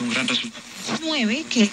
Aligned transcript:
un 0.00 0.10
gran 0.10 0.26
resultado. 0.26 0.64
9 1.02 1.44
que 1.50 1.68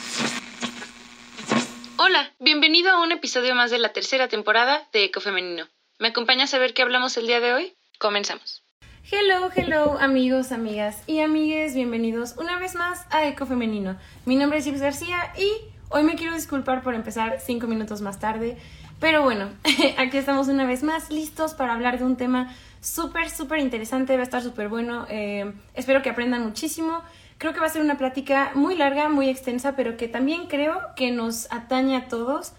Hola, 1.98 2.34
bienvenido 2.40 2.92
a 2.92 3.02
un 3.02 3.12
episodio 3.12 3.56
más 3.56 3.72
de 3.72 3.80
la 3.80 3.94
tercera 3.94 4.28
temporada 4.28 4.88
de 4.92 5.06
Eco 5.06 5.22
Femenino. 5.22 5.68
¿Me 6.00 6.10
acompañas 6.10 6.54
a 6.54 6.60
ver 6.60 6.74
qué 6.74 6.82
hablamos 6.82 7.16
el 7.18 7.28
día 7.28 7.40
de 7.40 7.54
hoy? 7.54 7.74
Comenzamos. 7.98 8.64
Hello, 9.10 9.50
hello, 9.56 9.98
amigos, 10.00 10.52
amigas 10.52 11.02
y 11.08 11.20
amigues, 11.20 11.76
bienvenidos 11.76 12.36
una 12.38 12.60
vez 12.60 12.76
más 12.76 13.06
a 13.10 13.26
Eco 13.26 13.46
Femenino. 13.46 13.98
Mi 14.26 14.36
nombre 14.36 14.60
es 14.60 14.66
Gibbs 14.66 14.82
García 14.82 15.34
y 15.38 15.50
hoy 15.90 16.04
me 16.04 16.16
quiero 16.16 16.34
disculpar 16.34 16.84
por 16.84 16.96
empezar 16.96 17.40
cinco 17.40 17.68
minutos 17.68 18.02
más 18.02 18.20
tarde, 18.20 18.58
pero 19.00 19.24
bueno, 19.24 19.50
aquí 19.98 20.18
estamos 20.18 20.48
una 20.50 20.66
vez 20.66 20.84
más 20.84 21.10
listos 21.10 21.54
para 21.54 21.74
hablar 21.74 22.00
de 22.00 22.06
un 22.06 22.18
tema 22.18 22.54
súper, 22.82 23.30
súper 23.30 23.60
interesante, 23.60 24.16
va 24.16 24.22
a 24.22 24.24
estar 24.24 24.42
súper 24.42 24.68
bueno, 24.68 25.06
eh, 25.10 25.54
espero 25.74 26.02
que 26.02 26.10
aprendan 26.10 26.44
muchísimo. 26.44 27.02
Creo 27.40 27.54
que 27.54 27.62
va 27.62 27.68
a 27.68 27.70
ser 27.70 27.82
una 27.82 27.98
plática 27.98 28.52
muy 28.54 28.76
larga, 28.76 29.08
muy 29.08 29.30
extensa, 29.30 29.78
pero 29.78 29.96
que 29.96 30.10
también 30.10 30.48
creo 30.48 30.78
que 30.98 31.10
nos 31.12 31.50
atañe 31.54 31.96
a 31.96 32.10
todos, 32.10 32.52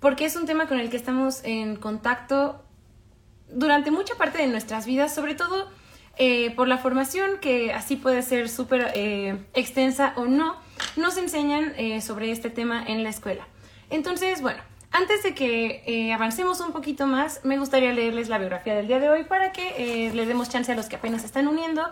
porque 0.00 0.24
es 0.24 0.34
un 0.34 0.46
tema 0.46 0.66
con 0.66 0.80
el 0.80 0.90
que 0.90 0.96
estamos 0.96 1.44
en 1.44 1.76
contacto 1.76 2.60
durante 3.48 3.92
mucha 3.92 4.16
parte 4.16 4.38
de 4.38 4.48
nuestras 4.48 4.84
vidas, 4.84 5.14
sobre 5.14 5.36
todo 5.36 5.70
eh, 6.18 6.52
por 6.56 6.66
la 6.66 6.76
formación, 6.76 7.38
que 7.40 7.72
así 7.72 7.94
puede 7.94 8.22
ser 8.22 8.48
súper 8.48 8.90
eh, 8.94 9.38
extensa 9.54 10.12
o 10.16 10.24
no, 10.24 10.56
nos 10.96 11.16
enseñan 11.18 11.72
eh, 11.76 12.00
sobre 12.00 12.32
este 12.32 12.50
tema 12.50 12.82
en 12.84 13.04
la 13.04 13.10
escuela. 13.10 13.46
Entonces, 13.90 14.42
bueno, 14.42 14.60
antes 14.90 15.22
de 15.22 15.36
que 15.36 16.12
avancemos 16.12 16.58
un 16.58 16.72
poquito 16.72 17.06
más, 17.06 17.44
me 17.44 17.60
gustaría 17.60 17.92
leerles 17.92 18.28
la 18.28 18.38
biografía 18.38 18.74
del 18.74 18.88
día 18.88 18.98
de 18.98 19.08
hoy 19.08 19.22
para 19.22 19.52
que 19.52 20.10
le 20.12 20.26
demos 20.26 20.48
chance 20.48 20.72
a 20.72 20.74
los 20.74 20.86
que 20.86 20.96
apenas 20.96 21.22
están 21.22 21.46
uniendo 21.46 21.88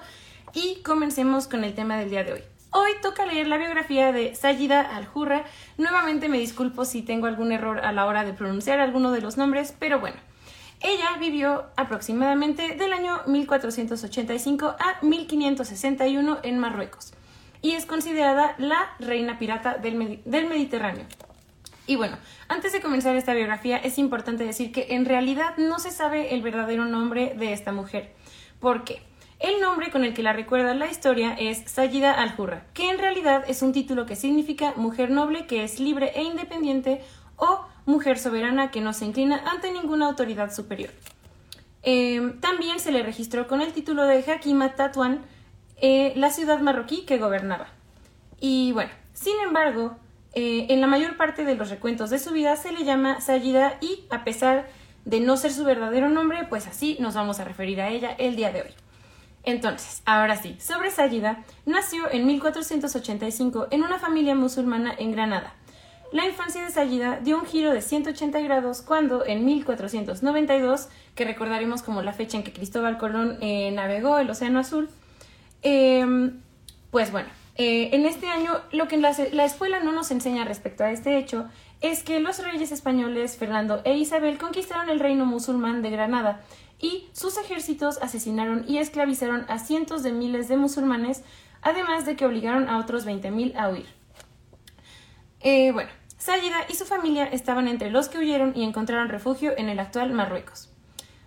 y 0.54 0.76
comencemos 0.82 1.48
con 1.48 1.64
el 1.64 1.74
tema 1.74 1.96
del 1.96 2.10
día 2.10 2.24
de 2.24 2.34
hoy. 2.34 2.40
Hoy 2.70 2.90
toca 3.02 3.26
leer 3.26 3.46
la 3.46 3.58
biografía 3.58 4.12
de 4.12 4.34
Sayida 4.34 4.80
Al-Hurra. 4.80 5.44
Nuevamente 5.78 6.28
me 6.28 6.38
disculpo 6.38 6.84
si 6.84 7.02
tengo 7.02 7.26
algún 7.26 7.52
error 7.52 7.80
a 7.80 7.92
la 7.92 8.06
hora 8.06 8.24
de 8.24 8.32
pronunciar 8.32 8.80
alguno 8.80 9.12
de 9.12 9.20
los 9.20 9.36
nombres, 9.36 9.74
pero 9.78 10.00
bueno. 10.00 10.16
Ella 10.80 11.16
vivió 11.18 11.66
aproximadamente 11.76 12.74
del 12.74 12.92
año 12.92 13.22
1485 13.26 14.76
a 14.78 14.98
1561 15.02 16.38
en 16.42 16.58
Marruecos 16.58 17.14
y 17.62 17.72
es 17.72 17.86
considerada 17.86 18.54
la 18.58 18.94
reina 18.98 19.38
pirata 19.38 19.78
del, 19.78 20.20
del 20.24 20.46
Mediterráneo. 20.46 21.06
Y 21.86 21.96
bueno, 21.96 22.18
antes 22.48 22.72
de 22.72 22.80
comenzar 22.80 23.16
esta 23.16 23.34
biografía 23.34 23.78
es 23.78 23.98
importante 23.98 24.44
decir 24.44 24.72
que 24.72 24.88
en 24.90 25.04
realidad 25.04 25.56
no 25.56 25.78
se 25.78 25.90
sabe 25.90 26.34
el 26.34 26.42
verdadero 26.42 26.84
nombre 26.84 27.34
de 27.36 27.52
esta 27.52 27.72
mujer. 27.72 28.12
¿Por 28.60 28.84
qué? 28.84 29.02
El 29.44 29.60
nombre 29.60 29.90
con 29.90 30.04
el 30.04 30.14
que 30.14 30.22
la 30.22 30.32
recuerda 30.32 30.72
la 30.72 30.86
historia 30.86 31.34
es 31.38 31.70
Sayida 31.70 32.14
al-Hurra, 32.14 32.64
que 32.72 32.88
en 32.88 32.96
realidad 32.96 33.44
es 33.46 33.60
un 33.60 33.74
título 33.74 34.06
que 34.06 34.16
significa 34.16 34.72
mujer 34.76 35.10
noble 35.10 35.46
que 35.46 35.64
es 35.64 35.80
libre 35.80 36.12
e 36.14 36.22
independiente 36.22 37.02
o 37.36 37.66
mujer 37.84 38.18
soberana 38.18 38.70
que 38.70 38.80
no 38.80 38.94
se 38.94 39.04
inclina 39.04 39.42
ante 39.50 39.70
ninguna 39.70 40.06
autoridad 40.06 40.50
superior. 40.50 40.88
Eh, 41.82 42.36
también 42.40 42.80
se 42.80 42.90
le 42.90 43.02
registró 43.02 43.46
con 43.46 43.60
el 43.60 43.74
título 43.74 44.06
de 44.06 44.24
Hakima 44.26 44.76
Tatuan, 44.76 45.20
eh, 45.76 46.14
la 46.16 46.30
ciudad 46.30 46.60
marroquí 46.60 47.02
que 47.04 47.18
gobernaba. 47.18 47.66
Y 48.40 48.72
bueno, 48.72 48.92
sin 49.12 49.38
embargo, 49.40 49.94
eh, 50.32 50.68
en 50.70 50.80
la 50.80 50.86
mayor 50.86 51.18
parte 51.18 51.44
de 51.44 51.54
los 51.54 51.68
recuentos 51.68 52.08
de 52.08 52.18
su 52.18 52.32
vida 52.32 52.56
se 52.56 52.72
le 52.72 52.86
llama 52.86 53.20
Sayida 53.20 53.76
y 53.82 54.06
a 54.08 54.24
pesar 54.24 54.70
de 55.04 55.20
no 55.20 55.36
ser 55.36 55.52
su 55.52 55.64
verdadero 55.64 56.08
nombre, 56.08 56.46
pues 56.48 56.66
así 56.66 56.96
nos 56.98 57.12
vamos 57.12 57.40
a 57.40 57.44
referir 57.44 57.82
a 57.82 57.90
ella 57.90 58.16
el 58.16 58.36
día 58.36 58.50
de 58.50 58.62
hoy. 58.62 58.83
Entonces, 59.44 60.02
ahora 60.06 60.36
sí, 60.36 60.56
sobre 60.58 60.90
Sayida, 60.90 61.44
nació 61.66 62.10
en 62.10 62.26
1485 62.26 63.68
en 63.70 63.82
una 63.82 63.98
familia 63.98 64.34
musulmana 64.34 64.94
en 64.96 65.12
Granada. 65.12 65.54
La 66.12 66.26
infancia 66.26 66.64
de 66.64 66.70
Sayida 66.70 67.18
dio 67.20 67.38
un 67.38 67.44
giro 67.44 67.72
de 67.72 67.82
180 67.82 68.40
grados 68.40 68.82
cuando 68.82 69.26
en 69.26 69.44
1492, 69.44 70.88
que 71.14 71.24
recordaremos 71.24 71.82
como 71.82 72.02
la 72.02 72.12
fecha 72.12 72.38
en 72.38 72.44
que 72.44 72.52
Cristóbal 72.52 72.98
Colón 72.98 73.36
eh, 73.40 73.70
navegó 73.72 74.18
el 74.18 74.30
Océano 74.30 74.60
Azul, 74.60 74.88
em, 75.62 76.40
pues 76.90 77.10
bueno, 77.10 77.28
eh, 77.56 77.90
en 77.92 78.06
este 78.06 78.28
año 78.28 78.52
lo 78.72 78.88
que 78.88 78.96
la, 78.96 79.14
la 79.32 79.44
escuela 79.44 79.80
no 79.80 79.92
nos 79.92 80.10
enseña 80.10 80.44
respecto 80.44 80.84
a 80.84 80.90
este 80.90 81.18
hecho 81.18 81.48
es 81.80 82.02
que 82.02 82.18
los 82.18 82.38
reyes 82.38 82.72
españoles 82.72 83.36
Fernando 83.36 83.82
e 83.84 83.96
Isabel 83.96 84.38
conquistaron 84.38 84.88
el 84.88 85.00
reino 85.00 85.26
musulmán 85.26 85.82
de 85.82 85.90
Granada 85.90 86.40
y 86.84 87.08
sus 87.14 87.38
ejércitos 87.38 87.98
asesinaron 88.02 88.66
y 88.68 88.76
esclavizaron 88.76 89.46
a 89.48 89.58
cientos 89.58 90.02
de 90.02 90.12
miles 90.12 90.48
de 90.48 90.58
musulmanes, 90.58 91.22
además 91.62 92.04
de 92.04 92.14
que 92.14 92.26
obligaron 92.26 92.68
a 92.68 92.78
otros 92.78 93.06
20.000 93.06 93.56
a 93.56 93.70
huir. 93.70 93.86
Eh, 95.40 95.72
bueno, 95.72 95.88
Sayida 96.18 96.66
y 96.68 96.74
su 96.74 96.84
familia 96.84 97.24
estaban 97.24 97.68
entre 97.68 97.90
los 97.90 98.10
que 98.10 98.18
huyeron 98.18 98.52
y 98.54 98.64
encontraron 98.64 99.08
refugio 99.08 99.56
en 99.56 99.70
el 99.70 99.78
actual 99.78 100.12
Marruecos, 100.12 100.68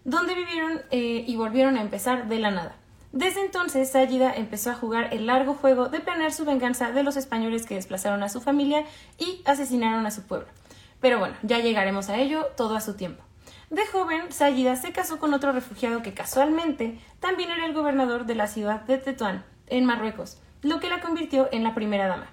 donde 0.04 0.36
vivieron 0.36 0.84
eh, 0.92 1.26
y 1.26 1.36
volvieron 1.38 1.76
a 1.76 1.82
empezar 1.82 2.28
de 2.28 2.38
la 2.38 2.52
nada. 2.52 2.76
Desde 3.12 3.42
entonces, 3.42 3.90
Sayida 3.90 4.32
empezó 4.36 4.70
a 4.70 4.76
jugar 4.76 5.12
el 5.12 5.26
largo 5.26 5.56
juego 5.56 5.90
de 5.90 6.02
planear 6.02 6.34
su 6.34 6.46
venganza 6.46 6.92
de 6.92 7.02
los 7.02 7.18
españoles 7.18 7.66
que 7.66 7.74
desplazaron 7.74 8.22
a 8.22 8.30
su 8.30 8.42
familia 8.42 8.86
y 9.18 9.42
asesinaron 9.46 10.06
a 10.06 10.12
su 10.12 10.22
pueblo. 10.22 10.50
Pero 11.02 11.18
bueno, 11.18 11.36
ya 11.42 11.58
llegaremos 11.58 12.10
a 12.10 12.18
ello 12.18 12.46
todo 12.56 12.76
a 12.76 12.82
su 12.82 12.94
tiempo. 12.94 13.27
De 13.70 13.86
joven, 13.86 14.32
Sayida 14.32 14.78
se 14.78 14.94
casó 14.94 15.20
con 15.20 15.34
otro 15.34 15.52
refugiado 15.52 16.02
que 16.02 16.14
casualmente 16.14 16.98
también 17.20 17.52
era 17.52 17.66
el 17.66 17.74
gobernador 17.74 18.26
de 18.26 18.36
la 18.36 18.48
ciudad 18.48 18.82
de 18.82 18.98
Tetuán, 18.98 19.44
en 19.68 19.84
Marruecos, 19.84 20.38
lo 20.62 20.80
que 20.80 20.88
la 20.88 21.02
convirtió 21.02 21.50
en 21.52 21.66
la 21.66 21.76
primera 21.76 22.08
dama. 22.08 22.28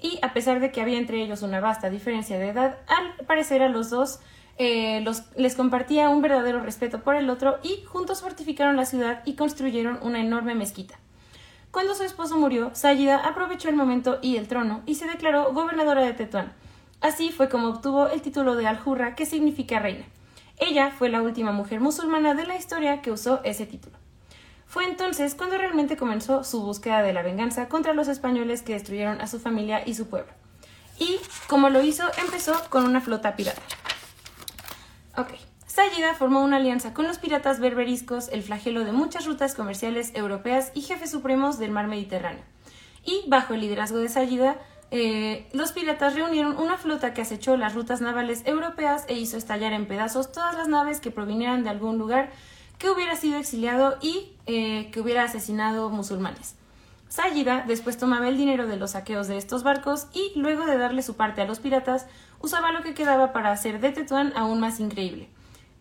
Y 0.00 0.18
a 0.22 0.32
pesar 0.32 0.58
de 0.58 0.72
que 0.72 0.80
había 0.80 0.98
entre 0.98 1.22
ellos 1.22 1.42
una 1.42 1.60
vasta 1.60 1.90
diferencia 1.90 2.40
de 2.40 2.48
edad, 2.48 2.78
al 2.88 3.24
parecer 3.26 3.62
a 3.62 3.68
los 3.68 3.88
dos 3.90 4.18
eh, 4.58 5.04
les 5.36 5.54
compartía 5.54 6.08
un 6.08 6.22
verdadero 6.22 6.60
respeto 6.60 7.02
por 7.02 7.14
el 7.14 7.30
otro 7.30 7.60
y 7.62 7.84
juntos 7.84 8.20
fortificaron 8.20 8.76
la 8.76 8.84
ciudad 8.84 9.22
y 9.24 9.34
construyeron 9.34 10.00
una 10.02 10.20
enorme 10.20 10.56
mezquita. 10.56 10.98
Cuando 11.70 11.94
su 11.94 12.02
esposo 12.02 12.36
murió, 12.36 12.74
Sayida 12.74 13.16
aprovechó 13.16 13.68
el 13.68 13.76
momento 13.76 14.18
y 14.22 14.38
el 14.38 14.48
trono 14.48 14.82
y 14.86 14.96
se 14.96 15.06
declaró 15.06 15.52
gobernadora 15.52 16.02
de 16.02 16.14
Tetuán. 16.14 16.52
Así 17.00 17.30
fue 17.30 17.48
como 17.48 17.68
obtuvo 17.68 18.08
el 18.08 18.22
título 18.22 18.56
de 18.56 18.66
Al-Hurra, 18.66 19.14
que 19.14 19.24
significa 19.24 19.78
reina. 19.78 20.04
Ella 20.60 20.92
fue 20.96 21.08
la 21.08 21.22
última 21.22 21.52
mujer 21.52 21.80
musulmana 21.80 22.34
de 22.34 22.46
la 22.46 22.56
historia 22.56 23.00
que 23.00 23.10
usó 23.10 23.40
ese 23.44 23.66
título. 23.66 23.96
Fue 24.66 24.84
entonces 24.84 25.34
cuando 25.34 25.58
realmente 25.58 25.96
comenzó 25.96 26.44
su 26.44 26.62
búsqueda 26.62 27.02
de 27.02 27.12
la 27.12 27.22
venganza 27.22 27.68
contra 27.68 27.94
los 27.94 28.06
españoles 28.06 28.62
que 28.62 28.74
destruyeron 28.74 29.20
a 29.20 29.26
su 29.26 29.40
familia 29.40 29.82
y 29.84 29.94
su 29.94 30.08
pueblo. 30.08 30.32
Y, 30.98 31.18
como 31.48 31.70
lo 31.70 31.82
hizo, 31.82 32.04
empezó 32.22 32.52
con 32.68 32.84
una 32.84 33.00
flota 33.00 33.34
pirata. 33.34 33.62
Ok. 35.16 35.30
Sayida 35.66 36.14
formó 36.14 36.44
una 36.44 36.58
alianza 36.58 36.92
con 36.92 37.06
los 37.06 37.18
piratas 37.18 37.58
berberiscos, 37.58 38.28
el 38.28 38.42
flagelo 38.42 38.84
de 38.84 38.92
muchas 38.92 39.24
rutas 39.24 39.54
comerciales 39.54 40.12
europeas 40.14 40.72
y 40.74 40.82
jefes 40.82 41.10
supremos 41.10 41.58
del 41.58 41.70
mar 41.70 41.86
Mediterráneo. 41.86 42.44
Y, 43.04 43.24
bajo 43.28 43.54
el 43.54 43.62
liderazgo 43.62 43.98
de 43.98 44.08
Sayida, 44.08 44.58
eh, 44.90 45.48
los 45.52 45.72
piratas 45.72 46.14
reunieron 46.14 46.56
una 46.56 46.76
flota 46.76 47.14
que 47.14 47.22
acechó 47.22 47.56
las 47.56 47.74
rutas 47.74 48.00
navales 48.00 48.42
europeas 48.44 49.04
e 49.08 49.18
hizo 49.18 49.36
estallar 49.36 49.72
en 49.72 49.86
pedazos 49.86 50.32
todas 50.32 50.54
las 50.56 50.68
naves 50.68 51.00
que 51.00 51.10
provinieran 51.10 51.62
de 51.62 51.70
algún 51.70 51.98
lugar 51.98 52.30
que 52.78 52.90
hubiera 52.90 53.14
sido 53.14 53.38
exiliado 53.38 53.98
y 54.00 54.32
eh, 54.46 54.90
que 54.90 55.00
hubiera 55.00 55.24
asesinado 55.24 55.90
musulmanes. 55.90 56.56
Sayida 57.08 57.64
después 57.66 57.98
tomaba 57.98 58.28
el 58.28 58.36
dinero 58.36 58.66
de 58.66 58.76
los 58.76 58.92
saqueos 58.92 59.28
de 59.28 59.36
estos 59.36 59.62
barcos 59.62 60.06
y, 60.12 60.32
luego 60.38 60.64
de 60.64 60.78
darle 60.78 61.02
su 61.02 61.16
parte 61.16 61.40
a 61.40 61.44
los 61.44 61.60
piratas, 61.60 62.06
usaba 62.40 62.72
lo 62.72 62.82
que 62.82 62.94
quedaba 62.94 63.32
para 63.32 63.52
hacer 63.52 63.80
de 63.80 63.92
Tetuán 63.92 64.32
aún 64.36 64.60
más 64.60 64.80
increíble 64.80 65.28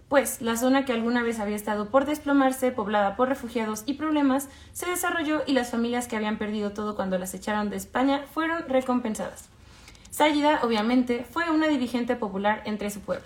pues 0.09 0.41
la 0.41 0.57
zona 0.57 0.85
que 0.85 0.91
alguna 0.91 1.21
vez 1.21 1.39
había 1.39 1.55
estado 1.55 1.89
por 1.89 2.05
desplomarse, 2.05 2.71
poblada 2.71 3.15
por 3.15 3.29
refugiados 3.29 3.83
y 3.85 3.93
problemas, 3.93 4.49
se 4.73 4.89
desarrolló 4.89 5.43
y 5.45 5.53
las 5.53 5.69
familias 5.69 6.07
que 6.07 6.15
habían 6.15 6.39
perdido 6.39 6.71
todo 6.71 6.95
cuando 6.95 7.19
las 7.19 7.35
echaron 7.35 7.69
de 7.69 7.77
España 7.77 8.25
fueron 8.33 8.67
recompensadas. 8.67 9.49
Sayida, 10.09 10.61
obviamente, 10.63 11.25
fue 11.29 11.51
una 11.51 11.67
dirigente 11.67 12.15
popular 12.15 12.63
entre 12.65 12.89
su 12.89 13.01
pueblo. 13.01 13.25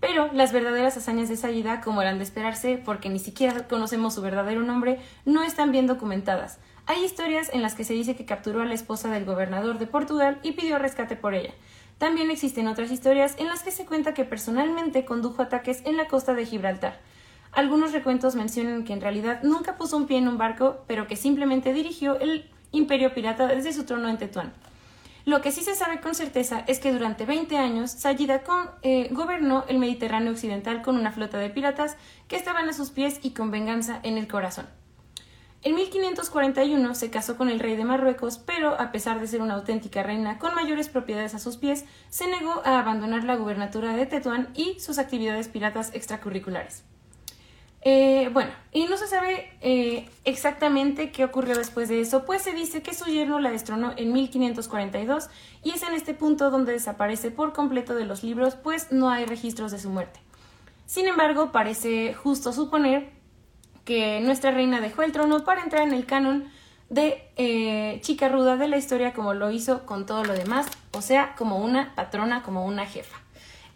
Pero 0.00 0.30
las 0.32 0.50
verdaderas 0.50 0.96
hazañas 0.96 1.28
de 1.28 1.36
Sayida, 1.36 1.82
como 1.82 2.00
eran 2.00 2.16
de 2.16 2.24
esperarse, 2.24 2.80
porque 2.82 3.10
ni 3.10 3.18
siquiera 3.18 3.68
conocemos 3.68 4.14
su 4.14 4.22
verdadero 4.22 4.62
nombre, 4.62 4.98
no 5.26 5.42
están 5.42 5.72
bien 5.72 5.86
documentadas. 5.86 6.58
Hay 6.86 7.04
historias 7.04 7.50
en 7.52 7.60
las 7.60 7.74
que 7.74 7.84
se 7.84 7.92
dice 7.92 8.16
que 8.16 8.24
capturó 8.24 8.62
a 8.62 8.64
la 8.64 8.74
esposa 8.74 9.10
del 9.10 9.26
gobernador 9.26 9.78
de 9.78 9.86
Portugal 9.86 10.40
y 10.42 10.52
pidió 10.52 10.78
rescate 10.78 11.16
por 11.16 11.34
ella. 11.34 11.52
También 12.00 12.30
existen 12.30 12.66
otras 12.66 12.90
historias 12.90 13.34
en 13.36 13.48
las 13.48 13.62
que 13.62 13.70
se 13.70 13.84
cuenta 13.84 14.14
que 14.14 14.24
personalmente 14.24 15.04
condujo 15.04 15.42
ataques 15.42 15.82
en 15.84 15.98
la 15.98 16.08
costa 16.08 16.32
de 16.32 16.46
Gibraltar. 16.46 16.98
Algunos 17.52 17.92
recuentos 17.92 18.36
mencionan 18.36 18.84
que 18.84 18.94
en 18.94 19.02
realidad 19.02 19.42
nunca 19.42 19.76
puso 19.76 19.98
un 19.98 20.06
pie 20.06 20.16
en 20.16 20.26
un 20.26 20.38
barco, 20.38 20.82
pero 20.86 21.06
que 21.06 21.16
simplemente 21.16 21.74
dirigió 21.74 22.18
el 22.18 22.48
imperio 22.72 23.12
pirata 23.12 23.48
desde 23.48 23.74
su 23.74 23.84
trono 23.84 24.08
en 24.08 24.16
Tetuán. 24.16 24.54
Lo 25.26 25.42
que 25.42 25.52
sí 25.52 25.60
se 25.60 25.74
sabe 25.74 26.00
con 26.00 26.14
certeza 26.14 26.64
es 26.66 26.78
que 26.78 26.90
durante 26.90 27.26
20 27.26 27.58
años 27.58 27.90
Sayida 27.90 28.42
eh, 28.80 29.08
gobernó 29.10 29.66
el 29.68 29.78
Mediterráneo 29.78 30.32
occidental 30.32 30.80
con 30.80 30.96
una 30.96 31.12
flota 31.12 31.36
de 31.36 31.50
piratas 31.50 31.98
que 32.28 32.36
estaban 32.36 32.66
a 32.70 32.72
sus 32.72 32.88
pies 32.88 33.20
y 33.22 33.32
con 33.32 33.50
venganza 33.50 34.00
en 34.02 34.16
el 34.16 34.26
corazón. 34.26 34.64
En 35.62 35.74
1541 35.74 36.94
se 36.94 37.10
casó 37.10 37.36
con 37.36 37.50
el 37.50 37.60
rey 37.60 37.76
de 37.76 37.84
Marruecos, 37.84 38.38
pero 38.38 38.80
a 38.80 38.92
pesar 38.92 39.20
de 39.20 39.26
ser 39.26 39.42
una 39.42 39.54
auténtica 39.54 40.02
reina 40.02 40.38
con 40.38 40.54
mayores 40.54 40.88
propiedades 40.88 41.34
a 41.34 41.38
sus 41.38 41.58
pies, 41.58 41.84
se 42.08 42.26
negó 42.28 42.62
a 42.64 42.78
abandonar 42.78 43.24
la 43.24 43.36
gubernatura 43.36 43.94
de 43.94 44.06
Tetuán 44.06 44.48
y 44.54 44.80
sus 44.80 44.98
actividades 44.98 45.48
piratas 45.48 45.94
extracurriculares. 45.94 46.82
Eh, 47.82 48.30
bueno, 48.32 48.52
y 48.72 48.86
no 48.86 48.96
se 48.96 49.06
sabe 49.06 49.52
eh, 49.60 50.08
exactamente 50.24 51.12
qué 51.12 51.24
ocurrió 51.24 51.56
después 51.56 51.90
de 51.90 52.00
eso, 52.00 52.24
pues 52.24 52.42
se 52.42 52.52
dice 52.52 52.82
que 52.82 52.94
su 52.94 53.06
yerno 53.06 53.38
la 53.38 53.50
destronó 53.50 53.92
en 53.96 54.12
1542 54.12 55.28
y 55.62 55.70
es 55.72 55.82
en 55.82 55.92
este 55.92 56.14
punto 56.14 56.50
donde 56.50 56.72
desaparece 56.72 57.30
por 57.30 57.52
completo 57.52 57.94
de 57.94 58.06
los 58.06 58.22
libros, 58.22 58.54
pues 58.54 58.92
no 58.92 59.10
hay 59.10 59.26
registros 59.26 59.72
de 59.72 59.78
su 59.78 59.90
muerte. 59.90 60.20
Sin 60.86 61.06
embargo, 61.06 61.52
parece 61.52 62.14
justo 62.14 62.52
suponer 62.52 63.19
que 63.84 64.20
nuestra 64.20 64.50
reina 64.50 64.80
dejó 64.80 65.02
el 65.02 65.12
trono 65.12 65.44
para 65.44 65.62
entrar 65.62 65.86
en 65.86 65.94
el 65.94 66.06
canon 66.06 66.50
de 66.88 67.22
eh, 67.36 67.98
chica 68.02 68.28
ruda 68.28 68.56
de 68.56 68.68
la 68.68 68.76
historia 68.76 69.12
como 69.12 69.32
lo 69.32 69.50
hizo 69.50 69.86
con 69.86 70.06
todo 70.06 70.24
lo 70.24 70.34
demás, 70.34 70.66
o 70.92 71.02
sea, 71.02 71.34
como 71.36 71.58
una 71.58 71.94
patrona, 71.94 72.42
como 72.42 72.66
una 72.66 72.84
jefa. 72.86 73.16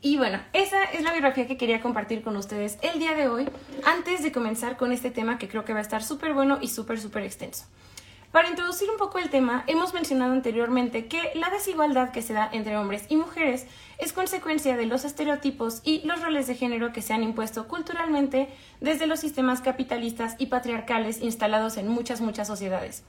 Y 0.03 0.19
bueno, 0.19 0.39
esa 0.53 0.85
es 0.85 1.03
la 1.03 1.13
biografía 1.13 1.47
que 1.47 1.57
quería 1.57 1.81
compartir 1.81 2.23
con 2.23 2.37
ustedes 2.37 2.77
el 2.83 2.99
día 2.99 3.15
de 3.15 3.29
hoy, 3.29 3.49
antes 3.87 4.23
de 4.23 4.33
comenzar 4.33 4.77
con 4.77 4.93
este 4.93 5.11
tema 5.11 5.39
que 5.39 5.49
creo 5.49 5.65
que 5.65 5.73
va 5.73 5.79
a 5.79 5.83
estar 5.83 6.03
súper 6.03 6.35
bueno 6.35 6.59
y 6.61 6.69
súper, 6.69 7.01
súper 7.01 7.23
extenso. 7.23 7.65
Para 8.35 8.49
introducir 8.49 8.91
un 8.91 8.97
poco 8.97 9.21
el 9.21 9.31
tema, 9.31 9.63
hemos 9.69 9.95
mencionado 9.95 10.33
anteriormente 10.33 11.07
que 11.07 11.31
la 11.37 11.51
desigualdad 11.51 12.11
que 12.11 12.21
se 12.21 12.33
da 12.33 12.51
entre 12.53 12.77
hombres 12.77 13.05
y 13.09 13.15
mujeres 13.15 13.65
es 13.99 14.13
consecuencia 14.13 14.77
de 14.77 14.87
los 14.87 15.05
estereotipos 15.05 15.83
y 15.85 16.05
los 16.05 16.21
roles 16.21 16.49
de 16.49 16.57
género 16.57 16.93
que 16.93 17.01
se 17.01 17.13
han 17.13 17.23
impuesto 17.23 17.69
culturalmente 17.69 18.49
desde 18.81 19.07
los 19.07 19.21
sistemas 19.21 19.61
capitalistas 19.61 20.35
y 20.39 20.47
patriarcales 20.47 21.23
instalados 21.23 21.77
en 21.77 21.87
muchas, 21.87 22.21
muchas 22.21 22.49
sociedades. 22.49 23.05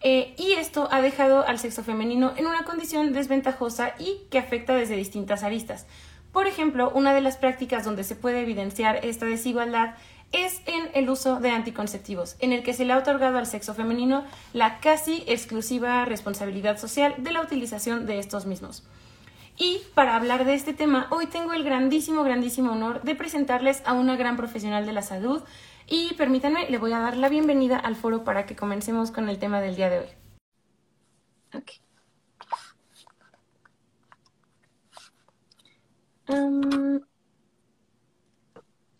Eh, 0.00 0.34
y 0.38 0.52
esto 0.52 0.88
ha 0.90 1.02
dejado 1.02 1.46
al 1.46 1.58
sexo 1.58 1.84
femenino 1.84 2.32
en 2.34 2.46
una 2.46 2.64
condición 2.64 3.12
desventajosa 3.12 3.92
y 3.98 4.22
que 4.30 4.38
afecta 4.38 4.74
desde 4.74 4.96
distintas 4.96 5.42
aristas. 5.42 5.86
Por 6.32 6.46
ejemplo, 6.46 6.90
una 6.94 7.12
de 7.12 7.20
las 7.20 7.36
prácticas 7.36 7.84
donde 7.84 8.02
se 8.02 8.16
puede 8.16 8.40
evidenciar 8.40 9.04
esta 9.04 9.26
desigualdad 9.26 9.94
es 10.34 10.60
en 10.66 10.90
el 10.94 11.08
uso 11.08 11.38
de 11.38 11.50
anticonceptivos, 11.50 12.36
en 12.40 12.52
el 12.52 12.62
que 12.62 12.74
se 12.74 12.84
le 12.84 12.92
ha 12.92 12.98
otorgado 12.98 13.38
al 13.38 13.46
sexo 13.46 13.72
femenino 13.72 14.24
la 14.52 14.80
casi 14.80 15.22
exclusiva 15.26 16.04
responsabilidad 16.04 16.76
social 16.76 17.14
de 17.18 17.32
la 17.32 17.40
utilización 17.40 18.04
de 18.04 18.18
estos 18.18 18.44
mismos. 18.44 18.84
Y 19.56 19.80
para 19.94 20.16
hablar 20.16 20.44
de 20.44 20.54
este 20.54 20.74
tema, 20.74 21.06
hoy 21.10 21.26
tengo 21.26 21.52
el 21.52 21.62
grandísimo, 21.62 22.24
grandísimo 22.24 22.72
honor 22.72 23.02
de 23.02 23.14
presentarles 23.14 23.82
a 23.86 23.92
una 23.92 24.16
gran 24.16 24.36
profesional 24.36 24.84
de 24.84 24.92
la 24.92 25.02
salud 25.02 25.42
y 25.86 26.14
permítanme, 26.14 26.68
le 26.68 26.78
voy 26.78 26.92
a 26.92 26.98
dar 26.98 27.16
la 27.16 27.28
bienvenida 27.28 27.78
al 27.78 27.94
foro 27.94 28.24
para 28.24 28.46
que 28.46 28.56
comencemos 28.56 29.12
con 29.12 29.28
el 29.28 29.38
tema 29.38 29.60
del 29.60 29.76
día 29.76 29.90
de 29.90 29.98
hoy. 30.00 30.08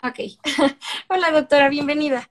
Ok. 0.04 0.18
Hola, 1.08 1.30
doctora, 1.30 1.70
bienvenida. 1.70 2.28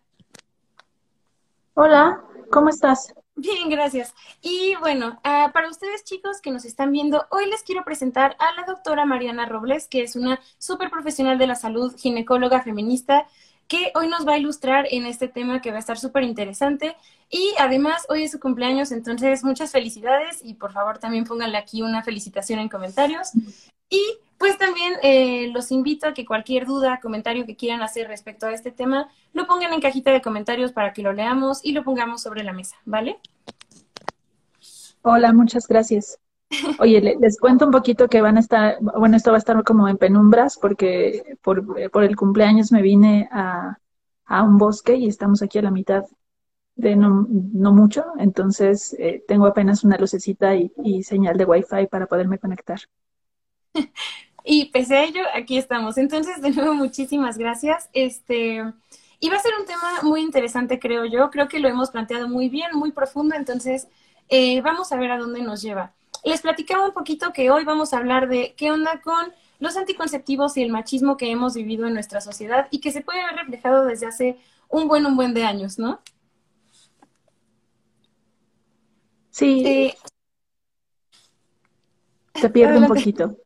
Hola, 1.74 2.24
¿cómo 2.52 2.70
estás? 2.70 3.16
Bien, 3.36 3.68
gracias. 3.68 4.14
Y 4.44 4.75
bueno, 4.75 5.20
ah, 5.24 5.50
para 5.56 5.70
ustedes 5.70 6.04
chicos 6.04 6.40
que 6.40 6.52
nos 6.52 6.66
están 6.66 6.92
viendo, 6.92 7.25
hoy 7.31 7.48
les 7.48 7.64
quiero 7.64 7.84
presentar 7.84 8.38
a 8.38 8.54
la 8.54 8.68
doctora 8.68 9.08
Mariana 9.08 9.48
Robles, 9.48 9.88
que 9.88 10.04
es 10.04 10.16
una 10.16 10.40
súper 10.60 10.92
profesional 10.92 11.40
de 11.40 11.48
la 11.48 11.56
salud, 11.56 11.96
ginecóloga 11.98 12.62
feminista, 12.62 13.25
que 13.68 13.92
hoy 13.96 14.08
nos 14.08 14.28
va 14.28 14.34
a 14.34 14.38
ilustrar 14.38 14.86
en 14.92 15.08
este 15.08 15.28
tema 15.28 15.60
que 15.60 15.72
va 15.72 15.78
a 15.78 15.80
estar 15.80 15.98
súper 15.98 16.22
interesante. 16.22 16.96
Y 17.31 17.56
además, 17.58 18.06
hoy 18.08 18.22
es 18.22 18.31
su 18.31 18.40
cumpleaños, 18.40 18.92
entonces 18.92 19.44
muchas 19.44 19.72
felicidades 19.72 20.42
y 20.44 20.54
por 20.54 20.74
favor 20.74 21.00
también 21.00 21.24
pónganle 21.24 21.58
aquí 21.58 21.81
una 21.81 22.04
felicitación 22.04 22.60
en 22.60 22.69
comentarios. 22.69 23.31
Y 23.94 24.18
pues 24.40 24.57
también 24.57 24.94
eh, 25.04 25.51
los 25.54 25.72
invito 25.72 26.07
a 26.07 26.16
que 26.16 26.25
cualquier 26.25 26.66
duda, 26.66 27.00
comentario 27.00 27.45
que 27.45 27.56
quieran 27.56 27.84
hacer 27.84 28.07
respecto 28.07 28.48
a 28.48 28.51
este 28.51 28.72
tema, 28.72 29.07
lo 29.34 29.45
pongan 29.45 29.72
en 29.72 29.81
cajita 29.81 30.12
de 30.12 30.19
comentarios 30.19 30.72
para 30.72 30.94
que 30.94 31.04
lo 31.04 31.13
leamos 31.13 31.63
y 31.63 31.74
lo 31.74 31.84
pongamos 31.84 32.24
sobre 32.24 32.44
la 32.44 32.54
mesa, 32.54 32.75
¿vale? 32.86 33.19
Hola, 35.04 35.31
muchas 35.31 35.68
gracias. 35.68 36.18
Oye, 36.80 37.01
les 37.01 37.40
cuento 37.40 37.66
un 37.66 37.72
poquito 37.72 38.07
que 38.07 38.22
van 38.22 38.38
a 38.38 38.40
estar, 38.40 38.80
bueno, 38.81 39.16
esto 39.16 39.30
va 39.30 39.38
a 39.38 39.40
estar 39.40 39.63
como 39.63 39.88
en 39.88 39.98
penumbras 39.98 40.57
porque 40.60 41.38
por, 41.44 41.63
el 42.04 42.16
cumpleaños 42.16 42.72
me 42.72 42.81
vine 42.81 43.30
a, 43.31 43.78
un 44.44 44.57
bosque 44.57 44.95
y 44.95 45.07
estamos 45.07 45.44
aquí 45.44 45.60
a 45.60 45.63
la 45.63 45.72
mitad 45.72 46.04
de 46.75 46.95
no, 46.95 47.28
mucho, 47.72 48.06
entonces 48.18 48.95
eh, 48.98 49.24
tengo 49.28 49.45
apenas 49.45 49.84
una 49.84 50.00
lucecita 50.00 50.56
y, 50.56 50.72
y 50.84 51.04
señal 51.04 51.38
de 51.38 51.45
wifi 51.45 51.86
para 51.92 52.07
poderme 52.07 52.40
conectar. 52.40 52.80
Y 54.46 54.66
pese 54.66 54.98
a 54.98 55.04
ello, 55.06 55.22
aquí 55.34 55.58
estamos. 55.58 55.98
Entonces, 55.98 56.42
de 56.42 56.52
nuevo, 56.52 56.74
muchísimas 56.74 57.38
gracias. 57.38 57.90
Este, 57.94 58.62
y 59.20 59.30
va 59.30 59.38
a 59.38 59.42
ser 59.42 59.54
un 59.58 59.66
tema 59.66 60.02
muy 60.04 60.22
interesante, 60.22 60.80
creo 60.80 61.06
yo. 61.06 61.30
Creo 61.31 61.48
que 61.48 61.60
lo 61.60 61.70
hemos 61.70 61.92
planteado 61.92 62.28
muy 62.28 62.50
bien, 62.50 62.72
muy 62.74 62.92
profundo. 62.92 63.36
Entonces, 63.36 63.88
eh, 64.28 64.62
vamos 64.62 64.92
a 64.92 64.98
ver 64.98 65.12
a 65.12 65.18
dónde 65.18 65.42
nos 65.42 65.62
lleva. 65.62 65.94
Les 66.25 66.42
platicaba 66.42 66.86
un 66.86 66.94
poquito 66.94 67.31
que 67.31 67.52
hoy 67.52 67.64
vamos 67.64 67.94
a 67.94 67.98
hablar 67.98 68.28
de 68.28 68.54
qué 68.58 68.72
onda 68.72 69.02
con 69.02 69.31
los 69.60 69.78
anticonceptivos 69.78 70.58
y 70.58 70.64
el 70.64 70.72
machismo 70.72 71.16
que 71.16 71.31
hemos 71.31 71.54
vivido 71.54 71.88
en 71.88 71.94
nuestra 71.94 72.19
sociedad 72.19 72.68
y 72.69 72.80
que 72.81 72.92
se 72.92 73.02
puede 73.02 73.24
ver 73.24 73.36
reflejado 73.36 73.86
desde 73.86 74.08
hace 74.08 74.38
un 74.68 74.90
buen, 74.90 75.06
un 75.06 75.16
buen 75.16 75.34
de 75.34 75.46
años, 75.46 75.80
¿no? 75.80 76.02
Sí. 79.30 79.64
Eh, 79.66 79.98
se 82.36 82.50
pierde 82.50 82.78
un 82.78 82.88
poquito. 82.88 83.38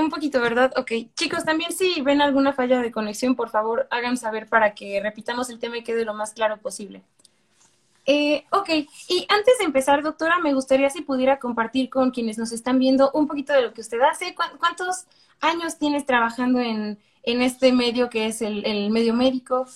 Un 0.00 0.08
poquito, 0.08 0.40
¿verdad? 0.40 0.72
Ok. 0.76 0.92
Chicos, 1.14 1.44
también 1.44 1.72
si 1.72 2.00
ven 2.00 2.22
alguna 2.22 2.54
falla 2.54 2.80
de 2.80 2.90
conexión, 2.90 3.36
por 3.36 3.50
favor, 3.50 3.86
hagan 3.90 4.16
saber 4.16 4.48
para 4.48 4.74
que 4.74 4.98
repitamos 5.02 5.50
el 5.50 5.58
tema 5.58 5.76
y 5.76 5.82
quede 5.82 6.06
lo 6.06 6.14
más 6.14 6.32
claro 6.32 6.56
posible. 6.56 7.02
Eh, 8.06 8.44
ok, 8.50 8.68
y 9.08 9.26
antes 9.28 9.58
de 9.58 9.64
empezar, 9.64 10.02
doctora, 10.02 10.38
me 10.38 10.54
gustaría 10.54 10.88
si 10.88 11.02
pudiera 11.02 11.38
compartir 11.38 11.90
con 11.90 12.10
quienes 12.10 12.38
nos 12.38 12.50
están 12.50 12.78
viendo 12.78 13.10
un 13.12 13.28
poquito 13.28 13.52
de 13.52 13.62
lo 13.62 13.74
que 13.74 13.82
usted 13.82 14.00
hace. 14.00 14.34
¿Cuántos 14.34 15.04
años 15.40 15.78
tienes 15.78 16.06
trabajando 16.06 16.60
en, 16.60 16.98
este 17.22 17.72
medio 17.72 18.08
que 18.08 18.26
es 18.26 18.40
el, 18.40 18.64
el 18.64 18.90
medio 18.90 19.12
médico? 19.12 19.66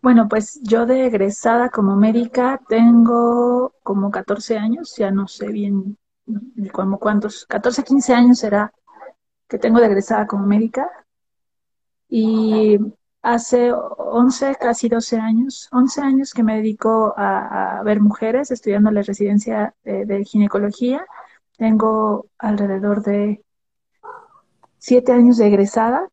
Bueno, 0.00 0.28
pues 0.28 0.60
yo 0.62 0.86
de 0.86 1.06
egresada 1.06 1.68
como 1.68 1.96
médica 1.96 2.60
tengo 2.68 3.74
como 3.82 4.12
14 4.12 4.56
años, 4.56 4.94
ya 4.96 5.10
no 5.10 5.26
sé 5.26 5.48
bien 5.48 5.98
como 6.72 6.98
cuántos, 6.98 7.46
14, 7.46 7.84
15 7.84 8.14
años 8.14 8.38
será 8.38 8.72
que 9.48 9.58
tengo 9.58 9.80
de 9.80 9.86
egresada 9.86 10.26
como 10.26 10.46
médica. 10.46 10.90
Y 12.08 12.78
hace 13.22 13.72
11, 13.72 14.56
casi 14.60 14.88
12 14.88 15.18
años, 15.18 15.68
11 15.72 16.00
años 16.00 16.32
que 16.32 16.42
me 16.42 16.56
dedico 16.56 17.14
a, 17.16 17.82
ver 17.84 18.00
mujeres 18.00 18.50
estudiando 18.50 18.90
la 18.90 19.02
residencia 19.02 19.74
de, 19.84 20.24
ginecología. 20.24 21.04
Tengo 21.56 22.26
alrededor 22.38 23.02
de 23.02 23.42
7 24.78 25.12
años 25.12 25.38
de 25.38 25.46
egresada. 25.48 26.08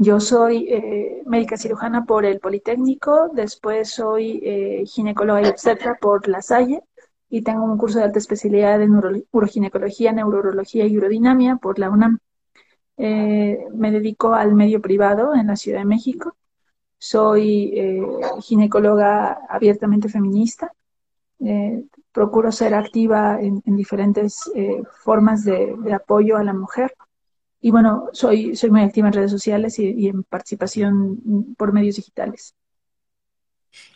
Yo 0.00 0.20
soy 0.20 0.68
eh, 0.70 1.22
médica 1.26 1.56
cirujana 1.56 2.04
por 2.04 2.24
el 2.24 2.38
Politécnico, 2.38 3.30
después 3.32 3.90
soy 3.90 4.40
eh, 4.44 4.84
ginecóloga 4.86 5.42
y 5.42 5.46
obstetra 5.46 5.96
por 6.00 6.28
La 6.28 6.40
Salle 6.40 6.82
y 7.30 7.42
tengo 7.42 7.64
un 7.64 7.78
curso 7.78 7.98
de 7.98 8.04
alta 8.04 8.18
especialidad 8.18 8.80
en 8.82 8.94
uroginecología, 9.32 10.12
neurología 10.12 10.86
y 10.86 10.96
urodinamia 10.96 11.56
por 11.56 11.78
la 11.78 11.90
UNAM. 11.90 12.18
Eh, 12.96 13.58
me 13.74 13.92
dedico 13.92 14.34
al 14.34 14.54
medio 14.54 14.80
privado 14.80 15.34
en 15.34 15.46
la 15.48 15.56
Ciudad 15.56 15.80
de 15.80 15.84
México. 15.84 16.36
Soy 16.98 17.72
eh, 17.74 18.02
ginecóloga 18.42 19.40
abiertamente 19.48 20.08
feminista. 20.08 20.72
Eh, 21.40 21.84
procuro 22.12 22.50
ser 22.50 22.74
activa 22.74 23.38
en, 23.40 23.62
diferentes 23.64 24.50
formas 25.04 25.44
de, 25.44 25.76
apoyo 25.94 26.36
a 26.36 26.44
la 26.44 26.54
mujer. 26.54 26.94
Y 27.60 27.70
bueno, 27.70 28.08
soy, 28.12 28.56
soy 28.56 28.70
muy 28.70 28.82
activa 28.82 29.08
en 29.08 29.14
redes 29.14 29.30
sociales 29.30 29.78
y 29.78 30.08
en 30.08 30.22
participación 30.24 31.54
por 31.56 31.72
medios 31.72 31.96
digitales. 31.96 32.54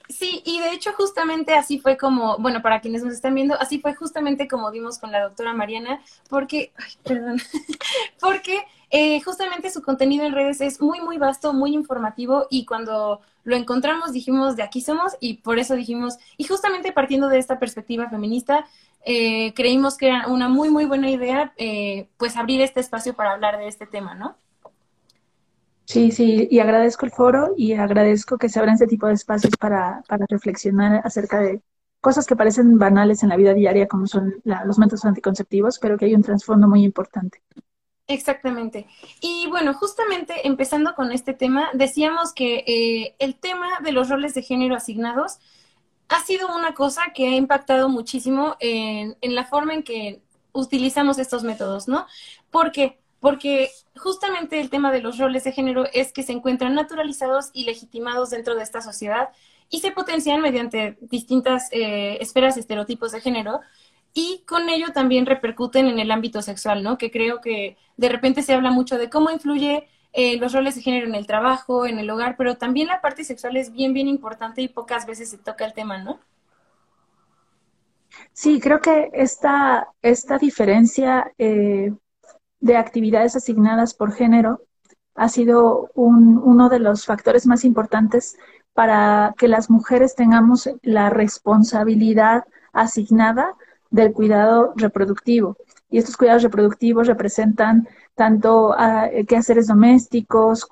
Sí, 0.08 0.42
y 0.44 0.60
de 0.60 0.72
hecho 0.72 0.92
justamente 0.92 1.54
así 1.54 1.78
fue 1.78 1.96
como, 1.96 2.36
bueno, 2.38 2.60
para 2.60 2.80
quienes 2.80 3.02
nos 3.02 3.14
están 3.14 3.34
viendo, 3.34 3.54
así 3.58 3.80
fue 3.80 3.94
justamente 3.94 4.46
como 4.46 4.70
dimos 4.70 4.98
con 4.98 5.10
la 5.10 5.22
doctora 5.22 5.54
Mariana, 5.54 6.02
porque, 6.28 6.72
ay, 6.76 6.92
perdón, 7.02 7.40
porque 8.20 8.58
eh, 8.90 9.20
justamente 9.22 9.70
su 9.70 9.82
contenido 9.82 10.24
en 10.26 10.34
redes 10.34 10.60
es 10.60 10.80
muy, 10.80 11.00
muy 11.00 11.18
vasto, 11.18 11.52
muy 11.54 11.72
informativo 11.74 12.46
y 12.50 12.66
cuando 12.66 13.20
lo 13.44 13.56
encontramos 13.56 14.12
dijimos, 14.12 14.56
de 14.56 14.62
aquí 14.64 14.82
somos 14.82 15.16
y 15.20 15.34
por 15.38 15.58
eso 15.58 15.74
dijimos, 15.74 16.18
y 16.36 16.44
justamente 16.44 16.92
partiendo 16.92 17.28
de 17.28 17.38
esta 17.38 17.58
perspectiva 17.58 18.10
feminista, 18.10 18.66
eh, 19.06 19.54
creímos 19.54 19.96
que 19.96 20.08
era 20.08 20.26
una 20.28 20.48
muy, 20.48 20.68
muy 20.70 20.84
buena 20.84 21.10
idea, 21.10 21.54
eh, 21.56 22.08
pues 22.18 22.36
abrir 22.36 22.60
este 22.60 22.80
espacio 22.80 23.14
para 23.14 23.32
hablar 23.32 23.58
de 23.58 23.68
este 23.68 23.86
tema, 23.86 24.14
¿no? 24.14 24.36
Sí, 25.92 26.10
sí, 26.10 26.48
y 26.50 26.58
agradezco 26.58 27.04
el 27.04 27.12
foro 27.12 27.52
y 27.54 27.74
agradezco 27.74 28.38
que 28.38 28.48
se 28.48 28.58
abran 28.58 28.76
este 28.76 28.86
tipo 28.86 29.08
de 29.08 29.12
espacios 29.12 29.54
para, 29.58 30.02
para 30.08 30.24
reflexionar 30.26 31.02
acerca 31.04 31.38
de 31.40 31.60
cosas 32.00 32.26
que 32.26 32.34
parecen 32.34 32.78
banales 32.78 33.22
en 33.22 33.28
la 33.28 33.36
vida 33.36 33.52
diaria, 33.52 33.86
como 33.86 34.06
son 34.06 34.40
los 34.64 34.78
métodos 34.78 35.04
anticonceptivos, 35.04 35.78
pero 35.78 35.98
que 35.98 36.06
hay 36.06 36.14
un 36.14 36.22
trasfondo 36.22 36.66
muy 36.66 36.82
importante. 36.82 37.42
Exactamente. 38.06 38.86
Y 39.20 39.48
bueno, 39.50 39.74
justamente 39.74 40.46
empezando 40.46 40.94
con 40.94 41.12
este 41.12 41.34
tema, 41.34 41.68
decíamos 41.74 42.32
que 42.32 42.64
eh, 42.66 43.14
el 43.18 43.34
tema 43.34 43.68
de 43.84 43.92
los 43.92 44.08
roles 44.08 44.32
de 44.32 44.40
género 44.40 44.74
asignados 44.74 45.40
ha 46.08 46.24
sido 46.24 46.56
una 46.56 46.72
cosa 46.72 47.12
que 47.14 47.28
ha 47.28 47.36
impactado 47.36 47.90
muchísimo 47.90 48.56
en, 48.60 49.18
en 49.20 49.34
la 49.34 49.44
forma 49.44 49.74
en 49.74 49.82
que 49.82 50.22
utilizamos 50.52 51.18
estos 51.18 51.44
métodos, 51.44 51.86
¿no? 51.86 52.06
¿Por 52.50 52.72
qué? 52.72 53.01
Porque 53.22 53.70
justamente 53.96 54.60
el 54.60 54.68
tema 54.68 54.90
de 54.90 55.00
los 55.00 55.16
roles 55.16 55.44
de 55.44 55.52
género 55.52 55.84
es 55.92 56.12
que 56.12 56.24
se 56.24 56.32
encuentran 56.32 56.74
naturalizados 56.74 57.50
y 57.52 57.62
legitimados 57.62 58.30
dentro 58.30 58.56
de 58.56 58.64
esta 58.64 58.80
sociedad 58.80 59.28
y 59.70 59.78
se 59.78 59.92
potencian 59.92 60.40
mediante 60.40 60.98
distintas 61.02 61.68
eh, 61.70 62.18
esferas 62.20 62.56
estereotipos 62.56 63.12
de 63.12 63.20
género 63.20 63.60
y 64.12 64.42
con 64.44 64.68
ello 64.68 64.88
también 64.92 65.24
repercuten 65.24 65.86
en 65.86 66.00
el 66.00 66.10
ámbito 66.10 66.42
sexual, 66.42 66.82
¿no? 66.82 66.98
Que 66.98 67.12
creo 67.12 67.40
que 67.40 67.76
de 67.96 68.08
repente 68.08 68.42
se 68.42 68.54
habla 68.54 68.72
mucho 68.72 68.98
de 68.98 69.08
cómo 69.08 69.30
influye 69.30 69.86
eh, 70.12 70.36
los 70.38 70.52
roles 70.52 70.74
de 70.74 70.82
género 70.82 71.06
en 71.06 71.14
el 71.14 71.28
trabajo, 71.28 71.86
en 71.86 72.00
el 72.00 72.10
hogar, 72.10 72.34
pero 72.36 72.56
también 72.56 72.88
la 72.88 73.00
parte 73.00 73.22
sexual 73.22 73.56
es 73.56 73.72
bien, 73.72 73.94
bien 73.94 74.08
importante 74.08 74.62
y 74.62 74.68
pocas 74.68 75.06
veces 75.06 75.30
se 75.30 75.38
toca 75.38 75.64
el 75.64 75.74
tema, 75.74 75.98
¿no? 76.02 76.18
Sí, 78.32 78.58
creo 78.58 78.80
que 78.80 79.10
esta, 79.12 79.86
esta 80.02 80.38
diferencia 80.38 81.32
eh, 81.38 81.92
de 82.62 82.76
actividades 82.76 83.36
asignadas 83.36 83.92
por 83.92 84.12
género 84.12 84.62
ha 85.14 85.28
sido 85.28 85.90
un, 85.94 86.38
uno 86.38 86.68
de 86.68 86.78
los 86.78 87.04
factores 87.04 87.44
más 87.46 87.64
importantes 87.64 88.38
para 88.72 89.34
que 89.36 89.48
las 89.48 89.68
mujeres 89.68 90.14
tengamos 90.14 90.70
la 90.80 91.10
responsabilidad 91.10 92.44
asignada 92.72 93.54
del 93.90 94.12
cuidado 94.12 94.72
reproductivo. 94.76 95.56
Y 95.90 95.98
estos 95.98 96.16
cuidados 96.16 96.44
reproductivos 96.44 97.08
representan 97.08 97.86
tanto 98.14 98.70
uh, 98.70 99.26
quehaceres 99.26 99.66
domésticos, 99.66 100.64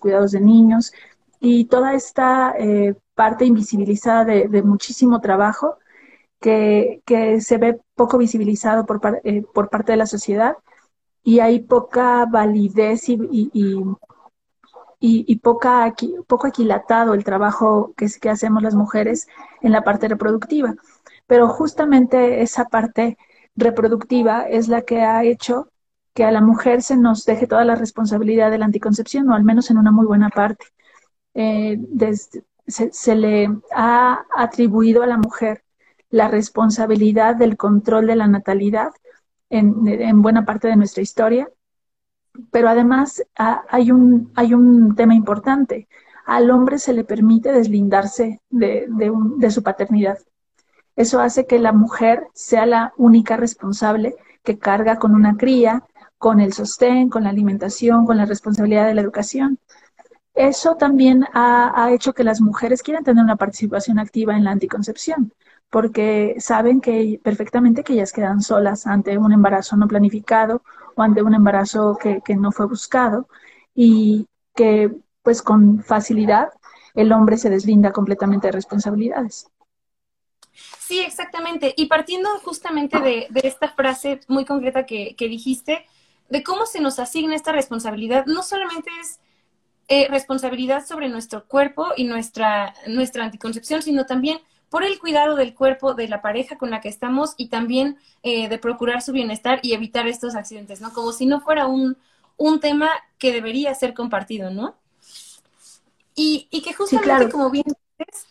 cuidados 0.00 0.30
de 0.30 0.40
niños 0.40 0.92
y 1.40 1.64
toda 1.66 1.92
esta 1.94 2.54
eh, 2.56 2.94
parte 3.14 3.44
invisibilizada 3.44 4.24
de 4.24 4.62
muchísimo 4.62 5.20
trabajo 5.20 5.76
que, 6.40 7.02
se 7.40 7.58
ve 7.58 7.80
poco 7.94 8.18
visibilizado 8.18 8.86
por, 8.86 9.00
eh, 9.24 9.42
por, 9.54 9.68
parte 9.70 9.92
de 9.92 9.98
la 9.98 10.06
sociedad 10.06 10.56
y 11.22 11.40
hay 11.40 11.60
poca 11.60 12.26
validez 12.26 13.08
y, 13.08 13.18
y, 13.30 13.84
y, 15.00 15.36
poca, 15.36 15.94
poco 16.26 16.46
aquilatado 16.46 17.14
el 17.14 17.24
trabajo 17.24 17.92
que, 17.96 18.06
que 18.20 18.30
hacemos 18.30 18.62
las 18.62 18.74
mujeres 18.74 19.28
en 19.62 19.72
la 19.72 19.82
parte 19.82 20.08
reproductiva. 20.08 20.74
Pero 21.26 21.48
justamente 21.48 22.42
esa 22.42 22.66
parte 22.66 23.18
reproductiva 23.56 24.42
es 24.48 24.68
la 24.68 24.82
que 24.82 25.02
ha 25.02 25.24
hecho 25.24 25.68
que 26.14 26.24
a 26.24 26.32
la 26.32 26.40
mujer 26.40 26.82
se 26.82 26.96
nos 26.96 27.24
deje 27.24 27.46
toda 27.46 27.64
la 27.64 27.76
responsabilidad 27.76 28.50
de 28.50 28.58
la 28.58 28.64
anticoncepción, 28.66 29.28
o 29.30 29.34
al 29.34 29.44
menos 29.44 29.70
en 29.70 29.78
una 29.78 29.92
muy 29.92 30.06
buena 30.06 30.28
parte. 30.30 30.66
Eh, 31.34 31.78
se, 32.66 32.92
se, 32.92 33.14
le 33.14 33.48
ha 33.74 34.24
atribuido 34.36 35.02
a 35.02 35.06
la 35.06 35.16
mujer 35.18 35.64
la 36.10 36.28
responsabilidad 36.28 37.36
del 37.36 37.56
control 37.56 38.06
de 38.06 38.16
la 38.16 38.26
natalidad 38.26 38.90
en, 39.48 39.86
en 39.86 40.22
buena 40.22 40.44
parte 40.44 40.68
de 40.68 40.76
nuestra 40.76 41.02
historia, 41.02 41.48
pero 42.50 42.68
además 42.68 43.22
hay, 43.36 43.90
un, 43.90 44.32
hay 44.34 44.54
un 44.54 44.94
tema 44.94 45.14
importante. 45.14 45.88
Al 46.26 46.50
hombre 46.50 46.78
se 46.78 46.92
le 46.92 47.04
permite 47.04 47.52
deslindarse 47.52 48.40
de, 48.50 48.86
de, 48.88 49.50
su 49.50 49.62
paternidad. 49.62 50.18
Eso 50.96 51.20
hace 51.20 51.46
que 51.46 51.58
la 51.58 51.72
mujer 51.72 52.26
sea 52.34 52.66
la 52.66 52.92
única 52.96 53.36
responsable 53.36 54.14
que 54.42 54.58
carga 54.58 54.98
con 54.98 55.14
una 55.14 55.36
cría, 55.36 55.84
con 56.18 56.40
el 56.40 56.52
sostén, 56.52 57.08
con 57.08 57.24
la 57.24 57.30
alimentación, 57.30 58.06
con 58.06 58.16
la 58.16 58.26
responsabilidad 58.26 58.86
de 58.86 58.94
la 58.94 59.00
educación. 59.00 59.58
Eso 60.34 60.76
también 60.76 61.24
ha, 61.34 61.90
hecho 61.92 62.12
que 62.12 62.24
las 62.24 62.40
mujeres 62.40 62.82
quieran 62.82 63.04
tener 63.04 63.24
una 63.24 63.36
participación 63.36 63.98
activa 63.98 64.36
en 64.36 64.44
la 64.44 64.52
anticoncepción, 64.52 65.32
porque 65.70 66.34
saben 66.38 66.80
que 66.80 67.20
perfectamente 67.22 67.84
que 67.84 67.94
ellas 67.94 68.12
quedan 68.12 68.42
solas 68.42 68.86
ante 68.86 69.16
un 69.16 69.32
embarazo 69.32 69.76
no 69.76 69.86
planificado 69.86 70.62
o 70.96 71.02
ante 71.02 71.22
un 71.22 71.34
embarazo 71.34 71.96
que, 72.00 72.20
que 72.24 72.36
no 72.36 72.50
fue 72.52 72.66
buscado 72.66 73.28
y 73.74 74.26
que 74.54 74.90
pues 75.22 75.42
con 75.42 75.82
facilidad 75.82 76.48
el 76.94 77.12
hombre 77.12 77.36
se 77.36 77.50
deslinda 77.50 77.92
completamente 77.92 78.48
de 78.48 78.52
responsabilidades. 78.52 79.46
Sí, 80.52 80.98
exactamente. 80.98 81.72
Y 81.76 81.86
partiendo 81.86 82.28
justamente 82.40 82.98
de, 82.98 83.28
de 83.30 83.40
esta 83.44 83.68
frase 83.68 84.20
muy 84.26 84.44
concreta 84.44 84.86
que, 84.86 85.14
que, 85.16 85.28
dijiste, 85.28 85.86
de 86.28 86.42
cómo 86.42 86.66
se 86.66 86.80
nos 86.80 86.98
asigna 86.98 87.36
esta 87.36 87.52
responsabilidad, 87.52 88.26
no 88.26 88.42
solamente 88.42 88.90
es 89.00 89.20
eh, 89.86 90.08
responsabilidad 90.08 90.84
sobre 90.84 91.08
nuestro 91.08 91.46
cuerpo 91.46 91.88
y 91.96 92.04
nuestra, 92.04 92.74
nuestra 92.88 93.24
anticoncepción, 93.24 93.82
sino 93.82 94.04
también 94.06 94.40
por 94.70 94.84
el 94.84 94.98
cuidado 94.98 95.34
del 95.36 95.54
cuerpo 95.54 95.94
de 95.94 96.08
la 96.08 96.22
pareja 96.22 96.56
con 96.56 96.70
la 96.70 96.80
que 96.80 96.88
estamos 96.88 97.34
y 97.36 97.48
también 97.48 97.98
eh, 98.22 98.48
de 98.48 98.58
procurar 98.58 99.02
su 99.02 99.12
bienestar 99.12 99.58
y 99.62 99.74
evitar 99.74 100.06
estos 100.06 100.34
accidentes, 100.34 100.80
¿no? 100.80 100.92
Como 100.92 101.12
si 101.12 101.26
no 101.26 101.40
fuera 101.40 101.66
un, 101.66 101.98
un 102.36 102.60
tema 102.60 102.88
que 103.18 103.32
debería 103.32 103.74
ser 103.74 103.92
compartido, 103.92 104.50
¿no? 104.50 104.76
Y, 106.14 106.48
y 106.50 106.62
que 106.62 106.72
justamente, 106.72 107.12
sí, 107.12 107.16
claro. 107.18 107.30
como 107.30 107.50
bien 107.50 107.64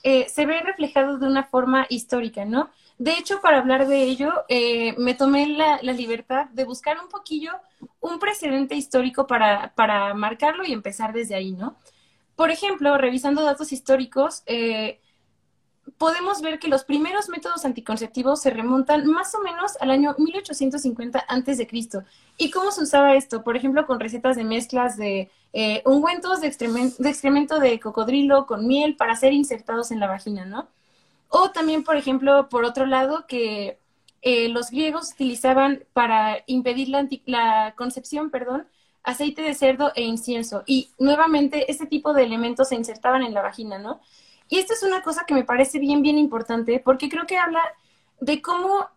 eh, 0.03 0.27
se 0.29 0.45
ve 0.45 0.61
reflejado 0.61 1.17
de 1.17 1.27
una 1.27 1.43
forma 1.43 1.85
histórica, 1.89 2.45
¿no? 2.45 2.69
De 2.97 3.13
hecho, 3.13 3.39
para 3.41 3.59
hablar 3.59 3.87
de 3.87 4.03
ello, 4.03 4.33
eh, 4.49 4.93
me 4.97 5.13
tomé 5.13 5.47
la, 5.47 5.79
la, 5.81 5.93
libertad 5.93 6.47
de 6.47 6.65
buscar 6.65 6.99
un 7.01 7.07
poquillo 7.07 7.53
un 8.01 8.19
precedente 8.19 8.75
histórico 8.75 9.25
para, 9.25 9.73
para, 9.73 10.13
marcarlo 10.13 10.65
y 10.65 10.73
empezar 10.73 11.13
desde 11.13 11.35
ahí, 11.35 11.51
¿no? 11.51 11.77
Por 12.35 12.51
ejemplo, 12.51 12.97
revisando 12.97 13.43
datos 13.43 13.71
históricos, 13.71 14.43
eh, 14.47 14.99
podemos 15.99 16.41
ver 16.41 16.59
que 16.59 16.69
los 16.69 16.85
primeros 16.85 17.27
métodos 17.29 17.65
anticonceptivos 17.65 18.41
se 18.41 18.49
remontan 18.51 19.05
más 19.05 19.35
o 19.35 19.41
menos 19.41 19.73
al 19.81 19.91
año 19.91 20.15
1850 20.17 21.25
antes 21.27 21.57
de 21.57 21.67
Cristo. 21.67 22.03
¿Y 22.37 22.51
cómo 22.51 22.71
se 22.71 22.83
usaba 22.83 23.15
esto? 23.15 23.43
Por 23.43 23.57
ejemplo, 23.57 23.85
con 23.85 23.99
recetas 23.99 24.37
de 24.37 24.45
mezclas 24.45 24.95
de 24.97 25.29
eh, 25.51 25.83
ungüentos 25.85 26.39
de 26.39 26.47
excremento 26.47 27.59
de 27.59 27.79
cocodrilo 27.81 28.47
con 28.47 28.65
miel 28.65 28.95
para 28.95 29.15
ser 29.17 29.33
insertados 29.33 29.91
en 29.91 29.99
la 29.99 30.07
vagina, 30.07 30.45
¿no? 30.45 30.69
O 31.27 31.51
también, 31.51 31.83
por 31.83 31.97
ejemplo, 31.97 32.47
por 32.49 32.63
otro 32.63 32.85
lado, 32.85 33.27
que 33.27 33.77
eh, 34.21 34.47
los 34.49 34.71
griegos 34.71 35.11
utilizaban 35.13 35.83
para 35.93 36.43
impedir 36.47 36.89
la, 36.89 37.07
la 37.25 37.73
concepción, 37.75 38.29
perdón, 38.31 38.67
aceite 39.03 39.41
de 39.41 39.53
cerdo 39.53 39.91
e 39.95 40.03
incienso. 40.03 40.63
Y 40.65 40.91
nuevamente, 40.97 41.69
este 41.69 41.87
tipo 41.87 42.13
de 42.13 42.23
elementos 42.23 42.69
se 42.69 42.75
insertaban 42.75 43.23
en 43.23 43.33
la 43.33 43.41
vagina, 43.41 43.79
¿no? 43.79 43.99
Y 44.49 44.57
esta 44.57 44.73
es 44.73 44.83
una 44.83 45.01
cosa 45.01 45.25
que 45.25 45.33
me 45.33 45.43
parece 45.43 45.79
bien, 45.79 46.01
bien 46.01 46.17
importante, 46.17 46.81
porque 46.83 47.07
creo 47.07 47.25
que 47.27 47.37
habla 47.37 47.61
de 48.19 48.41
cómo 48.41 48.87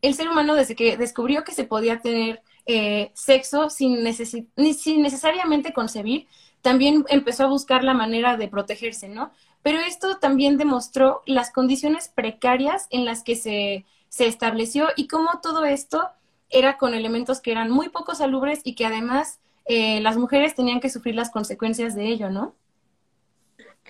el 0.00 0.14
ser 0.14 0.28
humano, 0.28 0.54
desde 0.54 0.76
que 0.76 0.96
descubrió 0.96 1.44
que 1.44 1.52
se 1.52 1.64
podía 1.64 2.00
tener 2.00 2.42
eh, 2.66 3.10
sexo 3.14 3.68
sin, 3.68 4.02
necesi 4.02 4.48
sin 4.74 5.02
necesariamente 5.02 5.72
concebir, 5.72 6.26
también 6.62 7.04
empezó 7.08 7.44
a 7.44 7.48
buscar 7.48 7.84
la 7.84 7.94
manera 7.94 8.36
de 8.36 8.48
protegerse, 8.48 9.08
¿no? 9.08 9.32
Pero 9.62 9.78
esto 9.80 10.18
también 10.18 10.56
demostró 10.56 11.22
las 11.26 11.50
condiciones 11.50 12.08
precarias 12.08 12.86
en 12.90 13.04
las 13.04 13.22
que 13.22 13.36
se, 13.36 13.84
se 14.08 14.26
estableció 14.26 14.88
y 14.96 15.06
cómo 15.06 15.40
todo 15.42 15.64
esto 15.64 16.08
era 16.48 16.78
con 16.78 16.94
elementos 16.94 17.40
que 17.40 17.52
eran 17.52 17.70
muy 17.70 17.88
poco 17.88 18.14
salubres 18.14 18.60
y 18.64 18.74
que 18.74 18.86
además 18.86 19.38
eh, 19.66 20.00
las 20.00 20.16
mujeres 20.16 20.54
tenían 20.54 20.80
que 20.80 20.90
sufrir 20.90 21.14
las 21.14 21.30
consecuencias 21.30 21.94
de 21.94 22.08
ello, 22.08 22.30
¿no? 22.30 22.54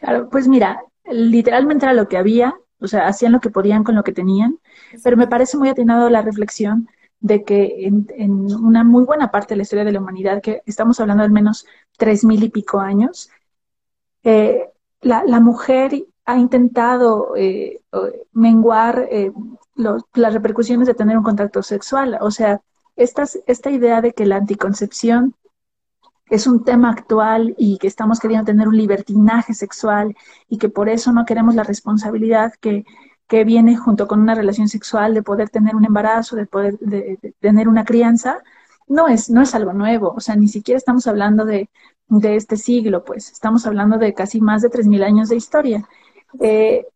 Claro, 0.00 0.28
pues 0.30 0.48
mira, 0.48 0.82
literalmente 1.10 1.84
era 1.84 1.92
lo 1.94 2.08
que 2.08 2.16
había, 2.16 2.54
o 2.80 2.86
sea, 2.86 3.06
hacían 3.06 3.32
lo 3.32 3.40
que 3.40 3.50
podían 3.50 3.84
con 3.84 3.94
lo 3.94 4.02
que 4.02 4.12
tenían, 4.12 4.58
pero 5.04 5.16
me 5.16 5.26
parece 5.26 5.58
muy 5.58 5.68
atinado 5.68 6.08
la 6.10 6.22
reflexión 6.22 6.88
de 7.20 7.44
que 7.44 7.86
en, 7.86 8.06
en, 8.16 8.32
una 8.54 8.82
muy 8.82 9.04
buena 9.04 9.30
parte 9.30 9.54
de 9.54 9.58
la 9.58 9.62
historia 9.64 9.84
de 9.84 9.92
la 9.92 10.00
humanidad, 10.00 10.40
que 10.40 10.62
estamos 10.66 10.98
hablando 11.00 11.22
de 11.22 11.26
al 11.26 11.32
menos 11.32 11.66
tres 11.98 12.24
mil 12.24 12.42
y 12.42 12.48
pico 12.48 12.80
años, 12.80 13.30
eh, 14.24 14.70
la, 15.02 15.24
la, 15.24 15.40
mujer 15.40 16.06
ha 16.24 16.38
intentado 16.38 17.34
eh, 17.36 17.80
menguar 18.32 19.06
eh, 19.10 19.32
los, 19.74 20.04
las 20.14 20.32
repercusiones 20.34 20.86
de 20.86 20.94
tener 20.94 21.16
un 21.16 21.24
contacto 21.24 21.62
sexual. 21.62 22.18
O 22.20 22.30
sea, 22.30 22.60
esta 22.96 23.70
idea 23.70 24.00
de 24.00 24.12
que 24.12 24.26
la 24.26 24.36
anticoncepción 24.36 25.34
es 26.30 26.46
un 26.46 26.64
tema 26.64 26.90
actual 26.90 27.54
y 27.58 27.76
que 27.78 27.88
estamos 27.88 28.20
queriendo 28.20 28.46
tener 28.46 28.68
un 28.68 28.76
libertinaje 28.76 29.52
sexual 29.52 30.16
y 30.48 30.58
que 30.58 30.68
por 30.68 30.88
eso 30.88 31.12
no 31.12 31.24
queremos 31.24 31.56
la 31.56 31.64
responsabilidad 31.64 32.54
que, 32.60 32.84
que 33.26 33.44
viene 33.44 33.76
junto 33.76 34.06
con 34.06 34.20
una 34.20 34.34
relación 34.34 34.68
sexual 34.68 35.12
de 35.12 35.22
poder 35.22 35.50
tener 35.50 35.74
un 35.74 35.84
embarazo, 35.84 36.36
de 36.36 36.46
poder 36.46 36.78
de, 36.78 37.18
tener 37.40 37.68
una 37.68 37.84
crianza, 37.84 38.42
no 38.86 39.08
es, 39.08 39.28
no 39.28 39.42
es 39.42 39.54
algo 39.54 39.72
nuevo, 39.72 40.14
o 40.16 40.20
sea, 40.20 40.36
ni 40.36 40.48
siquiera 40.48 40.78
estamos 40.78 41.06
hablando 41.06 41.44
de, 41.44 41.68
de 42.08 42.36
este 42.36 42.56
siglo, 42.56 43.04
pues 43.04 43.30
estamos 43.30 43.66
hablando 43.66 43.98
de 43.98 44.14
casi 44.14 44.40
más 44.40 44.62
de 44.62 44.70
3.000 44.70 45.04
años 45.04 45.28
de 45.28 45.36
historia. 45.36 45.88
Eh, 46.40 46.86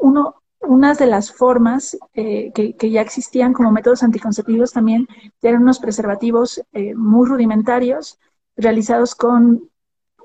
uno, 0.00 0.42
unas 0.60 0.98
de 0.98 1.06
las 1.06 1.32
formas 1.32 1.96
eh, 2.14 2.52
que, 2.52 2.74
que, 2.74 2.90
ya 2.90 3.00
existían 3.00 3.52
como 3.52 3.72
métodos 3.72 4.02
anticonceptivos 4.02 4.72
también 4.72 5.06
eran 5.40 5.62
unos 5.62 5.78
preservativos 5.78 6.62
eh, 6.72 6.94
muy 6.94 7.28
rudimentarios 7.28 8.18
realizados 8.56 9.14
con 9.14 9.68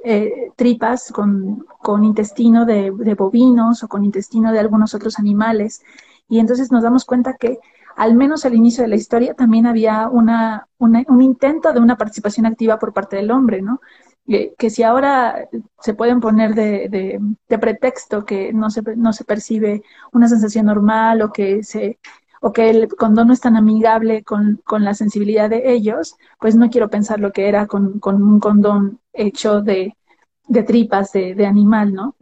eh, 0.03 0.51
tripas, 0.55 1.11
con, 1.11 1.65
con 1.81 2.03
intestino 2.03 2.65
de, 2.65 2.91
de, 2.91 3.13
bovinos 3.15 3.83
o 3.83 3.87
con 3.87 4.05
intestino 4.05 4.51
de 4.51 4.59
algunos 4.59 4.93
otros 4.93 5.19
animales. 5.19 5.81
Y 6.29 6.39
entonces 6.39 6.71
nos 6.71 6.83
damos 6.83 7.05
cuenta 7.05 7.35
que 7.35 7.59
al 7.95 8.15
menos 8.15 8.45
al 8.45 8.53
inicio 8.53 8.83
de 8.83 8.89
la 8.89 8.95
historia 8.95 9.33
también 9.33 9.65
había 9.65 10.07
una, 10.07 10.67
un 10.77 11.21
intento 11.21 11.73
de 11.73 11.79
una 11.79 11.97
participación 11.97 12.45
activa 12.45 12.77
por 12.77 12.93
parte 12.93 13.15
del 13.15 13.31
hombre, 13.31 13.61
¿no? 13.61 13.81
que 14.27 14.69
si 14.69 14.83
ahora 14.83 15.47
se 15.79 15.93
pueden 15.93 16.19
poner 16.19 16.53
de, 16.53 17.19
de, 17.47 17.57
pretexto 17.59 18.25
que 18.25 18.51
no 18.51 18.69
se, 18.69 18.81
no 18.97 19.13
se 19.13 19.23
percibe 19.23 19.83
una 20.11 20.27
sensación 20.27 20.65
normal 20.65 21.21
o 21.21 21.31
que 21.31 21.63
se 21.63 21.99
o 22.41 22.51
que 22.51 22.69
el 22.69 22.87
condón 22.87 23.27
no 23.27 23.33
es 23.33 23.41
tan 23.41 23.55
amigable 23.55 24.23
con, 24.23 24.61
con 24.63 24.83
la 24.83 24.93
sensibilidad 24.93 25.49
de 25.49 25.71
ellos, 25.71 26.15
pues 26.39 26.55
no 26.55 26.69
quiero 26.69 26.89
pensar 26.89 27.19
lo 27.19 27.31
que 27.31 27.47
era 27.47 27.67
con, 27.67 27.99
con 27.99 28.21
un 28.21 28.39
condón 28.39 28.99
hecho 29.13 29.61
de, 29.61 29.95
de 30.47 30.63
tripas 30.63 31.11
de, 31.11 31.35
de, 31.35 31.45
animal, 31.45 31.93
¿no? 31.93 32.15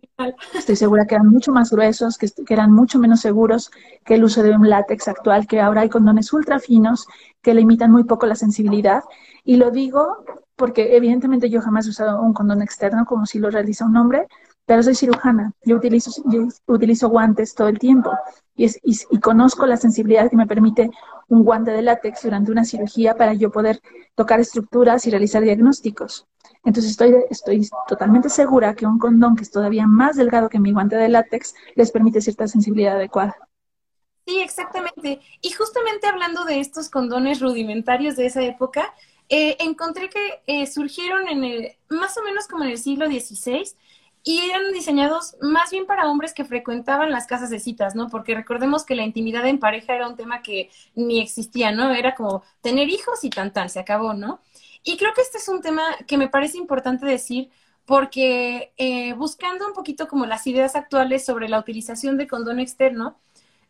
Estoy 0.53 0.77
segura 0.77 1.05
que 1.05 1.15
eran 1.15 1.27
mucho 1.27 1.51
más 1.51 1.72
gruesos, 1.72 2.17
que, 2.17 2.29
que, 2.29 2.53
eran 2.53 2.72
mucho 2.72 3.00
menos 3.00 3.19
seguros 3.19 3.69
que 4.05 4.15
el 4.15 4.24
uso 4.24 4.43
de 4.43 4.55
un 4.55 4.69
látex 4.69 5.10
actual, 5.10 5.45
que 5.45 5.60
ahora 5.60 5.81
hay 5.81 5.89
condones 5.89 6.31
ultra 6.31 6.60
finos 6.60 7.05
que 7.41 7.53
limitan 7.53 7.91
muy 7.91 8.05
poco 8.05 8.25
la 8.25 8.36
sensibilidad. 8.36 9.03
Y 9.43 9.57
lo 9.57 9.72
digo 9.72 10.24
porque 10.55 10.95
evidentemente 10.95 11.50
yo 11.50 11.62
jamás 11.62 11.86
he 11.86 11.89
usado 11.89 12.22
un 12.22 12.34
condón 12.34 12.62
externo 12.62 13.05
como 13.05 13.25
si 13.25 13.39
lo 13.39 13.50
realiza 13.50 13.86
un 13.86 13.98
hombre, 13.98 14.27
pero 14.65 14.81
soy 14.81 14.95
cirujana, 14.95 15.53
yo 15.63 15.75
utilizo, 15.75 16.12
yo 16.25 16.48
utilizo 16.65 17.10
guantes 17.10 17.53
todo 17.53 17.67
el 17.67 17.77
tiempo 17.77 18.12
y, 18.55 19.19
conozco 19.19 19.65
la 19.65 19.77
sensibilidad 19.77 20.29
que 20.29 20.38
me 20.38 20.48
permite 20.48 20.89
un 21.27 21.43
guante 21.43 21.72
de 21.72 21.81
látex 21.81 22.24
durante 22.24 22.51
una 22.51 22.65
cirugía 22.65 23.15
para 23.15 23.34
yo 23.34 23.51
poder 23.51 23.79
tocar 24.15 24.39
estructuras 24.39 25.05
y 25.05 25.12
realizar 25.12 25.43
diagnósticos. 25.43 26.25
Entonces 26.63 26.91
estoy, 26.91 27.15
estoy 27.29 27.67
totalmente 27.88 28.29
segura 28.29 28.75
que 28.75 28.86
un 28.86 28.98
condón 28.98 29.36
que 29.36 29.43
es 29.43 29.51
todavía 29.51 29.86
más 29.88 30.15
delgado 30.15 30.50
que 30.50 30.60
mi 30.60 30.72
guante 30.72 30.95
de 30.95 31.10
látex 31.10 31.53
les 31.75 31.91
permite 31.91 32.22
cierta 32.22 32.48
sensibilidad 32.48 32.95
adecuada. 32.95 33.36
Sí, 34.25 34.39
exactamente. 34.39 35.19
Y 35.41 35.51
justamente 35.51 36.07
hablando 36.07 36.45
de 36.45 36.60
estos 36.60 36.89
condones 36.89 37.39
rudimentarios 37.39 38.15
de 38.15 38.25
esa 38.25 38.41
época, 38.41 38.93
eh, 39.29 39.57
encontré 39.60 40.10
que 40.10 40.41
eh, 40.48 40.65
surgieron 40.65 41.27
en 41.27 41.43
el, 41.43 41.77
más 41.89 42.17
o 42.17 42.24
menos 42.24 42.48
como 42.48 42.63
en 42.63 42.72
el 42.72 42.77
siglo 42.77 43.07
XVI 43.07 43.75
y 44.27 44.39
eran 44.39 44.74
diseñados 44.74 45.38
más 45.39 45.70
bien 45.72 45.86
para 45.86 46.10
hombres 46.10 46.34
que 46.34 46.46
frecuentaban 46.46 47.12
las 47.12 47.27
casas 47.27 47.51
de 47.51 47.60
citas, 47.60 47.96
¿no? 47.96 48.10
Porque 48.10 48.34
recordemos 48.36 48.84
que 48.84 48.96
la 48.96 49.03
intimidad 49.03 49.46
en 49.48 49.60
pareja 49.60 49.96
era 49.96 50.08
un 50.08 50.17
tema 50.17 50.41
que 50.41 50.72
ni 50.96 51.22
existía, 51.22 51.72
¿no? 51.72 51.94
Era 51.94 52.15
como 52.15 52.44
tener 52.62 52.89
hijos 52.89 53.24
y 53.24 53.29
tan 53.29 53.53
tan, 53.53 53.70
se 53.70 53.79
acabó, 53.79 54.15
¿no? 54.15 54.41
Y 54.84 54.98
creo 54.98 55.13
que 55.13 55.22
este 55.22 55.38
es 55.38 55.48
un 55.48 55.62
tema 55.62 55.84
que 56.08 56.17
me 56.17 56.27
parece 56.27 56.58
importante 56.58 57.05
decir 57.05 57.51
porque 57.86 58.74
eh, 58.77 59.13
buscando 59.13 59.67
un 59.67 59.74
poquito 59.74 60.08
como 60.08 60.25
las 60.25 60.48
ideas 60.48 60.75
actuales 60.75 61.24
sobre 61.24 61.48
la 61.48 61.60
utilización 61.60 62.17
de 62.17 62.27
condón 62.27 62.60
externo, 62.60 63.20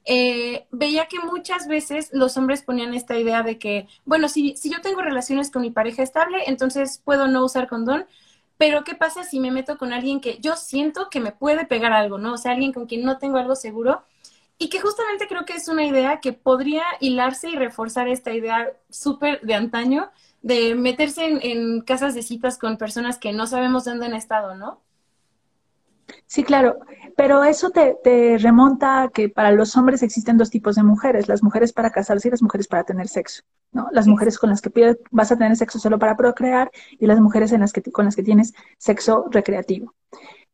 eh, 0.05 0.67
veía 0.71 1.07
que 1.07 1.19
muchas 1.19 1.67
veces 1.67 2.11
los 2.13 2.37
hombres 2.37 2.61
ponían 2.63 2.93
esta 2.93 3.17
idea 3.17 3.43
de 3.43 3.57
que, 3.59 3.87
bueno, 4.05 4.29
si, 4.29 4.55
si 4.55 4.71
yo 4.71 4.79
tengo 4.81 5.01
relaciones 5.01 5.51
con 5.51 5.63
mi 5.63 5.71
pareja 5.71 6.03
estable, 6.03 6.43
entonces 6.47 7.01
puedo 7.03 7.27
no 7.27 7.43
usar 7.43 7.67
condón, 7.67 8.05
pero 8.57 8.83
¿qué 8.83 8.95
pasa 8.95 9.23
si 9.23 9.39
me 9.39 9.51
meto 9.51 9.77
con 9.77 9.93
alguien 9.93 10.21
que 10.21 10.39
yo 10.39 10.55
siento 10.55 11.09
que 11.09 11.19
me 11.19 11.31
puede 11.31 11.65
pegar 11.65 11.93
algo, 11.93 12.17
¿no? 12.17 12.33
O 12.33 12.37
sea, 12.37 12.51
alguien 12.53 12.73
con 12.73 12.85
quien 12.87 13.03
no 13.03 13.17
tengo 13.17 13.37
algo 13.37 13.55
seguro. 13.55 14.03
Y 14.57 14.69
que 14.69 14.79
justamente 14.81 15.27
creo 15.27 15.45
que 15.45 15.53
es 15.53 15.67
una 15.67 15.85
idea 15.85 16.21
que 16.21 16.33
podría 16.33 16.83
hilarse 17.01 17.49
y 17.49 17.55
reforzar 17.57 18.07
esta 18.07 18.33
idea 18.33 18.71
súper 18.89 19.41
de 19.41 19.53
antaño 19.55 20.11
de 20.41 20.75
meterse 20.75 21.25
en, 21.25 21.39
en 21.43 21.81
casas 21.81 22.15
de 22.15 22.23
citas 22.23 22.57
con 22.57 22.77
personas 22.77 23.17
que 23.19 23.33
no 23.33 23.47
sabemos 23.47 23.83
dónde 23.85 24.05
han 24.05 24.13
estado, 24.13 24.55
¿no? 24.55 24.81
Sí, 26.27 26.43
claro, 26.43 26.77
pero 27.15 27.43
eso 27.43 27.69
te, 27.69 27.95
te, 28.03 28.37
remonta 28.37 29.03
a 29.03 29.09
que 29.09 29.29
para 29.29 29.51
los 29.51 29.75
hombres 29.77 30.03
existen 30.03 30.37
dos 30.37 30.49
tipos 30.49 30.75
de 30.75 30.83
mujeres, 30.83 31.27
las 31.27 31.43
mujeres 31.43 31.73
para 31.73 31.89
casarse 31.89 32.27
y 32.27 32.31
las 32.31 32.41
mujeres 32.41 32.67
para 32.67 32.83
tener 32.83 33.07
sexo, 33.07 33.43
¿no? 33.71 33.87
Las 33.91 34.07
mujeres 34.07 34.37
con 34.37 34.49
las 34.49 34.61
que 34.61 34.97
vas 35.11 35.31
a 35.31 35.37
tener 35.37 35.55
sexo 35.55 35.79
solo 35.79 35.97
para 35.97 36.17
procrear 36.17 36.71
y 36.99 37.07
las 37.07 37.19
mujeres 37.19 37.51
en 37.51 37.61
las 37.61 37.73
que, 37.73 37.81
con 37.83 38.05
las 38.05 38.15
que 38.15 38.23
tienes 38.23 38.53
sexo 38.77 39.25
recreativo. 39.31 39.93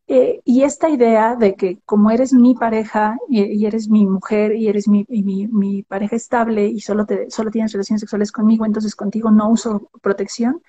Eh, 0.07 0.41
y 0.43 0.63
esta 0.63 0.89
idea 0.89 1.35
de 1.35 1.55
que 1.55 1.79
como 1.85 2.11
eres 2.11 2.33
mi 2.33 2.53
pareja 2.53 3.17
y, 3.29 3.43
y 3.43 3.65
eres 3.65 3.87
mi 3.89 4.05
mujer 4.05 4.55
y 4.55 4.67
eres 4.67 4.87
mi, 4.87 5.05
y 5.07 5.23
mi, 5.23 5.47
mi, 5.47 5.83
pareja 5.83 6.15
estable 6.17 6.67
y 6.67 6.81
solo, 6.81 7.05
te, 7.05 7.31
solo 7.31 7.49
tienes 7.49 7.71
relaciones 7.71 8.01
sexuales 8.01 8.31
conmigo, 8.31 8.65
entonces 8.65 8.95
contigo 8.95 9.31
no 9.31 9.49
uso 9.49 9.89
protección, 10.01 10.61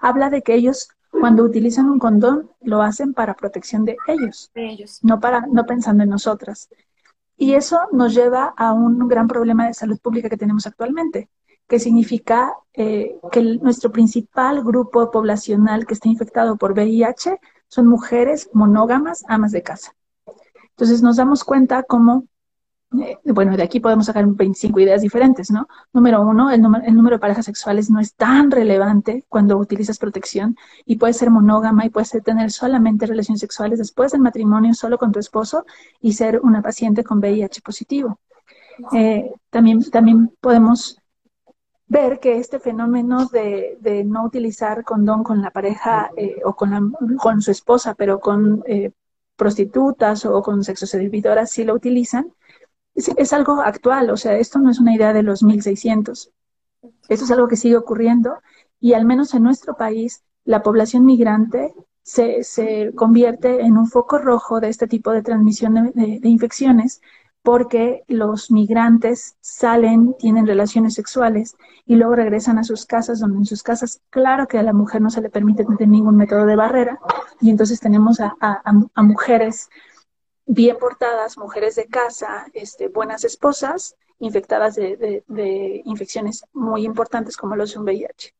habla 0.00 0.30
de 0.30 0.42
que 0.42 0.54
ellos 0.54 0.90
cuando 1.24 1.42
utilizan 1.42 1.88
un 1.88 1.98
condón, 1.98 2.50
lo 2.60 2.82
hacen 2.82 3.14
para 3.14 3.32
protección 3.32 3.86
de 3.86 3.96
ellos, 4.08 4.50
de 4.54 4.68
ellos. 4.68 4.98
No, 5.02 5.20
para, 5.20 5.46
no 5.46 5.64
pensando 5.64 6.02
en 6.02 6.10
nosotras. 6.10 6.68
Y 7.38 7.54
eso 7.54 7.80
nos 7.92 8.14
lleva 8.14 8.52
a 8.54 8.74
un 8.74 9.08
gran 9.08 9.26
problema 9.26 9.66
de 9.66 9.72
salud 9.72 9.98
pública 10.00 10.28
que 10.28 10.36
tenemos 10.36 10.66
actualmente, 10.66 11.30
que 11.66 11.80
significa 11.80 12.52
eh, 12.74 13.16
que 13.32 13.38
el, 13.40 13.62
nuestro 13.62 13.90
principal 13.90 14.62
grupo 14.62 15.10
poblacional 15.10 15.86
que 15.86 15.94
está 15.94 16.10
infectado 16.10 16.58
por 16.58 16.72
VIH 16.72 17.40
son 17.68 17.86
mujeres 17.86 18.50
monógamas, 18.52 19.24
amas 19.26 19.52
de 19.52 19.62
casa. 19.62 19.94
Entonces 20.72 21.00
nos 21.00 21.16
damos 21.16 21.42
cuenta 21.42 21.84
cómo 21.84 22.26
eh, 23.02 23.18
bueno, 23.24 23.56
de 23.56 23.62
aquí 23.62 23.80
podemos 23.80 24.06
sacar 24.06 24.26
25 24.26 24.80
ideas 24.80 25.02
diferentes, 25.02 25.50
¿no? 25.50 25.68
Número 25.92 26.22
uno, 26.22 26.50
el, 26.50 26.60
número 26.60 27.16
de 27.16 27.18
parejas 27.18 27.46
sexuales 27.46 27.90
no 27.90 28.00
es 28.00 28.14
tan 28.14 28.50
relevante 28.50 29.24
cuando 29.28 29.56
utilizas 29.56 29.98
protección 29.98 30.56
y 30.84 30.96
puedes 30.96 31.16
ser 31.16 31.30
monógama 31.30 31.84
y 31.86 31.90
puedes 31.90 32.10
tener 32.24 32.50
solamente 32.50 33.06
relaciones 33.06 33.40
sexuales 33.40 33.78
después 33.78 34.12
del 34.12 34.20
matrimonio 34.20 34.74
solo 34.74 34.98
con 34.98 35.12
tu 35.12 35.18
esposo 35.18 35.64
y 36.00 36.12
ser 36.12 36.40
una 36.42 36.62
paciente 36.62 37.04
con 37.04 37.18
VIH 37.18 37.60
positivo. 37.62 38.18
Eh, 38.92 39.30
también, 39.50 39.88
también 39.90 40.32
podemos 40.40 40.98
ver 41.86 42.18
que 42.18 42.38
este 42.38 42.58
fenómeno 42.58 43.26
de, 43.26 44.04
no 44.06 44.24
utilizar 44.24 44.84
condón 44.84 45.22
con 45.22 45.42
la 45.42 45.50
pareja 45.50 46.10
eh, 46.16 46.36
o 46.44 46.54
con, 46.54 46.70
la, 46.70 46.82
con 47.18 47.40
su 47.40 47.50
esposa, 47.50 47.94
pero 47.94 48.20
con 48.20 48.62
eh, 48.66 48.90
prostitutas 49.36 50.24
o 50.24 50.42
con 50.42 50.64
sexoservidoras 50.64 51.50
sí 51.50 51.64
lo 51.64 51.74
utilizan, 51.74 52.32
es, 52.94 53.32
algo 53.32 53.60
actual, 53.60 54.10
o 54.10 54.16
sea, 54.16 54.36
esto 54.36 54.58
no 54.58 54.70
es 54.70 54.78
una 54.78 54.94
idea 54.94 55.12
de 55.12 55.22
los 55.22 55.42
1600. 55.42 56.30
Esto 57.08 57.24
es 57.24 57.30
algo 57.30 57.48
que 57.48 57.56
sigue 57.56 57.76
ocurriendo 57.76 58.38
y 58.80 58.92
al 58.92 59.04
menos 59.04 59.34
en 59.34 59.42
nuestro 59.42 59.76
país 59.76 60.22
la 60.44 60.62
población 60.62 61.04
migrante 61.04 61.74
se, 62.02 62.44
se 62.44 62.92
convierte 62.94 63.60
en 63.60 63.78
un 63.78 63.88
foco 63.88 64.18
rojo 64.18 64.60
de 64.60 64.68
este 64.68 64.86
tipo 64.86 65.10
de 65.10 65.22
transmisión 65.22 65.92
de, 65.94 66.20
de, 66.20 66.28
infecciones 66.28 67.00
porque 67.42 68.04
los 68.08 68.50
migrantes 68.50 69.36
salen, 69.40 70.14
tienen 70.18 70.46
relaciones 70.46 70.94
sexuales 70.94 71.56
y 71.86 71.96
luego 71.96 72.14
regresan 72.14 72.58
a 72.58 72.64
sus 72.64 72.86
casas, 72.86 73.20
donde 73.20 73.38
en 73.38 73.46
sus 73.46 73.62
casas, 73.62 74.00
claro 74.10 74.46
que 74.46 74.58
a 74.58 74.62
la 74.62 74.72
mujer 74.72 75.02
no 75.02 75.10
se 75.10 75.20
le 75.20 75.30
permite 75.30 75.64
tener 75.64 75.88
ningún 75.88 76.16
método 76.16 76.46
de 76.46 76.56
barrera, 76.56 76.98
y 77.42 77.50
entonces 77.50 77.80
tenemos 77.80 78.18
a, 78.20 78.34
a 78.40 79.02
mujeres 79.02 79.68
bien 80.46 80.76
portadas, 80.78 81.38
mujeres 81.38 81.74
de 81.76 81.86
casa, 81.86 82.46
este, 82.52 82.88
buenas 82.88 83.24
esposas, 83.24 83.96
infectadas 84.18 84.76
de, 84.76 85.82
infecciones 85.84 86.44
muy 86.52 86.84
importantes 86.84 87.36
como 87.36 87.56
los 87.56 87.72
de 87.72 87.78
un 87.78 87.84
VIH. 87.84 88.34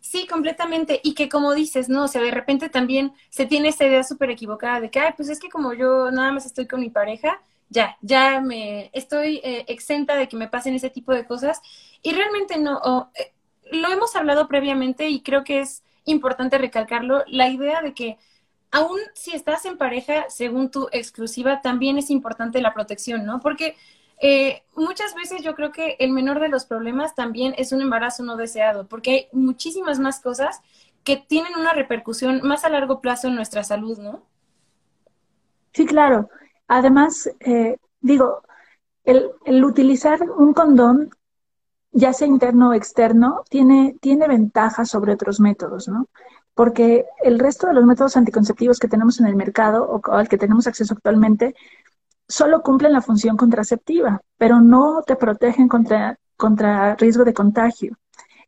Sí, 0.00 0.26
completamente. 0.26 1.00
Y 1.04 1.14
que 1.14 1.28
como 1.28 1.54
dices, 1.54 1.88
¿no? 1.88 2.04
O 2.04 2.08
sea, 2.08 2.22
de 2.22 2.30
repente 2.30 2.68
también 2.68 3.12
se 3.28 3.46
tiene 3.46 3.68
esta 3.68 3.86
idea 3.86 4.02
súper 4.02 4.30
equivocada 4.30 4.80
de 4.80 4.90
que, 4.90 4.98
ay, 4.98 5.12
pues 5.16 5.28
es 5.28 5.38
que 5.38 5.50
como 5.50 5.74
yo 5.74 6.10
nada 6.10 6.32
más 6.32 6.46
estoy 6.46 6.66
con 6.66 6.80
mi 6.80 6.90
pareja, 6.90 7.40
ya, 7.68 7.96
ya 8.00 8.40
me 8.40 8.90
estoy 8.92 9.40
eh, 9.44 9.64
exenta 9.68 10.16
de 10.16 10.28
que 10.28 10.36
me 10.36 10.48
pasen 10.48 10.74
ese 10.74 10.90
tipo 10.90 11.12
de 11.12 11.26
cosas. 11.26 11.60
Y 12.02 12.12
realmente 12.12 12.58
no, 12.58 13.10
eh, 13.14 13.32
lo 13.72 13.88
hemos 13.88 14.16
hablado 14.16 14.48
previamente 14.48 15.08
y 15.08 15.22
creo 15.22 15.44
que 15.44 15.60
es 15.60 15.82
importante 16.04 16.58
recalcarlo, 16.58 17.24
la 17.26 17.48
idea 17.48 17.82
de 17.82 17.94
que 17.94 18.18
aún 18.70 18.98
si 19.14 19.32
estás 19.34 19.64
en 19.64 19.76
pareja, 19.76 20.26
según 20.28 20.70
tu 20.70 20.88
exclusiva, 20.92 21.60
también 21.60 21.98
es 21.98 22.10
importante 22.10 22.60
la 22.60 22.74
protección, 22.74 23.24
¿no? 23.24 23.40
Porque 23.40 23.76
eh, 24.20 24.62
muchas 24.76 25.14
veces 25.14 25.42
yo 25.42 25.54
creo 25.54 25.72
que 25.72 25.96
el 25.98 26.12
menor 26.12 26.40
de 26.40 26.48
los 26.48 26.66
problemas 26.66 27.14
también 27.14 27.54
es 27.56 27.72
un 27.72 27.80
embarazo 27.80 28.22
no 28.22 28.36
deseado, 28.36 28.86
porque 28.86 29.10
hay 29.10 29.28
muchísimas 29.32 29.98
más 29.98 30.20
cosas 30.20 30.60
que 31.04 31.16
tienen 31.16 31.52
una 31.58 31.72
repercusión 31.72 32.40
más 32.42 32.64
a 32.64 32.68
largo 32.68 33.00
plazo 33.00 33.28
en 33.28 33.34
nuestra 33.34 33.64
salud, 33.64 33.98
¿no? 33.98 34.22
Sí, 35.72 35.86
claro. 35.86 36.28
Además, 36.68 37.30
eh, 37.40 37.78
digo, 38.00 38.42
el, 39.04 39.30
el, 39.44 39.64
utilizar 39.64 40.20
un 40.22 40.52
condón 40.52 41.10
ya 41.92 42.12
sea 42.12 42.28
interno 42.28 42.70
o 42.70 42.74
externo, 42.74 43.42
tiene, 43.48 43.96
tiene 44.00 44.28
ventajas 44.28 44.90
sobre 44.90 45.12
otros 45.12 45.40
métodos, 45.40 45.88
¿no? 45.88 46.08
Porque 46.60 47.06
el 47.22 47.38
resto 47.38 47.68
de 47.68 47.72
los 47.72 47.86
métodos 47.86 48.18
anticonceptivos 48.18 48.78
que 48.78 48.86
tenemos 48.86 49.18
en 49.18 49.24
el 49.24 49.34
mercado 49.34 49.82
o 49.82 50.12
al 50.12 50.28
que 50.28 50.36
tenemos 50.36 50.66
acceso 50.66 50.92
actualmente 50.92 51.54
solo 52.28 52.60
cumplen 52.60 52.92
la 52.92 53.00
función 53.00 53.38
contraceptiva, 53.38 54.20
pero 54.36 54.60
no 54.60 55.02
te 55.06 55.16
protegen 55.16 55.68
contra, 55.68 56.18
contra 56.36 56.96
riesgo 56.96 57.24
de 57.24 57.32
contagio. 57.32 57.96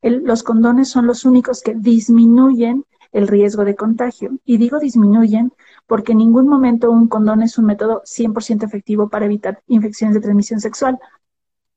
los 0.03 0.42
condones 0.42 0.90
son 0.90 1.07
los 1.07 1.25
únicos 1.25 1.62
que 1.62 1.75
disminuyen 1.75 2.85
el 3.12 3.29
riesgo 3.29 3.64
de 3.64 3.77
contagio. 3.77 4.33
Y 4.44 4.59
digo 4.59 4.79
disminuyen 4.79 5.51
porque 5.87 6.12
en 6.12 6.18
ningún 6.18 6.48
momento 6.48 6.90
un 6.90 7.09
condón 7.09 7.40
es 7.40 7.57
un 7.57 7.64
método 7.64 8.03
100% 8.05 8.66
efectivo 8.66 9.09
para 9.09 9.25
evitar 9.25 9.62
infecciones 9.68 10.16
de 10.16 10.20
transmisión 10.20 10.61
sexual, 10.61 10.98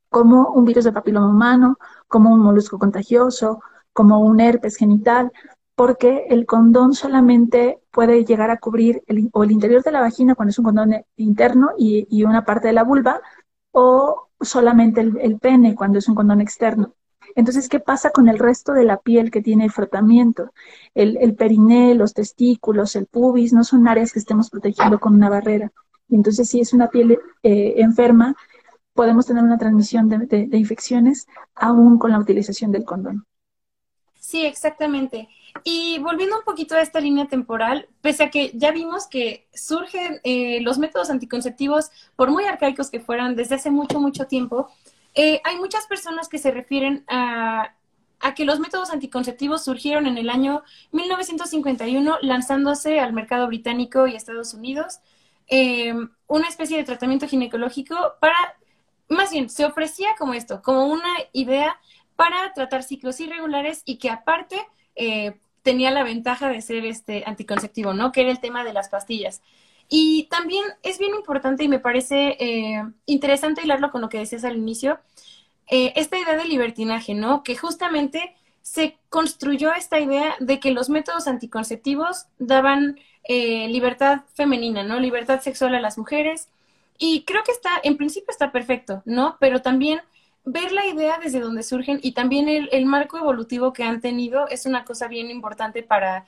como 0.10 0.50
un 0.50 0.66
virus 0.66 0.84
de 0.84 0.92
papiloma 0.92 1.30
humano, 1.30 1.78
como 2.10 2.34
un 2.34 2.42
molusco 2.42 2.78
contagioso, 2.78 3.62
como 3.94 4.20
un 4.20 4.42
herpes 4.42 4.76
genital, 4.76 5.32
porque 5.76 6.26
el 6.30 6.46
condón 6.46 6.94
solamente 6.94 7.80
puede 7.92 8.24
llegar 8.26 8.50
a 8.50 8.58
cubrir 8.58 9.04
el, 9.08 9.30
o 9.34 9.44
el 9.44 9.52
interior 9.52 9.84
de 9.84 9.92
la 9.92 10.02
vagina 10.02 10.36
cuando 10.36 10.52
es 10.52 10.60
un 10.60 10.66
condón 10.66 11.06
interno 11.18 11.72
y, 11.78 12.24
una 12.24 12.46
parte 12.46 12.68
de 12.68 12.74
la 12.74 12.84
vulva, 12.84 13.22
o 13.72 14.30
solamente 14.40 15.02
el, 15.02 15.40
pene 15.40 15.76
cuando 15.76 16.00
es 16.00 16.08
un 16.08 16.16
condón 16.16 16.42
externo. 16.42 16.94
Entonces, 17.36 17.68
¿qué 17.68 17.80
pasa 17.80 18.12
con 18.12 18.30
el 18.30 18.40
resto 18.40 18.72
de 18.72 18.86
la 18.86 18.98
piel 18.98 19.32
que 19.32 19.42
tiene 19.42 19.70
frotamiento? 19.70 20.52
El, 20.94 21.18
el 21.18 21.36
periné, 21.36 21.94
los 21.96 22.14
testículos, 22.14 22.96
el 22.96 23.08
pubis, 23.08 23.52
no 23.52 23.64
son 23.66 23.88
áreas 23.88 24.14
que 24.14 24.20
estemos 24.20 24.50
protegiendo 24.50 25.00
con 25.00 25.14
una 25.14 25.30
barrera. 25.30 25.72
Y 26.08 26.16
entonces, 26.16 26.48
si 26.50 26.62
es 26.62 26.74
una 26.74 26.90
piel 26.90 27.20
eh, 27.44 27.74
enferma, 27.78 28.36
podemos 28.96 29.26
tener 29.26 29.44
una 29.44 29.58
transmisión 29.58 30.08
de, 30.08 30.48
infecciones 30.54 31.28
aún 31.54 32.00
con 32.00 32.12
la 32.12 32.20
utilización 32.20 32.72
del 32.72 32.86
condón. 32.86 33.26
Sí, 34.20 34.46
exactamente. 34.46 35.28
Y 35.64 36.00
volviendo 36.00 36.38
un 36.38 36.44
poquito 36.44 36.76
a 36.76 36.82
esta 36.82 37.00
línea 37.00 37.28
temporal, 37.28 37.88
pese 38.02 38.24
a 38.24 38.30
que 38.30 38.52
ya 38.54 38.72
vimos 38.72 39.08
que 39.08 39.48
surgen 39.54 40.20
eh, 40.24 40.60
los 40.62 40.78
métodos 40.78 41.10
anticonceptivos, 41.10 41.92
por 42.16 42.30
muy 42.30 42.44
arcaicos 42.46 42.90
que 42.90 43.00
fueran 43.00 43.36
desde 43.36 43.56
hace 43.56 43.72
mucho, 43.72 44.00
mucho 44.00 44.28
tiempo, 44.28 44.70
eh, 45.16 45.42
hay 45.44 45.58
muchas 45.58 45.88
personas 45.88 46.28
que 46.28 46.38
se 46.38 46.52
refieren 46.52 47.06
a, 47.08 47.74
que 48.36 48.46
los 48.46 48.60
métodos 48.60 48.90
anticonceptivos 48.90 49.64
surgieron 49.64 50.08
en 50.08 50.18
el 50.18 50.30
año 50.30 50.64
1951, 50.92 52.18
lanzándose 52.22 53.00
al 53.00 53.14
mercado 53.14 53.48
británico 53.48 54.08
y 54.08 54.16
Estados 54.16 54.54
Unidos, 54.54 55.00
eh, 55.48 55.94
una 56.28 56.48
especie 56.48 56.78
de 56.78 56.84
tratamiento 56.84 57.28
ginecológico 57.28 57.96
para 58.20 58.56
más 59.10 59.32
bien, 59.32 59.50
se 59.50 59.66
ofrecía 59.66 60.10
como 60.18 60.34
esto, 60.34 60.62
como 60.62 60.88
una 60.88 61.14
idea 61.32 61.80
para 62.16 62.54
tratar 62.54 62.84
ciclos 62.84 63.20
irregulares 63.20 63.82
y 63.86 63.98
que 63.98 64.10
aparte 64.10 64.58
eh, 64.96 65.38
tenía 65.66 65.92
la 65.92 66.04
ventaja 66.06 66.48
de 66.48 66.62
ser 66.62 66.86
este 66.86 67.24
anticonceptivo, 67.26 67.94
¿no? 67.94 68.14
Que 68.14 68.22
era 68.22 68.32
el 68.32 68.40
tema 68.40 68.64
de 68.64 68.72
las 68.72 68.88
pastillas. 68.88 69.42
Y 69.90 70.30
también 70.32 70.64
es 70.82 70.98
bien 70.98 71.14
importante 71.14 71.66
y 71.66 71.68
me 71.68 71.80
parece 71.80 72.38
eh, 72.40 72.82
interesante 73.06 73.64
hilarlo 73.64 73.92
con 73.92 74.00
lo 74.00 74.08
que 74.08 74.20
decías 74.20 74.46
al 74.46 74.56
inicio, 74.56 75.00
eh, 75.70 75.92
esta 75.98 76.18
idea 76.18 76.38
de 76.38 76.46
libertinaje, 76.46 77.14
¿no? 77.14 77.44
Que 77.44 77.58
justamente 77.58 78.36
se 78.62 78.98
construyó 79.10 79.74
esta 79.74 80.00
idea 80.00 80.36
de 80.40 80.60
que 80.62 80.72
los 80.72 80.90
métodos 80.90 81.28
anticonceptivos 81.28 82.28
daban 82.40 82.98
libertad 83.28 84.22
femenina, 84.36 84.84
¿no? 84.84 85.00
Libertad 85.00 85.42
sexual 85.42 85.74
a 85.74 85.82
las 85.82 85.98
mujeres, 85.98 86.48
y 86.98 87.24
creo 87.24 87.44
que 87.44 87.52
está, 87.52 87.72
en 87.84 87.98
principio 87.98 88.32
está 88.32 88.52
perfecto, 88.52 89.02
¿no? 89.06 89.38
Pero 89.40 89.62
también 89.62 90.02
ver 90.46 90.72
la 90.72 90.86
idea 90.86 91.20
desde 91.22 91.40
donde 91.40 91.64
surgen 91.64 92.00
y 92.02 92.14
también 92.14 92.48
el, 92.48 92.86
marco 92.86 93.18
evolutivo 93.18 93.74
que 93.74 93.84
han 93.84 94.00
tenido 94.00 94.48
es 94.48 94.66
una 94.66 94.86
cosa 94.86 95.08
bien 95.08 95.30
importante 95.32 95.84
para 95.84 96.26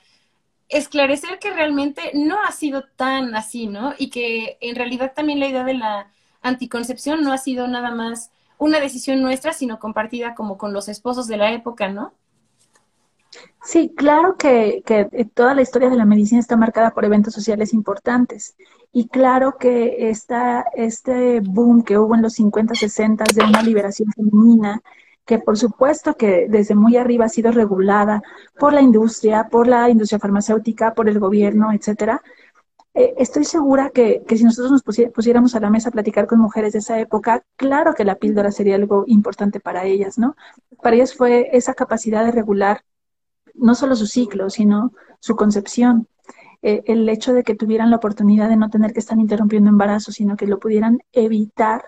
esclarecer 0.68 1.38
que 1.38 1.50
realmente 1.50 2.10
no 2.14 2.42
ha 2.42 2.52
sido 2.52 2.82
tan 2.96 3.34
así, 3.34 3.68
¿no? 3.68 3.94
Y 3.96 4.10
que 4.10 4.58
en 4.60 4.76
realidad 4.76 5.12
también 5.14 5.40
la 5.40 5.46
idea 5.46 5.64
de 5.64 5.74
la 5.74 6.12
anticoncepción 6.42 7.22
no 7.22 7.32
ha 7.32 7.38
sido 7.38 7.68
nada 7.68 7.92
más 7.92 8.30
una 8.58 8.80
decisión 8.80 9.22
nuestra, 9.22 9.52
sino 9.52 9.78
compartida 9.78 10.34
como 10.34 10.58
con 10.58 10.72
los 10.72 10.88
esposos 10.88 11.28
de 11.28 11.36
la 11.36 11.52
época, 11.52 11.88
¿no? 11.88 12.12
Sí, 13.62 13.92
claro 13.94 14.36
que, 14.36 14.82
toda 15.34 15.54
la 15.54 15.62
historia 15.62 15.90
de 15.90 15.96
la 15.96 16.04
medicina 16.06 16.40
está 16.40 16.56
marcada 16.56 16.92
por 16.92 17.04
eventos 17.04 17.34
sociales 17.34 17.74
importantes. 17.74 18.56
Y 18.92 19.08
claro 19.08 19.56
que 19.58 20.08
está 20.10 20.64
este 20.74 21.40
boom 21.40 21.82
que 21.82 21.98
hubo 21.98 22.14
en 22.14 22.22
los 22.22 22.34
50, 22.34 22.74
60 22.74 23.24
de 23.34 23.44
una 23.44 23.62
liberación 23.62 24.10
femenina, 24.12 24.80
que 25.26 25.38
por 25.38 25.58
supuesto 25.58 26.14
que 26.16 26.46
desde 26.48 26.74
muy 26.74 26.96
arriba 26.96 27.26
ha 27.26 27.28
sido 27.28 27.52
regulada 27.52 28.22
por 28.58 28.72
la 28.72 28.80
industria, 28.80 29.48
por 29.50 29.66
la 29.66 29.90
industria 29.90 30.18
farmacéutica, 30.18 30.94
por 30.94 31.08
el 31.08 31.18
gobierno, 31.18 31.72
etcétera. 31.72 32.22
Eh, 32.94 33.14
estoy 33.18 33.44
segura 33.44 33.90
que, 33.90 34.22
que, 34.26 34.38
si 34.38 34.44
nosotros 34.44 34.72
nos 34.72 34.82
pusiéramos 35.12 35.54
a 35.54 35.60
la 35.60 35.70
mesa 35.70 35.90
a 35.90 35.92
platicar 35.92 36.26
con 36.26 36.40
mujeres 36.40 36.72
de 36.72 36.78
esa 36.80 36.98
época, 36.98 37.44
claro 37.56 37.94
que 37.94 38.04
la 38.04 38.16
píldora 38.16 38.50
sería 38.50 38.76
algo 38.76 39.04
importante 39.06 39.60
para 39.60 39.84
ellas, 39.84 40.18
¿no? 40.18 40.36
Para 40.82 40.96
ellas 40.96 41.14
fue 41.14 41.50
esa 41.52 41.74
capacidad 41.74 42.24
de 42.24 42.32
regular 42.32 42.82
no 43.58 43.74
solo 43.74 43.96
su 43.96 44.06
ciclo, 44.06 44.50
sino 44.50 44.92
su 45.20 45.36
concepción. 45.36 46.08
Eh, 46.62 46.82
el 46.86 47.08
hecho 47.08 47.32
de 47.32 47.44
que 47.44 47.54
tuvieran 47.54 47.90
la 47.90 47.96
oportunidad 47.96 48.48
de 48.48 48.56
no 48.56 48.68
tener 48.70 48.92
que 48.92 48.98
estar 48.98 49.18
interrumpiendo 49.18 49.70
embarazo, 49.70 50.10
sino 50.10 50.36
que 50.36 50.46
lo 50.46 50.58
pudieran 50.58 50.98
evitar. 51.12 51.84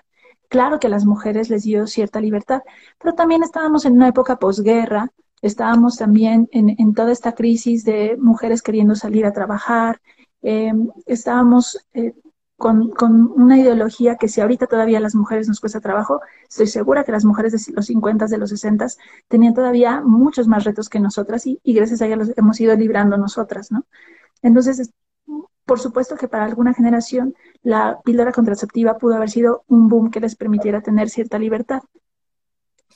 Claro 0.49 0.79
que 0.79 0.87
a 0.87 0.91
las 0.91 1.05
mujeres 1.05 1.51
les 1.51 1.65
dio 1.65 1.87
cierta 1.87 2.21
libertad, 2.21 2.63
pero 2.99 3.15
también 3.15 3.43
estábamos 3.43 3.85
en 3.85 3.95
una 3.95 4.09
época 4.09 4.39
posguerra, 4.39 5.13
estábamos 5.43 5.97
también 5.97 6.49
en, 6.53 6.95
toda 6.95 7.13
esta 7.13 7.33
crisis 7.35 7.85
de 7.85 8.17
mujeres 8.19 8.63
queriendo 8.63 8.95
salir 8.95 9.27
a 9.27 9.33
trabajar, 9.33 10.01
em, 10.43 10.89
estábamos 11.07 11.79
eh, 11.95 12.15
con, 12.61 13.33
una 13.37 13.59
ideología 13.59 14.17
que 14.17 14.29
si 14.29 14.43
ahorita 14.43 14.67
todavía 14.67 14.99
a 14.99 15.01
las 15.01 15.15
mujeres 15.15 15.49
nos 15.49 15.61
cuesta 15.61 15.81
trabajo, 15.81 16.21
estoy 16.47 16.67
segura 16.67 17.05
que 17.05 17.11
las 17.11 17.25
mujeres 17.25 17.53
de 17.53 17.73
los 17.73 17.87
50, 17.87 18.27
de 18.27 18.37
los 18.37 18.51
60 18.51 18.87
tenían 19.29 19.55
todavía 19.55 20.03
muchos 20.03 20.47
más 20.47 20.65
retos 20.65 20.91
que 20.91 21.01
nosotras 21.01 21.47
y, 21.47 21.59
gracias 21.65 22.03
a 22.03 22.07
ellas 22.07 22.19
los 22.19 22.33
hemos 22.37 22.61
ido 22.61 22.77
librando 22.77 23.17
nosotras, 23.17 23.73
¿no? 23.73 23.87
Entonces, 24.43 24.93
por 25.65 25.81
supuesto 25.81 26.17
que 26.17 26.29
para 26.29 26.45
alguna 26.45 26.75
generación 26.75 27.35
la 27.63 27.99
píldora 28.05 28.31
contraceptiva 28.31 28.99
pudo 28.99 29.15
haber 29.15 29.31
sido 29.31 29.65
un 29.67 29.89
boom 29.89 30.11
que 30.11 30.21
les 30.21 30.37
permitiera 30.37 30.83
tener 30.83 31.09
cierta 31.09 31.39
libertad. 31.39 31.81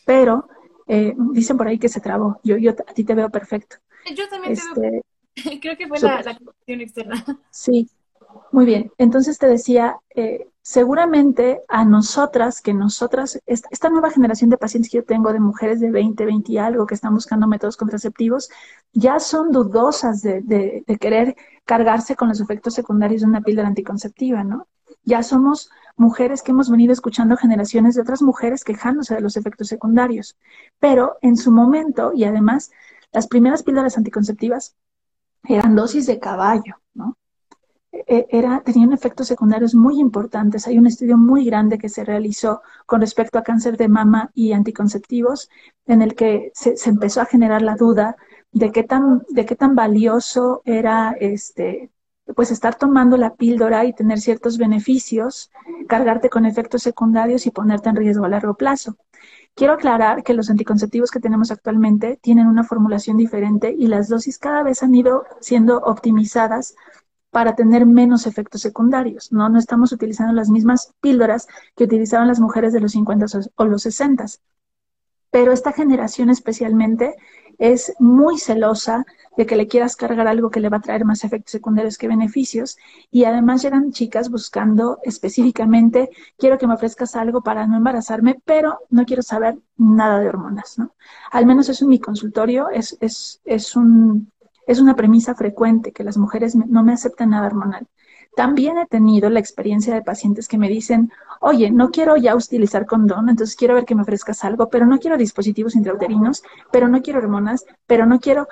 Pero 0.05 0.47
eh, 0.87 1.15
dicen 1.33 1.57
por 1.57 1.69
ahí 1.69 1.79
que 1.79 1.89
se 1.89 2.01
trabó. 2.01 2.39
Yo, 2.45 2.59
yo 2.59 2.73
a 2.73 2.93
ti 2.93 3.03
te 3.03 3.15
veo 3.15 3.31
perfecto. 3.31 3.77
Yo 4.15 4.29
también 4.29 4.55
te 4.55 4.81
veo. 4.81 5.03
Este, 5.35 5.61
Creo 5.63 5.77
que 5.79 5.89
fue 5.89 5.99
la, 6.01 6.23
la 6.23 6.39
externa. 6.67 7.25
Sí, 7.49 7.89
muy 8.53 8.65
bien, 8.65 8.93
entonces 8.99 9.39
te 9.39 9.47
decía, 9.47 9.99
eh, 10.15 10.49
seguramente 10.63 11.63
a 11.69 11.85
nosotras, 11.85 12.61
que 12.61 12.73
nosotras, 12.73 13.41
esta, 13.47 13.91
nueva 13.91 14.11
generación 14.11 14.51
de 14.51 14.57
pacientes 14.57 14.91
que 14.91 14.99
yo 14.99 15.05
tengo 15.05 15.33
de 15.33 15.41
mujeres 15.41 15.81
de 15.81 15.91
20, 15.91 16.25
20 16.25 16.53
y 16.53 16.59
algo 16.59 16.87
que 16.87 16.95
están 16.95 17.15
buscando 17.15 17.47
métodos 17.47 17.77
contraceptivos, 17.77 18.49
ya 18.93 19.19
son 19.21 19.53
dudosas 19.53 20.23
de, 20.23 20.43
de 20.43 20.99
querer 20.99 21.37
cargarse 21.65 22.17
con 22.17 22.29
los 22.29 22.41
efectos 22.41 22.75
secundarios 22.75 23.23
de 23.23 23.29
una 23.29 23.43
píldora 23.43 23.69
anticonceptiva, 23.69 24.45
¿no? 24.45 24.67
Ya 25.05 25.23
somos 25.23 25.71
mujeres 25.97 26.43
que 26.43 26.53
hemos 26.53 26.71
venido 26.71 26.93
escuchando 26.93 27.37
generaciones 27.37 27.95
de 27.95 28.03
otras 28.03 28.23
mujeres 28.23 28.65
quejándose 28.65 29.15
de 29.15 29.21
los 29.21 29.37
efectos 29.37 29.69
secundarios. 29.69 30.37
Pero 30.79 31.19
en 31.21 31.37
su 31.37 31.51
momento, 31.51 32.13
y 32.15 32.25
además, 32.25 32.71
las 33.13 33.27
primeras 33.27 33.63
píldoras 33.63 33.97
anticonceptivas 33.97 34.77
eran 35.45 35.77
dosis 35.77 36.07
de 36.07 36.19
caballo, 36.19 36.77
¿no? 36.95 37.17
E, 38.07 38.27
era, 38.31 38.61
tenían 38.61 38.93
efectos 38.93 39.29
secundarios 39.29 39.75
muy 39.75 40.01
importantes. 40.01 40.67
Hay 40.67 40.79
un 40.79 40.87
estudio 40.87 41.17
muy 41.17 41.45
grande 41.45 41.79
que 41.79 41.89
se 41.89 42.05
realizó 42.05 42.63
con 42.87 43.01
respecto 43.01 43.39
a 43.39 43.43
cáncer 43.43 43.77
de 43.77 43.89
mama 43.89 44.31
y 44.35 44.53
anticonceptivos, 44.53 45.49
en 45.87 46.03
el 46.03 46.15
que 46.15 46.51
se, 46.55 46.75
empezó 46.89 47.21
a 47.21 47.27
generar 47.27 47.63
la 47.63 47.77
duda 47.77 48.17
de 48.53 48.73
qué 48.73 48.85
tan, 48.85 49.25
de 49.29 49.47
qué 49.47 49.57
tan 49.57 49.75
valioso 49.75 50.63
era 50.65 51.17
este, 51.19 51.91
pues 52.37 52.51
estar 52.51 52.77
tomando 52.77 53.17
la 53.17 53.35
píldora 53.35 53.85
y 53.85 53.93
tener 53.93 54.21
ciertos 54.21 54.59
beneficios, 54.59 55.51
cargarte 55.89 56.31
con 56.31 56.47
efectos 56.47 56.83
secundarios 56.83 57.47
y 57.47 57.51
ponerte 57.51 57.89
en 57.89 57.97
riesgo 57.97 58.25
a 58.25 58.29
largo 58.29 58.55
plazo. 58.55 58.97
Quiero 59.55 59.75
aclarar 59.75 60.25
que 60.25 60.35
los 60.35 60.51
anticonceptivos 60.51 61.11
que 61.11 61.21
tenemos 61.21 61.51
actualmente 61.51 62.19
tienen 62.21 62.49
una 62.49 62.65
formulación 62.65 63.17
diferente 63.17 63.75
y 63.77 63.87
las 63.87 64.09
dosis 64.09 64.39
cada 64.39 64.63
vez 64.63 64.83
han 64.83 64.95
ido 64.95 65.25
siendo 65.41 65.79
optimizadas 65.79 66.75
para 67.35 67.57
tener 67.57 67.85
menos 67.85 68.29
efectos 68.29 68.61
secundarios, 68.61 69.33
¿no? 69.33 69.49
No 69.49 69.59
estamos 69.59 69.91
utilizando 69.91 70.33
las 70.33 70.51
mismas 70.51 70.95
píldoras 71.01 71.49
que 71.75 71.83
utilizaban 71.83 72.29
las 72.29 72.39
mujeres 72.39 72.73
de 72.73 72.79
los 72.79 72.93
50 72.93 73.27
o 73.57 73.65
los 73.65 73.83
60. 73.83 74.25
Pero 75.33 75.51
esta 75.51 75.73
generación 75.73 76.31
especialmente 76.31 77.17
es 77.59 77.93
muy 77.99 78.39
celosa 78.39 79.05
de 79.37 79.47
que 79.47 79.57
le 79.57 79.67
quieras 79.67 79.97
cargar 79.97 80.29
algo 80.29 80.49
que 80.49 80.61
le 80.61 80.69
va 80.69 80.77
a 80.77 80.81
traer 80.81 81.05
más 81.05 81.25
efectos 81.25 81.51
secundarios 81.51 81.99
que 81.99 82.07
beneficios. 82.07 82.77
Y 83.11 83.25
además 83.25 83.63
llegan 83.63 83.91
chicas 83.91 84.31
buscando 84.31 85.01
específicamente, 85.03 86.11
quiero 86.39 86.57
que 86.57 86.69
me 86.69 86.75
ofrezcas 86.75 87.17
algo 87.17 87.43
para 87.43 87.67
no 87.67 87.77
embarazarme, 87.77 88.41
pero 88.45 88.79
no 88.91 89.05
quiero 89.07 89.23
saber 89.23 89.59
nada 89.77 90.21
de 90.21 90.29
hormonas, 90.29 90.79
¿no? 90.79 90.95
Al 91.33 91.47
menos 91.47 91.69
eso 91.69 91.85
en 91.85 91.89
mi 91.89 91.99
consultorio 91.99 92.71
es, 92.71 92.97
es, 93.01 93.41
es, 93.45 93.75
un, 93.75 94.31
es 94.67 94.81
una 94.81 94.97
premisa 94.97 95.35
frecuente, 95.35 95.93
que 95.93 96.05
las 96.05 96.17
mujeres 96.17 96.55
no 96.55 96.83
me 96.83 96.93
aceptan 96.93 97.31
nada 97.31 97.47
hormonal. 97.47 97.87
También 98.37 98.79
he 98.79 98.87
tenido 98.87 99.31
la 99.31 99.39
experiencia 99.39 99.95
de 99.95 100.03
pacientes 100.03 100.49
que 100.49 100.59
me 100.59 100.69
dicen, 100.69 101.13
oye, 101.41 101.71
no 101.71 101.91
quiero 101.91 102.17
ya 102.17 102.35
utilizar 102.35 102.85
condón, 102.85 103.29
entonces 103.29 103.55
quiero 103.55 103.75
ver 103.75 103.85
que 103.85 103.95
me 103.95 104.03
ofrezcas 104.03 104.45
algo, 104.45 104.69
pero 104.69 104.87
no 104.87 104.99
quiero 104.99 105.17
dispositivos 105.17 105.77
intrauterinos, 105.77 106.43
pero 106.73 106.89
no 106.89 107.01
quiero 107.01 107.21
hormonas, 107.21 107.65
pero 107.87 108.07
no 108.07 108.19
quiero, 108.19 108.49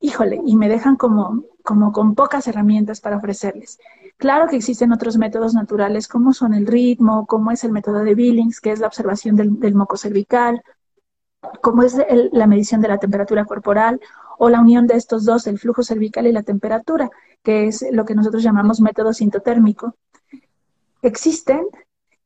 híjole, 0.00 0.40
y 0.44 0.56
me 0.56 0.68
dejan 0.68 0.96
como, 0.96 1.42
como 1.64 1.90
con 1.90 2.14
pocas 2.14 2.46
herramientas 2.46 3.00
para 3.00 3.16
ofrecerles. 3.16 3.78
Claro 4.16 4.46
que 4.46 4.56
existen 4.56 4.92
otros 4.92 5.18
métodos 5.18 5.54
naturales, 5.54 6.06
como 6.06 6.32
son 6.32 6.54
el 6.54 6.66
ritmo, 6.66 7.26
como 7.26 7.50
es 7.50 7.64
el 7.64 7.72
método 7.72 8.04
de 8.04 8.14
Billings, 8.14 8.60
que 8.60 8.70
es 8.70 8.78
la 8.78 8.86
observación 8.86 9.34
del, 9.34 9.74
moco 9.74 9.96
cervical, 9.96 10.62
como 11.60 11.82
es 11.82 11.96
la 12.32 12.46
medición 12.46 12.80
de 12.80 12.88
la 12.88 12.98
temperatura 12.98 13.44
corporal, 13.44 14.00
o 14.38 14.48
la 14.48 14.60
unión 14.60 14.86
de 14.86 14.96
estos 14.96 15.24
dos, 15.24 15.46
el 15.46 15.58
flujo 15.58 15.82
cervical 15.82 16.26
y 16.26 16.32
la 16.32 16.42
temperatura 16.42 17.10
que 17.44 17.66
es 17.66 17.84
lo 17.92 18.04
que 18.04 18.14
nosotros 18.14 18.42
llamamos 18.42 18.80
método 18.80 19.12
sintotérmico, 19.12 19.94
existen 21.02 21.64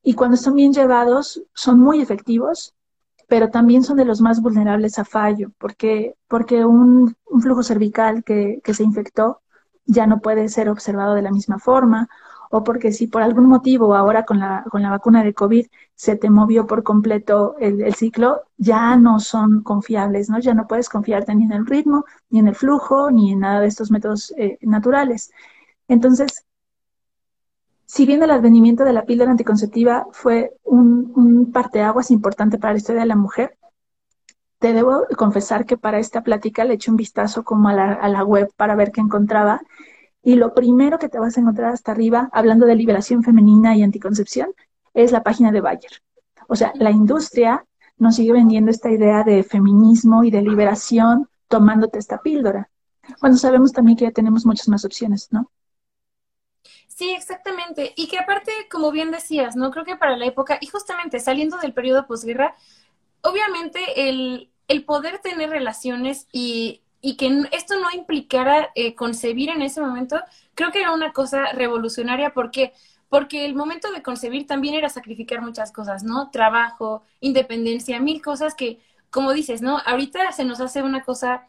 y 0.03 0.14
cuando 0.14 0.37
son 0.37 0.55
bien 0.55 0.73
llevados 0.73 1.42
son 1.53 1.81
muy 1.81 2.01
efectivos, 2.01 2.75
pero 3.27 3.51
también 3.51 3.83
son 3.83 3.99
de 3.99 4.05
los 4.05 4.21
más 4.21 4.40
vulnerables 4.40 4.99
a 4.99 5.05
fallo, 5.05 5.51
porque, 5.59 6.14
porque 6.29 6.64
un, 6.64 7.14
flujo 7.42 7.62
cervical 7.62 8.25
que, 8.25 8.61
que 8.64 8.75
se 8.75 8.85
infectó 8.85 9.42
ya 9.85 10.07
no 10.07 10.21
puede 10.21 10.49
ser 10.49 10.68
observado 10.71 11.14
de 11.14 11.23
la 11.23 11.33
misma 11.33 11.59
forma, 11.59 12.09
o 12.50 12.64
porque 12.64 12.92
si 12.92 13.06
por 13.06 13.22
algún 13.22 13.46
motivo 13.46 13.94
ahora 13.94 14.24
con 14.24 14.38
la, 14.38 14.64
con 14.70 14.82
la 14.82 14.90
vacuna 14.90 15.22
de 15.22 15.34
COVID 15.34 15.66
se 15.94 16.16
te 16.16 16.30
movió 16.30 16.66
por 16.66 16.82
completo 16.82 17.56
el, 17.58 17.94
ciclo, 17.94 18.42
ya 18.56 18.96
no 18.96 19.20
son 19.20 19.62
confiables, 19.62 20.30
¿no? 20.30 20.38
Ya 20.38 20.54
no 20.54 20.66
puedes 20.66 20.88
confiarte 20.88 21.34
ni 21.34 21.44
en 21.44 21.52
el 21.52 21.66
ritmo, 21.66 22.04
ni 22.30 22.38
en 22.38 22.48
el 22.48 22.54
flujo, 22.54 23.11
ni 23.11 23.32
en 23.32 23.40
nada 23.40 23.61
de 23.61 23.66
estos 23.66 23.90
métodos 23.90 24.32
eh, 24.37 24.58
naturales. 24.62 25.30
Entonces, 25.88 26.44
si 27.87 28.06
bien 28.06 28.22
el 28.22 28.30
advenimiento 28.30 28.84
de 28.84 28.92
la 28.92 29.04
píldora 29.04 29.30
anticonceptiva 29.30 30.06
fue 30.12 30.52
un, 30.64 31.12
un 31.16 31.52
parteaguas 31.52 32.11
importante 32.11 32.58
para 32.58 32.74
la 32.74 32.78
historia 32.78 33.02
de 33.02 33.08
la 33.08 33.16
mujer, 33.16 33.58
te 34.58 34.72
debo 34.72 35.06
confesar 35.16 35.64
que 35.66 35.76
para 35.76 35.98
esta 35.98 36.22
plática 36.22 36.64
le 36.64 36.74
eché 36.74 36.90
un 36.90 36.96
vistazo 36.96 37.44
como 37.44 37.68
a 37.68 37.72
la, 37.72 37.92
a 37.92 38.08
la 38.08 38.24
web 38.24 38.50
para 38.56 38.74
ver 38.74 38.90
qué 38.92 39.00
encontraba 39.00 39.62
y 40.28 40.34
lo 40.34 40.52
primero 40.52 40.98
que 40.98 41.08
te 41.08 41.18
vas 41.18 41.38
a 41.38 41.40
encontrar 41.40 41.72
hasta 41.72 41.90
arriba, 41.90 42.28
hablando 42.34 42.66
de 42.66 42.76
liberación 42.76 43.22
femenina 43.22 43.74
y 43.74 43.82
anticoncepción, 43.82 44.52
es 44.92 45.10
la 45.10 45.22
página 45.22 45.52
de 45.52 45.62
Bayer. 45.62 46.02
O 46.48 46.54
sea, 46.54 46.70
la 46.74 46.90
industria 46.90 47.64
nos 47.96 48.16
sigue 48.16 48.34
vendiendo 48.34 48.70
esta 48.70 48.90
idea 48.90 49.24
de 49.24 49.42
feminismo 49.42 50.24
y 50.24 50.30
de 50.30 50.42
liberación 50.42 51.30
tomándote 51.48 51.98
esta 51.98 52.20
píldora, 52.20 52.68
cuando 53.20 53.38
sabemos 53.38 53.72
también 53.72 53.96
que 53.96 54.04
ya 54.04 54.10
tenemos 54.10 54.44
muchas 54.44 54.68
más 54.68 54.84
opciones, 54.84 55.28
¿no? 55.30 55.50
Sí, 56.88 57.08
exactamente. 57.12 57.94
Y 57.96 58.08
que 58.08 58.18
aparte, 58.18 58.52
como 58.70 58.90
bien 58.90 59.10
decías, 59.10 59.56
¿no? 59.56 59.70
Creo 59.70 59.86
que 59.86 59.96
para 59.96 60.14
la 60.18 60.26
época, 60.26 60.58
y 60.60 60.66
justamente 60.66 61.20
saliendo 61.20 61.56
del 61.56 61.72
periodo 61.72 62.06
posguerra, 62.06 62.54
obviamente 63.22 64.10
el, 64.10 64.50
el 64.68 64.84
poder 64.84 65.20
tener 65.20 65.48
relaciones 65.48 66.26
y 66.32 66.82
y 67.00 67.16
que 67.16 67.44
esto 67.52 67.78
no 67.80 67.90
implicara 67.94 68.70
eh, 68.74 68.94
concebir 68.94 69.50
en 69.50 69.62
ese 69.62 69.80
momento, 69.80 70.20
creo 70.54 70.72
que 70.72 70.80
era 70.80 70.92
una 70.92 71.12
cosa 71.12 71.52
revolucionaria 71.52 72.30
porque 72.34 72.72
porque 73.08 73.46
el 73.46 73.54
momento 73.54 73.90
de 73.92 74.02
concebir 74.02 74.46
también 74.46 74.74
era 74.74 74.88
sacrificar 74.88 75.40
muchas 75.40 75.72
cosas, 75.72 76.04
¿no? 76.04 76.30
Trabajo, 76.30 77.02
independencia, 77.20 78.00
mil 78.00 78.20
cosas 78.22 78.54
que, 78.54 78.80
como 79.11 79.32
dices, 79.32 79.62
¿no? 79.62 79.78
Ahorita 79.87 80.32
se 80.32 80.44
nos 80.44 80.61
hace 80.61 80.82
una 80.82 81.02
cosa 81.02 81.46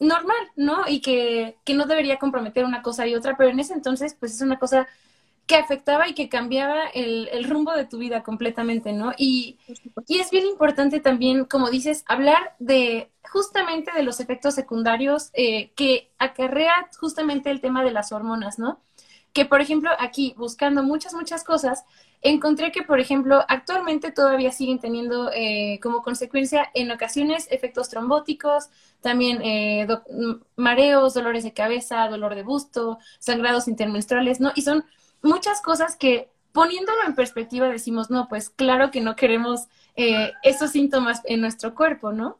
normal, 0.00 0.36
¿no? 0.56 0.88
Y 0.88 1.00
que, 1.00 1.56
que 1.64 1.74
no 1.74 1.86
debería 1.86 2.18
comprometer 2.18 2.64
una 2.64 2.82
cosa 2.82 3.06
y 3.06 3.14
otra, 3.14 3.36
pero 3.36 3.50
en 3.50 3.60
ese 3.60 3.74
entonces, 3.74 4.14
pues 4.18 4.34
es 4.34 4.40
una 4.40 4.58
cosa 4.58 4.88
que 5.48 5.56
afectaba 5.56 6.06
y 6.06 6.14
que 6.14 6.28
cambiaba 6.28 6.84
el, 6.92 7.42
rumbo 7.44 7.72
de 7.72 7.86
tu 7.86 7.96
vida 7.96 8.22
completamente, 8.22 8.92
¿no? 8.92 9.12
Y, 9.16 9.58
y, 10.06 10.18
es 10.20 10.30
bien 10.30 10.44
importante 10.46 11.00
también, 11.00 11.46
como 11.46 11.70
dices, 11.70 12.04
hablar 12.06 12.54
de 12.58 13.10
justamente 13.22 13.90
de 13.92 14.02
los 14.02 14.20
efectos 14.20 14.54
secundarios 14.54 15.30
eh, 15.32 15.72
que 15.74 16.12
acarrea 16.18 16.90
justamente 17.00 17.50
el 17.50 17.62
tema 17.62 17.82
de 17.82 17.92
las 17.92 18.12
hormonas, 18.12 18.58
¿no? 18.58 18.82
Que, 19.32 19.46
por 19.46 19.62
ejemplo, 19.62 19.90
aquí, 19.98 20.34
buscando 20.36 20.82
muchas, 20.82 21.14
muchas 21.14 21.44
cosas, 21.44 21.84
encontré 22.20 22.70
que, 22.70 22.82
por 22.82 23.00
ejemplo, 23.00 23.42
actualmente 23.48 24.12
todavía 24.12 24.52
siguen 24.52 24.80
teniendo 24.80 25.30
eh, 25.32 25.80
como 25.82 26.02
consecuencia 26.02 26.70
en 26.74 26.90
ocasiones 26.90 27.48
efectos 27.50 27.88
trombóticos, 27.88 28.68
también 29.00 29.40
eh, 29.42 29.86
mareos, 30.56 31.14
dolores 31.14 31.42
de 31.44 31.54
cabeza, 31.54 32.06
dolor 32.08 32.34
de 32.34 32.42
busto, 32.42 32.98
sangrados 33.18 33.66
intermenstruales, 33.66 34.40
¿no? 34.40 34.52
Y 34.54 34.62
son 34.62 34.84
muchas 35.22 35.60
cosas 35.60 35.96
que 35.96 36.30
poniéndolo 36.52 36.98
en 37.06 37.14
perspectiva 37.14 37.68
decimos, 37.68 38.10
no, 38.10 38.28
pues 38.28 38.50
claro 38.50 38.90
que 38.90 39.00
no 39.00 39.16
queremos 39.16 39.68
eh, 39.96 40.32
esos 40.42 40.70
síntomas 40.70 41.20
en 41.24 41.40
nuestro 41.40 41.74
cuerpo, 41.74 42.12
¿no? 42.12 42.38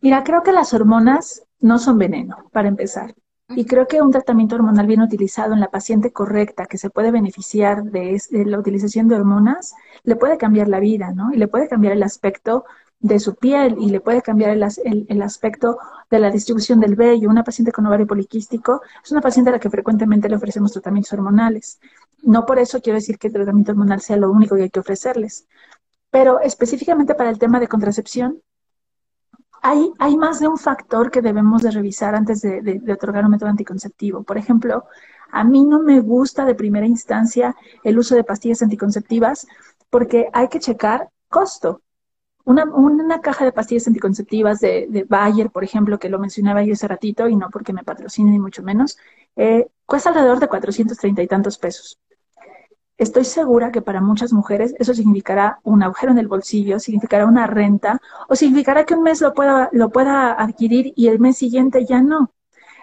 Mira, 0.00 0.22
creo 0.24 0.42
que 0.42 0.52
las 0.52 0.74
hormonas 0.74 1.44
no 1.60 1.78
son 1.78 1.98
veneno, 1.98 2.48
para 2.52 2.68
empezar. 2.68 3.14
Y 3.48 3.64
creo 3.64 3.86
que 3.86 4.02
un 4.02 4.10
tratamiento 4.10 4.56
hormonal 4.56 4.86
bien 4.86 5.00
utilizado 5.00 5.54
en 5.54 5.60
la 5.60 5.70
paciente 5.70 6.12
correcta, 6.12 6.66
que 6.66 6.78
se 6.78 6.90
puede 6.90 7.12
beneficiar 7.12 7.84
de, 7.84 8.20
de, 8.30 8.44
la 8.44 8.58
utilización 8.58 9.08
de 9.08 9.14
hormonas, 9.14 9.74
le 10.02 10.16
puede 10.16 10.36
cambiar 10.36 10.68
la 10.68 10.80
vida, 10.80 11.12
¿no? 11.12 11.32
Y 11.32 11.36
le 11.36 11.46
puede 11.46 11.68
cambiar 11.68 11.92
el 11.92 12.02
aspecto 12.02 12.64
de 13.00 13.20
su 13.20 13.34
piel 13.34 13.76
y 13.78 13.90
le 13.90 14.00
puede 14.00 14.22
cambiar 14.22 14.50
el, 14.50 15.22
aspecto 15.22 15.78
de 16.10 16.18
la 16.18 16.30
distribución 16.30 16.80
del 16.80 16.96
vello. 16.96 17.28
Una 17.28 17.44
paciente 17.44 17.72
con 17.72 17.86
ovario 17.86 18.06
poliquístico 18.06 18.82
es 19.04 19.12
una 19.12 19.20
paciente 19.20 19.50
a 19.50 19.54
la 19.54 19.60
que 19.60 19.70
frecuentemente 19.70 20.28
le 20.28 20.36
ofrecemos 20.36 20.72
tratamientos 20.72 21.12
hormonales. 21.12 21.78
No 22.22 22.46
por 22.46 22.58
eso 22.58 22.80
quiero 22.80 22.98
decir 22.98 23.18
que 23.18 23.28
el 23.28 23.34
tratamiento 23.34 23.72
hormonal 23.72 24.00
sea 24.00 24.16
lo 24.16 24.30
único 24.30 24.56
que 24.56 24.62
hay 24.62 24.70
que 24.70 24.80
ofrecerles, 24.80 25.46
pero 26.10 26.40
específicamente 26.40 27.14
para 27.14 27.30
el 27.30 27.38
tema 27.38 27.60
de 27.60 27.68
contracepción, 27.68 28.42
hay, 29.62 29.92
hay 29.98 30.16
más 30.16 30.38
de 30.38 30.48
un 30.48 30.58
factor 30.58 31.10
que 31.10 31.22
debemos 31.22 31.62
de 31.62 31.72
revisar 31.72 32.14
antes 32.14 32.40
de, 32.40 32.62
de 32.62 32.92
otorgar 32.92 33.24
un 33.24 33.32
método 33.32 33.48
anticonceptivo. 33.48 34.22
Por 34.22 34.38
ejemplo, 34.38 34.84
a 35.30 35.44
mí 35.44 35.64
no 35.64 35.80
me 35.80 36.00
gusta 36.00 36.44
de 36.44 36.54
primera 36.54 36.86
instancia 36.86 37.54
el 37.82 37.98
uso 37.98 38.14
de 38.14 38.24
pastillas 38.24 38.62
anticonceptivas 38.62 39.46
porque 39.90 40.28
hay 40.32 40.48
que 40.48 40.60
checar 40.60 41.10
costo. 41.28 41.82
Una, 42.46 42.64
una, 42.64 43.20
caja 43.20 43.44
de 43.44 43.50
pastillas 43.50 43.88
anticonceptivas 43.88 44.60
de, 44.60 44.86
de, 44.88 45.02
Bayer, 45.02 45.50
por 45.50 45.64
ejemplo, 45.64 45.98
que 45.98 46.08
lo 46.08 46.20
mencionaba 46.20 46.62
yo 46.62 46.74
hace 46.74 46.86
ratito, 46.86 47.28
y 47.28 47.34
no 47.34 47.50
porque 47.50 47.72
me 47.72 47.82
patrocine 47.82 48.30
ni 48.30 48.38
mucho 48.38 48.62
menos, 48.62 48.96
eh, 49.34 49.66
cuesta 49.84 50.10
alrededor 50.10 50.38
de 50.38 50.46
430 50.46 51.22
y 51.22 51.26
tantos 51.26 51.58
pesos. 51.58 51.98
Estoy 52.98 53.24
segura 53.24 53.72
que 53.72 53.82
para 53.82 54.00
muchas 54.00 54.32
mujeres 54.32 54.76
eso 54.78 54.94
significará 54.94 55.58
un 55.64 55.82
agujero 55.82 56.12
en 56.12 56.18
el 56.18 56.28
bolsillo, 56.28 56.78
significará 56.78 57.26
una 57.26 57.48
renta, 57.48 58.00
o 58.28 58.36
significará 58.36 58.84
que 58.84 58.94
un 58.94 59.02
mes 59.02 59.20
lo 59.20 59.34
pueda, 59.34 59.68
lo 59.72 59.90
pueda 59.90 60.32
adquirir 60.40 60.92
y 60.94 61.08
el 61.08 61.18
mes 61.18 61.36
siguiente 61.36 61.84
ya 61.84 62.00
no. 62.00 62.30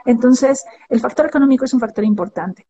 Entonces, 0.05 0.65
el 0.89 0.99
factor 0.99 1.27
económico 1.27 1.63
es 1.63 1.73
un 1.73 1.79
factor 1.79 2.03
importante. 2.03 2.67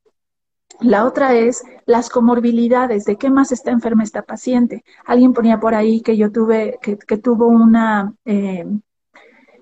La 0.80 1.06
otra 1.06 1.34
es 1.34 1.64
las 1.86 2.10
comorbilidades, 2.10 3.06
de 3.06 3.18
qué 3.18 3.30
más 3.30 3.52
está 3.52 3.72
enferma 3.72 4.04
esta 4.04 4.24
paciente. 4.24 4.84
Alguien 5.06 5.34
ponía 5.34 5.60
por 5.60 5.76
ahí 5.76 6.02
que 6.02 6.18
yo 6.18 6.32
tuve, 6.32 6.80
que, 6.82 7.18
tuvo 7.18 7.48
una, 7.48 8.14
eh, 8.26 8.66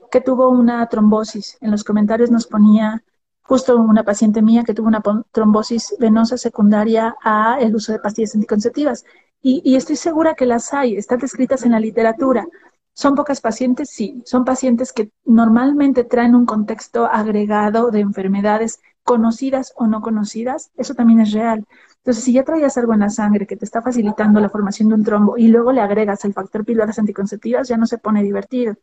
que 0.10 0.22
tuvo 0.22 0.50
una 0.50 0.88
trombosis. 0.88 1.58
En 1.62 1.72
los 1.72 1.84
comentarios 1.84 2.32
nos 2.32 2.48
ponía 2.48 3.04
justo 3.42 3.76
una 3.78 4.04
paciente 4.04 4.42
mía 4.42 4.64
que 4.64 4.74
tuvo 4.74 4.88
una 4.88 5.02
trombosis 5.32 5.96
venosa 6.00 6.38
secundaria 6.38 7.16
a 7.24 7.58
el 7.60 7.76
uso 7.76 7.92
de 7.92 8.00
pastillas 8.00 8.36
anticonceptivas. 8.36 9.06
Y 9.44 9.76
estoy 9.76 9.96
segura 9.96 10.36
que 10.36 10.46
las 10.46 10.72
hay, 10.72 10.96
están 10.96 11.18
descritas 11.18 11.64
en 11.64 11.72
la 11.72 11.80
literatura. 11.80 12.48
¿Son 12.94 13.16
pocas 13.16 13.42
pacientes? 13.42 13.90
Sí, 13.90 14.22
son 14.26 14.44
pacientes 14.44 14.92
que 14.92 15.12
normalmente 15.26 16.04
traen 16.04 16.36
un 16.36 16.46
contexto 16.46 17.06
agregado 17.06 17.90
de 17.90 18.02
enfermedades 18.02 18.80
conocidas 19.04 19.74
o 19.76 19.88
no 19.88 20.02
conocidas, 20.02 20.72
eso 20.78 20.94
también 20.94 21.20
es 21.20 21.32
real. 21.32 21.66
Entonces, 21.98 22.24
si 22.24 22.34
ya 22.34 22.44
traías 22.44 22.78
algo 22.78 22.94
en 22.94 23.02
la 23.02 23.10
sangre 23.10 23.46
que 23.46 23.58
te 23.58 23.66
está 23.66 23.82
facilitando 23.82 24.40
la 24.40 24.50
formación 24.50 24.90
de 24.90 24.96
un 24.96 25.04
trombo 25.04 25.38
y 25.38 25.48
luego 25.48 25.72
le 25.72 25.82
agregas 25.82 26.26
el 26.26 26.34
factor 26.34 26.66
píldoras 26.66 26.98
anticonceptivas, 26.98 27.68
ya 27.68 27.78
no 27.78 27.86
se 27.86 27.98
pone 27.98 28.24
divertido. 28.24 28.76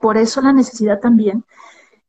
Por 0.00 0.16
eso 0.16 0.40
la 0.40 0.52
necesidad 0.52 1.00
también 1.00 1.44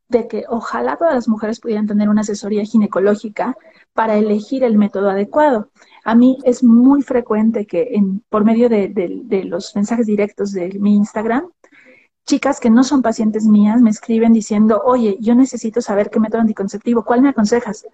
de 0.07 0.27
que 0.27 0.45
ojalá 0.49 0.97
todas 0.97 1.13
las 1.13 1.27
mujeres 1.27 1.59
pudieran 1.59 1.87
tener 1.87 2.09
una 2.09 2.21
asesoría 2.21 2.63
ginecológica 2.63 3.55
para 3.93 4.17
elegir 4.17 4.63
el 4.63 4.77
método 4.77 5.09
adecuado. 5.09 5.69
A 6.03 6.15
mí 6.15 6.39
es 6.43 6.63
muy 6.63 7.03
frecuente 7.03 7.67
que 7.67 7.89
en, 7.91 8.23
por 8.29 8.43
medio 8.43 8.69
de, 8.69 8.89
de 8.89 9.43
los 9.43 9.75
mensajes 9.75 10.07
directos 10.07 10.51
de 10.51 10.77
mi 10.79 10.95
Instagram, 10.95 11.49
chicas 12.29 12.59
que 12.59 12.69
no 12.69 12.83
son 12.83 13.01
pacientes 13.01 13.45
mías 13.45 13.81
me 13.81 13.89
escriben 13.89 14.33
diciendo, 14.33 14.83
oye, 14.85 15.17
yo 15.19 15.33
necesito 15.33 15.81
saber 15.81 16.11
qué 16.11 16.19
método 16.19 16.41
anticonceptivo, 16.41 17.03
¿cuál 17.03 17.23
me 17.23 17.29
aconsejas? 17.29 17.87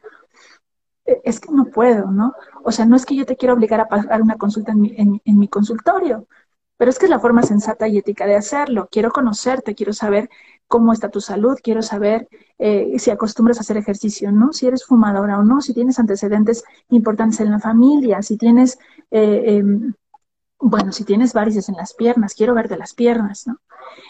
E, 1.05 1.21
es 1.23 1.39
que 1.39 1.51
no 1.53 1.65
puedo, 1.65 2.11
¿no? 2.11 2.33
O 2.63 2.71
sea, 2.71 2.85
no 2.85 2.97
es 2.97 3.05
que 3.05 3.15
yo 3.15 3.25
te 3.25 3.37
quiera 3.37 3.53
obligar 3.53 3.79
a 3.79 3.87
pagar 3.87 4.21
una 4.21 4.35
consulta 4.35 4.73
en 4.73 5.21
mi, 5.23 5.47
consultorio, 5.47 6.27
pero 6.77 6.91
es 6.91 6.99
que 6.99 7.05
es 7.05 7.09
la 7.09 7.19
forma 7.19 7.43
sensata 7.43 7.87
y 7.87 7.97
ética 7.97 8.25
de 8.25 8.35
hacerlo. 8.35 8.89
Quiero 8.91 9.09
conocerte, 9.11 9.73
quiero 9.73 9.93
saber 9.93 10.29
cómo 10.67 10.91
está 10.91 11.09
tu 11.09 11.21
salud, 11.21 11.57
quiero 11.63 11.81
saber 11.81 12.27
eh, 12.57 12.99
si 12.99 13.11
acostumbras 13.11 13.59
a 13.59 13.61
hacer 13.61 13.77
ejercicio 13.77 14.29
o 14.29 14.31
no, 14.33 14.51
si 14.51 14.67
eres 14.67 14.83
fumadora 14.85 15.39
o 15.39 15.43
no, 15.43 15.61
si 15.61 15.73
tienes 15.73 15.97
antecedentes 15.97 16.65
importantes 16.89 17.39
en 17.39 17.51
la 17.51 17.59
familia, 17.59 18.21
si 18.21 18.35
tienes, 18.37 18.79
eh, 19.11 19.43
em, 19.59 19.93
bueno, 20.59 20.91
si 20.91 21.05
tienes 21.05 21.31
varices 21.33 21.69
en 21.69 21.75
las 21.75 21.93
piernas, 21.93 22.33
quiero 22.35 22.53
ver 22.53 22.67
de 22.67 22.77
las 22.77 22.93
piernas, 22.93 23.47
¿no? 23.47 23.59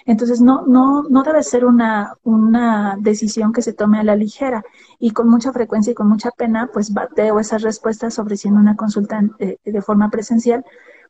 Entonces, 0.05 0.41
no, 0.41 0.65
no, 0.67 1.03
no 1.03 1.23
debe 1.23 1.43
ser 1.43 1.65
una, 1.65 2.13
una 2.23 2.97
decisión 2.99 3.53
que 3.53 3.61
se 3.61 3.73
tome 3.73 3.99
a 3.99 4.03
la 4.03 4.15
ligera 4.15 4.63
y 4.99 5.11
con 5.11 5.29
mucha 5.29 5.51
frecuencia 5.53 5.91
y 5.91 5.95
con 5.95 6.09
mucha 6.09 6.31
pena, 6.31 6.69
pues 6.73 6.93
bateo 6.93 7.39
esas 7.39 7.61
respuestas 7.61 8.19
ofreciendo 8.19 8.59
una 8.59 8.75
consulta 8.75 9.21
eh, 9.39 9.57
de 9.63 9.81
forma 9.81 10.09
presencial 10.09 10.65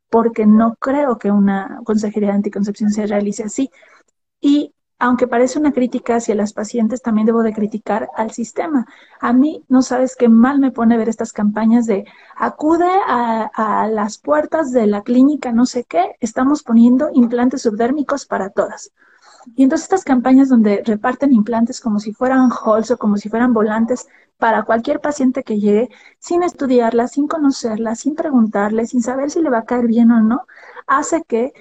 porque 0.09 0.45
no 0.45 0.75
creo 0.79 1.17
que 1.17 1.31
una 1.31 1.81
consejería 1.83 2.29
de 2.29 2.35
anticoncepción 2.35 2.91
se 2.91 3.07
realice 3.07 3.43
así. 3.43 3.69
Y 4.41 4.74
aunque 4.97 5.27
parece 5.27 5.59
una 5.59 5.73
crítica 5.73 6.15
hacia 6.15 6.35
las 6.35 6.53
pacientes, 6.53 7.01
también 7.01 7.25
debo 7.25 7.43
de 7.43 7.53
criticar 7.53 8.09
al 8.15 8.31
sistema. 8.31 8.85
A 9.19 9.33
mí 9.33 9.65
no 9.67 9.81
sabes 9.81 10.15
qué 10.15 10.29
mal 10.29 10.59
me 10.59 10.71
pone 10.71 10.97
ver 10.97 11.09
estas 11.09 11.33
campañas 11.33 11.85
de 11.85 12.05
acude 12.35 12.89
a, 13.07 13.87
las 13.91 14.17
puertas 14.17 14.71
de 14.71 14.87
la 14.87 15.01
clínica, 15.03 15.51
no 15.51 15.65
sé 15.65 15.83
qué, 15.83 16.15
estamos 16.21 16.63
poniendo 16.63 17.09
implantes 17.13 17.63
subdérmicos 17.63 18.25
para 18.25 18.49
todas. 18.49 18.91
Y 19.55 19.63
entonces 19.63 19.85
estas 19.85 20.03
campañas 20.03 20.49
donde 20.49 20.81
reparten 20.85 21.33
implantes 21.33 21.81
como 21.81 21.99
si 21.99 22.13
fueran 22.13 22.49
halls 22.49 22.89
o 22.91 22.97
como 22.97 23.17
si 23.17 23.29
fueran 23.29 23.53
volantes 23.53 24.07
para 24.37 24.63
cualquier 24.63 25.01
paciente 25.01 25.43
que 25.43 25.59
llegue, 25.59 25.89
sin 26.19 26.43
estudiarla, 26.43 27.07
sin 27.07 27.27
conocerla, 27.27 27.95
sin 27.95 28.15
preguntarle, 28.15 28.85
sin 28.87 29.01
saber 29.01 29.29
si 29.29 29.41
le 29.41 29.49
va 29.49 29.59
a 29.59 29.65
caer 29.65 29.87
bien 29.87 30.11
o 30.11 30.21
no, 30.21 30.41
hace 30.87 31.23
que 31.23 31.53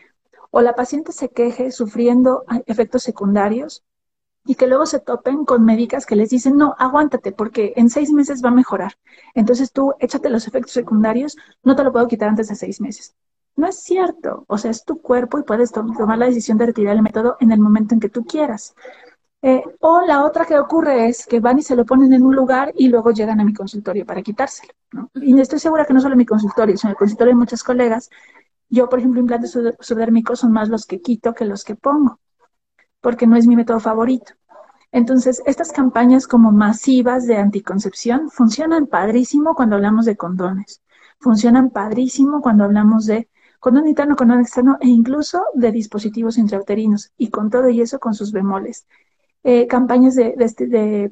o 0.55 0.61
la 0.61 0.77
paciente 0.77 1.11
se 1.11 1.31
queje 1.31 1.73
sufriendo 1.73 2.45
efectos 2.67 3.03
secundarios 3.03 3.83
y 4.47 4.55
que 4.55 4.69
luego 4.69 4.87
se 4.87 5.01
topen 5.01 5.45
con 5.45 5.65
médicas 5.65 6.07
que 6.07 6.15
les 6.15 6.31
dicen, 6.31 6.57
no, 6.57 6.77
aguántate, 6.79 7.33
porque 7.33 7.73
en 7.75 7.91
seis 7.91 8.13
meses 8.13 8.41
va 8.45 8.51
a 8.51 8.55
mejorar. 8.55 8.93
Entonces 9.35 9.73
tú 9.73 9.95
échate 9.99 10.31
los 10.31 10.47
efectos 10.47 10.73
secundarios, 10.73 11.37
no 11.65 11.75
te 11.75 11.83
lo 11.83 11.91
puedo 11.91 12.07
quitar 12.07 12.29
antes 12.29 12.47
de 12.47 12.55
seis 12.55 12.81
meses. 12.81 13.17
No 13.57 13.67
es 13.67 13.81
cierto, 13.83 14.45
o 14.47 14.57
sea, 14.57 14.71
es 14.71 14.85
tu 14.85 15.03
cuerpo 15.03 15.41
y 15.41 15.43
puedes 15.43 15.73
tomar 15.73 16.19
la 16.19 16.27
decisión 16.27 16.57
de 16.57 16.67
retirar 16.67 16.95
el 16.95 17.03
método 17.03 17.37
en 17.41 17.51
el 17.51 17.59
momento 17.59 17.95
en 17.95 18.01
que 18.01 18.09
tú 18.09 18.25
quieras. 18.25 18.77
Eh, 19.43 19.65
o 19.81 20.03
la 20.07 20.25
otra 20.25 20.45
que 20.45 20.57
ocurre 20.57 21.09
es 21.09 21.27
que 21.27 21.41
van 21.41 21.59
y 21.59 21.63
se 21.63 21.75
lo 21.75 21.85
ponen 21.85 22.13
en 22.13 22.23
un 22.23 22.37
lugar 22.37 22.73
y 22.77 22.89
luego 22.89 23.11
llegan 23.11 23.41
a 23.41 23.45
mi 23.45 23.53
consultorio 23.53 24.07
para 24.07 24.23
quitárselo. 24.23 24.73
Y 25.15 25.39
estoy 25.41 25.59
segura 25.59 25.85
que 25.85 25.95
no 25.95 26.01
solo 26.01 26.15
en 26.15 26.19
mi 26.19 26.27
consultorio, 26.27 26.77
sino 26.77 26.91
en 26.91 26.93
el 26.93 26.97
consultorio 26.99 27.33
de 27.33 27.39
muchas 27.41 27.65
colegas 27.65 28.09
yo, 28.75 28.89
por 28.89 28.99
ejemplo, 28.99 29.21
implantes 29.21 29.53
subdérmicos 29.53 30.41
son 30.41 30.53
más 30.53 30.69
los 30.69 30.87
que 30.87 31.01
quito 31.01 31.33
que 31.35 31.45
los 31.45 31.65
que 31.65 31.75
pongo, 31.75 32.21
porque 33.01 33.27
no 33.27 33.37
es 33.37 33.47
mi 33.47 33.57
método 33.57 33.81
favorito. 33.81 34.35
Entonces, 34.93 35.43
estas 35.47 35.73
campañas 35.73 36.27
como 36.27 36.53
masivas 36.53 37.27
de 37.27 37.37
anticoncepción 37.37 38.31
funcionan 38.31 38.87
padrísimo 38.87 39.55
cuando 39.55 39.77
hablamos 39.77 40.05
de 40.05 40.17
condones, 40.17 40.83
funcionan 41.19 41.71
padrísimo 41.71 42.41
cuando 42.41 42.65
hablamos 42.65 43.07
de 43.07 43.29
condón 43.59 43.89
interno, 43.89 44.15
condón 44.15 44.41
externo 44.41 44.77
e 44.81 44.89
incluso 44.89 45.43
de 45.55 45.73
dispositivos 45.73 46.37
intrauterinos 46.37 47.13
y 47.17 47.31
con 47.31 47.51
todo 47.51 47.71
y 47.71 47.81
eso 47.81 47.99
con 47.99 48.15
sus 48.15 48.31
bemoles. 48.31 48.87
Eh, 49.43 49.67
campañas 49.67 50.15
de, 50.15 50.35
este, 50.39 50.67
de 50.67 51.11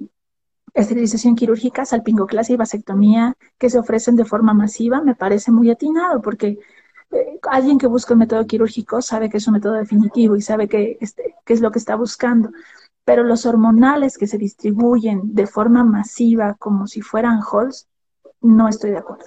esterilización 0.75 1.35
quirúrgica, 1.35 1.85
salpingoclasia 1.85 2.55
y 2.55 2.57
vasectomía 2.57 3.37
que 3.59 3.71
se 3.71 3.79
ofrecen 3.79 4.17
de 4.17 4.25
forma 4.25 4.55
masiva, 4.55 5.01
me 5.03 5.15
parece 5.15 5.51
muy 5.51 5.71
atinado 5.71 6.23
porque 6.23 6.59
alguien 7.51 7.79
que 7.79 7.87
busca 7.87 8.15
un 8.15 8.21
método 8.21 8.47
quirúrgico 8.47 9.03
sabe 9.03 9.29
que 9.29 9.39
es 9.39 9.47
un 9.47 9.55
método 9.55 9.75
definitivo 9.75 10.37
y 10.37 10.43
sabe 10.43 10.69
que, 10.69 10.99
este, 11.01 11.35
qué 11.45 11.53
es 11.53 11.61
lo 11.61 11.71
que 11.71 11.79
está 11.79 11.95
buscando. 11.97 12.51
Pero 13.05 13.25
los 13.25 13.47
hormonales 13.47 14.17
que 14.17 14.27
se 14.27 14.39
distribuyen 14.39 15.35
de 15.35 15.47
forma 15.47 15.85
masiva 15.85 16.55
como 16.59 16.87
si 16.87 17.03
fueran 17.03 17.41
halls, 17.41 17.89
no 18.41 18.69
estoy 18.69 18.91
de 18.91 18.99
acuerdo. 18.99 19.25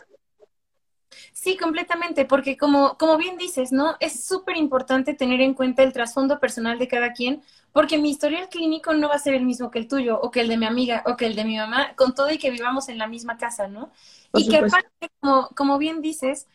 Sí, 1.32 1.58
completamente, 1.58 2.26
porque 2.26 2.58
como, 2.58 2.98
como 2.98 3.18
bien 3.18 3.38
dices, 3.38 3.72
¿no? 3.72 3.96
Es 4.00 4.26
súper 4.26 4.58
importante 4.58 5.14
tener 5.14 5.42
en 5.42 5.54
cuenta 5.54 5.84
el 5.84 5.94
trasfondo 5.94 6.40
personal 6.40 6.80
de 6.80 6.88
cada 6.88 7.14
quien, 7.14 7.42
porque 7.72 7.98
mi 7.98 8.10
historial 8.10 8.50
clínico 8.50 8.94
no 8.94 9.10
va 9.10 9.16
a 9.16 9.20
ser 9.20 9.34
el 9.34 9.46
mismo 9.46 9.70
que 9.70 9.80
el 9.80 9.88
tuyo, 9.88 10.20
o 10.20 10.32
que 10.32 10.42
el 10.42 10.48
de 10.48 10.58
mi 10.58 10.66
amiga, 10.66 11.04
o 11.06 11.16
que 11.16 11.26
el 11.28 11.36
de 11.36 11.46
mi 11.46 11.58
mamá, 11.58 11.94
con 11.96 12.16
todo 12.16 12.32
y 12.32 12.38
que 12.38 12.52
vivamos 12.52 12.90
en 12.90 12.98
la 12.98 13.08
misma 13.08 13.38
casa, 13.38 13.68
¿no? 13.68 13.92
y 14.34 14.50
que 14.50 14.58
aparte, 14.58 15.10
como, 15.20 15.50
como 15.50 15.78
bien 15.78 16.02
dices, 16.02 16.48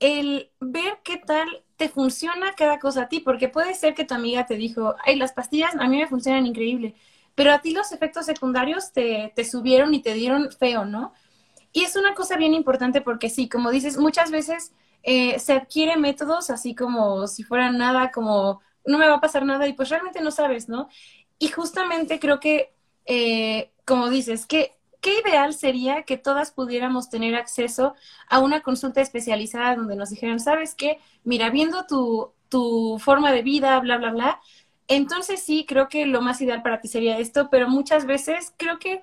el 0.00 0.50
ver 0.60 1.00
qué 1.04 1.18
tal 1.18 1.64
te 1.76 1.88
funciona 1.88 2.54
cada 2.54 2.78
cosa 2.78 3.02
a 3.02 3.08
ti, 3.08 3.20
porque 3.20 3.48
puede 3.48 3.74
ser 3.74 3.94
que 3.94 4.04
tu 4.04 4.14
amiga 4.14 4.46
te 4.46 4.56
dijo, 4.56 4.94
ay, 5.04 5.16
las 5.16 5.32
pastillas 5.32 5.74
a 5.76 5.88
mí 5.88 5.98
me 5.98 6.06
funcionan 6.08 6.46
increíble, 6.46 6.94
pero 7.34 7.52
a 7.52 7.60
ti 7.60 7.72
los 7.72 7.92
efectos 7.92 8.26
secundarios 8.26 8.92
te, 8.92 9.32
te 9.34 9.44
subieron 9.44 9.94
y 9.94 10.02
te 10.02 10.14
dieron 10.14 10.50
feo, 10.52 10.84
¿no? 10.84 11.12
Y 11.72 11.82
es 11.84 11.96
una 11.96 12.14
cosa 12.14 12.36
bien 12.36 12.54
importante 12.54 13.00
porque 13.00 13.28
sí, 13.30 13.48
como 13.48 13.70
dices, 13.70 13.98
muchas 13.98 14.30
veces 14.30 14.72
eh, 15.02 15.38
se 15.40 15.54
adquiere 15.54 15.96
métodos 15.96 16.50
así 16.50 16.74
como 16.74 17.26
si 17.26 17.42
fuera 17.42 17.70
nada, 17.72 18.12
como 18.12 18.60
no 18.86 18.98
me 18.98 19.08
va 19.08 19.16
a 19.16 19.20
pasar 19.20 19.44
nada 19.44 19.66
y 19.66 19.72
pues 19.72 19.88
realmente 19.88 20.20
no 20.20 20.30
sabes, 20.30 20.68
¿no? 20.68 20.88
Y 21.38 21.48
justamente 21.48 22.20
creo 22.20 22.40
que, 22.40 22.74
eh, 23.06 23.72
como 23.84 24.08
dices, 24.08 24.46
que 24.46 24.73
qué 25.04 25.20
ideal 25.20 25.52
sería 25.52 26.04
que 26.04 26.16
todas 26.16 26.50
pudiéramos 26.50 27.10
tener 27.10 27.34
acceso 27.34 27.94
a 28.26 28.38
una 28.40 28.62
consulta 28.62 29.02
especializada 29.02 29.76
donde 29.76 29.96
nos 29.96 30.08
dijeran, 30.08 30.40
¿sabes 30.40 30.74
qué? 30.74 30.98
Mira, 31.24 31.50
viendo 31.50 31.84
tu, 31.86 32.32
tu 32.48 32.98
forma 32.98 33.30
de 33.30 33.42
vida, 33.42 33.78
bla, 33.80 33.98
bla, 33.98 34.12
bla, 34.12 34.40
entonces 34.88 35.42
sí, 35.42 35.66
creo 35.68 35.90
que 35.90 36.06
lo 36.06 36.22
más 36.22 36.40
ideal 36.40 36.62
para 36.62 36.80
ti 36.80 36.88
sería 36.88 37.18
esto, 37.18 37.50
pero 37.50 37.68
muchas 37.68 38.06
veces 38.06 38.54
creo 38.56 38.78
que 38.78 39.02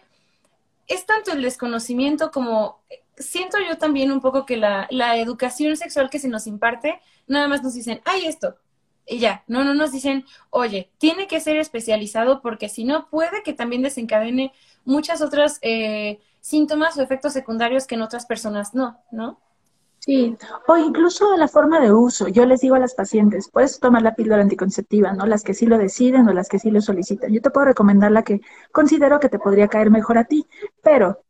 es 0.87 1.05
tanto 1.05 1.33
el 1.33 1.43
desconocimiento 1.43 2.31
como 2.31 2.81
siento 3.15 3.59
yo 3.59 3.77
también 3.77 4.11
un 4.11 4.21
poco 4.21 4.47
que 4.47 4.57
la, 4.57 4.87
la 4.89 5.17
educación 5.17 5.77
sexual 5.77 6.09
que 6.09 6.17
se 6.17 6.29
nos 6.29 6.47
imparte, 6.47 6.99
nada 7.27 7.47
más 7.47 7.61
nos 7.61 7.75
dicen, 7.75 8.01
ay, 8.05 8.25
esto, 8.25 8.55
y 9.07 9.19
ya, 9.19 9.43
no, 9.47 9.63
no 9.63 9.73
nos 9.73 9.91
dicen, 9.91 10.25
oye, 10.49 10.91
tiene 10.97 11.27
que 11.27 11.39
ser 11.39 11.57
especializado 11.57 12.41
porque 12.41 12.69
si 12.69 12.83
no 12.83 13.09
puede 13.09 13.43
que 13.43 13.53
también 13.53 13.81
desencadene 13.81 14.53
muchas 14.85 15.21
otras 15.21 15.59
eh, 15.61 16.19
síntomas 16.39 16.97
o 16.97 17.01
efectos 17.01 17.33
secundarios 17.33 17.87
que 17.87 17.95
en 17.95 18.01
otras 18.01 18.25
personas 18.25 18.73
no, 18.73 18.99
¿no? 19.11 19.39
Sí, 19.99 20.35
o 20.67 20.77
incluso 20.77 21.37
la 21.37 21.47
forma 21.47 21.79
de 21.79 21.93
uso. 21.93 22.27
Yo 22.27 22.47
les 22.47 22.61
digo 22.61 22.73
a 22.73 22.79
las 22.79 22.95
pacientes, 22.95 23.49
puedes 23.51 23.79
tomar 23.79 24.01
la 24.01 24.15
píldora 24.15 24.41
anticonceptiva, 24.41 25.13
¿no? 25.13 25.27
Las 25.27 25.43
que 25.43 25.53
sí 25.53 25.67
lo 25.67 25.77
deciden 25.77 26.27
o 26.27 26.33
las 26.33 26.49
que 26.49 26.57
sí 26.57 26.71
lo 26.71 26.81
solicitan. 26.81 27.31
Yo 27.31 27.39
te 27.39 27.51
puedo 27.51 27.65
recomendar 27.67 28.11
la 28.11 28.23
que 28.23 28.41
considero 28.71 29.19
que 29.19 29.29
te 29.29 29.37
podría 29.37 29.67
caer 29.67 29.91
mejor 29.91 30.17
a 30.17 30.23
ti, 30.23 30.47
pero 30.81 31.23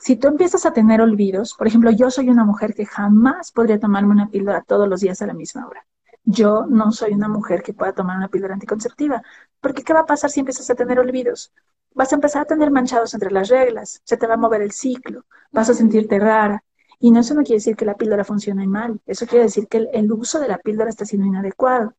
si 0.00 0.16
tú 0.16 0.26
empiezas 0.26 0.66
a 0.66 0.72
tener 0.72 1.00
olvidos, 1.00 1.54
por 1.54 1.68
ejemplo, 1.68 1.92
yo 1.92 2.10
soy 2.10 2.28
una 2.28 2.44
mujer 2.44 2.74
que 2.74 2.86
jamás 2.86 3.52
podría 3.52 3.78
tomarme 3.78 4.10
una 4.10 4.28
píldora 4.28 4.62
todos 4.66 4.88
los 4.88 5.00
días 5.00 5.22
a 5.22 5.26
la 5.26 5.34
misma 5.34 5.68
hora. 5.68 5.86
Yo 6.30 6.66
no 6.68 6.92
soy 6.92 7.12
una 7.14 7.28
mujer 7.28 7.62
que 7.62 7.72
pueda 7.72 7.94
tomar 7.94 8.16
una 8.18 8.28
píldora 8.28 8.54
anticonceptiva, 8.54 9.22
porque 9.60 9.82
¿qué 9.82 9.94
va 9.94 10.00
a 10.00 10.06
pasar 10.06 10.30
si 10.30 10.40
empiezas 10.40 10.68
a 10.68 10.74
tener 10.74 10.98
olvidos? 10.98 11.52
vas 11.94 12.12
a 12.12 12.14
empezar 12.14 12.42
a 12.42 12.44
tener 12.44 12.70
manchados 12.70 13.12
entre 13.14 13.32
las 13.32 13.48
reglas, 13.48 14.00
se 14.04 14.16
te 14.16 14.26
va 14.28 14.34
a 14.34 14.36
mover 14.36 14.62
el 14.62 14.70
ciclo, 14.70 15.24
vas 15.50 15.68
a 15.68 15.74
sentirte 15.74 16.18
rara. 16.20 16.62
Y 17.00 17.10
no, 17.10 17.20
eso 17.20 17.34
no 17.34 17.42
quiere 17.42 17.56
decir 17.56 17.76
que 17.76 17.84
la 17.84 17.96
píldora 17.96 18.24
funcione 18.24 18.66
mal, 18.68 19.00
eso 19.06 19.26
quiere 19.26 19.44
decir 19.44 19.66
que 19.66 19.88
el, 19.92 20.12
uso 20.12 20.38
de 20.38 20.48
la 20.48 20.58
píldora 20.58 20.90
está 20.90 21.04
siendo 21.04 21.26
inadecuado. 21.26 21.94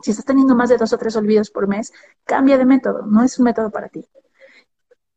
Si 0.00 0.12
estás 0.12 0.24
teniendo 0.24 0.54
más 0.54 0.68
de 0.68 0.78
dos 0.78 0.92
o 0.92 0.98
tres 0.98 1.16
olvidos 1.16 1.50
por 1.50 1.66
mes, 1.66 1.92
cambia 2.24 2.56
de 2.56 2.64
método, 2.64 3.06
no 3.06 3.22
es 3.22 3.38
un 3.38 3.44
método 3.44 3.70
para 3.70 3.88
ti. 3.88 4.04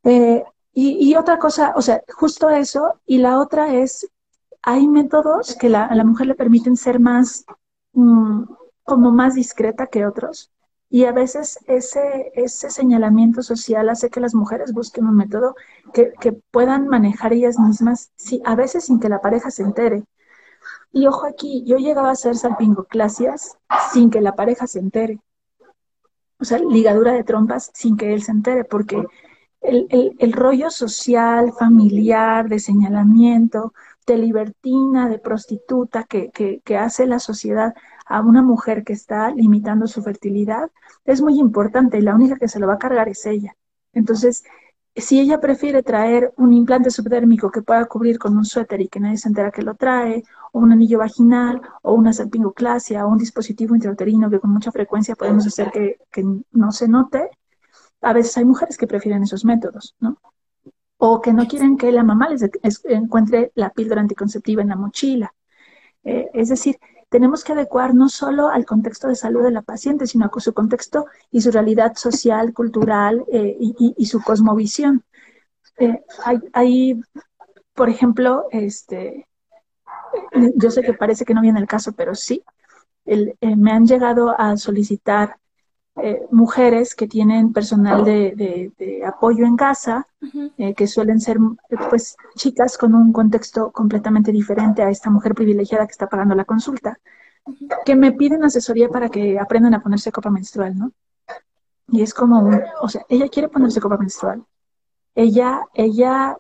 Eh, 0.04 0.44
y, 0.74 1.16
otra 1.16 1.40
cosa, 1.40 1.74
o 1.76 1.82
sea, 1.82 2.02
justo 2.14 2.50
eso, 2.50 3.00
y 3.06 3.20
la 3.20 3.40
otra 3.40 3.74
es, 3.76 4.10
hay 4.62 4.88
métodos 4.88 5.56
que 5.56 5.68
a 5.68 5.96
la 5.96 6.04
mujer 6.04 6.28
le 6.28 6.36
permiten 6.36 6.76
ser 6.76 7.00
más, 7.00 7.46
mm, 7.96 8.44
como 8.84 9.12
más 9.12 9.36
discreta 9.36 9.88
que 9.88 10.06
otros. 10.06 10.52
Y 10.90 11.06
a 11.06 11.12
veces 11.12 11.60
ese, 11.68 12.32
ese 12.36 12.70
señalamiento 12.70 13.42
social 13.42 13.90
hace 13.90 14.10
que 14.10 14.20
las 14.20 14.36
mujeres 14.36 14.72
busquen 14.72 15.08
un 15.08 15.18
método 15.18 15.56
que, 15.94 16.14
puedan 16.52 16.88
manejar 16.88 17.34
ellas 17.34 17.60
mismas, 17.60 18.12
sí, 18.16 18.42
a 18.46 18.56
veces 18.56 18.86
sin 18.86 19.00
que 19.00 19.10
la 19.10 19.20
pareja 19.20 19.52
se 19.52 19.64
entere. 19.64 20.04
Y 20.92 21.08
ojo 21.08 21.26
aquí, 21.26 21.64
yo 21.66 21.78
llegaba 21.78 22.10
a 22.10 22.14
hacer 22.14 22.38
salpingoclasias 22.38 23.58
sin 23.92 24.10
que 24.10 24.22
la 24.22 24.36
pareja 24.36 24.68
se 24.68 24.80
entere. 24.80 25.20
O 26.40 26.46
sea, 26.46 26.60
ligadura 26.60 27.14
de 27.14 27.24
trompas 27.24 27.72
sin 27.74 27.98
que 27.98 28.14
él 28.14 28.24
se 28.24 28.32
entere, 28.32 28.64
porque 28.64 29.04
el, 29.62 30.16
el 30.20 30.34
rollo 30.34 30.70
social, 30.70 31.52
familiar, 31.54 32.48
de 32.48 32.60
señalamiento, 32.60 33.74
de 34.06 34.18
libertina, 34.18 35.10
de 35.10 35.20
prostituta 35.20 36.04
que, 36.04 36.30
que, 36.32 36.62
que, 36.64 36.78
hace 36.78 37.08
la 37.08 37.20
sociedad, 37.20 37.74
a 38.06 38.22
una 38.22 38.42
mujer 38.44 38.84
que 38.84 38.94
está 38.94 39.32
limitando 39.32 39.88
su 39.88 40.04
fertilidad, 40.04 40.70
es 41.06 41.22
muy 41.22 41.40
importante 41.40 41.98
y 41.98 42.02
la 42.02 42.16
única 42.16 42.38
que 42.38 42.48
se 42.48 42.60
lo 42.60 42.68
va 42.68 42.76
a 42.76 42.80
cargar 42.80 43.10
es 43.10 43.26
ella. 43.26 43.56
Entonces, 43.94 44.44
si 44.96 45.20
ella 45.20 45.42
prefiere 45.42 45.84
traer 45.84 46.34
un 46.38 46.54
implante 46.54 46.90
subdérmico 46.90 47.52
que 47.52 47.62
pueda 47.62 47.86
cubrir 47.86 48.18
con 48.18 48.38
un 48.38 48.46
suéter 48.46 48.80
y 48.82 48.88
que 48.88 49.00
nadie 49.00 49.18
se 49.18 49.28
entera 49.28 49.52
que 49.52 49.62
lo 49.62 49.76
trae, 49.76 50.24
o 50.54 50.60
un 50.60 50.72
anillo 50.72 51.00
vaginal, 51.00 51.62
o 51.82 51.94
una 51.94 52.14
salpingoclasia, 52.14 53.06
o 53.06 53.10
un 53.10 53.18
dispositivo 53.18 53.76
intrauterino 53.76 54.30
que 54.30 54.40
con 54.40 54.52
mucha 54.52 54.72
frecuencia 54.72 55.16
podemos 55.16 55.46
hacer 55.48 55.72
que, 55.72 56.26
no 56.52 56.72
se 56.72 56.88
note, 56.88 57.30
a 58.02 58.14
veces 58.14 58.38
hay 58.38 58.46
mujeres 58.46 58.78
que 58.78 58.88
prefieren 58.88 59.24
esos 59.24 59.44
métodos, 59.44 59.96
¿no? 60.00 60.18
O 61.08 61.22
que 61.22 61.34
no 61.34 61.48
quieren 61.48 61.78
que 61.78 61.92
la 61.92 62.04
mamá 62.04 62.26
les 62.30 62.42
encuentre 62.86 63.52
la 63.54 63.70
píldora 63.70 64.02
anticonceptiva 64.02 64.64
en 64.64 64.70
la 64.70 64.76
mochila. 64.76 65.36
Eh, 66.04 66.32
es 66.34 66.50
decir, 66.50 66.80
tenemos 67.10 67.44
que 67.44 67.54
adecuar 67.54 67.94
no 67.94 68.10
solo 68.10 68.50
al 68.50 68.66
contexto 68.66 69.08
de 69.08 69.16
salud 69.16 69.44
de 69.44 69.52
la 69.52 69.62
paciente, 69.62 70.08
sino 70.08 70.26
a 70.26 70.40
su 70.40 70.52
contexto 70.54 71.06
y 71.30 71.42
su 71.42 71.52
realidad 71.52 71.94
social, 71.96 72.54
cultural 72.54 73.24
eh, 73.32 73.56
y, 73.60 74.06
su 74.08 74.20
cosmovisión. 74.20 75.04
Eh, 75.78 76.04
hay, 76.54 77.00
por 77.76 77.88
ejemplo, 77.90 78.48
este, 78.50 79.28
yo 80.56 80.72
sé 80.72 80.82
que 80.82 80.94
parece 80.94 81.24
que 81.24 81.36
no 81.36 81.42
viene 81.42 81.60
el 81.60 81.68
caso, 81.68 81.92
pero 81.94 82.16
sí, 82.16 82.44
me 83.06 83.72
han 83.72 83.86
llegado 83.86 84.34
a 84.40 84.58
solicitar 84.58 85.38
mujeres 86.32 86.94
que 86.94 87.08
tienen 87.08 87.54
personal 87.54 88.04
de, 88.04 89.04
apoyo 89.06 89.46
en 89.46 89.56
casa, 89.56 90.08
que 90.76 90.88
suelen 90.88 91.22
ser 91.22 91.38
pues 91.90 92.18
chicas 92.36 92.78
con 92.78 92.94
un 92.94 93.14
contexto 93.14 93.72
completamente 93.72 94.32
diferente 94.32 94.84
a 94.84 94.90
esta 94.90 95.10
mujer 95.10 95.34
privilegiada 95.34 95.86
que 95.86 95.92
está 95.92 96.08
pagando 96.08 96.36
la 96.36 96.46
consulta, 96.46 97.00
que 97.86 97.96
me 97.96 98.12
piden 98.12 98.44
asesoría 98.44 98.90
para 98.90 99.10
que 99.10 99.40
aprendan 99.40 99.74
a 99.76 99.82
ponerse 99.82 100.12
copa 100.12 100.30
menstrual, 100.30 100.78
¿no? 100.78 100.92
Y 101.88 102.02
es 102.02 102.14
como, 102.14 102.40
un, 102.40 102.62
o 102.82 102.90
sea, 102.90 103.06
ella 103.10 103.30
quiere 103.30 103.48
ponerse 103.48 103.80
copa 103.80 103.98
menstrual. 103.98 104.44
Ella, 105.14 105.62
ella, 105.74 106.38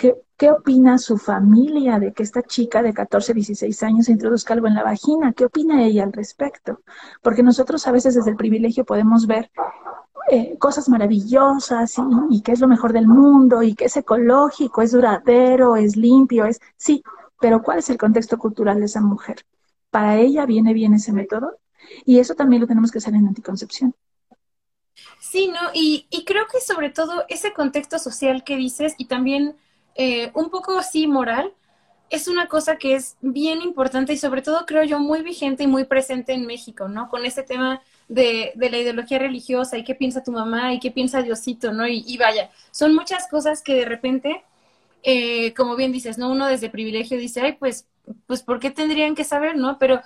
¿qué, 0.00 0.16
¿qué 0.36 0.50
opina 0.50 0.98
su 0.98 1.18
familia 1.18 1.98
de 1.98 2.12
que 2.12 2.22
esta 2.22 2.42
chica 2.42 2.82
de 2.82 2.94
14, 2.94 3.34
16 3.34 3.82
años 3.82 4.08
introduzca 4.08 4.54
algo 4.54 4.66
en 4.66 4.74
la 4.74 4.82
vagina? 4.82 5.32
¿Qué 5.32 5.44
opina 5.44 5.84
ella 5.84 6.04
al 6.04 6.12
respecto? 6.12 6.80
Porque 7.22 7.42
nosotros 7.42 7.86
a 7.86 7.92
veces 7.92 8.14
desde 8.14 8.30
el 8.30 8.36
privilegio 8.36 8.84
podemos 8.84 9.26
ver 9.26 9.50
eh, 10.30 10.56
cosas 10.58 10.88
maravillosas 10.88 11.96
y 12.30 12.42
que 12.42 12.52
es 12.52 12.60
lo 12.60 12.68
mejor 12.68 12.92
del 12.92 13.06
mundo 13.06 13.62
y 13.62 13.74
que 13.74 13.86
es 13.86 13.96
ecológico, 13.96 14.82
es 14.82 14.92
duradero, 14.92 15.76
es 15.76 15.96
limpio, 15.96 16.46
es 16.46 16.60
sí, 16.76 17.02
pero 17.40 17.62
¿cuál 17.62 17.80
es 17.80 17.90
el 17.90 17.98
contexto 17.98 18.38
cultural 18.38 18.78
de 18.80 18.86
esa 18.86 19.00
mujer? 19.00 19.44
para 19.90 20.18
ella 20.18 20.46
viene 20.46 20.72
bien 20.72 20.94
ese 20.94 21.12
método 21.12 21.58
y 22.04 22.18
eso 22.18 22.34
también 22.34 22.62
lo 22.62 22.68
tenemos 22.68 22.90
que 22.90 22.98
hacer 22.98 23.14
en 23.14 23.26
anticoncepción. 23.26 23.94
Sí, 25.18 25.48
¿no? 25.48 25.70
Y, 25.74 26.06
creo 26.26 26.46
que 26.50 26.60
sobre 26.60 26.90
todo 26.90 27.24
ese 27.28 27.52
contexto 27.52 27.98
social 27.98 28.44
que 28.44 28.56
dices 28.56 28.94
y 28.98 29.06
también 29.06 29.56
eh, 29.94 30.30
un 30.34 30.50
poco 30.50 30.78
así 30.78 31.06
moral, 31.06 31.52
es 32.10 32.26
una 32.26 32.48
cosa 32.48 32.76
que 32.76 32.94
es 32.94 33.16
bien 33.20 33.62
importante 33.62 34.12
y 34.12 34.16
sobre 34.16 34.42
todo 34.42 34.66
creo 34.66 34.82
yo 34.82 34.98
muy 34.98 35.22
vigente 35.22 35.62
y 35.62 35.66
muy 35.68 35.84
presente 35.84 36.32
en 36.32 36.46
México, 36.46 36.88
¿no? 36.88 37.08
Con 37.08 37.24
ese 37.24 37.44
tema 37.44 37.82
de, 38.08 38.52
la 38.56 38.78
ideología 38.78 39.18
religiosa 39.20 39.78
y 39.78 39.84
qué 39.84 39.94
piensa 39.94 40.24
tu 40.24 40.32
mamá 40.32 40.74
y 40.74 40.80
qué 40.80 40.90
piensa 40.90 41.22
Diosito, 41.22 41.72
¿no? 41.72 41.86
Y, 41.86 42.16
vaya, 42.18 42.50
son 42.72 42.94
muchas 42.94 43.28
cosas 43.28 43.62
que 43.62 43.74
de 43.74 43.84
repente, 43.84 44.42
eh, 45.04 45.54
como 45.54 45.76
bien 45.76 45.92
dices, 45.92 46.18
¿no? 46.18 46.30
Uno 46.30 46.46
desde 46.48 46.68
privilegio 46.68 47.16
dice, 47.18 47.42
ay, 47.42 47.52
pues 47.52 47.86
pues 48.26 48.42
¿por 48.42 48.60
qué 48.60 48.70
tendrían 48.70 49.14
que 49.14 49.24
saber, 49.24 49.56
no? 49.56 49.78
Pero 49.78 50.00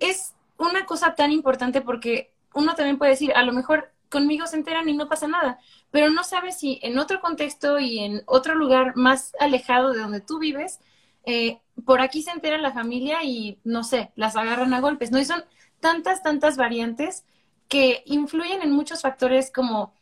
es 0.00 0.34
una 0.58 0.86
cosa 0.86 1.14
tan 1.14 1.32
importante 1.32 1.80
porque 1.80 2.32
uno 2.54 2.74
también 2.74 2.98
puede 2.98 3.12
decir, 3.12 3.32
a 3.34 3.42
lo 3.42 3.52
mejor 3.52 3.92
conmigo 4.10 4.46
se 4.46 4.56
enteran 4.56 4.88
y 4.88 4.96
no 4.96 5.08
pasa 5.08 5.28
nada, 5.28 5.58
pero 5.90 6.10
no 6.10 6.24
sabes 6.24 6.58
si 6.58 6.78
en 6.82 6.98
otro 6.98 7.20
contexto 7.20 7.78
y 7.78 8.00
en 8.00 8.22
otro 8.26 8.54
lugar 8.54 8.96
más 8.96 9.32
alejado 9.40 9.92
de 9.92 10.00
donde 10.00 10.20
tú 10.20 10.38
vives, 10.38 10.80
eh, 11.24 11.58
por 11.84 12.00
aquí 12.00 12.22
se 12.22 12.30
entera 12.30 12.58
la 12.58 12.72
familia 12.72 13.22
y 13.24 13.58
no 13.64 13.84
sé, 13.84 14.12
las 14.16 14.36
agarran 14.36 14.74
a 14.74 14.80
golpes, 14.80 15.10
¿no? 15.10 15.18
Y 15.18 15.24
son 15.24 15.44
tantas, 15.80 16.22
tantas 16.22 16.56
variantes 16.56 17.24
que 17.68 18.02
influyen 18.06 18.62
en 18.62 18.72
muchos 18.72 19.02
factores 19.02 19.50
como 19.50 19.92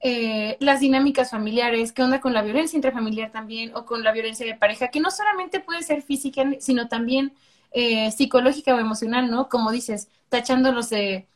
eh, 0.00 0.56
las 0.60 0.80
dinámicas 0.80 1.30
familiares, 1.30 1.92
qué 1.92 2.02
onda 2.02 2.20
con 2.20 2.34
la 2.34 2.42
violencia 2.42 2.76
intrafamiliar 2.76 3.32
también 3.32 3.74
o 3.74 3.86
con 3.86 4.04
la 4.04 4.12
violencia 4.12 4.46
de 4.46 4.54
pareja, 4.54 4.88
que 4.88 5.00
no 5.00 5.10
solamente 5.10 5.60
puede 5.60 5.82
ser 5.82 6.02
física, 6.02 6.44
sino 6.60 6.88
también 6.88 7.32
eh, 7.72 8.10
psicológica 8.12 8.74
o 8.74 8.78
emocional, 8.78 9.30
¿no? 9.30 9.48
Como 9.48 9.72
dices, 9.72 10.08
tachándolos 10.28 10.90
de, 10.90 11.26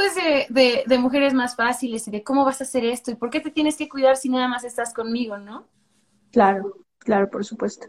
pues 0.00 0.14
de, 0.48 0.84
de, 0.86 0.98
mujeres 0.98 1.34
más 1.34 1.56
fáciles 1.56 2.08
y 2.08 2.10
de 2.10 2.22
cómo 2.22 2.44
vas 2.44 2.60
a 2.60 2.64
hacer 2.64 2.84
esto 2.84 3.10
y 3.10 3.16
por 3.16 3.28
qué 3.28 3.40
te 3.40 3.50
tienes 3.50 3.76
que 3.76 3.88
cuidar 3.88 4.16
si 4.16 4.30
nada 4.30 4.48
más 4.48 4.64
estás 4.64 4.94
conmigo, 4.94 5.36
¿no? 5.36 5.66
Claro, 6.32 6.74
claro, 6.98 7.28
por 7.28 7.44
supuesto. 7.44 7.86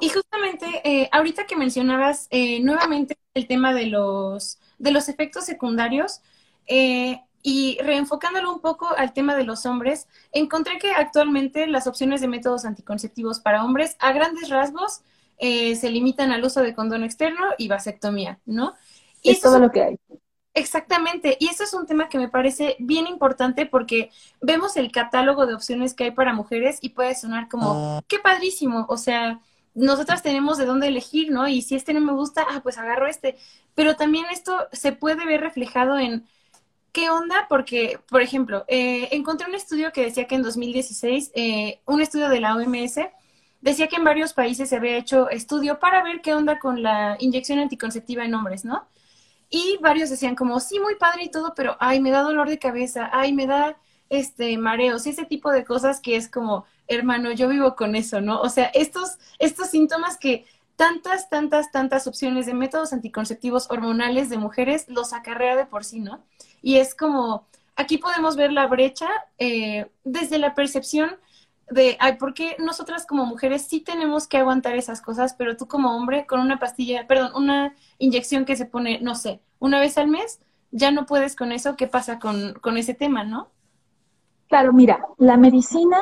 Y 0.00 0.08
justamente, 0.08 0.66
eh, 0.82 1.08
ahorita 1.12 1.46
que 1.46 1.56
mencionabas 1.56 2.28
nuevamente 2.62 3.16
el 3.34 3.46
tema 3.46 3.72
de 3.72 3.86
los, 3.86 4.58
de 4.78 4.90
los 4.90 5.08
efectos 5.08 5.44
secundarios, 5.44 6.20
eh, 6.66 7.20
y 7.46 7.78
reenfocándolo 7.82 8.52
un 8.52 8.60
poco 8.60 8.88
al 8.96 9.12
tema 9.12 9.36
de 9.36 9.44
los 9.44 9.66
hombres, 9.66 10.08
encontré 10.32 10.78
que 10.78 10.92
actualmente 10.92 11.66
las 11.66 11.86
opciones 11.86 12.22
de 12.22 12.26
métodos 12.26 12.64
anticonceptivos 12.64 13.38
para 13.38 13.62
hombres 13.62 13.96
a 14.00 14.12
grandes 14.12 14.48
rasgos 14.48 15.02
eh, 15.36 15.76
se 15.76 15.90
limitan 15.90 16.32
al 16.32 16.42
uso 16.42 16.62
de 16.62 16.74
condón 16.74 17.04
externo 17.04 17.44
y 17.58 17.68
vasectomía, 17.68 18.40
¿no? 18.46 18.74
Y 19.20 19.30
es 19.30 19.40
todo 19.42 19.58
lo 19.58 19.70
que 19.70 19.82
hay. 19.82 19.98
Exactamente, 20.54 21.36
y 21.40 21.48
eso 21.48 21.64
es 21.64 21.74
un 21.74 21.84
tema 21.84 22.08
que 22.08 22.16
me 22.16 22.28
parece 22.28 22.76
bien 22.78 23.08
importante 23.08 23.66
porque 23.66 24.10
vemos 24.40 24.76
el 24.76 24.92
catálogo 24.92 25.46
de 25.46 25.54
opciones 25.54 25.94
que 25.94 26.04
hay 26.04 26.10
para 26.12 26.32
mujeres 26.32 26.78
y 26.80 26.90
puede 26.90 27.16
sonar 27.16 27.48
como, 27.48 28.02
qué 28.06 28.20
padrísimo, 28.20 28.86
o 28.88 28.96
sea, 28.96 29.40
nosotras 29.74 30.22
tenemos 30.22 30.56
de 30.56 30.66
dónde 30.66 30.86
elegir, 30.86 31.32
¿no? 31.32 31.48
Y 31.48 31.62
si 31.62 31.74
este 31.74 31.92
no 31.92 32.00
me 32.00 32.12
gusta, 32.12 32.46
ah, 32.48 32.60
pues 32.62 32.78
agarro 32.78 33.08
este. 33.08 33.36
Pero 33.74 33.96
también 33.96 34.26
esto 34.30 34.56
se 34.70 34.92
puede 34.92 35.26
ver 35.26 35.40
reflejado 35.40 35.98
en 35.98 36.24
¿Qué 36.94 37.10
onda? 37.10 37.46
Porque, 37.48 37.98
por 38.08 38.22
ejemplo, 38.22 38.64
eh, 38.68 39.08
encontré 39.10 39.48
un 39.48 39.56
estudio 39.56 39.90
que 39.92 40.02
decía 40.04 40.28
que 40.28 40.36
en 40.36 40.42
2016, 40.42 41.32
eh, 41.34 41.80
un 41.86 42.00
estudio 42.00 42.28
de 42.28 42.38
la 42.38 42.54
OMS, 42.54 43.00
decía 43.60 43.88
que 43.88 43.96
en 43.96 44.04
varios 44.04 44.32
países 44.32 44.68
se 44.68 44.76
había 44.76 44.96
hecho 44.96 45.28
estudio 45.28 45.80
para 45.80 46.04
ver 46.04 46.20
qué 46.22 46.34
onda 46.34 46.60
con 46.60 46.84
la 46.84 47.16
inyección 47.18 47.58
anticonceptiva 47.58 48.24
en 48.24 48.34
hombres, 48.34 48.64
¿no? 48.64 48.86
Y 49.56 49.78
varios 49.80 50.10
decían 50.10 50.34
como, 50.34 50.58
sí, 50.58 50.80
muy 50.80 50.96
padre 50.96 51.22
y 51.22 51.30
todo, 51.30 51.54
pero, 51.54 51.76
ay, 51.78 52.00
me 52.00 52.10
da 52.10 52.22
dolor 52.22 52.48
de 52.48 52.58
cabeza, 52.58 53.08
ay, 53.12 53.32
me 53.32 53.46
da, 53.46 53.76
este, 54.08 54.58
mareos, 54.58 55.06
ese 55.06 55.26
tipo 55.26 55.52
de 55.52 55.64
cosas 55.64 56.00
que 56.00 56.16
es 56.16 56.28
como, 56.28 56.64
hermano, 56.88 57.30
yo 57.30 57.46
vivo 57.48 57.76
con 57.76 57.94
eso, 57.94 58.20
¿no? 58.20 58.40
O 58.40 58.48
sea, 58.48 58.64
estos, 58.74 59.16
estos 59.38 59.70
síntomas 59.70 60.18
que 60.18 60.44
tantas, 60.74 61.30
tantas, 61.30 61.70
tantas 61.70 62.08
opciones 62.08 62.46
de 62.46 62.54
métodos 62.54 62.92
anticonceptivos 62.92 63.70
hormonales 63.70 64.28
de 64.28 64.38
mujeres 64.38 64.86
los 64.88 65.12
acarrea 65.12 65.54
de 65.54 65.66
por 65.66 65.84
sí, 65.84 66.00
¿no? 66.00 66.24
Y 66.60 66.78
es 66.78 66.96
como, 66.96 67.46
aquí 67.76 67.98
podemos 67.98 68.34
ver 68.34 68.50
la 68.50 68.66
brecha 68.66 69.08
eh, 69.38 69.86
desde 70.02 70.38
la 70.38 70.56
percepción 70.56 71.16
de, 71.70 71.96
ay, 72.00 72.16
¿por 72.16 72.34
qué 72.34 72.56
nosotras 72.58 73.06
como 73.06 73.26
mujeres 73.26 73.62
sí 73.62 73.80
tenemos 73.80 74.26
que 74.26 74.38
aguantar 74.38 74.74
esas 74.76 75.00
cosas, 75.00 75.34
pero 75.34 75.56
tú 75.56 75.66
como 75.66 75.96
hombre 75.96 76.26
con 76.26 76.40
una 76.40 76.58
pastilla, 76.58 77.06
perdón, 77.06 77.32
una 77.34 77.74
inyección 77.98 78.44
que 78.44 78.56
se 78.56 78.66
pone, 78.66 79.00
no 79.00 79.14
sé, 79.14 79.40
una 79.58 79.80
vez 79.80 79.96
al 79.98 80.08
mes, 80.08 80.40
ya 80.70 80.90
no 80.90 81.06
puedes 81.06 81.36
con 81.36 81.52
eso, 81.52 81.76
¿qué 81.76 81.86
pasa 81.86 82.18
con, 82.18 82.54
con 82.54 82.76
ese 82.76 82.94
tema, 82.94 83.24
no? 83.24 83.48
Claro, 84.48 84.72
mira, 84.72 85.04
la 85.18 85.36
medicina 85.36 85.98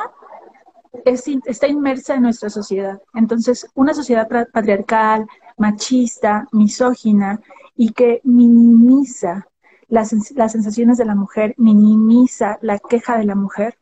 es, 1.05 1.27
está 1.45 1.67
inmersa 1.67 2.15
en 2.15 2.23
nuestra 2.23 2.49
sociedad. 2.49 3.01
Entonces, 3.13 3.67
una 3.73 3.93
sociedad 3.93 4.27
patriarcal, 4.51 5.27
machista, 5.57 6.47
misógina 6.51 7.39
y 7.75 7.93
que 7.93 8.21
minimiza 8.23 9.47
las, 9.87 10.09
sensaciones 10.09 10.97
de 10.97 11.05
la 11.05 11.15
mujer, 11.15 11.53
minimiza 11.57 12.57
la 12.61 12.79
queja 12.79 13.17
de 13.17 13.25
la 13.25 13.35
mujer, 13.35 13.77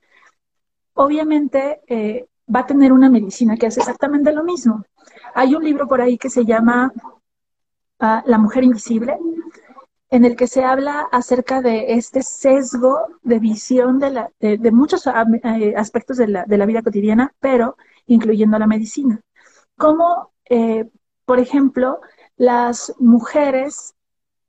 obviamente 1.03 1.81
eh, 1.87 2.27
va 2.53 2.61
a 2.61 2.65
tener 2.65 2.93
una 2.93 3.09
medicina 3.09 3.57
que 3.57 3.67
hace 3.67 3.79
exactamente 3.79 4.31
lo 4.31 4.43
mismo. 4.43 4.83
Hay 5.33 5.55
un 5.55 5.63
libro 5.63 5.87
por 5.87 6.01
ahí 6.01 6.17
que 6.17 6.29
se 6.29 6.45
llama 6.45 6.91
ah, 7.99 8.23
La 8.25 8.37
mujer 8.37 8.63
invisible, 8.63 9.17
en 10.09 10.25
el 10.25 10.35
que 10.35 10.47
se 10.47 10.63
habla 10.63 11.07
acerca 11.11 11.61
de 11.61 11.93
este 11.93 12.21
sesgo 12.21 12.99
de 13.23 13.39
visión 13.39 13.99
de, 13.99 14.71
muchos 14.71 15.07
ah, 15.07 15.25
eh, 15.43 15.73
aspectos 15.75 16.17
de 16.17 16.27
la, 16.27 16.45
de 16.45 16.57
la, 16.57 16.65
vida 16.65 16.83
cotidiana, 16.83 17.33
pero 17.39 17.77
incluyendo 18.05 18.59
la 18.59 18.67
medicina. 18.67 19.21
Como, 19.77 20.31
eh, 20.49 20.89
por 21.25 21.39
ejemplo, 21.39 22.01
las 22.35 22.93
mujeres 22.99 23.95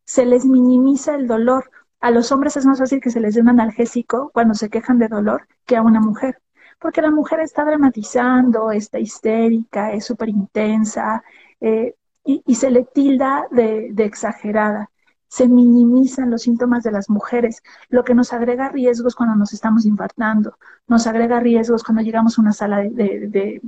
se 0.04 0.26
les 0.26 0.44
minimiza 0.44 1.14
el 1.14 1.26
dolor. 1.26 1.70
A 2.02 2.10
los 2.10 2.32
hombres 2.32 2.56
es 2.56 2.66
más 2.66 2.80
fácil 2.80 3.00
que 3.00 3.10
se 3.10 3.20
les 3.20 3.34
dé 3.36 3.40
un 3.40 3.48
analgésico 3.48 4.30
cuando 4.34 4.54
se 4.54 4.68
quejan 4.68 4.98
de 4.98 5.06
dolor 5.06 5.46
que 5.64 5.76
a 5.76 5.82
una 5.82 6.00
mujer, 6.00 6.42
porque 6.80 7.00
la 7.00 7.12
mujer 7.12 7.38
está 7.40 7.64
dramatizando, 7.64 8.72
está 8.72 8.98
histérica, 8.98 9.92
es 9.92 10.04
súper 10.04 10.28
intensa, 10.28 11.22
eh, 11.60 11.94
y, 12.24 12.54
se 12.56 12.70
le 12.70 12.84
tilda 12.84 13.46
de, 13.52 13.94
exagerada. 13.98 14.90
Se 15.28 15.48
minimizan 15.48 16.30
los 16.30 16.42
síntomas 16.42 16.82
de 16.82 16.90
las 16.90 17.08
mujeres, 17.08 17.62
lo 17.88 18.02
que 18.04 18.14
nos 18.14 18.32
agrega 18.32 18.68
riesgos 18.68 19.14
cuando 19.14 19.36
nos 19.36 19.52
estamos 19.52 19.86
infartando, 19.86 20.58
nos 20.88 21.06
agrega 21.06 21.38
riesgos 21.40 21.84
cuando 21.84 22.02
llegamos 22.02 22.36
a 22.36 22.42
una 22.42 22.52
sala 22.52 22.78
de, 22.78 23.60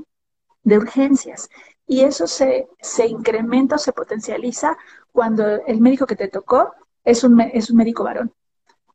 de 0.64 0.76
urgencias. 0.78 1.48
Y 1.86 2.00
eso 2.00 2.26
se, 2.26 2.68
se 2.80 3.06
incrementa 3.06 3.76
o 3.76 3.78
se 3.78 3.92
potencializa 3.92 4.76
cuando 5.12 5.44
el 5.66 5.80
médico 5.80 6.06
que 6.06 6.16
te 6.16 6.28
tocó 6.28 6.72
es 7.04 7.24
un, 7.24 7.40
es 7.40 7.70
un 7.70 7.76
médico 7.76 8.04
varón. 8.04 8.32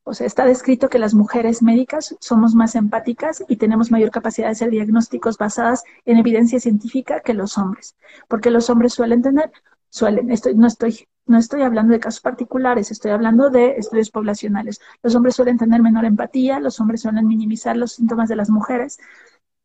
O 0.04 0.14
sea, 0.14 0.26
está 0.26 0.46
descrito 0.46 0.90
que 0.90 0.98
las 0.98 1.14
mujeres 1.14 1.62
médicas 1.62 2.16
somos 2.20 2.56
más 2.56 2.74
empáticas 2.76 3.44
y 3.48 3.58
tenemos 3.58 3.92
mayor 3.92 4.10
capacidad 4.10 4.48
de 4.48 4.54
hacer 4.54 4.72
diagnósticos 4.72 5.38
basadas 5.38 5.84
en 6.06 6.18
evidencia 6.18 6.60
científica 6.60 7.20
que 7.20 7.36
los 7.36 7.58
hombres, 7.60 7.96
porque 8.28 8.50
los 8.50 8.72
hombres 8.72 8.94
suelen 8.94 9.22
tener, 9.22 9.52
suelen, 9.90 10.32
estoy, 10.32 10.56
no 10.56 10.66
estoy, 10.66 11.08
no 11.28 11.38
estoy 11.38 11.62
hablando 11.62 11.94
de 11.94 12.00
casos 12.00 12.22
particulares, 12.22 12.90
estoy 12.90 13.12
hablando 13.12 13.52
de 13.52 13.76
estudios 13.78 14.10
poblacionales. 14.10 14.82
Los 15.04 15.14
hombres 15.14 15.36
suelen 15.36 15.60
tener 15.60 15.82
menor 15.84 16.06
empatía, 16.06 16.60
los 16.60 16.80
hombres 16.80 17.02
suelen 17.02 17.28
minimizar 17.28 17.78
los 17.78 17.92
síntomas 17.94 18.30
de 18.30 18.36
las 18.36 18.50
mujeres. 18.50 18.98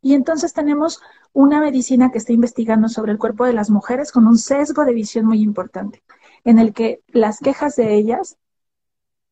Y 0.05 0.13
entonces 0.13 0.53
tenemos 0.53 1.01
una 1.33 1.61
medicina 1.61 2.13
que 2.13 2.19
está 2.19 2.35
investigando 2.35 2.91
sobre 2.91 3.11
el 3.11 3.19
cuerpo 3.19 3.47
de 3.47 3.55
las 3.55 3.71
mujeres 3.71 4.13
con 4.13 4.27
un 4.27 4.37
sesgo 4.37 4.85
de 4.85 4.93
visión 4.93 5.25
muy 5.25 5.41
importante, 5.41 6.03
en 6.45 6.59
el 6.59 6.75
que 6.75 7.01
las 7.09 7.39
quejas 7.39 7.75
de 7.77 7.95
ellas 7.95 8.37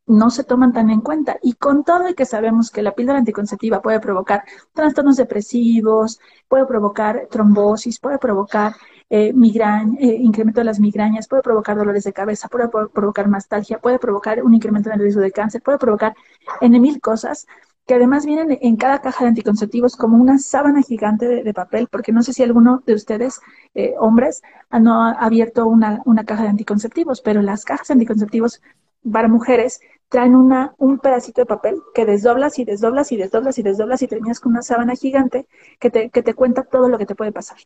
no 0.06 0.30
se 0.30 0.44
toman 0.44 0.72
tan 0.72 0.88
en 0.88 1.02
cuenta. 1.02 1.36
Y 1.42 1.52
con 1.56 1.84
todo 1.84 2.08
y 2.08 2.14
que 2.14 2.24
sabemos 2.24 2.70
que 2.70 2.80
la 2.80 2.94
píldora 2.94 3.18
anticonceptiva 3.18 3.82
puede 3.82 4.00
provocar 4.00 4.44
trastornos 4.72 5.18
depresivos, 5.18 6.18
puede 6.48 6.64
provocar 6.64 7.28
trombosis, 7.30 8.00
puede 8.00 8.16
provocar 8.16 8.72
eh, 9.10 9.28
eh, 9.28 10.16
incremento 10.20 10.60
de 10.60 10.64
las 10.64 10.80
migrañas, 10.80 11.28
puede 11.28 11.42
provocar 11.42 11.76
dolores 11.76 12.04
de 12.04 12.14
cabeza, 12.14 12.48
puede 12.48 12.70
provocar 12.70 13.28
mastalgia, 13.28 13.78
puede 13.78 13.98
provocar 13.98 14.42
un 14.42 14.54
incremento 14.54 14.88
en 14.88 14.94
el 14.94 15.02
riesgo 15.02 15.20
de 15.20 15.32
cáncer, 15.32 15.60
puede 15.60 15.76
provocar 15.76 16.14
en 16.62 16.80
mil 16.80 16.98
cosas 16.98 17.46
que 17.86 17.94
además 17.94 18.26
vienen 18.26 18.58
en 18.60 18.76
cada 18.76 19.00
caja 19.00 19.24
de 19.24 19.30
anticonceptivos 19.30 19.96
como 19.96 20.16
una 20.16 20.38
sábana 20.38 20.82
gigante 20.82 21.26
de, 21.26 21.54
papel, 21.54 21.88
porque 21.90 22.12
no 22.12 22.22
sé 22.22 22.32
si 22.32 22.42
alguno 22.42 22.82
de 22.86 22.94
ustedes, 22.94 23.40
eh, 23.74 23.94
hombres, 23.98 24.42
no 24.70 25.02
ha 25.02 25.12
abierto 25.12 25.66
una, 25.66 26.00
una 26.04 26.24
caja 26.24 26.44
de 26.44 26.50
anticonceptivos, 26.50 27.20
pero 27.20 27.42
las 27.42 27.64
cajas 27.64 27.88
de 27.88 27.94
anticonceptivos 27.94 28.62
para 29.10 29.28
mujeres 29.28 29.80
traen 30.08 30.36
una, 30.36 30.74
un 30.78 30.98
pedacito 30.98 31.40
de 31.40 31.46
papel 31.46 31.82
que 31.94 32.04
desdoblas 32.04 32.58
y 32.58 32.64
desdoblas 32.64 33.10
y 33.12 33.16
desdoblas 33.16 33.58
y 33.58 33.62
desdoblas 33.62 34.02
y 34.02 34.08
terminas 34.08 34.40
con 34.40 34.52
una 34.52 34.62
sábana 34.62 34.94
gigante 34.94 35.48
que 35.80 35.90
te, 35.90 36.10
que 36.10 36.22
te 36.22 36.34
cuenta 36.34 36.62
todo 36.64 36.88
lo 36.88 36.98
que 36.98 37.06
te 37.06 37.14
puede 37.14 37.32
pasar. 37.32 37.56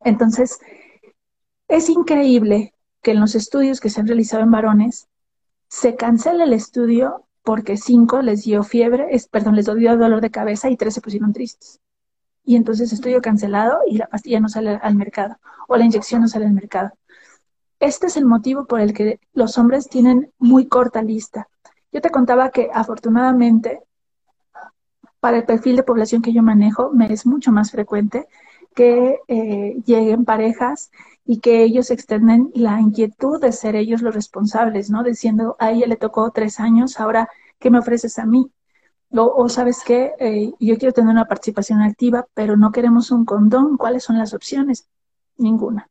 Entonces, 0.00 0.58
es 1.68 1.88
increíble 1.88 2.74
que 3.02 3.12
en 3.12 3.20
los 3.20 3.34
estudios 3.34 3.80
que 3.80 3.90
se 3.90 4.00
han 4.00 4.06
realizado 4.06 4.42
en 4.42 4.50
varones 4.50 5.08
se 5.68 5.96
cancela 5.96 6.44
el 6.44 6.52
estudio 6.52 7.26
porque 7.44 7.76
cinco 7.76 8.22
les 8.22 8.44
dio 8.44 8.64
fiebre, 8.64 9.06
es, 9.10 9.28
perdón, 9.28 9.54
les 9.54 9.66
dio 9.66 9.96
dolor 9.96 10.20
de 10.20 10.30
cabeza 10.30 10.70
y 10.70 10.76
tres 10.76 10.94
se 10.94 11.02
pusieron 11.02 11.32
tristes. 11.32 11.78
Y 12.42 12.56
entonces 12.56 12.92
estudio 12.92 13.20
cancelado 13.22 13.78
y 13.86 13.98
la 13.98 14.06
pastilla 14.06 14.40
no 14.40 14.48
sale 14.48 14.80
al 14.82 14.96
mercado 14.96 15.36
o 15.68 15.76
la 15.76 15.84
inyección 15.84 16.22
no 16.22 16.28
sale 16.28 16.46
al 16.46 16.52
mercado. 16.52 16.92
Este 17.80 18.06
es 18.06 18.16
el 18.16 18.24
motivo 18.24 18.64
por 18.64 18.80
el 18.80 18.94
que 18.94 19.20
los 19.34 19.58
hombres 19.58 19.88
tienen 19.88 20.32
muy 20.38 20.66
corta 20.66 21.02
lista. 21.02 21.48
Yo 21.92 22.00
te 22.00 22.10
contaba 22.10 22.50
que 22.50 22.70
afortunadamente 22.72 23.82
para 25.20 25.36
el 25.36 25.44
perfil 25.44 25.76
de 25.76 25.82
población 25.82 26.22
que 26.22 26.32
yo 26.32 26.42
manejo 26.42 26.90
me 26.92 27.12
es 27.12 27.26
mucho 27.26 27.52
más 27.52 27.70
frecuente 27.70 28.26
que 28.74 29.20
eh, 29.28 29.76
lleguen 29.84 30.24
parejas 30.24 30.90
y 31.24 31.40
que 31.40 31.62
ellos 31.62 31.90
extienden 31.90 32.50
la 32.54 32.80
inquietud 32.80 33.40
de 33.40 33.52
ser 33.52 33.76
ellos 33.76 34.02
los 34.02 34.14
responsables, 34.14 34.90
¿no? 34.90 35.02
Diciendo, 35.02 35.56
a 35.58 35.70
ella 35.70 35.86
le 35.86 35.96
tocó 35.96 36.30
tres 36.30 36.60
años, 36.60 37.00
ahora, 37.00 37.28
¿qué 37.58 37.70
me 37.70 37.78
ofreces 37.78 38.18
a 38.18 38.26
mí? 38.26 38.50
O, 39.16 39.48
sabes 39.48 39.82
qué, 39.86 40.12
eh, 40.18 40.52
yo 40.58 40.76
quiero 40.76 40.92
tener 40.92 41.10
una 41.10 41.26
participación 41.26 41.80
activa, 41.80 42.26
pero 42.34 42.56
no 42.56 42.72
queremos 42.72 43.12
un 43.12 43.24
condón. 43.24 43.76
¿Cuáles 43.76 44.02
son 44.02 44.18
las 44.18 44.34
opciones? 44.34 44.88
Ninguna. 45.36 45.88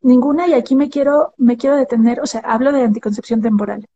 Ninguna, 0.00 0.46
y 0.46 0.54
aquí 0.54 0.76
me 0.76 0.88
quiero, 0.88 1.34
me 1.36 1.56
quiero 1.56 1.76
detener, 1.76 2.20
o 2.20 2.26
sea, 2.26 2.40
hablo 2.44 2.70
de 2.72 2.82
anticoncepción 2.82 3.42
temporal, 3.42 3.88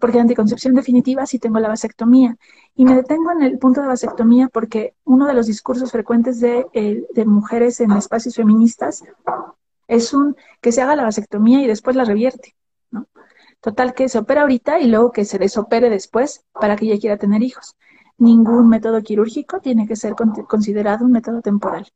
porque 0.00 0.18
anticoncepción 0.18 0.74
definitiva 0.74 1.26
sí 1.26 1.38
tengo 1.38 1.60
la 1.60 1.68
vasectomía. 1.68 2.36
Y 2.74 2.84
me 2.84 2.96
detengo 2.96 3.30
en 3.30 3.42
el 3.42 3.58
punto 3.58 3.80
de 3.80 3.86
vasectomía 3.86 4.48
porque 4.48 4.94
uno 5.04 5.26
de 5.26 5.34
los 5.34 5.46
discursos 5.46 5.92
frecuentes 5.92 6.40
de, 6.40 6.66
eh, 6.72 7.06
de 7.14 7.24
mujeres 7.24 7.80
en 7.80 7.92
espacios 7.92 8.34
feministas 8.34 9.04
es 9.88 10.14
un 10.14 10.36
que 10.60 10.72
se 10.72 10.82
haga 10.82 10.96
la 10.96 11.04
vasectomía 11.04 11.60
y 11.62 11.66
después 11.66 11.96
la 11.96 12.04
revierte, 12.04 12.54
¿no? 12.90 13.08
Total, 13.60 13.94
que 13.94 14.08
se 14.08 14.18
opera 14.18 14.42
ahorita 14.42 14.78
y 14.80 14.86
luego 14.86 15.10
que 15.10 15.24
se 15.24 15.38
desopere 15.38 15.90
después 15.90 16.44
para 16.52 16.76
que 16.76 16.86
ella 16.86 17.00
quiera 17.00 17.16
tener 17.16 17.42
hijos. 17.42 17.76
Ningún 18.18 18.68
método 18.68 19.02
quirúrgico 19.02 19.60
tiene 19.60 19.88
que 19.88 19.96
ser 19.96 20.14
considerado 20.48 21.04
un 21.04 21.12
método 21.12 21.40
temporal. 21.42 21.88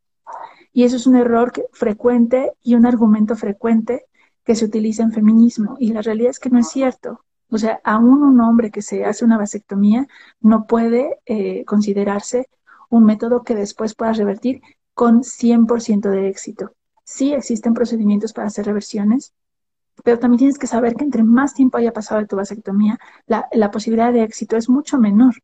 Y 0.73 0.85
eso 0.85 0.97
es 0.97 1.07
un 1.07 1.17
error 1.17 1.53
frecuente 1.73 2.53
y 2.63 2.75
un 2.75 2.87
argumento 2.87 3.37
frecuente 3.37 4.07
que 4.45 4.55
se 4.55 4.65
utiliza 4.65 5.03
en 5.03 5.13
feminismo. 5.13 5.77
Y 5.79 5.93
la 5.93 6.03
realidad 6.03 6.31
es 6.31 6.41
que 6.41 6.51
no 6.51 6.59
es 6.59 6.69
cierto. 6.69 7.25
O 7.51 7.59
sea, 7.59 7.81
aún 7.85 8.23
un 8.23 8.41
hombre 8.41 8.71
que 8.71 8.83
se 8.83 9.05
hace 9.05 9.25
una 9.25 9.37
vasectomía 9.37 10.07
no 10.41 10.67
puede 10.67 11.19
eh, 11.27 11.65
considerarse 11.67 12.49
un 12.89 13.05
método 13.05 13.43
que 13.43 13.55
después 13.55 13.95
pueda 13.95 14.13
revertir 14.13 14.63
con 14.95 15.23
100% 15.23 16.11
de 16.11 16.29
éxito. 16.29 16.73
Sí 17.05 17.33
existen 17.33 17.75
procedimientos 17.75 18.33
para 18.33 18.49
hacer 18.49 18.67
reversiones, 18.67 19.35
pero 20.05 20.19
también 20.19 20.39
tienes 20.39 20.59
que 20.59 20.67
saber 20.67 20.95
que 20.95 21.05
entre 21.05 21.23
más 21.23 21.55
tiempo 21.55 21.79
haya 21.79 21.93
pasado 21.93 22.21
de 22.21 22.27
tu 22.27 22.37
vasectomía, 22.37 22.99
la, 23.27 23.71
posibilidad 23.71 24.13
de 24.13 24.23
éxito 24.23 24.57
es 24.57 24.69
mucho 24.69 24.99
menor. 24.99 25.35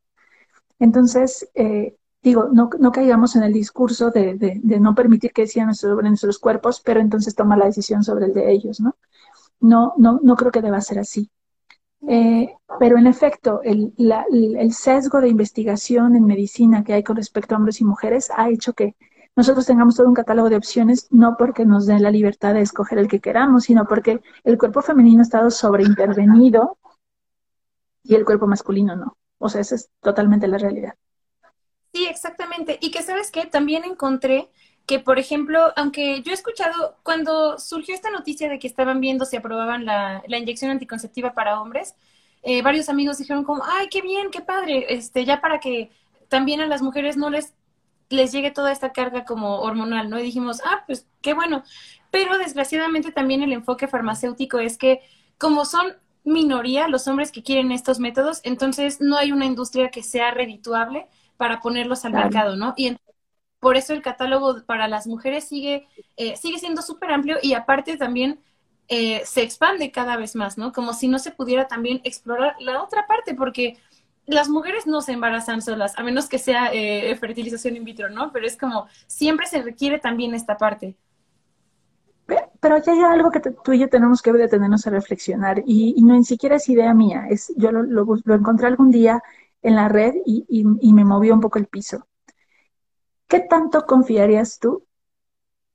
Entonces, 0.79 1.49
eh, 1.55 1.97
digo, 2.23 2.49
no, 2.53 2.71
no, 2.79 2.93
caigamos 2.93 3.37
en 3.37 3.43
el 3.43 3.53
discurso 3.53 4.11
de, 4.11 4.35
de, 4.37 4.81
no 4.81 4.95
permitir 4.95 5.33
que 5.33 5.43
decían 5.43 5.75
sobre 5.75 6.09
nuestros 6.09 6.39
cuerpos, 6.39 6.81
pero 6.85 7.01
entonces 7.01 7.35
toma 7.35 7.57
la 7.57 7.67
decisión 7.67 8.03
sobre 8.03 8.27
el 8.27 8.35
de 8.35 8.51
ellos, 8.53 8.81
¿no? 8.81 8.97
No, 9.61 9.95
no, 9.97 10.21
no 10.23 10.37
creo 10.37 10.53
que 10.53 10.63
deba 10.63 10.81
ser 10.81 10.99
así. 11.01 11.31
Eh, 12.09 12.55
pero 12.79 12.97
en 12.97 13.07
efecto, 13.09 13.61
el, 13.63 13.93
el 13.99 14.73
sesgo 14.73 15.21
de 15.21 15.29
investigación 15.29 16.15
en 16.15 16.25
medicina 16.25 16.85
que 16.85 16.95
hay 16.95 17.03
con 17.03 17.17
respecto 17.17 17.55
a 17.55 17.59
hombres 17.59 17.81
y 17.81 17.85
mujeres 17.85 18.31
ha 18.37 18.49
hecho 18.51 18.73
que 18.73 18.95
nosotros 19.39 19.66
tengamos 19.66 19.95
todo 19.95 20.09
un 20.09 20.14
catálogo 20.14 20.51
de 20.51 20.57
opciones, 20.57 21.07
no 21.12 21.36
porque 21.39 21.64
nos 21.64 21.86
den 21.86 22.03
la 22.03 22.11
libertad 22.11 22.55
de 22.55 22.61
escoger 22.61 22.99
el 22.99 23.07
que 23.07 23.20
queramos, 23.20 23.62
sino 23.62 23.86
porque 23.86 24.20
el 24.43 24.59
cuerpo 24.59 24.82
femenino 24.82 25.20
ha 25.20 25.22
estado 25.22 25.53
sobreintervenido 25.53 26.76
y 28.03 28.16
el 28.16 28.24
cuerpo 28.24 28.49
masculino 28.49 28.97
no. 28.97 29.16
O 29.39 29.49
sea, 29.49 29.61
esa 29.61 29.76
es 29.76 29.91
totalmente 30.01 30.49
la 30.49 30.59
realidad. 30.59 30.95
Sí, 31.95 32.05
exactamente. 32.07 32.80
Y 32.80 32.91
que 32.91 33.05
sabes 33.05 33.30
que 33.30 33.47
también 33.47 33.84
encontré 33.84 34.51
que, 34.86 34.99
por 34.99 35.20
ejemplo, 35.20 35.72
aunque 35.76 36.20
yo 36.22 36.32
he 36.32 36.34
escuchado 36.34 36.97
cuando 37.05 37.61
surgió 37.61 37.95
esta 37.95 38.11
noticia 38.11 38.49
de 38.49 38.59
que 38.59 38.66
estaban 38.66 39.01
viendo 39.01 39.24
si 39.24 39.36
aprobaban 39.36 39.84
la, 39.84 40.20
la 40.26 40.39
inyección 40.39 40.72
anticonceptiva 40.72 41.32
para 41.32 41.61
hombres, 41.61 41.95
eh, 42.43 42.61
varios 42.62 42.89
amigos 42.89 43.18
dijeron 43.18 43.45
como, 43.45 43.62
ay, 43.64 43.86
qué 43.89 44.03
bien, 44.03 44.32
qué 44.32 44.41
padre, 44.41 44.86
este, 44.89 45.24
ya 45.24 45.41
para 45.41 45.61
que 45.61 45.93
también 46.28 46.61
a 46.61 46.66
las 46.66 46.82
mujeres 46.82 47.16
no 47.16 47.30
les, 47.30 47.55
les 48.11 48.33
llegue 48.33 48.51
toda 48.51 48.73
esta 48.73 48.93
carga 48.93 49.25
como 49.25 49.61
hormonal, 49.61 50.11
¿no? 50.11 50.19
Y 50.19 50.23
dijimos, 50.23 50.61
ah, 50.65 50.85
pues 50.87 51.07
qué 51.21 51.35
bueno. 51.35 51.63
Pero 52.11 52.39
desgraciadamente 52.39 53.13
también 53.13 53.43
el 53.43 53.53
enfoque 53.53 53.89
farmacéutico 53.89 54.59
es 54.59 54.79
que 54.79 55.01
como 55.39 55.65
son 55.65 55.97
minoría 56.25 56.89
los 56.89 57.07
hombres 57.09 57.33
que 57.33 57.43
quieren 57.43 57.73
estos 57.73 58.01
métodos, 58.01 58.41
entonces 58.45 59.01
no 59.01 59.17
hay 59.17 59.33
una 59.33 59.47
industria 59.47 59.91
que 59.91 60.03
sea 60.03 60.31
redituable 60.31 61.07
para 61.37 61.61
ponerlos 61.61 62.05
al 62.05 62.13
mercado, 62.13 62.57
¿no? 62.57 62.75
Y 62.77 62.97
por 63.61 63.77
eso 63.77 63.93
el 63.93 64.03
catálogo 64.03 64.63
para 64.67 64.89
las 64.89 65.07
mujeres 65.07 65.49
sigue, 65.49 65.87
eh, 66.17 66.37
sigue 66.37 66.59
siendo 66.59 66.83
súper 66.83 67.13
amplio 67.13 67.39
y 67.43 67.55
aparte 67.55 67.97
también 67.97 68.41
eh, 68.89 69.23
se 69.25 69.43
expande 69.43 69.91
cada 69.91 70.17
vez 70.17 70.35
más, 70.35 70.59
¿no? 70.59 70.73
Como 70.73 70.93
si 70.93 71.09
no 71.09 71.19
se 71.19 71.31
pudiera 71.31 71.67
también 71.69 72.01
explorar 72.05 72.57
la 72.61 72.83
otra 72.83 73.07
parte, 73.07 73.35
porque 73.35 73.79
las 74.29 74.49
mujeres 74.51 74.87
no 74.87 75.01
se 75.01 75.12
embarazan 75.12 75.62
solas, 75.62 75.99
a 75.99 76.03
menos 76.03 76.29
que 76.29 76.39
sea 76.39 76.70
eh, 76.72 77.16
fertilización 77.16 77.76
in 77.76 77.85
vitro, 77.85 78.11
¿no? 78.11 78.31
Pero 78.31 78.47
es 78.47 78.57
como, 78.57 78.87
siempre 79.07 79.47
se 79.47 79.62
requiere 79.62 79.99
también 79.99 80.35
esta 80.35 80.57
parte. 80.59 80.97
Pero 82.61 82.76
ya 82.79 82.93
hay 82.93 83.01
algo 83.01 83.31
que 83.31 83.41
tú 83.41 83.72
y 83.72 83.79
yo 83.79 83.89
tenemos 83.89 84.20
que 84.20 84.33
detenernos 84.33 84.87
a 84.87 84.91
reflexionar, 84.91 85.62
y, 85.64 85.95
no 86.03 86.14
ni 86.14 86.24
siquiera 86.24 86.57
es 86.57 86.68
idea 86.68 86.93
mía, 86.93 87.26
es, 87.31 87.53
yo 87.57 87.72
lo, 87.72 88.05
encontré 88.35 88.66
algún 88.66 88.91
día 88.91 89.22
en 89.62 89.74
la 89.74 89.89
red 89.89 90.14
y, 90.26 90.64
me 90.93 91.05
movió 91.05 91.33
un 91.33 91.41
poco 91.41 91.59
el 91.59 91.66
piso. 91.66 92.07
¿Qué 93.29 93.41
tanto 93.41 93.87
confiarías 93.87 94.59
tú 94.59 94.85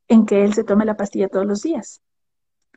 en 0.08 0.28
que 0.28 0.44
él 0.44 0.54
se 0.54 0.64
tome 0.64 0.86
la 0.86 0.96
pastilla 0.96 1.28
todos 1.28 1.48
los 1.48 1.64
días? 1.64 2.02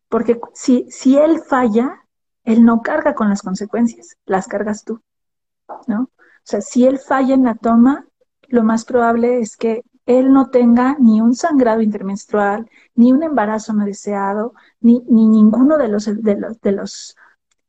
Porque 0.09 0.41
si, 0.55 0.87
si 0.91 1.18
él 1.18 1.41
falla, 1.41 2.07
él 2.45 2.64
no 2.64 2.81
carga 2.81 3.14
con 3.14 3.29
las 3.29 3.43
consecuencias, 3.43 4.16
las 4.24 4.47
cargas 4.47 4.85
tú, 4.85 5.03
¿no? 5.87 6.03
O 6.03 6.49
sea, 6.49 6.61
si 6.61 6.87
él 6.87 6.99
falla 6.99 7.35
en 7.35 7.45
la 7.45 7.55
toma, 7.55 8.07
lo 8.49 8.62
más 8.62 8.85
probable 8.85 9.41
es 9.41 9.57
que 9.57 9.83
él 10.07 10.33
no 10.33 10.51
tenga 10.51 10.97
ni 11.01 11.21
un 11.21 11.35
sangrado 11.35 11.83
intermenstrual, 11.83 12.71
ni 12.95 13.12
un 13.12 13.25
embarazo 13.25 13.73
no 13.73 13.85
deseado, 13.85 14.55
ni, 14.81 15.03
ni 15.09 15.27
ninguno 15.29 15.77
de 15.79 15.89
los, 15.89 16.05
de 16.05 16.37
los, 16.37 16.61
de 16.61 16.73
los 16.73 17.17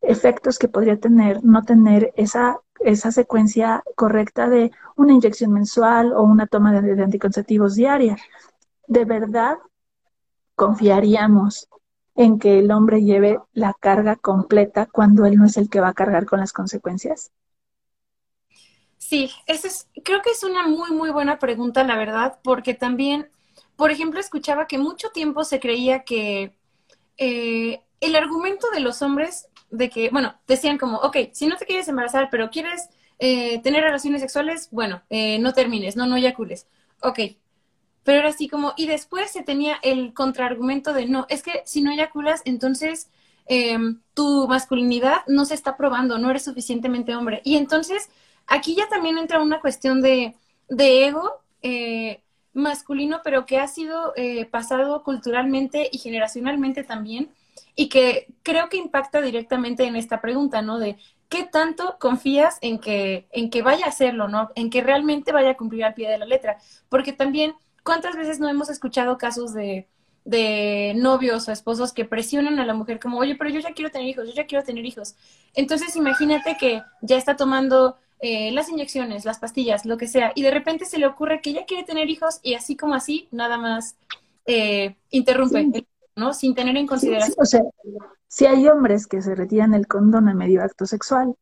efectos 0.01 0.59
que 0.59 0.67
podría 0.67 0.99
tener 0.99 1.43
no 1.43 1.63
tener 1.63 2.13
esa, 2.15 2.59
esa 2.79 3.11
secuencia 3.11 3.83
correcta 3.95 4.47
de 4.47 4.71
una 4.95 5.13
inyección 5.13 5.51
mensual 5.51 6.13
o 6.13 6.21
una 6.23 6.45
toma 6.45 6.79
de, 6.79 6.95
de 6.95 7.03
anticonceptivos 7.03 7.75
diaria. 7.75 8.17
¿De 8.87 9.05
verdad 9.05 9.57
confiaríamos 10.55 11.67
en 12.15 12.37
que 12.37 12.59
el 12.59 12.71
hombre 12.71 13.03
lleve 13.03 13.39
la 13.53 13.73
carga 13.79 14.15
completa 14.15 14.85
cuando 14.85 15.25
él 15.25 15.37
no 15.37 15.45
es 15.45 15.57
el 15.57 15.69
que 15.69 15.81
va 15.81 15.89
a 15.89 15.93
cargar 15.93 16.25
con 16.25 16.39
las 16.39 16.53
consecuencias? 16.53 17.31
Sí, 19.07 19.31
ese 19.45 19.69
es, 19.69 19.87
creo 20.03 20.21
que 20.21 20.31
es 20.31 20.43
una 20.43 20.67
muy, 20.67 20.91
muy 20.91 21.11
buena 21.11 21.39
pregunta, 21.39 21.85
la 21.85 21.95
verdad, 21.95 22.39
porque 22.43 22.73
también, 22.73 23.29
por 23.77 23.89
ejemplo, 23.89 24.19
escuchaba 24.19 24.67
que 24.67 24.77
mucho 24.77 25.11
tiempo 25.11 25.45
se 25.45 25.61
creía 25.61 26.03
que 26.03 26.57
eh, 27.17 27.81
el 28.01 28.15
argumento 28.17 28.67
de 28.71 28.81
los 28.81 29.01
hombres 29.01 29.47
de 29.71 29.89
que, 29.89 30.09
bueno, 30.09 30.35
decían 30.45 30.77
como, 30.77 30.97
ok, 30.97 31.17
si 31.31 31.47
no 31.47 31.55
te 31.55 31.65
quieres 31.65 31.87
embarazar, 31.87 32.27
pero 32.29 32.49
quieres 32.49 32.89
eh, 33.19 33.61
tener 33.61 33.81
relaciones 33.81 34.19
sexuales, 34.19 34.67
bueno, 34.71 35.01
eh, 35.09 35.39
no 35.39 35.53
termines, 35.53 35.95
no, 35.95 36.05
no 36.05 36.17
eyacules. 36.17 36.67
Ok. 37.01 37.19
Pero 38.03 38.19
era 38.19 38.29
así 38.29 38.49
como, 38.49 38.73
y 38.75 38.87
después 38.87 39.31
se 39.31 39.41
tenía 39.41 39.77
el 39.83 40.13
contraargumento 40.13 40.91
de, 40.91 41.05
no, 41.07 41.25
es 41.29 41.43
que 41.43 41.61
si 41.65 41.81
no 41.81 41.91
eyaculas, 41.91 42.41
entonces 42.43 43.09
em, 43.45 44.01
tu 44.13 44.47
masculinidad 44.49 45.25
no 45.27 45.45
se 45.45 45.53
está 45.55 45.77
probando, 45.77 46.17
no 46.17 46.29
eres 46.29 46.43
suficientemente 46.43 47.15
hombre. 47.15 47.41
Y 47.45 47.55
entonces 47.55 48.09
aquí 48.47 48.75
ya 48.75 48.87
también 48.89 49.17
entra 49.17 49.41
una 49.41 49.59
cuestión 49.59 50.01
de, 50.01 50.35
de 50.69 51.07
ego 51.07 51.41
eh, 51.61 52.21
masculino, 52.53 53.21
pero 53.23 53.45
que 53.45 53.59
ha 53.59 53.67
sido 53.67 54.13
pasado 54.51 55.03
culturalmente 55.03 55.89
y 55.91 55.99
generacionalmente 55.99 56.83
también 56.83 57.29
y 57.75 57.89
que 57.89 58.27
creo 58.43 58.69
que 58.69 58.77
impacta 58.77 59.21
directamente 59.21 59.85
en 59.85 59.95
esta 59.95 60.19
pregunta, 60.19 60.61
¿no? 60.63 60.79
De 60.79 60.97
qué 61.29 61.43
tanto 61.43 61.97
confías 61.99 62.57
en 62.61 62.79
que, 62.79 63.27
en 63.31 63.49
que 63.51 63.61
vaya 63.61 63.85
a 63.85 63.89
hacerlo, 63.89 64.27
¿no? 64.27 64.49
En 64.55 64.69
que 64.71 64.81
realmente 64.81 65.31
vaya 65.31 65.51
a 65.51 65.57
cumplir 65.57 65.85
al 65.85 65.93
pie 65.93 66.09
de 66.09 66.17
la 66.17 66.25
letra. 66.25 66.57
Porque 66.89 67.13
también, 67.13 67.53
¿cuántas 67.83 68.15
veces 68.15 68.39
no 68.39 68.49
hemos 68.49 68.69
escuchado 68.69 69.17
casos 69.19 69.53
de, 69.53 69.87
de 70.25 70.93
novios 70.95 71.47
o 71.47 71.51
esposos 71.51 71.93
que 71.93 72.03
presionan 72.03 72.59
a 72.59 72.65
la 72.65 72.73
mujer 72.73 72.99
como, 72.99 73.19
oye, 73.19 73.35
pero 73.35 73.51
yo 73.51 73.59
ya 73.59 73.73
quiero 73.73 73.91
tener 73.91 74.07
hijos, 74.07 74.27
yo 74.27 74.33
ya 74.33 74.47
quiero 74.47 74.63
tener 74.63 74.83
hijos. 74.83 75.15
Entonces 75.53 75.95
imagínate 75.95 76.57
que 76.57 76.81
ya 77.01 77.17
está 77.17 77.35
tomando 77.35 77.97
eh, 78.19 78.51
las 78.51 78.69
inyecciones, 78.69 79.25
las 79.25 79.39
pastillas, 79.39 79.85
lo 79.85 79.97
que 79.97 80.07
sea, 80.07 80.31
y 80.35 80.41
de 80.41 80.51
repente 80.51 80.85
se 80.85 80.97
le 80.97 81.07
ocurre 81.07 81.41
que 81.41 81.53
ya 81.53 81.65
quiere 81.65 81.83
tener 81.83 82.09
hijos 82.09 82.39
y 82.41 82.55
así 82.55 82.75
como 82.75 82.93
así, 82.93 83.27
nada 83.31 83.57
más 83.57 83.95
eh, 84.45 84.95
interrumpe. 85.11 85.85
¿no? 86.15 86.33
Sin 86.33 86.55
tener 86.55 86.75
en 86.75 86.87
consideración. 86.87 87.35
o 87.37 87.45
sea, 87.45 87.61
si 88.27 88.45
hay 88.45 88.67
hombres 88.67 89.07
que 89.07 89.21
se 89.21 89.35
retiran 89.35 89.73
el 89.73 89.87
condón 89.87 90.27
a 90.27 90.33
medio 90.33 90.63
acto 90.63 90.85
sexual, 90.85 91.35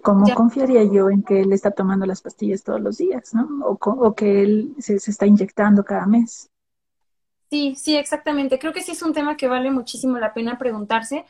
¿cómo 0.00 0.26
confiaría 0.34 0.84
yo 0.84 1.10
en 1.10 1.22
que 1.22 1.40
él 1.40 1.52
está 1.52 1.72
tomando 1.72 2.06
las 2.06 2.22
pastillas 2.22 2.62
todos 2.62 2.80
los 2.80 2.98
días, 2.98 3.34
¿no? 3.34 3.48
O, 3.66 4.14
que 4.14 4.42
él 4.42 4.74
se, 4.78 4.94
está 4.94 5.26
inyectando 5.26 5.84
cada 5.84 6.06
mes. 6.06 6.48
Sí, 7.50 7.74
sí, 7.76 7.96
exactamente. 7.96 8.58
Creo 8.58 8.72
que 8.72 8.82
sí 8.82 8.92
es 8.92 9.02
un 9.02 9.12
tema 9.12 9.36
que 9.36 9.48
vale 9.48 9.70
muchísimo 9.70 10.18
la 10.18 10.32
pena 10.32 10.56
preguntarse. 10.56 11.24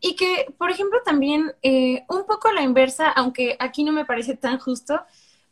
Y 0.00 0.16
que, 0.16 0.52
por 0.58 0.70
ejemplo, 0.70 1.00
también 1.04 1.52
eh, 1.62 2.04
un 2.08 2.24
poco 2.24 2.48
a 2.48 2.52
la 2.52 2.62
inversa, 2.62 3.10
aunque 3.10 3.56
aquí 3.58 3.84
no 3.84 3.92
me 3.92 4.06
parece 4.06 4.36
tan 4.36 4.58
justo, 4.58 5.00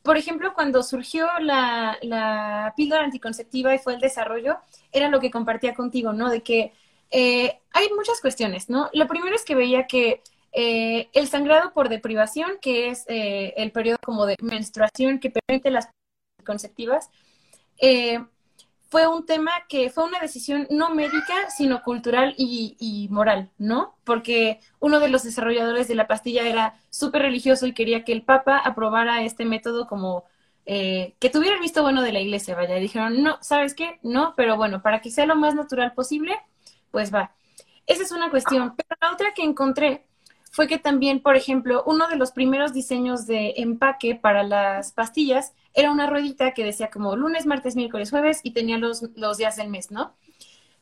por 0.02 0.16
ejemplo, 0.16 0.54
cuando 0.54 0.82
surgió 0.82 1.28
la, 1.40 1.98
la, 2.02 2.72
píldora 2.76 3.04
anticonceptiva 3.04 3.74
y 3.74 3.78
fue 3.78 3.94
el 3.94 4.00
desarrollo, 4.00 4.56
era 4.90 5.08
lo 5.08 5.20
que 5.20 5.30
compartía 5.30 5.74
contigo, 5.74 6.12
¿no? 6.14 6.30
De 6.30 6.42
que 6.42 6.72
eh, 7.10 7.60
hay 7.72 7.88
muchas 7.94 8.20
cuestiones, 8.20 8.70
¿no? 8.70 8.88
Lo 8.94 9.06
primero 9.06 9.36
es 9.36 9.44
que 9.44 9.54
veía 9.54 9.86
que 9.86 10.22
eh, 10.52 11.08
el 11.12 11.28
sangrado 11.28 11.74
por 11.74 11.90
deprivación, 11.90 12.52
que 12.62 12.88
es 12.88 13.04
el 13.08 13.70
periodo 13.72 13.98
como 14.02 14.24
de 14.24 14.36
menstruación 14.40 15.18
que 15.18 15.30
permite 15.30 15.70
las 15.70 15.90
conceptivas, 16.44 17.10
fue 18.88 19.06
un 19.06 19.26
tema 19.26 19.52
que 19.68 19.90
fue 19.90 20.04
una 20.04 20.18
decisión 20.20 20.66
no 20.70 20.94
médica, 20.94 21.50
sino 21.50 21.82
cultural 21.82 22.34
y, 22.38 23.08
moral, 23.10 23.50
¿no? 23.58 23.94
Porque 24.04 24.60
uno 24.80 24.98
de 24.98 25.08
los 25.08 25.24
desarrolladores 25.24 25.88
de 25.88 25.94
la 25.94 26.06
pastilla 26.06 26.46
era 26.46 26.80
súper 26.90 27.22
religioso 27.22 27.66
y 27.66 27.74
quería 27.74 28.04
que 28.04 28.12
el 28.12 28.22
Papa 28.22 28.58
aprobara 28.58 29.22
este 29.22 29.44
método 29.44 29.86
como 29.86 30.24
eh, 30.64 31.14
que 31.18 31.30
tuviera 31.30 31.54
el 31.54 31.60
visto 31.60 31.82
bueno 31.82 32.02
de 32.02 32.12
la 32.12 32.20
iglesia, 32.20 32.54
vaya. 32.54 32.78
Y 32.78 32.80
dijeron, 32.80 33.22
no, 33.22 33.38
¿sabes 33.42 33.74
qué? 33.74 33.98
No, 34.02 34.34
pero 34.36 34.56
bueno, 34.56 34.82
para 34.82 35.00
que 35.00 35.10
sea 35.10 35.26
lo 35.26 35.36
más 35.36 35.54
natural 35.54 35.92
posible, 35.92 36.36
pues 36.90 37.14
va. 37.14 37.32
Esa 37.86 38.02
es 38.02 38.12
una 38.12 38.30
cuestión. 38.30 38.74
Pero 38.76 38.88
la 39.00 39.12
otra 39.12 39.34
que 39.34 39.42
encontré 39.42 40.06
fue 40.50 40.66
que 40.66 40.78
también, 40.78 41.20
por 41.20 41.36
ejemplo, 41.36 41.84
uno 41.86 42.08
de 42.08 42.16
los 42.16 42.32
primeros 42.32 42.72
diseños 42.72 43.26
de 43.26 43.54
empaque 43.58 44.14
para 44.14 44.42
las 44.42 44.92
pastillas 44.92 45.52
era 45.74 45.92
una 45.92 46.06
ruedita 46.08 46.54
que 46.54 46.64
decía 46.64 46.90
como 46.90 47.16
lunes, 47.16 47.46
martes, 47.46 47.76
miércoles, 47.76 48.10
jueves 48.10 48.40
y 48.42 48.52
tenía 48.52 48.78
los, 48.78 49.02
los 49.14 49.38
días 49.38 49.56
del 49.56 49.68
mes, 49.68 49.90
¿no? 49.90 50.16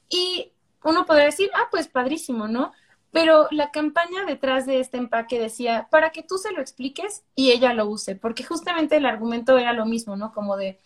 Y 0.08 0.52
uno 0.82 1.06
podría 1.06 1.26
decir, 1.26 1.50
ah, 1.54 1.68
pues 1.70 1.88
padrísimo, 1.88 2.48
¿no? 2.48 2.72
Pero 3.10 3.48
la 3.50 3.70
campaña 3.70 4.24
detrás 4.26 4.66
de 4.66 4.80
este 4.80 4.98
empaque 4.98 5.38
decía, 5.38 5.88
para 5.90 6.10
que 6.10 6.22
tú 6.22 6.38
se 6.38 6.52
lo 6.52 6.60
expliques 6.60 7.24
y 7.34 7.50
ella 7.50 7.72
lo 7.72 7.86
use, 7.86 8.14
porque 8.16 8.44
justamente 8.44 8.96
el 8.96 9.06
argumento 9.06 9.58
era 9.58 9.72
lo 9.72 9.86
mismo, 9.86 10.16
¿no? 10.16 10.32
Como 10.32 10.56
de, 10.56 10.78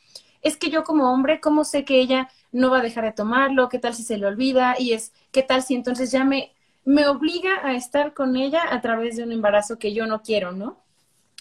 es 0.42 0.56
que 0.56 0.70
yo 0.70 0.84
como 0.84 1.12
hombre, 1.12 1.40
¿cómo 1.40 1.64
sé 1.64 1.84
que 1.84 2.00
ella 2.00 2.28
no 2.52 2.70
va 2.70 2.78
a 2.78 2.82
dejar 2.82 3.04
de 3.04 3.12
tomarlo? 3.12 3.68
¿Qué 3.68 3.78
tal 3.78 3.94
si 3.94 4.04
se 4.04 4.16
le 4.16 4.26
olvida? 4.26 4.76
Y 4.78 4.92
es, 4.92 5.12
¿qué 5.32 5.42
tal 5.42 5.62
si 5.62 5.74
entonces 5.74 6.12
ya 6.12 6.24
me, 6.24 6.54
me 6.84 7.06
obliga 7.08 7.66
a 7.66 7.74
estar 7.74 8.14
con 8.14 8.36
ella 8.36 8.62
a 8.70 8.80
través 8.80 9.16
de 9.16 9.24
un 9.24 9.32
embarazo 9.32 9.78
que 9.78 9.92
yo 9.92 10.06
no 10.06 10.22
quiero, 10.22 10.52
¿no? 10.52 10.78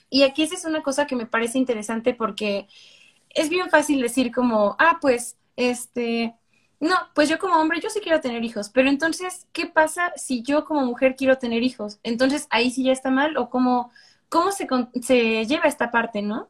Y 0.10 0.24
aquí 0.24 0.44
esa 0.44 0.56
es 0.56 0.66
una 0.66 0.82
cosa 0.82 1.08
que 1.08 1.16
me 1.16 1.26
parece 1.26 1.58
interesante 1.58 2.14
porque 2.14 2.68
es 3.30 3.50
bien 3.50 3.70
fácil 3.70 4.02
decir 4.02 4.32
como, 4.32 4.76
ah, 4.80 4.98
pues, 5.02 5.38
este, 5.56 6.36
no, 6.80 6.96
pues 7.14 7.30
yo 7.30 7.38
como 7.40 7.56
hombre, 7.56 7.80
yo 7.82 7.90
sí 7.90 8.00
quiero 8.02 8.22
tener 8.22 8.44
hijos, 8.44 8.70
pero 8.70 8.90
entonces, 8.90 9.48
¿qué 9.52 9.66
pasa 9.68 10.14
si 10.16 10.42
yo 10.44 10.66
como 10.66 10.86
mujer 10.86 11.16
quiero 11.16 11.38
tener 11.38 11.64
hijos? 11.64 12.00
Entonces, 12.04 12.48
ahí 12.50 12.72
sí 12.72 12.84
ya 12.84 12.92
está 12.94 13.12
mal 13.12 13.38
o 13.38 13.50
cómo, 13.50 13.92
cómo 14.30 14.52
se, 14.52 14.68
se 15.02 15.46
lleva 15.46 15.66
esta 15.66 15.92
parte, 15.92 16.22
¿no? 16.22 16.50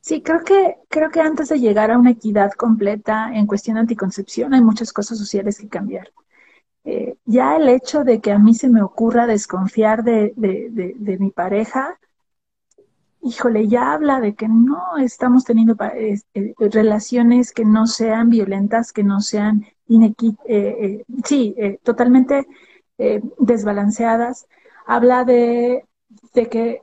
Sí, 0.00 0.22
creo 0.22 0.44
que, 0.44 0.76
creo 0.88 1.10
que 1.10 1.20
antes 1.20 1.48
de 1.48 1.58
llegar 1.58 1.90
a 1.90 1.98
una 1.98 2.12
equidad 2.12 2.52
completa 2.52 3.30
en 3.34 3.46
cuestión 3.46 3.74
de 3.74 3.80
anticoncepción 3.80 4.54
hay 4.54 4.62
muchas 4.62 4.92
cosas 4.92 5.18
sociales 5.18 5.58
que 5.58 5.68
cambiar. 5.68 6.12
Eh, 6.88 7.16
ya 7.24 7.56
el 7.56 7.68
hecho 7.68 8.04
de 8.04 8.20
que 8.20 8.30
a 8.30 8.38
mí 8.38 8.54
se 8.54 8.68
me 8.68 8.80
ocurra 8.80 9.26
desconfiar 9.26 10.04
de, 10.04 10.32
mi 11.18 11.30
pareja, 11.30 11.98
híjole, 13.22 13.66
ya 13.66 13.92
habla 13.92 14.20
de 14.20 14.36
que 14.36 14.46
no 14.46 14.96
estamos 14.96 15.44
teniendo 15.44 15.76
eh, 15.82 16.20
relaciones 16.60 17.50
que 17.50 17.64
no 17.64 17.88
sean 17.88 18.30
violentas, 18.30 18.92
que 18.92 19.02
no 19.02 19.20
sean 19.20 19.66
inequi 19.88 20.36
eh, 20.46 21.04
sí, 21.24 21.56
totalmente 21.82 22.46
desbalanceadas. 23.38 24.46
Habla 24.86 25.24
de, 25.24 25.84
de 26.34 26.48
que 26.48 26.82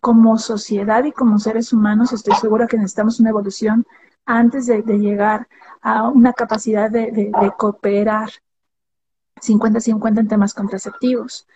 como 0.00 0.38
sociedad 0.38 1.04
y 1.04 1.12
como 1.12 1.38
seres 1.38 1.74
humanos 1.74 2.14
estoy 2.14 2.34
segura 2.36 2.66
que 2.66 2.78
necesitamos 2.78 3.20
una 3.20 3.30
evolución 3.30 3.86
antes 4.24 4.66
de, 4.66 4.82
llegar 4.82 5.46
a 5.82 6.08
una 6.08 6.32
capacidad 6.32 6.90
de 6.90 7.30
cooperar 7.58 8.30
50-50 9.40 10.20
en 10.20 10.28
temas 10.28 10.54
contraceptivos. 10.54 11.46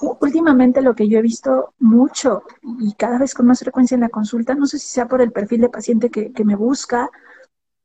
Últimamente 0.00 0.80
lo 0.80 0.94
que 0.94 1.08
yo 1.08 1.18
he 1.18 1.22
visto 1.22 1.74
mucho 1.78 2.44
y 2.78 2.94
cada 2.94 3.18
vez 3.18 3.34
con 3.34 3.46
más 3.46 3.60
frecuencia 3.60 3.94
en 3.94 4.00
la 4.00 4.08
consulta, 4.08 4.54
no 4.54 4.66
sé 4.66 4.78
si 4.78 4.86
sea 4.86 5.06
por 5.08 5.20
el 5.20 5.32
perfil 5.32 5.60
de 5.62 5.68
paciente 5.68 6.10
que, 6.10 6.32
me 6.44 6.56
busca, 6.56 7.10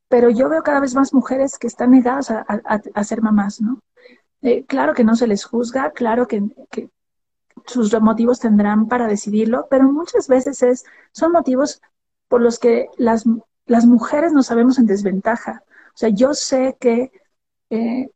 pero 0.08 0.30
yo 0.30 0.48
veo 0.48 0.62
cada 0.62 0.80
vez 0.80 0.94
más 0.94 1.12
mujeres 1.12 1.58
que 1.58 1.66
están 1.66 1.90
negadas 1.90 2.30
a, 2.30 3.04
ser 3.04 3.20
mamás, 3.20 3.60
¿no? 3.60 3.80
Eh, 4.40 4.64
claro 4.64 4.94
que 4.94 5.04
no 5.04 5.14
se 5.16 5.26
les 5.26 5.44
juzga, 5.44 5.90
claro 5.90 6.26
que, 6.26 6.42
sus 7.66 8.00
motivos 8.00 8.38
tendrán 8.38 8.86
para 8.86 9.08
decidirlo, 9.08 9.66
pero 9.68 9.84
muchas 9.84 10.28
veces 10.28 10.62
es, 10.62 10.84
son 11.12 11.32
motivos 11.32 11.82
por 12.28 12.40
los 12.40 12.58
que 12.58 12.88
las, 12.96 13.24
las 13.66 13.86
mujeres 13.86 14.32
nos 14.32 14.46
sabemos 14.46 14.78
en 14.78 14.86
desventaja. 14.86 15.64
O 15.88 15.98
sea, 15.98 16.10
yo 16.10 16.34
sé 16.34 16.76
que 16.78 17.10
eh, 17.70 18.10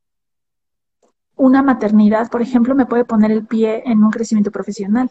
una 1.40 1.62
maternidad, 1.62 2.30
por 2.30 2.42
ejemplo, 2.42 2.74
me 2.74 2.84
puede 2.84 3.06
poner 3.06 3.30
el 3.30 3.46
pie 3.46 3.82
en 3.86 4.04
un 4.04 4.10
crecimiento 4.10 4.50
profesional. 4.50 5.10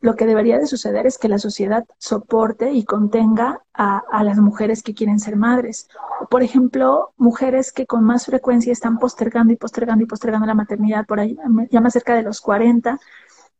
Lo 0.00 0.14
que 0.14 0.24
debería 0.24 0.58
de 0.58 0.68
suceder 0.68 1.04
es 1.04 1.18
que 1.18 1.28
la 1.28 1.38
sociedad 1.38 1.84
soporte 1.98 2.70
y 2.72 2.84
contenga 2.84 3.60
a, 3.74 4.22
las 4.22 4.38
mujeres 4.38 4.84
que 4.84 4.94
quieren 4.94 5.18
ser 5.18 5.34
madres. 5.34 5.88
por 6.30 6.44
ejemplo, 6.44 7.12
mujeres 7.16 7.72
que 7.72 7.86
con 7.86 8.04
más 8.04 8.26
frecuencia 8.26 8.72
están 8.72 8.98
postergando 8.98 9.52
y 9.52 9.56
postergando 9.56 10.04
y 10.04 10.06
postergando 10.06 10.46
la 10.46 10.54
maternidad 10.54 11.06
por 11.06 11.18
ahí, 11.18 11.36
ya 11.70 11.80
más 11.80 11.92
cerca 11.92 12.14
de 12.14 12.22
los 12.22 12.40
40, 12.40 13.00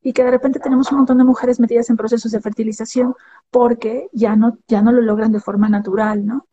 y 0.04 0.12
que 0.12 0.22
de 0.22 0.30
repente 0.30 0.60
tenemos 0.60 0.92
un 0.92 0.98
montón 0.98 1.18
de 1.18 1.24
mujeres 1.24 1.58
metidas 1.58 1.90
en 1.90 1.96
procesos 1.96 2.30
de 2.30 2.40
fertilización 2.40 3.16
porque 3.50 4.08
ya 4.12 4.36
no, 4.36 4.56
ya 4.68 4.82
no 4.82 4.92
lo 4.92 5.00
logran 5.02 5.32
de 5.32 5.40
forma 5.40 5.68
natural, 5.68 6.24
¿no? 6.24 6.46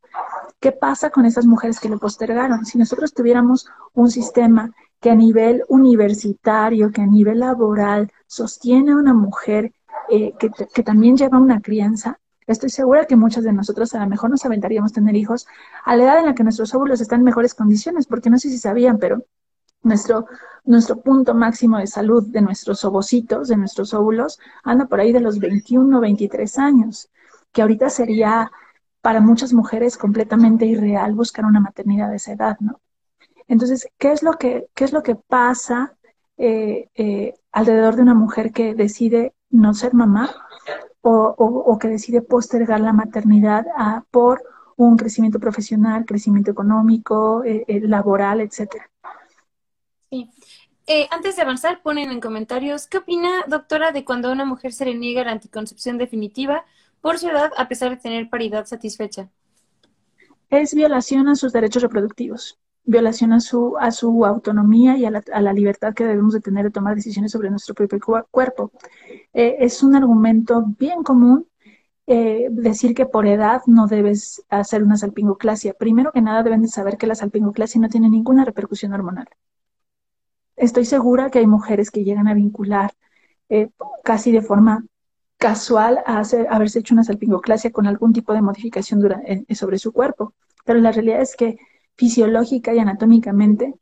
¿Qué 0.59 0.71
pasa 0.71 1.11
con 1.11 1.25
esas 1.25 1.45
mujeres 1.45 1.80
que 1.80 1.88
lo 1.88 1.99
postergaron? 1.99 2.65
Si 2.65 2.77
nosotros 2.77 3.13
tuviéramos 3.13 3.67
un 3.93 4.09
sistema 4.09 4.71
que 5.00 5.10
a 5.10 5.16
nivel 5.16 5.64
universitario, 5.70 6.91
que 6.91 7.02
a 7.02 7.06
nivel 7.06 7.39
laboral 7.39 8.12
sostiene 8.28 8.91
a 8.91 8.97
una 8.97 9.14
mujer 9.14 9.74
eh, 10.10 10.34
que, 10.38 10.84
también 10.84 11.18
lleva 11.18 11.38
una 11.38 11.62
crianza, 11.62 12.20
estoy 12.47 12.70
segura 12.70 13.06
que 13.06 13.16
muchas 13.16 13.43
de 13.43 13.54
nosotros 13.54 13.93
a 13.93 14.00
lo 14.00 14.08
mejor 14.10 14.30
nos 14.30 14.45
aventaríamos 14.45 14.91
tener 14.91 15.16
hijos 15.16 15.47
a 15.86 15.95
la 15.95 16.04
edad 16.04 16.20
en 16.20 16.26
la 16.26 16.36
que 16.36 16.43
nuestros 16.43 16.74
óvulos 16.74 17.00
están 17.02 17.20
en 17.20 17.26
mejores 17.26 17.54
condiciones, 17.54 18.08
porque 18.08 18.30
no 18.30 18.39
sé 18.39 18.50
si 18.50 18.58
sabían, 18.58 18.97
pero 18.97 19.24
nuestro, 19.84 20.26
nuestro 20.66 20.97
punto 21.02 21.34
máximo 21.34 21.78
de 21.78 21.88
salud 21.88 22.28
de 22.28 22.41
nuestros 22.41 22.84
ovocitos, 22.86 23.47
de 23.47 23.58
nuestros 23.58 23.93
óvulos, 23.93 24.39
anda 24.64 24.88
por 24.88 25.00
ahí 25.00 25.14
de 25.14 25.22
los 25.22 25.39
21 25.39 26.00
23 26.00 26.58
años, 26.58 27.10
que 27.52 27.62
ahorita 27.62 27.89
sería 27.89 28.52
para 29.02 29.22
muchas 29.22 29.54
mujeres 29.54 29.97
completamente 29.97 30.66
irreal 30.66 31.14
buscar 31.14 31.45
una 31.45 31.60
maternidad 31.60 32.10
de 32.10 32.18
esa 32.18 32.34
edad, 32.34 32.58
¿no? 32.60 32.82
Entonces, 33.50 33.89
¿qué 33.97 34.12
es 34.12 34.24
lo 34.24 34.34
que, 34.34 34.70
qué 34.76 34.86
es 34.86 34.93
lo 34.93 35.02
que 35.02 35.16
pasa 35.16 35.97
eh, 36.38 36.88
eh, 36.93 37.34
alrededor 37.52 37.95
de 37.95 38.04
una 38.04 38.14
mujer 38.14 38.54
que 38.54 38.76
decide 38.76 39.34
no 39.50 39.74
ser 39.74 39.95
mamá 39.95 40.34
o, 41.02 41.78
que 41.82 41.88
decide 41.88 42.22
postergar 42.22 42.80
la 42.80 42.93
maternidad 42.93 43.66
por 44.12 44.43
un 44.76 44.95
crecimiento 44.97 45.39
profesional, 45.39 46.06
crecimiento 46.06 46.52
económico, 46.52 47.43
eh, 47.43 47.66
laboral, 47.82 48.41
etcétera? 48.41 48.89
Sí. 50.12 50.30
antes 51.10 51.36
de 51.36 51.41
avanzar, 51.41 51.82
ponen 51.82 52.12
en 52.12 52.22
comentarios, 52.22 52.88
¿qué 52.88 53.00
opina, 53.00 53.45
doctora, 53.47 53.91
de 53.91 54.06
cuando 54.06 54.30
a 54.30 54.34
una 54.34 54.45
mujer 54.45 54.74
se 54.74 54.86
le 54.86 54.93
niega 54.93 55.24
la 55.24 55.32
anticoncepción 55.32 55.97
definitiva 55.97 56.66
por 57.02 57.18
su 57.18 57.30
edad 57.30 57.52
a 57.58 57.68
pesar 57.68 57.89
de 57.89 57.97
tener 57.97 58.30
paridad 58.30 58.66
satisfecha? 58.66 59.30
Es 60.50 60.76
violación 60.76 61.28
a 61.28 61.36
sus 61.36 61.52
derechos 61.52 61.82
reproductivos, 61.82 62.60
violación 62.90 63.34
a 63.34 63.40
su, 63.40 63.78
a 63.78 63.92
su 63.92 64.26
autonomía 64.26 64.98
y 64.98 65.06
a 65.06 65.12
la, 65.12 65.54
libertad 65.54 65.94
que 65.94 66.06
debemos 66.06 66.34
de 66.34 66.42
tener 66.42 66.66
de 66.66 66.72
tomar 66.72 66.96
decisiones 66.96 67.32
sobre 67.32 67.50
nuestro 67.52 67.76
propio 67.76 68.00
cuerpo. 68.32 68.72
Eh, 69.34 69.58
es 69.60 69.84
un 69.84 69.96
argumento 69.96 70.66
bien 70.78 71.04
común 71.04 71.48
eh, 72.08 72.48
decir 72.50 72.96
que 72.96 73.06
por 73.06 73.28
edad 73.28 73.62
no 73.68 73.86
debes 73.86 74.44
hacer 74.50 74.82
una 74.84 74.98
salpingoclasia. 74.98 75.74
Primero 75.74 76.12
que 76.12 76.22
nada 76.22 76.42
deben 76.42 76.64
de 76.64 76.68
saber 76.68 76.98
que 76.98 77.06
la 77.06 77.14
salpingoclasia 77.14 77.80
no 77.80 77.90
tiene 77.90 78.10
ninguna 78.10 78.44
repercusión 78.44 78.94
hormonal. 78.94 79.28
Estoy 80.56 80.86
segura 80.86 81.30
que 81.30 81.40
hay 81.40 81.48
mujeres 81.48 81.92
que 81.92 82.04
llegan 82.04 82.28
a 82.28 82.34
vincular 82.34 82.92
eh, 83.50 83.70
casi 84.04 84.32
de 84.32 84.42
forma 84.42 84.84
casual 85.38 86.00
a 86.06 86.24
haberse 86.50 86.80
hecho 86.80 86.96
una 86.96 87.04
salpingoclasia 87.04 87.72
con 87.72 87.86
algún 87.88 88.14
tipo 88.14 88.34
de 88.34 88.42
modificación 88.42 89.00
sobre 89.54 89.78
su 89.78 89.94
cuerpo. 89.94 90.34
Pero 90.66 90.80
la 90.80 90.92
realidad 90.92 91.22
es 91.22 91.36
que 91.36 91.58
fisiológica 92.00 92.74
y 92.74 92.80
anatómicamente 92.80 93.76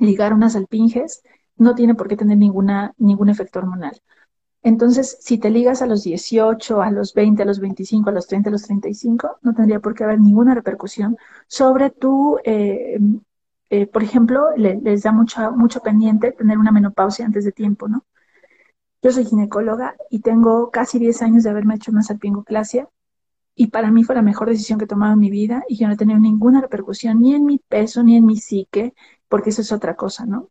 ligar 0.00 0.32
unas 0.34 0.54
salpinges 0.54 1.22
no 1.56 1.76
tiene 1.76 1.94
por 1.94 2.08
qué 2.08 2.16
tener 2.16 2.36
ninguna, 2.36 2.94
ningún 2.98 3.28
efecto 3.28 3.60
hormonal. 3.60 4.02
Entonces, 4.64 5.18
si 5.20 5.38
te 5.38 5.50
ligas 5.50 5.80
a 5.80 5.86
los 5.86 6.02
18, 6.02 6.82
a 6.82 6.90
los 6.90 7.14
20, 7.14 7.42
a 7.42 7.46
los 7.46 7.60
25, 7.60 8.10
a 8.10 8.12
los 8.12 8.26
30, 8.26 8.48
a 8.48 8.52
los 8.52 8.62
35, 8.64 9.38
no 9.42 9.54
tendría 9.54 9.78
por 9.78 9.94
qué 9.94 10.02
haber 10.02 10.20
ninguna 10.20 10.52
repercusión 10.54 11.16
sobre 11.46 11.90
tu, 11.90 12.38
eh, 12.44 12.98
eh, 13.70 13.86
por 13.86 14.02
ejemplo, 14.02 14.48
les 14.56 15.02
da 15.04 15.12
mucho, 15.12 15.52
mucho 15.52 15.80
pendiente 15.80 16.32
tener 16.32 16.58
una 16.58 16.72
menopausia 16.72 17.24
antes 17.24 17.44
de 17.44 17.52
tiempo, 17.52 17.86
¿no? 17.86 18.04
Yo 19.00 19.12
soy 19.12 19.26
ginecóloga 19.26 19.94
y 20.10 20.20
tengo 20.20 20.70
casi 20.72 20.98
10 20.98 21.22
años 21.22 21.44
de 21.44 21.50
haberme 21.50 21.76
hecho 21.76 21.92
una 21.92 22.02
salpingoclasia 22.02 22.88
y 23.54 23.68
para 23.68 23.90
mí 23.90 24.04
fue 24.04 24.14
la 24.14 24.22
mejor 24.22 24.48
decisión 24.48 24.78
que 24.78 24.84
he 24.84 24.88
tomado 24.88 25.12
en 25.12 25.18
mi 25.18 25.30
vida 25.30 25.62
y 25.68 25.76
yo 25.76 25.86
no 25.86 25.94
he 25.94 25.96
tenido 25.96 26.18
ninguna 26.18 26.60
repercusión 26.60 27.20
ni 27.20 27.34
en 27.34 27.44
mi 27.44 27.58
peso 27.58 28.02
ni 28.02 28.16
en 28.16 28.26
mi 28.26 28.36
psique, 28.36 28.94
porque 29.28 29.50
eso 29.50 29.62
es 29.62 29.72
otra 29.72 29.94
cosa, 29.94 30.26
¿no? 30.26 30.48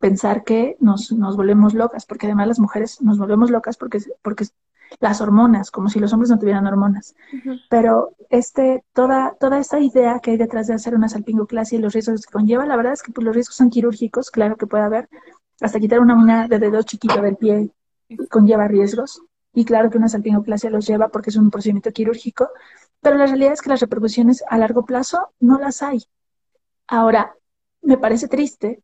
Pensar 0.00 0.44
que 0.44 0.76
nos, 0.80 1.12
nos 1.12 1.36
volvemos 1.36 1.74
locas, 1.74 2.06
porque 2.06 2.26
además 2.26 2.48
las 2.48 2.58
mujeres 2.58 3.02
nos 3.02 3.18
volvemos 3.18 3.50
locas 3.50 3.76
porque, 3.76 3.98
porque 4.22 4.46
las 4.98 5.20
hormonas, 5.20 5.70
como 5.70 5.88
si 5.88 6.00
los 6.00 6.12
hombres 6.12 6.30
no 6.30 6.38
tuvieran 6.38 6.66
hormonas. 6.66 7.14
Pero 7.68 8.16
este, 8.30 8.84
toda, 8.92 9.36
toda 9.38 9.58
esta 9.58 9.78
idea 9.78 10.18
que 10.20 10.32
hay 10.32 10.36
detrás 10.36 10.66
de 10.66 10.74
hacer 10.74 10.94
una 10.94 11.08
salpingoclasia 11.08 11.78
y 11.78 11.82
los 11.82 11.92
riesgos 11.92 12.26
que 12.26 12.32
conlleva, 12.32 12.66
la 12.66 12.76
verdad 12.76 12.94
es 12.94 13.02
que 13.02 13.12
pues, 13.12 13.24
los 13.24 13.34
riesgos 13.34 13.56
son 13.56 13.70
quirúrgicos, 13.70 14.30
claro 14.30 14.56
que 14.56 14.66
puede 14.66 14.84
haber, 14.84 15.08
hasta 15.60 15.78
quitar 15.78 16.00
una 16.00 16.14
uña 16.14 16.48
de 16.48 16.58
dedo 16.58 16.82
chiquito 16.82 17.20
del 17.20 17.36
pie 17.36 17.70
conlleva 18.30 18.66
riesgos. 18.66 19.22
Y 19.52 19.64
claro 19.64 19.90
que 19.90 19.98
una 19.98 20.08
salpingoclasia 20.08 20.70
los 20.70 20.86
lleva 20.86 21.08
porque 21.08 21.30
es 21.30 21.36
un 21.36 21.50
procedimiento 21.50 21.90
quirúrgico, 21.92 22.48
pero 23.00 23.16
la 23.16 23.26
realidad 23.26 23.52
es 23.52 23.62
que 23.62 23.70
las 23.70 23.80
repercusiones 23.80 24.44
a 24.48 24.58
largo 24.58 24.84
plazo 24.84 25.32
no 25.40 25.58
las 25.58 25.82
hay. 25.82 26.04
Ahora, 26.86 27.34
me 27.82 27.98
parece 27.98 28.28
triste 28.28 28.82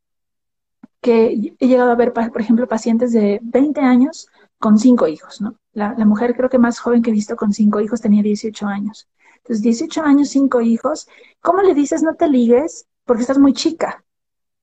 que 1.01 1.55
he 1.59 1.69
llegado 1.69 1.91
a 1.91 1.95
ver, 1.95 2.13
por 2.13 2.41
ejemplo, 2.41 2.67
pacientes 2.67 3.13
de 3.13 3.41
20 3.43 3.81
años 3.81 4.29
con 4.59 4.79
cinco 4.79 5.07
hijos, 5.07 5.41
¿no? 5.41 5.57
La, 5.73 5.95
la, 5.97 6.07
mujer 6.07 6.35
creo 6.35 6.49
que 6.49 6.59
más 6.59 6.79
joven 6.79 7.03
que 7.03 7.11
he 7.11 7.13
visto 7.13 7.37
con 7.37 7.53
cinco 7.53 7.81
hijos 7.81 8.01
tenía 8.01 8.23
18 8.23 8.67
años. 8.67 9.09
Entonces, 9.37 9.63
18 9.63 10.03
años, 10.03 10.31
cinco 10.31 10.61
hijos, 10.61 11.07
¿cómo 11.41 11.63
le 11.63 11.75
dices 11.75 12.03
no 12.03 12.15
te 12.15 12.29
ligues? 12.29 12.87
Porque 13.05 13.23
estás 13.23 13.39
muy 13.39 13.53
chica. 13.53 14.05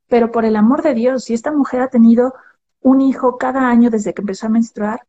Pero 0.07 0.31
por 0.31 0.45
el 0.45 0.55
amor 0.55 0.81
de 0.81 0.93
Dios, 0.93 1.25
si 1.25 1.33
esta 1.33 1.51
mujer 1.51 1.81
ha 1.81 1.87
tenido 1.89 2.33
un 2.81 2.99
hijo 3.01 3.37
cada 3.37 3.69
año 3.69 3.89
desde 3.89 4.13
que 4.13 4.21
empezó 4.21 4.47
a 4.47 4.49
menstruar, 4.49 5.07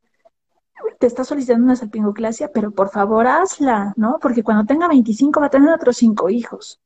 te 0.98 1.06
está 1.06 1.24
solicitando 1.24 1.64
una 1.64 1.76
salpingoclasia, 1.76 2.50
pero 2.52 2.70
por 2.70 2.90
favor 2.90 3.26
hazla, 3.26 3.94
¿no? 3.96 4.18
Porque 4.20 4.42
cuando 4.42 4.64
tenga 4.64 4.88
25 4.88 5.40
va 5.40 5.46
a 5.46 5.50
tener 5.50 5.72
otros 5.72 5.96
cinco 5.96 6.30
hijos. 6.30 6.80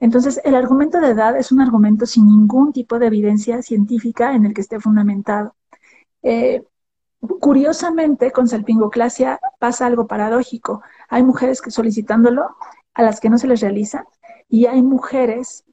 Entonces, 0.00 0.40
el 0.44 0.54
argumento 0.56 1.00
de 1.00 1.10
edad 1.10 1.36
es 1.36 1.52
un 1.52 1.60
argumento 1.60 2.06
sin 2.06 2.26
ningún 2.26 2.72
tipo 2.72 2.98
de 2.98 3.06
evidencia 3.06 3.62
científica 3.62 4.34
en 4.34 4.46
el 4.46 4.54
que 4.54 4.60
esté 4.60 4.80
fundamentado. 4.80 5.54
Eh, 6.22 6.64
curiosamente, 7.40 8.32
con 8.32 8.48
salpingoclasia 8.48 9.40
pasa 9.58 9.86
algo 9.86 10.06
paradójico. 10.06 10.82
Hay 11.08 11.22
mujeres 11.22 11.62
que 11.62 11.70
solicitándolo 11.70 12.56
a 12.94 13.02
las 13.02 13.20
que 13.20 13.30
no 13.30 13.38
se 13.38 13.46
les 13.46 13.60
realiza 13.60 14.04
y 14.48 14.66
hay 14.66 14.82
mujeres 14.82 15.64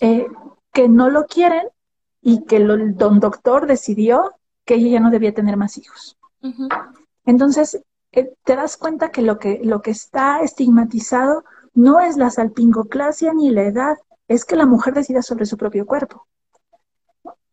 eh, 0.00 0.26
que 0.72 0.88
no 0.88 1.08
lo 1.10 1.26
quieren 1.26 1.68
y 2.20 2.44
que 2.44 2.56
el 2.56 2.96
don 2.96 3.20
doctor 3.20 3.66
decidió 3.66 4.32
que 4.64 4.74
ella 4.74 4.88
ya 4.90 5.00
no 5.00 5.10
debía 5.10 5.32
tener 5.32 5.56
más 5.56 5.78
hijos. 5.78 6.17
Entonces, 7.24 7.82
eh, 8.12 8.32
te 8.44 8.56
das 8.56 8.76
cuenta 8.76 9.10
que 9.10 9.22
lo, 9.22 9.38
que 9.38 9.60
lo 9.62 9.82
que 9.82 9.90
está 9.90 10.40
estigmatizado 10.40 11.44
no 11.74 12.00
es 12.00 12.16
la 12.16 12.30
salpingoclasia 12.30 13.32
ni 13.34 13.50
la 13.50 13.62
edad, 13.62 13.96
es 14.28 14.44
que 14.44 14.56
la 14.56 14.66
mujer 14.66 14.94
decida 14.94 15.22
sobre 15.22 15.46
su 15.46 15.56
propio 15.56 15.86
cuerpo. 15.86 16.26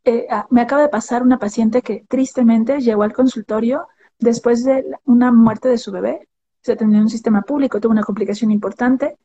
Eh, 0.03 0.27
ah, 0.29 0.45
me 0.49 0.61
acaba 0.61 0.81
de 0.81 0.89
pasar 0.89 1.23
una 1.23 1.39
paciente 1.39 1.81
que 1.81 2.05
tristemente 2.07 2.79
llegó 2.79 3.03
al 3.03 3.13
consultorio 3.13 3.88
después 4.19 4.63
de 4.63 4.86
una 5.05 5.31
muerte 5.31 5.67
de 5.67 5.77
su 5.77 5.91
bebé. 5.91 6.27
Se 6.61 6.73
atendió 6.73 6.97
en 6.97 7.03
un 7.03 7.09
sistema 7.09 7.41
público, 7.41 7.79
tuvo 7.79 7.91
una 7.91 8.03
complicación 8.03 8.51
importante. 8.51 9.17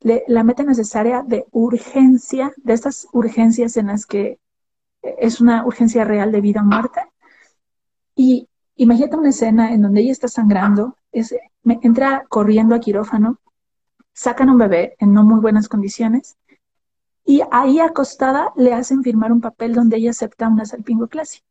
La 0.00 0.44
meta 0.44 0.62
necesaria 0.62 1.22
de 1.26 1.46
urgencia, 1.52 2.52
de 2.56 2.74
estas 2.74 3.08
urgencias 3.12 3.76
en 3.76 3.88
las 3.88 4.06
que 4.06 4.38
es 5.02 5.40
una 5.40 5.64
urgencia 5.64 6.04
real 6.04 6.30
de 6.32 6.40
vida 6.40 6.60
o 6.60 6.64
muerte. 6.64 7.00
Y 8.14 8.48
imagínate 8.76 9.16
una 9.16 9.30
escena 9.30 9.72
en 9.72 9.82
donde 9.82 10.00
ella 10.00 10.12
está 10.12 10.28
sangrando, 10.28 10.96
es, 11.12 11.34
me, 11.62 11.78
entra 11.82 12.24
corriendo 12.28 12.74
a 12.74 12.80
quirófano, 12.80 13.38
sacan 14.12 14.50
un 14.50 14.58
bebé 14.58 14.96
en 14.98 15.12
no 15.12 15.24
muy 15.24 15.40
buenas 15.40 15.68
condiciones 15.68 16.36
y 17.24 17.42
ahí 17.50 17.80
acostada 17.80 18.52
le 18.56 18.72
hacen 18.72 19.02
firmar 19.02 19.32
un 19.32 19.40
papel 19.40 19.74
donde 19.74 19.96
ella 19.96 20.10
acepta 20.10 20.48
una 20.48 20.64
salpingoclasia. 20.64 21.42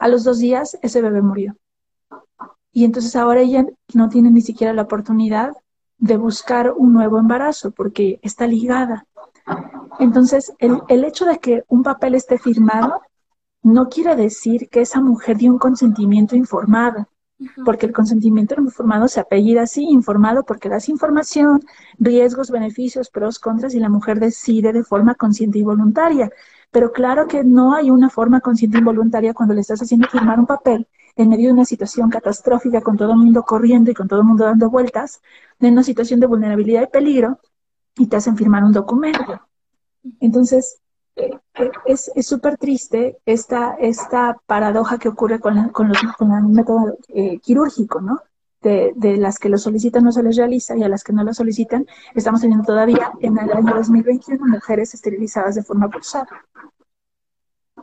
A 0.00 0.08
los 0.08 0.24
dos 0.24 0.38
días 0.38 0.78
ese 0.82 1.02
bebé 1.02 1.20
murió. 1.20 1.56
Y 2.72 2.84
entonces 2.84 3.14
ahora 3.16 3.40
ella 3.40 3.66
no 3.92 4.08
tiene 4.08 4.30
ni 4.30 4.40
siquiera 4.40 4.72
la 4.72 4.82
oportunidad 4.82 5.52
de 5.98 6.16
buscar 6.16 6.72
un 6.72 6.92
nuevo 6.92 7.18
embarazo 7.18 7.70
porque 7.70 8.18
está 8.22 8.46
ligada 8.46 9.06
entonces, 9.98 10.52
el, 10.58 11.04
hecho 11.04 11.24
de 11.24 11.38
que 11.38 11.64
un 11.68 11.82
papel 11.82 12.14
esté 12.14 12.38
firmado 12.38 13.02
no 13.62 13.88
quiere 13.88 14.16
decir 14.16 14.68
que 14.68 14.80
esa 14.80 15.00
mujer 15.00 15.36
dio 15.36 15.52
un 15.52 15.58
consentimiento 15.58 16.36
informado, 16.36 17.08
porque 17.64 17.86
el 17.86 17.92
consentimiento 17.92 18.54
informado 18.60 19.08
se 19.08 19.20
apellida 19.20 19.62
así, 19.62 19.84
informado 19.84 20.44
porque 20.44 20.68
das 20.68 20.88
información, 20.88 21.60
riesgos, 21.98 22.50
beneficios, 22.50 23.10
pros, 23.10 23.38
contras, 23.38 23.74
y 23.74 23.80
la 23.80 23.88
mujer 23.88 24.20
decide 24.20 24.72
de 24.72 24.84
forma 24.84 25.14
consciente 25.14 25.58
y 25.58 25.62
voluntaria. 25.62 26.30
Pero 26.70 26.92
claro 26.92 27.26
que 27.26 27.44
no 27.44 27.74
hay 27.74 27.90
una 27.90 28.10
forma 28.10 28.40
consciente 28.40 28.78
y 28.78 28.82
voluntaria 28.82 29.34
cuando 29.34 29.54
le 29.54 29.60
estás 29.60 29.82
haciendo 29.82 30.08
firmar 30.08 30.38
un 30.40 30.46
papel 30.46 30.88
en 31.16 31.28
medio 31.28 31.48
de 31.48 31.52
una 31.52 31.64
situación 31.64 32.08
catastrófica, 32.10 32.80
con 32.80 32.96
todo 32.96 33.12
el 33.12 33.18
mundo 33.18 33.42
corriendo 33.42 33.90
y 33.90 33.94
con 33.94 34.08
todo 34.08 34.20
el 34.20 34.26
mundo 34.26 34.44
dando 34.44 34.70
vueltas, 34.70 35.20
de 35.58 35.68
una 35.68 35.82
situación 35.82 36.20
de 36.20 36.26
vulnerabilidad 36.26 36.82
y 36.82 36.86
peligro, 36.86 37.38
y 37.96 38.06
te 38.06 38.16
hacen 38.16 38.36
firmar 38.36 38.64
un 38.64 38.72
documento. 38.72 39.40
Entonces, 40.20 40.81
es 41.84 42.10
súper 42.26 42.56
triste 42.56 43.18
esta, 43.26 43.74
esta 43.78 44.40
paradoja 44.46 44.98
que 44.98 45.08
ocurre 45.08 45.40
con, 45.40 45.68
con, 45.70 45.88
los, 45.88 45.98
con 46.18 46.32
el 46.32 46.44
método 46.44 46.96
eh, 47.08 47.38
quirúrgico, 47.40 48.00
¿no? 48.00 48.20
De, 48.60 48.92
de, 48.94 49.16
las 49.16 49.40
que 49.40 49.48
lo 49.48 49.58
solicitan 49.58 50.04
no 50.04 50.12
se 50.12 50.22
les 50.22 50.36
realiza 50.36 50.76
y 50.76 50.84
a 50.84 50.88
las 50.88 51.02
que 51.02 51.12
no 51.12 51.24
lo 51.24 51.34
solicitan 51.34 51.84
estamos 52.14 52.42
teniendo 52.42 52.64
todavía 52.64 53.10
en 53.20 53.36
el 53.36 53.50
año 53.50 53.74
2021 53.74 54.46
mujeres 54.46 54.94
esterilizadas 54.94 55.56
de 55.56 55.64
forma 55.64 55.90
forzada. 55.90 56.44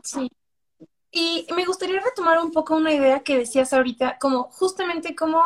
Sí. 0.02 0.32
Y 1.12 1.48
me 1.56 1.66
gustaría 1.66 2.00
retomar 2.00 2.40
un 2.40 2.52
poco 2.52 2.78
una 2.78 2.94
idea 2.94 3.22
que 3.22 3.38
decías 3.38 3.74
ahorita, 3.74 4.18
como 4.20 4.44
justamente 4.52 5.16
como 5.16 5.42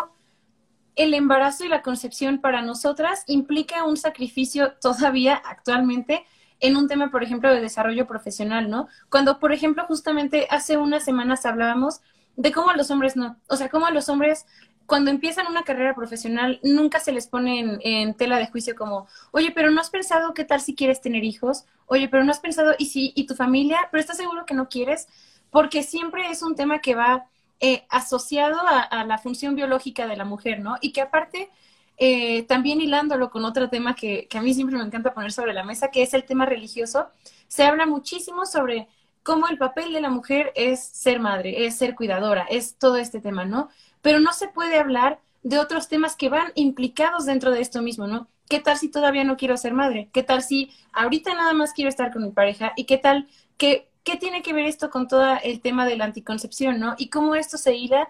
el 0.95 1.13
embarazo 1.13 1.65
y 1.65 1.69
la 1.69 1.81
concepción 1.81 2.39
para 2.39 2.61
nosotras 2.61 3.23
implica 3.27 3.85
un 3.85 3.97
sacrificio 3.97 4.73
todavía 4.81 5.35
actualmente 5.35 6.25
en 6.63 6.77
un 6.77 6.87
tema, 6.87 7.11
por 7.11 7.23
ejemplo, 7.23 7.53
de 7.53 7.59
desarrollo 7.59 8.07
profesional, 8.07 8.69
¿no? 8.69 8.87
Cuando, 9.09 9.37
por 9.37 9.51
ejemplo, 9.51 9.83
justamente 9.85 10.47
hace 10.49 10.77
unas 10.77 11.03
semanas 11.03 11.45
hablábamos 11.45 11.99
de 12.37 12.53
cómo 12.53 12.69
a 12.69 12.77
los 12.77 12.89
hombres 12.89 13.17
no, 13.17 13.37
o 13.47 13.57
sea, 13.57 13.69
cómo 13.69 13.85
a 13.85 13.91
los 13.91 14.07
hombres 14.07 14.45
cuando 14.85 15.11
empiezan 15.11 15.47
una 15.47 15.63
carrera 15.63 15.93
profesional 15.93 16.61
nunca 16.63 17.01
se 17.01 17.11
les 17.11 17.27
pone 17.27 17.79
en, 17.81 18.13
tela 18.15 18.37
de 18.37 18.47
juicio 18.47 18.75
como, 18.75 19.07
oye, 19.31 19.51
pero 19.51 19.71
no 19.71 19.81
has 19.81 19.89
pensado 19.89 20.33
qué 20.33 20.45
tal 20.45 20.61
si 20.61 20.73
quieres 20.73 21.01
tener 21.01 21.25
hijos, 21.25 21.65
oye, 21.85 22.07
pero 22.07 22.23
no 22.23 22.31
has 22.31 22.39
pensado, 22.39 22.75
y 22.77 22.85
si, 22.85 23.11
y 23.13 23.25
tu 23.25 23.35
familia, 23.35 23.77
pero 23.91 23.99
estás 23.99 24.17
seguro 24.17 24.45
que 24.45 24.53
no 24.53 24.69
quieres, 24.69 25.07
porque 25.51 25.83
siempre 25.83 26.29
es 26.29 26.43
un 26.43 26.55
tema 26.55 26.79
que 26.79 26.95
va 26.95 27.25
eh, 27.59 27.85
asociado 27.89 28.57
a, 28.65 29.03
la 29.03 29.17
función 29.17 29.55
biológica 29.55 30.07
de 30.07 30.15
la 30.15 30.25
mujer, 30.25 30.59
¿no? 30.59 30.77
Y 30.79 30.93
que 30.93 31.01
aparte, 31.01 31.49
eh, 31.97 32.43
también 32.43 32.81
hilándolo 32.81 33.29
con 33.29 33.45
otro 33.45 33.69
tema 33.69 33.95
que, 33.95 34.27
que 34.27 34.37
a 34.37 34.41
mí 34.41 34.53
siempre 34.53 34.77
me 34.77 34.83
encanta 34.83 35.13
poner 35.13 35.31
sobre 35.31 35.53
la 35.53 35.63
mesa, 35.63 35.91
que 35.91 36.01
es 36.01 36.13
el 36.13 36.25
tema 36.25 36.45
religioso, 36.45 37.07
se 37.47 37.63
habla 37.63 37.85
muchísimo 37.85 38.45
sobre 38.45 38.87
cómo 39.23 39.47
el 39.47 39.57
papel 39.57 39.93
de 39.93 40.01
la 40.01 40.09
mujer 40.09 40.51
es 40.55 40.83
ser 40.83 41.19
madre, 41.19 41.65
es 41.65 41.77
ser 41.77 41.95
cuidadora, 41.95 42.45
es 42.49 42.77
todo 42.77 42.97
este 42.97 43.21
tema, 43.21 43.45
¿no? 43.45 43.69
Pero 44.01 44.19
no 44.19 44.33
se 44.33 44.47
puede 44.47 44.77
hablar 44.77 45.19
de 45.43 45.59
otros 45.59 45.87
temas 45.87 46.15
que 46.15 46.29
van 46.29 46.51
implicados 46.55 47.25
dentro 47.25 47.51
de 47.51 47.61
esto 47.61 47.81
mismo, 47.81 48.07
¿no? 48.07 48.27
¿Qué 48.49 48.59
tal 48.59 48.77
si 48.77 48.89
todavía 48.89 49.23
no 49.23 49.37
quiero 49.37 49.55
ser 49.57 49.73
madre? 49.73 50.09
¿Qué 50.13 50.23
tal 50.23 50.43
si 50.43 50.71
ahorita 50.91 51.33
nada 51.33 51.53
más 51.53 51.73
quiero 51.73 51.89
estar 51.89 52.11
con 52.11 52.23
mi 52.23 52.31
pareja? 52.31 52.73
¿Y 52.75 52.85
qué 52.85 52.97
tal 52.97 53.27
que 53.57 53.89
qué 54.03 54.17
tiene 54.17 54.41
que 54.41 54.53
ver 54.53 54.65
esto 54.65 54.89
con 54.89 55.07
todo 55.07 55.37
el 55.43 55.61
tema 55.61 55.85
de 55.85 55.97
la 55.97 56.05
anticoncepción, 56.05 56.79
¿no? 56.79 56.95
Y 56.97 57.09
cómo 57.09 57.35
esto 57.35 57.57
se 57.57 57.75
hila, 57.75 58.09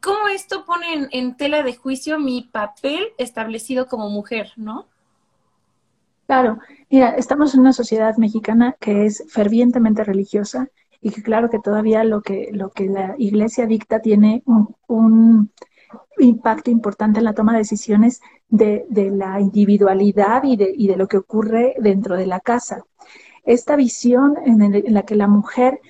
cómo 0.00 0.28
esto 0.28 0.64
pone 0.64 1.08
en, 1.10 1.36
tela 1.36 1.62
de 1.62 1.74
juicio 1.74 2.18
mi 2.18 2.42
papel 2.42 3.08
establecido 3.18 3.86
como 3.86 4.08
mujer, 4.10 4.52
¿no? 4.56 4.86
Claro, 6.26 6.58
mira, 6.90 7.10
estamos 7.10 7.54
en 7.54 7.60
una 7.60 7.72
sociedad 7.72 8.16
mexicana 8.16 8.76
que 8.80 9.04
es 9.04 9.24
fervientemente 9.28 10.04
religiosa 10.04 10.68
y 11.00 11.10
que 11.10 11.22
claro 11.22 11.50
que 11.50 11.58
todavía 11.58 12.02
lo 12.02 12.22
que, 12.22 12.48
lo 12.52 12.70
que 12.70 12.86
la 12.86 13.14
iglesia 13.18 13.66
dicta 13.66 14.00
tiene 14.00 14.42
un, 14.86 15.50
impacto 16.16 16.70
importante 16.70 17.18
en 17.18 17.24
la 17.24 17.34
toma 17.34 17.52
de 17.52 17.58
decisiones 17.58 18.20
de, 18.48 18.86
la 18.90 19.40
individualidad 19.40 20.44
y 20.44 20.56
de, 20.56 20.72
y 20.74 20.86
de 20.86 20.96
lo 20.96 21.08
que 21.08 21.18
ocurre 21.18 21.74
dentro 21.78 22.16
de 22.16 22.26
la 22.26 22.40
casa 22.40 22.84
esta 23.44 23.76
visión 23.76 24.36
en, 24.44 24.94
la 24.94 25.02
que 25.04 25.16
la 25.16 25.28
mujer 25.28 25.80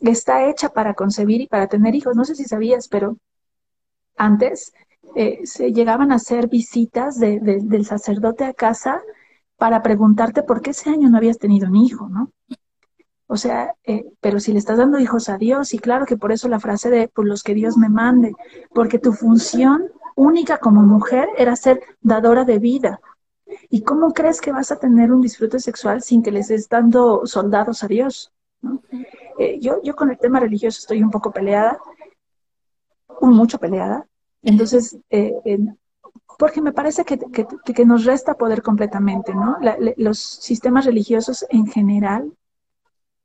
está 0.00 0.48
hecha 0.48 0.68
para 0.70 0.94
concebir 0.94 1.40
y 1.40 1.46
para 1.46 1.66
tener 1.66 1.94
hijos. 1.94 2.16
No 2.16 2.24
sé 2.24 2.34
si 2.34 2.44
sabías, 2.44 2.88
pero 2.88 3.16
antes 4.18 4.72
eh, 5.14 5.40
se 5.44 5.72
llegaban 5.72 6.12
a 6.12 6.16
hacer 6.16 6.48
visitas 6.48 7.18
del 7.18 7.84
sacerdote 7.84 8.44
a 8.44 8.52
casa 8.52 9.00
para 9.56 9.82
preguntarte 9.82 10.42
por 10.42 10.60
qué 10.60 10.70
ese 10.70 10.90
año 10.90 11.08
no 11.08 11.16
habías 11.16 11.38
tenido 11.38 11.68
un 11.68 11.76
hijo, 11.76 12.08
¿no? 12.08 12.30
O 13.26 13.36
sea, 13.36 13.74
eh, 13.84 14.04
pero 14.20 14.40
si 14.40 14.52
le 14.52 14.58
estás 14.58 14.78
dando 14.78 14.98
hijos 14.98 15.28
a 15.28 15.36
Dios, 15.36 15.74
y 15.74 15.78
claro 15.78 16.06
que 16.06 16.16
por 16.16 16.32
eso 16.32 16.48
la 16.48 16.60
frase 16.60 16.90
de 16.90 17.08
por 17.08 17.26
los 17.26 17.42
que 17.42 17.54
Dios 17.54 17.76
me 17.76 17.88
mande, 17.88 18.34
porque 18.74 18.98
tu 18.98 19.12
función 19.12 19.84
única 20.14 20.58
como 20.58 20.82
mujer 20.82 21.28
era 21.36 21.54
ser 21.56 21.80
dadora 22.00 22.44
de 22.44 22.58
vida, 22.58 23.00
¿Y 23.70 23.82
cómo 23.82 24.12
crees 24.12 24.40
que 24.40 24.52
vas 24.52 24.70
a 24.72 24.78
tener 24.78 25.12
un 25.12 25.22
disfrute 25.22 25.58
sexual 25.58 26.02
sin 26.02 26.22
que 26.22 26.30
les 26.30 26.50
estés 26.50 26.68
dando 26.68 27.26
soldados 27.26 27.82
a 27.82 27.86
Dios? 27.86 28.32
Eh, 29.38 29.58
yo, 29.60 29.80
yo 29.82 29.94
con 29.94 30.10
el 30.10 30.18
tema 30.18 30.40
religioso 30.40 30.78
estoy 30.80 31.02
un 31.02 31.10
poco 31.10 31.30
peleada, 31.30 31.78
mucho 33.20 33.58
peleada. 33.58 34.06
Entonces, 34.42 34.96
eh, 35.10 35.34
porque 36.38 36.60
me 36.60 36.72
parece 36.72 37.04
que, 37.04 37.18
que, 37.18 37.84
nos 37.84 38.04
resta 38.04 38.34
poder 38.34 38.62
completamente, 38.62 39.34
¿no? 39.34 39.56
los 39.96 40.18
sistemas 40.18 40.84
religiosos 40.84 41.44
en 41.50 41.66
general 41.66 42.32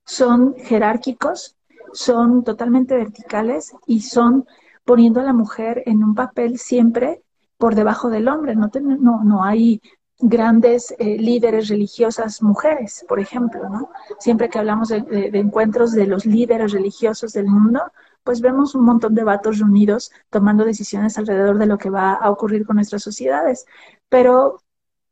son 0.05 0.55
jerárquicos, 0.55 1.55
son 1.93 2.43
totalmente 2.43 2.95
verticales 2.95 3.73
y 3.85 4.01
son 4.01 4.47
poniendo 4.83 5.21
a 5.21 5.23
la 5.23 5.33
mujer 5.33 5.83
en 5.85 6.03
un 6.03 6.15
papel 6.15 6.57
siempre 6.57 7.21
por 7.57 7.75
debajo 7.75 8.09
del 8.09 8.27
hombre. 8.27 8.55
No, 8.55 8.71
no, 8.99 9.23
no 9.23 9.43
hay 9.43 9.79
grandes 10.19 10.95
eh, 10.99 11.17
líderes 11.17 11.67
religiosas 11.67 12.41
mujeres, 12.41 13.05
por 13.07 13.19
ejemplo, 13.19 13.69
¿no? 13.69 13.89
Siempre 14.19 14.49
que 14.49 14.59
hablamos 14.59 14.89
de, 14.89 15.03
encuentros 15.33 15.91
de 15.91 16.07
los 16.07 16.25
líderes 16.25 16.71
religiosos 16.71 17.33
del 17.33 17.47
mundo, 17.47 17.81
pues 18.23 18.41
vemos 18.41 18.75
un 18.75 18.85
montón 18.85 19.15
de 19.15 19.23
vatos 19.23 19.59
reunidos 19.59 20.11
tomando 20.29 20.65
decisiones 20.65 21.17
alrededor 21.17 21.57
de 21.57 21.65
lo 21.65 21.77
que 21.77 21.89
va 21.89 22.13
a 22.13 22.29
ocurrir 22.29 22.65
con 22.65 22.77
nuestras 22.77 23.03
sociedades. 23.03 23.65
Pero, 24.09 24.61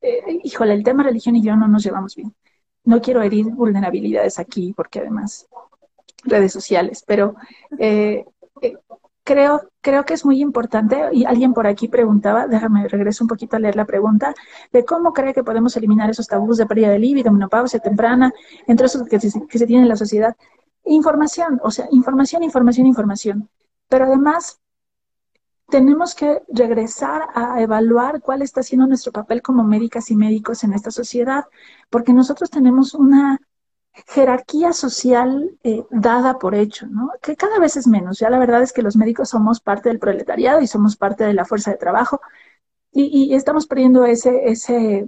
eh, 0.02 0.40
híjole, 0.44 0.74
el 0.74 0.84
tema 0.84 1.04
religión 1.04 1.36
y 1.36 1.44
yo 1.44 1.56
no 1.56 1.68
nos 1.68 1.84
llevamos 1.84 2.16
bien. 2.16 2.34
No 2.84 3.02
quiero 3.02 3.22
herir 3.22 3.48
vulnerabilidades 3.52 4.40
aquí, 4.40 4.74
porque 4.76 5.00
además 5.00 5.48
redes 6.24 6.52
sociales, 6.52 7.04
pero 7.06 7.36
eh, 7.80 8.26
creo, 9.24 9.70
creo 9.82 10.06
que 10.06 10.14
es 10.14 10.26
muy 10.26 10.42
importante, 10.42 11.10
y 11.12 11.26
alguien 11.26 11.54
por 11.54 11.68
aquí 11.68 11.88
preguntaba, 11.88 12.48
déjame 12.48 12.88
regreso 12.88 13.24
un 13.24 13.28
poquito 13.28 13.56
a 13.56 13.60
leer 13.60 13.76
la 13.76 13.86
pregunta, 13.86 14.34
de 14.72 14.86
cómo 14.86 15.14
cree 15.14 15.34
que 15.34 15.44
podemos 15.44 15.76
eliminar 15.78 16.10
esos 16.10 16.28
tabús 16.28 16.58
de 16.58 16.66
pérdida 16.66 16.90
de 16.90 17.00
libido, 17.00 17.32
menopausia 17.32 17.80
temprana, 17.80 18.34
entre 18.68 18.88
esos 18.88 19.08
que 19.08 19.20
se, 19.20 19.46
que 19.48 19.58
se 19.58 19.68
tiene 19.68 19.84
en 19.84 19.90
la 19.90 19.96
sociedad. 19.96 20.36
Información, 20.86 21.60
o 21.64 21.72
sea, 21.72 21.88
información, 21.92 22.44
información, 22.44 22.88
información. 22.88 23.50
Pero 23.88 24.06
además, 24.06 24.60
tenemos 25.70 26.16
que 26.16 26.42
regresar 26.50 27.30
a 27.34 27.62
evaluar 27.62 28.22
cuál 28.22 28.42
está 28.42 28.62
siendo 28.64 28.88
nuestro 28.88 29.12
papel 29.12 29.42
como 29.42 29.64
médicas 29.64 30.12
y 30.12 30.16
médicos 30.16 30.64
en 30.64 30.74
esta 30.74 30.92
sociedad, 30.92 31.46
porque 31.90 32.14
nosotros 32.14 32.50
tenemos 32.50 32.94
una 32.94 33.40
jerarquía 34.08 34.74
social 34.74 35.58
eh, 35.64 35.84
dada 35.90 36.40
por 36.40 36.56
hecho, 36.56 36.88
¿no? 36.88 37.12
Que 37.22 37.36
cada 37.36 37.60
vez 37.60 37.78
es 37.78 37.88
menos. 37.88 38.20
Ya 38.20 38.30
la 38.30 38.40
verdad 38.40 38.62
es 38.62 38.74
que 38.74 38.82
los 38.82 38.96
médicos 38.96 39.30
somos 39.30 39.60
parte 39.60 39.90
del 39.90 40.00
proletariado 40.00 40.62
y 40.62 40.68
somos 40.68 40.96
parte 40.96 41.24
de 41.26 41.34
la 41.34 41.46
fuerza 41.46 41.72
de 41.72 41.78
trabajo 41.78 42.22
y, 42.92 43.34
estamos 43.36 43.68
perdiendo 43.68 44.06
ese, 44.06 44.50
ese 44.50 45.06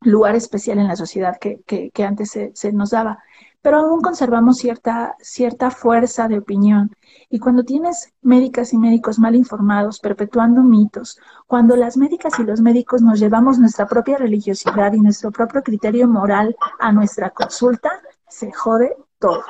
lugar 0.00 0.34
especial 0.36 0.78
en 0.78 0.88
la 0.88 0.96
sociedad 0.96 1.38
que, 1.38 1.60
que, 1.66 2.04
antes 2.04 2.30
se, 2.30 2.52
se, 2.54 2.72
nos 2.72 2.90
daba. 2.90 3.22
Pero 3.62 3.78
aún 3.78 4.00
conservamos 4.00 4.58
cierta, 4.58 5.16
cierta 5.20 5.70
fuerza 5.70 6.28
de 6.28 6.38
opinión. 6.38 6.96
Y 7.28 7.38
cuando 7.38 7.62
tienes 7.64 8.12
médicas 8.22 8.72
y 8.72 8.78
médicos 8.78 9.18
mal 9.18 9.34
informados, 9.34 10.00
perpetuando 10.00 10.62
mitos, 10.62 11.18
cuando 11.46 11.76
las 11.76 11.96
médicas 11.96 12.38
y 12.38 12.44
los 12.44 12.60
médicos 12.60 13.02
nos 13.02 13.20
llevamos 13.20 13.58
nuestra 13.58 13.86
propia 13.86 14.16
religiosidad 14.16 14.92
y 14.94 15.00
nuestro 15.00 15.30
propio 15.30 15.62
criterio 15.62 16.08
moral 16.08 16.56
a 16.78 16.92
nuestra 16.92 17.30
consulta, 17.30 17.90
se 18.28 18.50
jode 18.52 18.96
todo. 19.18 19.42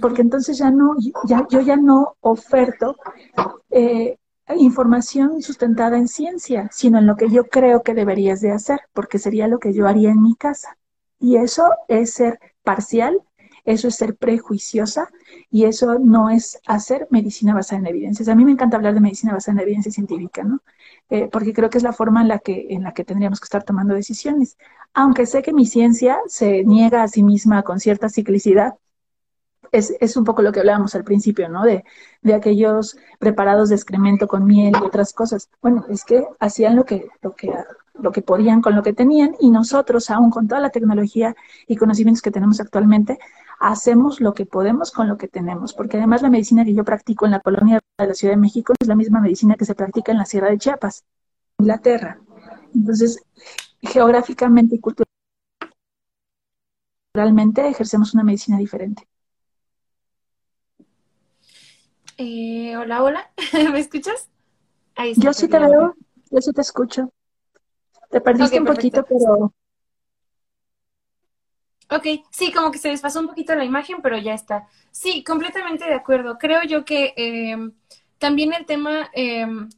Porque 0.00 0.22
entonces 0.22 0.58
ya 0.58 0.70
no, 0.70 0.94
ya, 1.24 1.46
yo 1.50 1.60
ya 1.60 1.76
no 1.76 2.16
oferto 2.20 2.96
eh, 3.70 4.16
información 4.56 5.42
sustentada 5.42 5.96
en 5.96 6.08
ciencia, 6.08 6.68
sino 6.72 6.98
en 6.98 7.06
lo 7.06 7.16
que 7.16 7.28
yo 7.28 7.44
creo 7.44 7.82
que 7.82 7.94
deberías 7.94 8.40
de 8.40 8.52
hacer, 8.52 8.80
porque 8.92 9.18
sería 9.18 9.48
lo 9.48 9.58
que 9.58 9.72
yo 9.72 9.86
haría 9.86 10.10
en 10.10 10.22
mi 10.22 10.34
casa. 10.34 10.76
Y 11.18 11.36
eso 11.36 11.64
es 11.88 12.14
ser 12.14 12.38
parcial, 12.62 13.20
eso 13.64 13.88
es 13.88 13.96
ser 13.96 14.16
prejuiciosa 14.16 15.08
y 15.50 15.64
eso 15.64 15.98
no 15.98 16.30
es 16.30 16.58
hacer 16.66 17.06
medicina 17.10 17.54
basada 17.54 17.80
en 17.80 17.86
evidencias. 17.86 18.28
A 18.28 18.34
mí 18.34 18.44
me 18.44 18.52
encanta 18.52 18.76
hablar 18.76 18.94
de 18.94 19.00
medicina 19.00 19.32
basada 19.32 19.58
en 19.58 19.62
evidencia 19.62 19.92
científica, 19.92 20.44
¿no? 20.44 20.60
Eh, 21.10 21.28
porque 21.30 21.52
creo 21.52 21.70
que 21.70 21.78
es 21.78 21.84
la 21.84 21.92
forma 21.92 22.22
en 22.22 22.28
la 22.28 22.38
que, 22.38 22.68
en 22.70 22.82
la 22.82 22.94
que 22.94 23.04
tendríamos 23.04 23.40
que 23.40 23.44
estar 23.44 23.64
tomando 23.64 23.94
decisiones. 23.94 24.56
Aunque 24.94 25.26
sé 25.26 25.42
que 25.42 25.52
mi 25.52 25.66
ciencia 25.66 26.18
se 26.26 26.64
niega 26.64 27.02
a 27.02 27.08
sí 27.08 27.22
misma 27.22 27.62
con 27.62 27.80
cierta 27.80 28.08
ciclicidad, 28.08 28.74
es, 29.72 29.94
es, 30.00 30.16
un 30.16 30.24
poco 30.24 30.42
lo 30.42 30.52
que 30.52 30.60
hablábamos 30.60 30.94
al 30.94 31.04
principio, 31.04 31.48
¿no? 31.48 31.64
De, 31.64 31.84
de, 32.22 32.34
aquellos 32.34 32.96
preparados 33.18 33.68
de 33.68 33.76
excremento 33.76 34.26
con 34.26 34.44
miel 34.44 34.72
y 34.80 34.84
otras 34.84 35.12
cosas. 35.12 35.48
Bueno, 35.62 35.84
es 35.88 36.04
que 36.04 36.26
hacían 36.40 36.76
lo 36.76 36.84
que, 36.84 37.08
lo 37.22 37.34
que, 37.36 37.52
lo 37.94 38.12
que 38.12 38.22
podían 38.22 38.62
con 38.62 38.74
lo 38.74 38.82
que 38.82 38.92
tenían 38.92 39.36
y 39.40 39.50
nosotros, 39.50 40.10
aún 40.10 40.30
con 40.30 40.48
toda 40.48 40.60
la 40.60 40.70
tecnología 40.70 41.36
y 41.66 41.76
conocimientos 41.76 42.22
que 42.22 42.30
tenemos 42.30 42.60
actualmente, 42.60 43.18
hacemos 43.60 44.20
lo 44.20 44.32
que 44.32 44.46
podemos 44.46 44.90
con 44.90 45.06
lo 45.06 45.18
que 45.18 45.28
tenemos, 45.28 45.74
porque 45.74 45.98
además 45.98 46.22
la 46.22 46.30
medicina 46.30 46.64
que 46.64 46.74
yo 46.74 46.82
practico 46.82 47.26
en 47.26 47.32
la 47.32 47.40
colonia 47.40 47.78
de 47.98 48.06
la 48.06 48.14
Ciudad 48.14 48.32
de 48.34 48.40
México 48.40 48.72
es 48.80 48.88
la 48.88 48.96
misma 48.96 49.20
medicina 49.20 49.54
que 49.54 49.66
se 49.66 49.74
practica 49.74 50.10
en 50.12 50.18
la 50.18 50.24
Sierra 50.24 50.50
de 50.50 50.58
Chiapas, 50.58 51.04
Inglaterra. 51.58 52.18
Entonces, 52.74 53.22
geográficamente 53.82 54.76
y 54.76 54.80
culturalmente 57.12 57.68
ejercemos 57.68 58.14
una 58.14 58.24
medicina 58.24 58.56
diferente. 58.56 59.06
Eh, 62.16 62.76
hola, 62.78 63.02
hola, 63.02 63.30
¿me 63.72 63.78
escuchas? 63.78 64.30
yo 65.16 65.32
sí 65.34 65.48
te 65.48 65.58
veo, 65.58 65.94
yo 66.30 66.40
sí 66.40 66.52
te 66.52 66.62
escucho. 66.62 67.12
Te 68.08 68.22
perdiste 68.22 68.58
un 68.58 68.66
poquito, 68.66 69.04
pero... 69.04 69.52
Ok, 71.90 72.06
sí, 72.30 72.52
como 72.52 72.70
que 72.70 72.78
se 72.78 72.88
desfasó 72.90 73.20
un 73.20 73.28
poquito 73.28 73.54
la 73.54 73.64
imagen, 73.64 73.98
pero 74.02 74.16
ya 74.18 74.34
está. 74.34 74.68
Sí, 74.92 75.24
completamente 75.24 75.84
de 75.84 75.94
acuerdo. 75.94 76.38
Creo 76.38 76.62
yo 76.62 76.84
que 76.84 77.14
em, 77.16 77.72
también 78.18 78.52
el 78.52 78.66
tema, 78.66 79.10
em, 79.12 79.68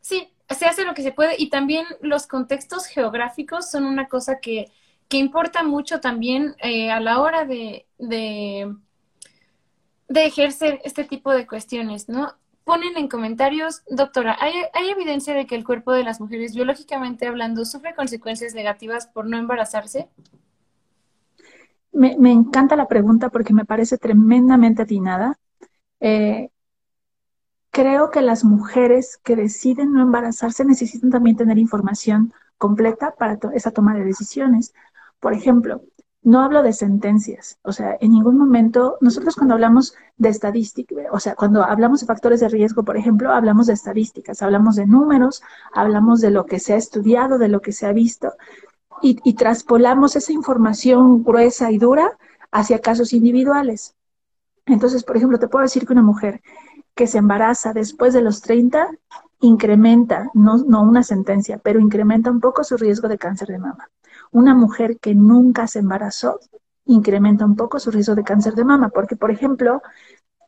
sí, 0.00 0.32
se 0.48 0.66
hace 0.66 0.84
lo 0.84 0.94
que 0.94 1.02
se 1.02 1.12
puede 1.12 1.36
y 1.38 1.48
también 1.50 1.86
los 2.00 2.26
contextos 2.26 2.86
geográficos 2.86 3.70
son 3.70 3.84
una 3.84 4.08
cosa 4.08 4.40
que, 4.40 4.70
que 5.08 5.18
importa 5.18 5.62
mucho 5.62 6.00
también 6.00 6.56
eh, 6.60 6.90
a 6.90 7.00
la 7.00 7.20
hora 7.20 7.44
de, 7.44 7.86
de 7.98 8.74
de 10.10 10.26
ejercer 10.26 10.80
este 10.84 11.04
tipo 11.04 11.32
de 11.32 11.46
cuestiones, 11.46 12.08
¿no? 12.08 12.34
Ponen 12.64 12.96
en 12.96 13.08
comentarios, 13.08 13.82
doctora, 13.88 14.36
¿hay, 14.40 14.52
evidencia 14.90 15.34
de 15.34 15.46
que 15.46 15.54
el 15.54 15.64
cuerpo 15.64 15.92
de 15.92 16.02
las 16.02 16.20
mujeres, 16.20 16.52
biológicamente 16.52 17.28
hablando, 17.28 17.64
sufre 17.64 17.94
consecuencias 17.94 18.52
negativas 18.52 19.06
por 19.06 19.28
no 19.28 19.38
embarazarse? 19.38 20.08
Me, 21.92 22.32
encanta 22.32 22.76
la 22.76 22.88
pregunta 22.88 23.30
porque 23.30 23.52
me 23.52 23.64
parece 23.64 23.98
tremendamente 23.98 24.82
atinada. 24.82 25.38
Eh, 26.00 26.50
creo 27.70 28.10
que 28.10 28.22
las 28.22 28.44
mujeres 28.44 29.18
que 29.22 29.36
deciden 29.36 29.92
no 29.92 30.02
embarazarse 30.02 30.64
necesitan 30.64 31.10
también 31.10 31.36
tener 31.36 31.58
información 31.58 32.32
completa 32.58 33.14
para 33.18 33.38
esa 33.54 33.70
toma 33.70 33.94
de 33.94 34.04
decisiones. 34.04 34.74
Por 35.18 35.32
ejemplo, 35.34 35.82
no 36.22 36.42
hablo 36.42 36.62
de 36.62 36.74
sentencias, 36.74 37.58
o 37.62 37.72
sea, 37.72 37.96
en 37.98 38.12
ningún 38.12 38.36
momento, 38.36 38.98
nosotros 39.00 39.34
cuando 39.36 39.54
hablamos 39.54 39.94
de 40.18 40.28
estadística, 40.28 40.94
o 41.12 41.18
sea, 41.18 41.34
cuando 41.34 41.64
hablamos 41.64 42.00
de 42.00 42.06
factores 42.06 42.40
de 42.40 42.48
riesgo, 42.50 42.84
por 42.84 42.98
ejemplo, 42.98 43.32
hablamos 43.32 43.66
de 43.68 43.72
estadísticas, 43.72 44.42
hablamos 44.42 44.76
de 44.76 44.86
números, 44.86 45.42
hablamos 45.72 46.20
de 46.20 46.30
lo 46.30 46.44
que 46.44 46.58
se 46.58 46.74
ha 46.74 46.76
estudiado, 46.76 47.38
de 47.38 47.48
lo 47.48 47.62
que 47.62 47.72
se 47.72 47.86
ha 47.86 47.92
visto, 47.92 48.34
y, 49.02 49.34
traspolamos 49.34 50.16
esa 50.16 50.32
información 50.32 51.22
gruesa 51.24 51.70
y 51.70 51.78
dura 51.78 52.18
hacia 52.50 52.80
casos 52.80 53.12
individuales. 53.12 53.94
Entonces, 54.66 55.04
por 55.04 55.16
ejemplo, 55.16 55.38
te 55.38 55.48
puedo 55.48 55.62
decir 55.62 55.86
que 55.86 55.92
una 55.92 56.02
mujer 56.02 56.42
que 56.94 57.06
se 57.06 57.18
embaraza 57.18 57.72
después 57.72 58.12
de 58.12 58.22
los 58.22 58.42
30 58.42 58.90
incrementa, 59.40 60.30
no, 60.34 60.58
no 60.58 60.82
una 60.82 61.02
sentencia, 61.02 61.58
pero 61.58 61.80
incrementa 61.80 62.30
un 62.30 62.40
poco 62.40 62.62
su 62.62 62.76
riesgo 62.76 63.08
de 63.08 63.18
cáncer 63.18 63.48
de 63.48 63.58
mama. 63.58 63.90
Una 64.32 64.54
mujer 64.54 64.98
que 64.98 65.14
nunca 65.14 65.66
se 65.66 65.78
embarazó 65.78 66.38
incrementa 66.84 67.44
un 67.44 67.56
poco 67.56 67.78
su 67.78 67.90
riesgo 67.90 68.14
de 68.14 68.24
cáncer 68.24 68.54
de 68.54 68.64
mama, 68.64 68.88
porque, 68.90 69.16
por 69.16 69.30
ejemplo, 69.30 69.82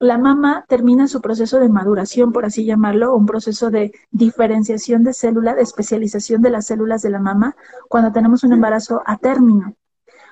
la 0.03 0.19
mama 0.19 0.65
termina 0.67 1.07
su 1.07 1.21
proceso 1.21 1.61
de 1.61 1.69
maduración, 1.69 2.33
por 2.33 2.45
así 2.45 2.65
llamarlo, 2.65 3.15
un 3.15 3.25
proceso 3.25 3.71
de 3.71 3.93
diferenciación 4.11 5.05
de 5.05 5.13
célula, 5.13 5.55
de 5.55 5.63
especialización 5.63 6.43
de 6.43 6.51
las 6.51 6.67
células 6.67 7.03
de 7.03 7.11
la 7.11 7.21
mama, 7.21 7.55
cuando 7.89 8.11
tenemos 8.11 8.43
un 8.43 8.53
embarazo 8.53 9.01
a 9.07 9.17
término. 9.19 9.77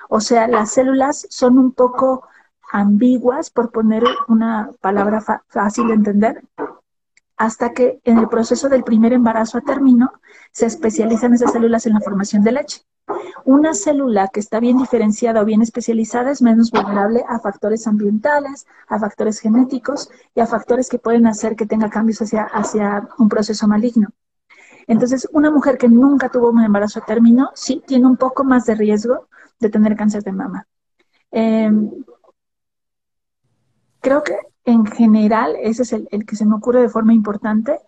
O 0.09 0.19
sea, 0.19 0.49
las 0.49 0.71
células 0.71 1.25
son 1.29 1.57
un 1.57 1.71
poco 1.71 2.27
ambiguas, 2.69 3.49
por 3.49 3.71
poner 3.71 4.03
una 4.27 4.71
palabra 4.81 5.23
fácil 5.47 5.87
de 5.87 5.93
entender, 5.93 6.43
hasta 7.37 7.71
que 7.71 8.01
en 8.03 8.17
el 8.17 8.27
proceso 8.27 8.67
del 8.67 8.83
primer 8.83 9.13
embarazo 9.13 9.57
a 9.57 9.61
término 9.61 10.11
se 10.51 10.65
especializan 10.65 11.33
esas 11.33 11.53
células 11.53 11.85
en 11.85 11.93
la 11.93 12.01
formación 12.01 12.43
de 12.43 12.51
leche. 12.51 12.81
Una 13.45 13.73
célula 13.73 14.27
que 14.27 14.39
está 14.39 14.59
bien 14.59 14.77
diferenciada 14.77 15.41
o 15.41 15.45
bien 15.45 15.61
especializada 15.61 16.31
es 16.31 16.41
menos 16.41 16.71
vulnerable 16.71 17.23
a 17.27 17.39
factores 17.39 17.87
ambientales, 17.87 18.67
a 18.87 18.99
factores 18.99 19.39
genéticos 19.39 20.09
y 20.35 20.39
a 20.39 20.47
factores 20.47 20.89
que 20.89 20.99
pueden 20.99 21.27
hacer 21.27 21.55
que 21.55 21.65
tenga 21.65 21.89
cambios 21.89 22.21
hacia, 22.21 22.43
hacia 22.43 23.07
un 23.17 23.29
proceso 23.29 23.67
maligno. 23.67 24.09
Entonces, 24.87 25.27
una 25.31 25.51
mujer 25.51 25.77
que 25.77 25.87
nunca 25.87 26.29
tuvo 26.29 26.49
un 26.49 26.63
embarazo 26.63 26.99
a 26.99 27.05
término, 27.05 27.51
sí 27.53 27.83
tiene 27.85 28.07
un 28.07 28.17
poco 28.17 28.43
más 28.43 28.65
de 28.65 28.75
riesgo 28.75 29.27
de 29.59 29.69
tener 29.69 29.95
cáncer 29.95 30.23
de 30.23 30.31
mama. 30.31 30.67
Em, 31.31 31.89
creo 33.99 34.23
que 34.23 34.37
en 34.65 34.85
general 34.85 35.55
ese 35.61 35.83
es 35.83 35.93
el, 35.93 36.07
el, 36.11 36.25
que 36.25 36.35
se 36.35 36.45
me 36.45 36.55
ocurre 36.55 36.81
de 36.81 36.89
forma 36.89 37.13
importante 37.13 37.79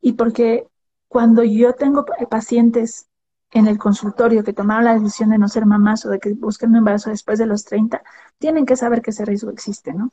y 0.00 0.12
porque 0.12 0.66
cuando 1.08 1.42
yo 1.42 1.74
tengo 1.74 2.06
pacientes 2.30 3.08
en 3.52 3.66
el 3.66 3.78
consultorio 3.78 4.42
que 4.44 4.52
tomaron 4.52 4.84
la 4.84 4.94
decisión 4.94 5.30
de 5.30 5.38
no 5.38 5.48
ser 5.48 5.66
mamás 5.66 6.04
o 6.06 6.10
de 6.10 6.18
que 6.18 6.32
busquen 6.32 6.70
un 6.70 6.76
embarazo 6.76 7.10
después 7.10 7.38
de 7.38 7.46
los 7.46 7.64
30, 7.64 8.02
tienen 8.38 8.66
que 8.66 8.76
saber 8.76 9.02
que 9.02 9.10
ese 9.10 9.24
riesgo 9.24 9.50
existe, 9.50 9.92
¿no? 9.92 10.10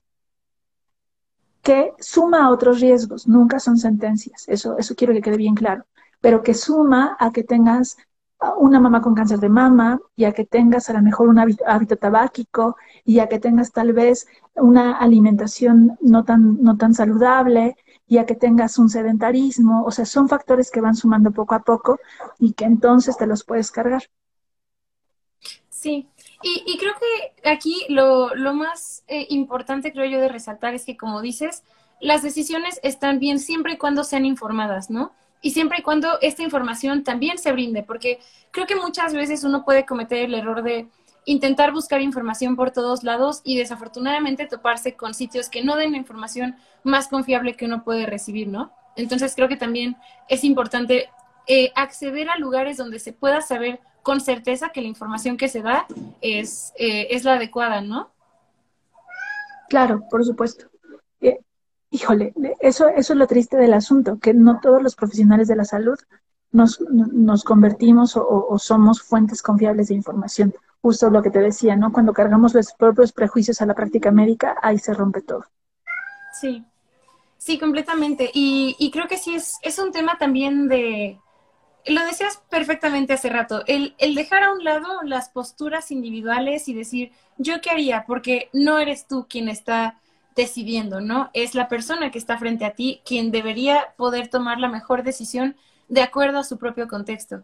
Que 1.62 1.94
suma 2.00 2.46
a 2.46 2.52
otros 2.52 2.80
riesgos, 2.80 3.28
nunca 3.28 3.60
son 3.60 3.78
sentencias, 3.78 4.48
eso, 4.48 4.78
eso 4.78 4.96
quiero 4.96 5.14
que 5.14 5.22
quede 5.22 5.38
bien 5.38 5.56
claro, 5.56 5.86
pero 6.22 6.44
que 6.44 6.54
suma 6.54 7.16
a 7.20 7.32
que 7.32 7.44
tengas 7.44 7.98
una 8.58 8.80
mamá 8.80 9.02
con 9.02 9.16
cáncer 9.16 9.40
de 9.40 9.50
mama 9.50 10.00
y 10.16 10.24
a 10.24 10.32
que 10.32 10.46
tengas 10.46 10.90
a 10.90 10.94
lo 10.94 11.02
mejor 11.02 11.28
un 11.28 11.40
hábito, 11.40 11.98
tabáquico 11.98 12.78
y 13.04 13.20
a 13.20 13.28
que 13.28 13.40
tengas 13.40 13.72
tal 13.72 13.92
vez 13.94 14.28
una 14.56 14.98
alimentación 14.98 15.98
no 16.02 16.24
tan, 16.24 16.62
no 16.62 16.78
tan 16.78 16.94
saludable 16.94 17.76
y 18.10 18.26
que 18.26 18.36
tengas 18.36 18.80
un 18.80 18.89
sedentarismo, 18.89 19.86
o 19.86 19.91
sea, 19.91 20.03
son 20.03 20.28
factores 20.28 20.72
que 20.72 20.82
van 20.82 20.95
sumando 20.95 21.32
poco 21.32 21.53
a 21.53 21.62
poco 21.62 21.99
y 22.39 22.53
que 22.53 22.66
entonces 22.66 23.16
te 23.16 23.28
los 23.28 23.43
puedes 23.43 23.72
cargar. 23.72 24.10
Sí, 25.70 26.10
y, 26.41 26.78
creo 26.78 26.93
que 26.99 27.49
aquí 27.49 27.86
lo, 27.88 28.34
más 28.53 29.03
eh, 29.07 29.28
importante, 29.30 29.93
creo 29.93 30.10
yo, 30.10 30.20
de 30.20 30.28
resaltar 30.28 30.74
es 30.74 30.86
que, 30.86 30.97
como 30.97 31.22
dices, 31.22 31.64
las 32.01 32.24
decisiones 32.24 32.80
están 32.84 33.20
bien 33.20 33.39
siempre 33.39 33.74
y 33.74 33.78
cuando 33.78 34.03
sean 34.03 34.26
informadas, 34.26 34.89
¿no? 34.89 35.14
Y 35.41 35.51
siempre 35.51 35.78
y 35.80 35.84
cuando 35.84 36.20
esta 36.22 36.43
información 36.43 37.03
también 37.03 37.38
se 37.38 37.51
brinde, 37.51 37.84
porque 37.84 38.20
creo 38.51 38.66
que 38.66 38.76
muchas 38.76 39.14
veces 39.14 39.43
uno 39.43 39.64
puede 39.64 39.86
cometer 39.86 40.26
el 40.26 40.34
error 40.34 40.64
de 40.64 40.88
intentar 41.30 41.71
buscar 41.71 42.01
información 42.01 42.55
por 42.55 42.71
todos 42.71 43.03
lados 43.03 43.41
y 43.43 43.55
desafortunadamente 43.55 44.47
toparse 44.47 44.95
con 44.95 45.13
sitios 45.13 45.47
que 45.47 45.63
no 45.63 45.75
den 45.75 45.91
la 45.91 45.97
información 45.97 46.55
más 46.84 47.07
confiable 47.07 47.55
que 47.55 47.65
uno 47.65 47.84
puede 47.84 48.07
recibir, 48.07 48.47
¿no? 48.47 48.71
Entonces 48.95 49.36
creo 49.36 49.47
que 49.47 49.55
también 49.55 49.95
es 50.27 50.43
importante 50.43 51.09
eh, 51.45 51.71
acceder 51.75 52.32
a 52.32 52.38
lugares 52.39 52.77
donde 52.77 52.97
se 52.97 53.13
pueda 53.13 53.41
saber 53.41 53.80
con 54.01 54.21
certeza 54.21 54.69
que 54.69 54.82
la 54.82 54.88
información 54.88 55.38
que 55.38 55.49
se 55.49 55.61
da 55.61 55.86
es, 56.19 56.73
eh, 56.80 57.09
es 57.11 57.23
la 57.23 57.34
adecuada, 57.34 57.82
¿no? 57.82 58.09
Claro, 59.69 60.01
por 60.09 60.25
supuesto. 60.25 60.65
Eh, 61.21 61.38
híjole, 61.91 62.34
eso, 62.59 62.88
eso 62.88 63.13
es 63.13 63.19
lo 63.19 63.27
triste 63.27 63.55
del 63.55 63.75
asunto, 63.75 64.17
que 64.17 64.34
no 64.34 64.59
todos 64.61 64.82
los 64.82 64.95
profesionales 64.95 65.47
de 65.47 65.57
la 65.57 65.65
salud 65.65 65.99
nos, 66.51 66.82
nos 66.89 67.43
convertimos 67.43 68.17
o 68.17 68.57
somos 68.57 69.03
fuentes 69.03 69.43
confiables 69.43 69.89
de 69.89 69.93
información 69.93 70.55
justo 70.82 71.09
lo 71.09 71.21
que 71.21 71.30
te 71.30 71.39
decía, 71.39 71.75
¿no? 71.75 71.91
Cuando 71.91 72.13
cargamos 72.13 72.53
los 72.53 72.73
propios 72.73 73.11
prejuicios 73.11 73.61
a 73.61 73.65
la 73.65 73.75
práctica 73.75 74.11
médica, 74.11 74.55
ahí 74.61 74.77
se 74.77 74.93
rompe 74.93 75.21
todo. 75.21 75.45
Sí, 76.39 76.63
sí, 77.38 77.59
completamente. 77.59 78.30
Y, 78.34 78.75
y 78.80 78.91
creo 78.91 79.07
que 79.07 79.17
sí 79.17 79.36
es, 79.36 79.57
es 79.61 79.80
un 79.80 79.91
tema 79.91 80.17
también 80.17 80.67
de, 80.67 81.19
lo 81.86 82.05
decías 82.05 82.41
perfectamente 82.49 83.13
hace 83.13 83.30
rato, 83.30 83.63
el, 83.67 83.95
el, 83.97 84.15
dejar 84.15 84.43
a 84.43 84.53
un 84.53 84.63
lado 84.63 85.01
las 85.03 85.30
posturas 85.30 85.91
individuales 85.91 86.67
y 86.67 86.73
decir, 86.73 87.11
yo 87.38 87.61
qué 87.61 87.71
haría, 87.71 88.05
porque 88.05 88.49
no 88.53 88.80
eres 88.80 89.07
tú 89.07 89.27
quien 89.30 89.49
está 89.49 89.99
decidiendo, 90.36 91.01
¿no? 91.01 91.30
Es 91.34 91.55
la 91.55 91.67
persona 91.67 92.11
que 92.11 92.19
está 92.19 92.38
frente 92.38 92.65
a 92.65 92.73
ti 92.73 93.01
quien 93.05 93.32
debería 93.32 93.93
poder 93.97 94.30
tomar 94.30 94.59
la 94.59 94.69
mejor 94.69 95.03
decisión 95.03 95.55
de 95.88 96.01
acuerdo 96.01 96.39
a 96.39 96.43
su 96.43 96.57
propio 96.57 96.88
contexto. 96.88 97.43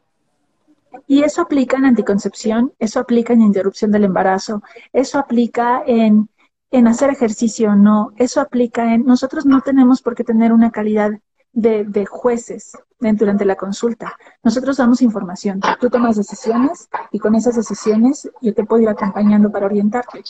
Y 1.07 1.23
eso 1.23 1.41
aplica 1.41 1.77
en 1.77 1.85
anticoncepción, 1.85 2.73
eso 2.79 2.99
aplica 2.99 3.33
en 3.33 3.41
interrupción 3.41 3.91
del 3.91 4.05
embarazo, 4.05 4.61
eso 4.93 5.19
aplica 5.19 5.83
en, 5.85 6.29
en 6.71 6.87
hacer 6.87 7.09
ejercicio 7.09 7.71
o 7.71 7.75
no, 7.75 8.13
eso 8.17 8.41
aplica 8.41 8.93
en... 8.93 9.05
Nosotros 9.05 9.45
no 9.45 9.61
tenemos 9.61 10.01
por 10.01 10.15
qué 10.15 10.23
tener 10.23 10.51
una 10.51 10.71
calidad 10.71 11.11
de, 11.53 11.85
de, 11.85 12.05
jueces 12.05 12.73
durante 12.99 13.45
la 13.45 13.55
consulta. 13.55 14.17
Nosotros 14.43 14.77
damos 14.77 15.01
información, 15.01 15.61
tú 15.79 15.89
tomas 15.89 16.17
decisiones 16.17 16.89
y 17.11 17.19
con 17.19 17.35
esas 17.35 17.55
decisiones 17.55 18.29
yo 18.41 18.53
te 18.53 18.65
puedo 18.65 18.81
ir 18.81 18.89
acompañando 18.89 19.51
para 19.51 19.67
orientarte, 19.67 20.23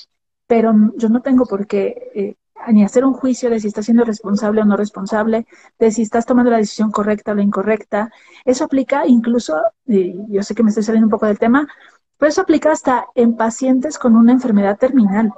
pero 0.45 0.73
yo 0.95 1.09
no 1.09 1.21
tengo 1.21 1.45
por 1.45 1.65
qué 1.65 2.11
eh, 2.13 2.35
ni 2.71 2.83
hacer 2.83 3.05
un 3.05 3.13
juicio 3.13 3.49
de 3.49 3.59
si 3.59 3.67
estás 3.67 3.85
siendo 3.85 4.05
responsable 4.05 4.61
o 4.61 4.65
no 4.65 4.77
responsable, 4.77 5.45
de 5.79 5.91
si 5.91 6.01
estás 6.01 6.25
tomando 6.25 6.51
la 6.51 6.57
decisión 6.57 6.91
correcta 6.91 7.31
o 7.31 7.35
la 7.35 7.43
incorrecta. 7.43 8.11
Eso 8.43 8.65
aplica 8.65 9.05
incluso, 9.07 9.61
y 9.85 10.15
yo 10.33 10.43
sé 10.43 10.55
que 10.55 10.63
me 10.63 10.69
estoy 10.69 10.83
saliendo 10.83 11.05
un 11.07 11.11
poco 11.11 11.27
del 11.27 11.39
tema, 11.39 11.67
pero 12.17 12.29
eso 12.29 12.41
aplica 12.41 12.71
hasta 12.71 13.07
en 13.15 13.35
pacientes 13.35 13.97
con 13.99 14.15
una 14.15 14.31
enfermedad 14.31 14.77
terminal, 14.77 15.31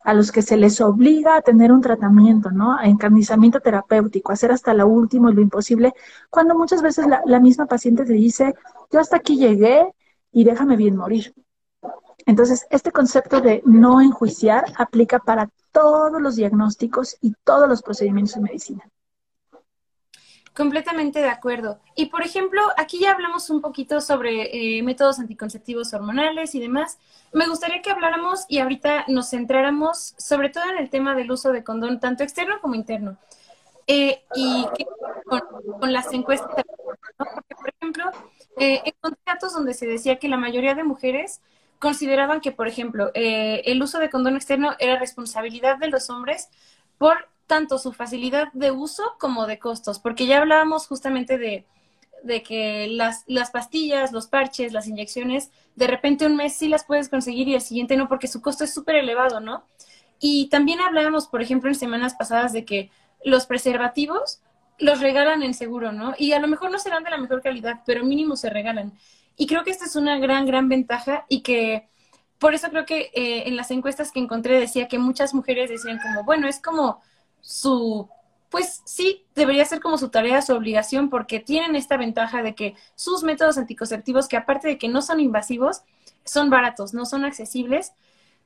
a 0.00 0.14
los 0.14 0.30
que 0.30 0.42
se 0.42 0.56
les 0.56 0.80
obliga 0.80 1.36
a 1.36 1.42
tener 1.42 1.72
un 1.72 1.80
tratamiento, 1.80 2.50
¿no? 2.50 2.76
A 2.78 2.86
encarnizamiento 2.86 3.60
terapéutico, 3.60 4.32
hacer 4.32 4.52
hasta 4.52 4.72
lo 4.74 4.86
último 4.86 5.30
y 5.30 5.34
lo 5.34 5.42
imposible, 5.42 5.94
cuando 6.30 6.54
muchas 6.54 6.82
veces 6.82 7.06
la, 7.06 7.22
la 7.26 7.40
misma 7.40 7.66
paciente 7.66 8.04
te 8.04 8.12
dice, 8.12 8.54
yo 8.90 9.00
hasta 9.00 9.16
aquí 9.16 9.36
llegué 9.36 9.92
y 10.32 10.44
déjame 10.44 10.76
bien 10.76 10.96
morir. 10.96 11.34
Entonces, 12.26 12.66
este 12.70 12.90
concepto 12.90 13.40
de 13.40 13.62
no 13.64 14.00
enjuiciar 14.00 14.64
aplica 14.76 15.20
para 15.20 15.48
todos 15.70 16.20
los 16.20 16.34
diagnósticos 16.34 17.16
y 17.20 17.34
todos 17.44 17.68
los 17.68 17.82
procedimientos 17.82 18.34
de 18.34 18.40
medicina. 18.40 18.90
Completamente 20.52 21.20
de 21.20 21.28
acuerdo. 21.28 21.80
Y 21.94 22.06
por 22.06 22.22
ejemplo, 22.22 22.62
aquí 22.78 22.98
ya 22.98 23.12
hablamos 23.12 23.50
un 23.50 23.60
poquito 23.60 24.00
sobre 24.00 24.78
eh, 24.78 24.82
métodos 24.82 25.18
anticonceptivos 25.18 25.92
hormonales 25.92 26.54
y 26.54 26.60
demás. 26.60 26.98
Me 27.32 27.46
gustaría 27.46 27.82
que 27.82 27.90
habláramos 27.90 28.46
y 28.48 28.58
ahorita 28.58 29.04
nos 29.06 29.30
centráramos 29.30 30.14
sobre 30.16 30.48
todo 30.48 30.64
en 30.70 30.78
el 30.78 30.88
tema 30.88 31.14
del 31.14 31.30
uso 31.30 31.52
de 31.52 31.62
condón, 31.62 32.00
tanto 32.00 32.24
externo 32.24 32.58
como 32.60 32.74
interno. 32.74 33.18
Eh, 33.86 34.24
y 34.34 34.66
con, 35.26 35.92
las 35.92 36.12
encuestas, 36.12 36.64
porque 37.18 37.54
por 37.54 37.68
ejemplo, 37.78 38.04
eh, 38.58 38.80
encontré 38.84 39.20
datos 39.26 39.52
donde 39.52 39.74
se 39.74 39.86
decía 39.86 40.18
que 40.18 40.28
la 40.28 40.38
mayoría 40.38 40.74
de 40.74 40.82
mujeres 40.82 41.40
consideraban 41.78 42.40
que, 42.40 42.52
por 42.52 42.68
ejemplo, 42.68 43.10
eh, 43.14 43.62
el 43.66 43.82
uso 43.82 43.98
de 43.98 44.10
condón 44.10 44.36
externo 44.36 44.74
era 44.78 44.98
responsabilidad 44.98 45.78
de 45.78 45.88
los 45.88 46.10
hombres 46.10 46.48
por 46.98 47.28
tanto 47.46 47.78
su 47.78 47.92
facilidad 47.92 48.48
de 48.52 48.70
uso 48.70 49.16
como 49.18 49.46
de 49.46 49.58
costos, 49.58 49.98
porque 49.98 50.26
ya 50.26 50.38
hablábamos 50.38 50.86
justamente 50.86 51.38
de, 51.38 51.64
de 52.22 52.42
que 52.42 52.88
las, 52.88 53.24
las 53.26 53.50
pastillas, 53.50 54.12
los 54.12 54.26
parches, 54.26 54.72
las 54.72 54.88
inyecciones, 54.88 55.50
de 55.76 55.86
repente 55.86 56.26
un 56.26 56.36
mes 56.36 56.54
sí 56.54 56.68
las 56.68 56.84
puedes 56.84 57.08
conseguir 57.08 57.48
y 57.48 57.54
el 57.54 57.60
siguiente 57.60 57.96
no, 57.96 58.08
porque 58.08 58.28
su 58.28 58.42
costo 58.42 58.64
es 58.64 58.74
súper 58.74 58.96
elevado, 58.96 59.40
¿no? 59.40 59.64
Y 60.18 60.48
también 60.48 60.80
hablábamos, 60.80 61.28
por 61.28 61.42
ejemplo, 61.42 61.68
en 61.68 61.74
semanas 61.74 62.14
pasadas 62.14 62.52
de 62.52 62.64
que 62.64 62.90
los 63.24 63.46
preservativos 63.46 64.40
los 64.78 65.00
regalan 65.00 65.42
en 65.42 65.54
seguro, 65.54 65.92
¿no? 65.92 66.14
Y 66.18 66.32
a 66.32 66.40
lo 66.40 66.48
mejor 66.48 66.70
no 66.70 66.78
serán 66.78 67.04
de 67.04 67.10
la 67.10 67.18
mejor 67.18 67.42
calidad, 67.42 67.80
pero 67.86 68.04
mínimo 68.04 68.36
se 68.36 68.50
regalan. 68.50 68.92
Y 69.36 69.46
creo 69.46 69.64
que 69.64 69.70
esta 69.70 69.84
es 69.84 69.96
una 69.96 70.18
gran, 70.18 70.46
gran 70.46 70.68
ventaja 70.68 71.26
y 71.28 71.42
que 71.42 71.88
por 72.38 72.54
eso 72.54 72.68
creo 72.68 72.86
que 72.86 73.10
eh, 73.14 73.44
en 73.46 73.56
las 73.56 73.70
encuestas 73.70 74.12
que 74.12 74.20
encontré 74.20 74.58
decía 74.58 74.88
que 74.88 74.98
muchas 74.98 75.34
mujeres 75.34 75.70
decían 75.70 75.98
como, 75.98 76.24
bueno, 76.24 76.48
es 76.48 76.60
como 76.60 77.00
su, 77.40 78.08
pues 78.50 78.82
sí, 78.84 79.24
debería 79.34 79.64
ser 79.64 79.80
como 79.80 79.98
su 79.98 80.10
tarea, 80.10 80.42
su 80.42 80.54
obligación, 80.54 81.10
porque 81.10 81.40
tienen 81.40 81.76
esta 81.76 81.96
ventaja 81.96 82.42
de 82.42 82.54
que 82.54 82.74
sus 82.94 83.22
métodos 83.22 83.58
anticonceptivos, 83.58 84.28
que 84.28 84.36
aparte 84.36 84.68
de 84.68 84.78
que 84.78 84.88
no 84.88 85.02
son 85.02 85.20
invasivos, 85.20 85.82
son 86.24 86.50
baratos, 86.50 86.92
no 86.92 87.06
son 87.06 87.24
accesibles, 87.24 87.92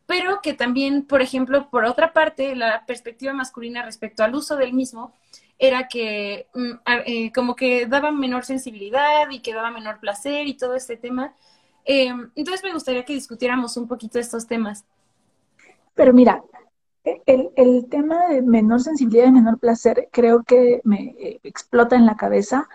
pero 0.07 0.41
que 0.43 0.55
también, 0.55 1.05
por 1.05 1.23
ejemplo, 1.23 1.71
por 1.71 1.85
otra 1.85 2.13
parte, 2.13 2.57
la 2.57 2.85
perspectiva 2.87 3.33
masculina 3.33 3.85
respecto 3.85 4.25
al 4.25 4.35
uso 4.35 4.57
del 4.57 4.73
mismo 4.73 5.13
era 5.61 5.87
que 5.89 6.49
mm, 6.55 6.71
eh, 7.07 7.33
como 7.33 7.55
que 7.55 7.87
daba 7.87 8.11
menor 8.11 8.45
sensibilidad 8.45 9.31
y 9.31 9.41
que 9.41 9.55
daba 9.55 9.71
menor 9.71 10.01
placer 10.01 10.47
y 10.47 10.55
todo 10.55 10.75
este 10.75 10.97
tema. 10.97 11.35
Em, 11.85 12.31
entonces 12.35 12.65
me 12.65 12.73
gustaría 12.73 13.05
que 13.05 13.13
discutiéramos 13.13 13.77
un 13.77 13.87
poquito 13.87 14.19
estos 14.19 14.47
temas. 14.47 14.85
Pero 15.95 16.13
mira, 16.15 16.43
el, 17.05 17.51
el, 17.57 17.89
tema 17.89 18.27
de 18.29 18.43
menor 18.43 18.81
sensibilidad 18.81 19.27
y 19.27 19.33
menor 19.33 19.59
placer 19.59 20.09
creo 20.11 20.43
que 20.45 20.81
me 20.85 21.15
eh, 21.19 21.41
explota 21.43 21.97
en 21.97 22.07
la 22.07 22.17
cabeza 22.17 22.69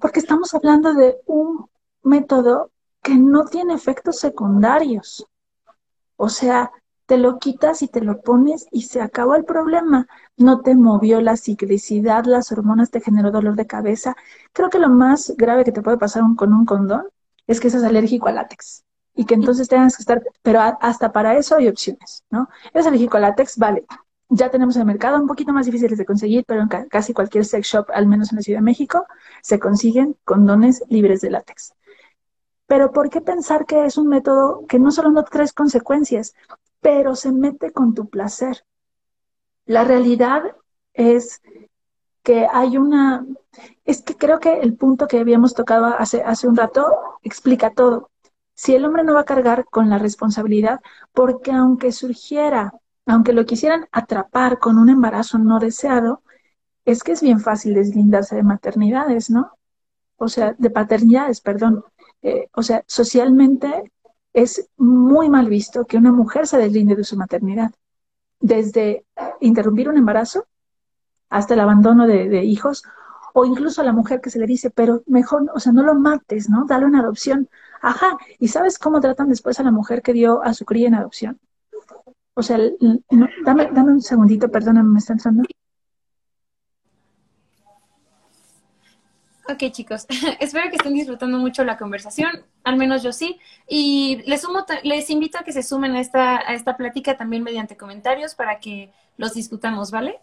porque 0.00 0.20
estamos 0.20 0.54
hablando 0.54 0.92
de 0.94 1.18
un 1.26 1.66
método 2.02 2.70
que 3.00 3.14
no 3.14 3.44
tiene 3.44 3.74
efectos 3.74 4.18
secundarios. 4.18 5.26
O 6.16 6.28
sea, 6.28 6.72
te 7.06 7.16
lo 7.16 7.38
quitas 7.38 7.82
y 7.82 7.88
te 7.88 8.00
lo 8.00 8.20
pones 8.22 8.66
y 8.70 8.82
se 8.82 9.00
acabó 9.00 9.34
el 9.34 9.44
problema. 9.44 10.06
No 10.36 10.60
te 10.62 10.74
movió 10.74 11.20
la 11.20 11.36
ciclicidad, 11.36 12.24
las 12.24 12.52
hormonas 12.52 12.90
te 12.90 13.00
generó 13.00 13.30
dolor 13.30 13.54
de 13.56 13.66
cabeza. 13.66 14.16
Creo 14.52 14.70
que 14.70 14.78
lo 14.78 14.88
más 14.88 15.34
grave 15.36 15.64
que 15.64 15.72
te 15.72 15.82
puede 15.82 15.98
pasar 15.98 16.22
con 16.36 16.52
un 16.52 16.64
condón 16.64 17.06
es 17.46 17.60
que 17.60 17.70
seas 17.70 17.84
alérgico 17.84 18.28
al 18.28 18.36
látex 18.36 18.84
y 19.14 19.24
que 19.26 19.34
entonces 19.34 19.68
tengas 19.68 19.96
que 19.96 20.02
estar, 20.02 20.22
pero 20.42 20.60
hasta 20.60 21.12
para 21.12 21.36
eso 21.36 21.56
hay 21.56 21.68
opciones, 21.68 22.24
¿no? 22.30 22.48
Eres 22.72 22.86
alérgico 22.86 23.16
al 23.16 23.22
látex, 23.22 23.58
vale. 23.58 23.84
Ya 24.30 24.50
tenemos 24.50 24.76
el 24.76 24.86
mercado 24.86 25.20
un 25.20 25.26
poquito 25.26 25.52
más 25.52 25.66
difíciles 25.66 25.98
de 25.98 26.06
conseguir, 26.06 26.44
pero 26.46 26.62
en 26.62 26.68
casi 26.88 27.12
cualquier 27.12 27.44
sex 27.44 27.66
shop, 27.66 27.90
al 27.92 28.06
menos 28.06 28.32
en 28.32 28.36
la 28.36 28.42
Ciudad 28.42 28.60
de 28.60 28.64
México, 28.64 29.04
se 29.42 29.58
consiguen 29.58 30.16
condones 30.24 30.82
libres 30.88 31.20
de 31.20 31.30
látex. 31.30 31.74
Pero 32.66 32.92
¿por 32.92 33.10
qué 33.10 33.20
pensar 33.20 33.66
que 33.66 33.84
es 33.84 33.98
un 33.98 34.08
método 34.08 34.64
que 34.66 34.78
no 34.78 34.90
solo 34.90 35.10
no 35.10 35.24
trae 35.24 35.46
consecuencias, 35.54 36.34
pero 36.80 37.14
se 37.14 37.32
mete 37.32 37.72
con 37.72 37.94
tu 37.94 38.08
placer. 38.10 38.64
La 39.66 39.84
realidad 39.84 40.42
es 40.92 41.40
que 42.22 42.46
hay 42.52 42.76
una, 42.76 43.26
es 43.84 44.02
que 44.02 44.16
creo 44.16 44.40
que 44.40 44.60
el 44.60 44.76
punto 44.76 45.06
que 45.08 45.18
habíamos 45.18 45.54
tocado 45.54 45.86
hace, 45.86 46.22
hace 46.22 46.48
un 46.48 46.56
rato 46.56 46.86
explica 47.22 47.70
todo. 47.70 48.10
Si 48.54 48.74
el 48.74 48.84
hombre 48.84 49.04
no 49.04 49.14
va 49.14 49.20
a 49.20 49.24
cargar 49.24 49.64
con 49.64 49.88
la 49.88 49.98
responsabilidad, 49.98 50.80
porque 51.12 51.52
aunque 51.52 51.92
surgiera, 51.92 52.72
aunque 53.06 53.32
lo 53.32 53.44
quisieran 53.44 53.88
atrapar 53.92 54.58
con 54.58 54.78
un 54.78 54.88
embarazo 54.88 55.38
no 55.38 55.58
deseado, 55.58 56.22
es 56.84 57.02
que 57.02 57.12
es 57.12 57.22
bien 57.22 57.40
fácil 57.40 57.74
deslindarse 57.74 58.36
de 58.36 58.42
maternidades, 58.42 59.30
¿no? 59.30 59.52
O 60.16 60.28
sea, 60.28 60.54
de 60.58 60.70
paternidades, 60.70 61.40
perdón. 61.40 61.84
Eh, 62.22 62.48
o 62.54 62.62
sea, 62.62 62.84
socialmente 62.86 63.92
es 64.32 64.68
muy 64.76 65.28
mal 65.28 65.48
visto 65.48 65.84
que 65.84 65.96
una 65.96 66.12
mujer 66.12 66.46
se 66.46 66.58
deslinde 66.58 66.96
de 66.96 67.04
su 67.04 67.16
maternidad. 67.16 67.72
Desde 68.42 69.06
interrumpir 69.40 69.88
un 69.88 69.96
embarazo 69.96 70.46
hasta 71.30 71.54
el 71.54 71.60
abandono 71.60 72.06
de, 72.06 72.44
hijos, 72.44 72.82
o 73.32 73.46
incluso 73.46 73.80
a 73.80 73.84
la 73.84 73.92
mujer 73.92 74.20
que 74.20 74.28
se 74.28 74.38
le 74.38 74.46
dice, 74.46 74.68
pero 74.68 75.02
mejor, 75.06 75.50
o 75.54 75.58
sea, 75.58 75.72
no 75.72 75.82
lo 75.82 75.94
mates, 75.94 76.50
¿no? 76.50 76.66
Dale 76.66 76.84
una 76.84 77.00
adopción. 77.00 77.48
Ajá, 77.80 78.18
¿y 78.38 78.48
sabes 78.48 78.78
cómo 78.78 79.00
tratan 79.00 79.30
después 79.30 79.58
a 79.58 79.62
la 79.62 79.70
mujer 79.70 80.02
que 80.02 80.12
dio 80.12 80.42
a 80.42 80.52
su 80.52 80.66
cría 80.66 80.88
en 80.88 80.94
adopción? 80.94 81.40
O 82.34 82.42
sea, 82.42 82.58
dame, 83.44 83.70
dame 83.72 83.92
un 83.92 84.02
segundito, 84.02 84.50
perdóname, 84.50 84.90
me 84.90 84.98
está 84.98 85.14
entrando. 85.14 85.44
Ok, 89.48 89.72
chicos, 89.72 90.06
espero 90.40 90.70
que 90.70 90.76
estén 90.76 90.94
disfrutando 90.94 91.38
mucho 91.38 91.64
la 91.64 91.76
conversación, 91.76 92.30
al 92.62 92.76
menos 92.76 93.02
yo 93.02 93.12
sí, 93.12 93.40
y 93.68 94.22
les, 94.26 94.42
sumo, 94.42 94.64
les 94.84 95.10
invito 95.10 95.38
a 95.38 95.42
que 95.42 95.52
se 95.52 95.64
sumen 95.64 95.96
a 95.96 96.00
esta, 96.00 96.38
a 96.38 96.54
esta 96.54 96.76
plática 96.76 97.16
también 97.16 97.42
mediante 97.42 97.76
comentarios 97.76 98.34
para 98.36 98.60
que 98.60 98.92
los 99.16 99.34
discutamos, 99.34 99.90
¿vale? 99.90 100.20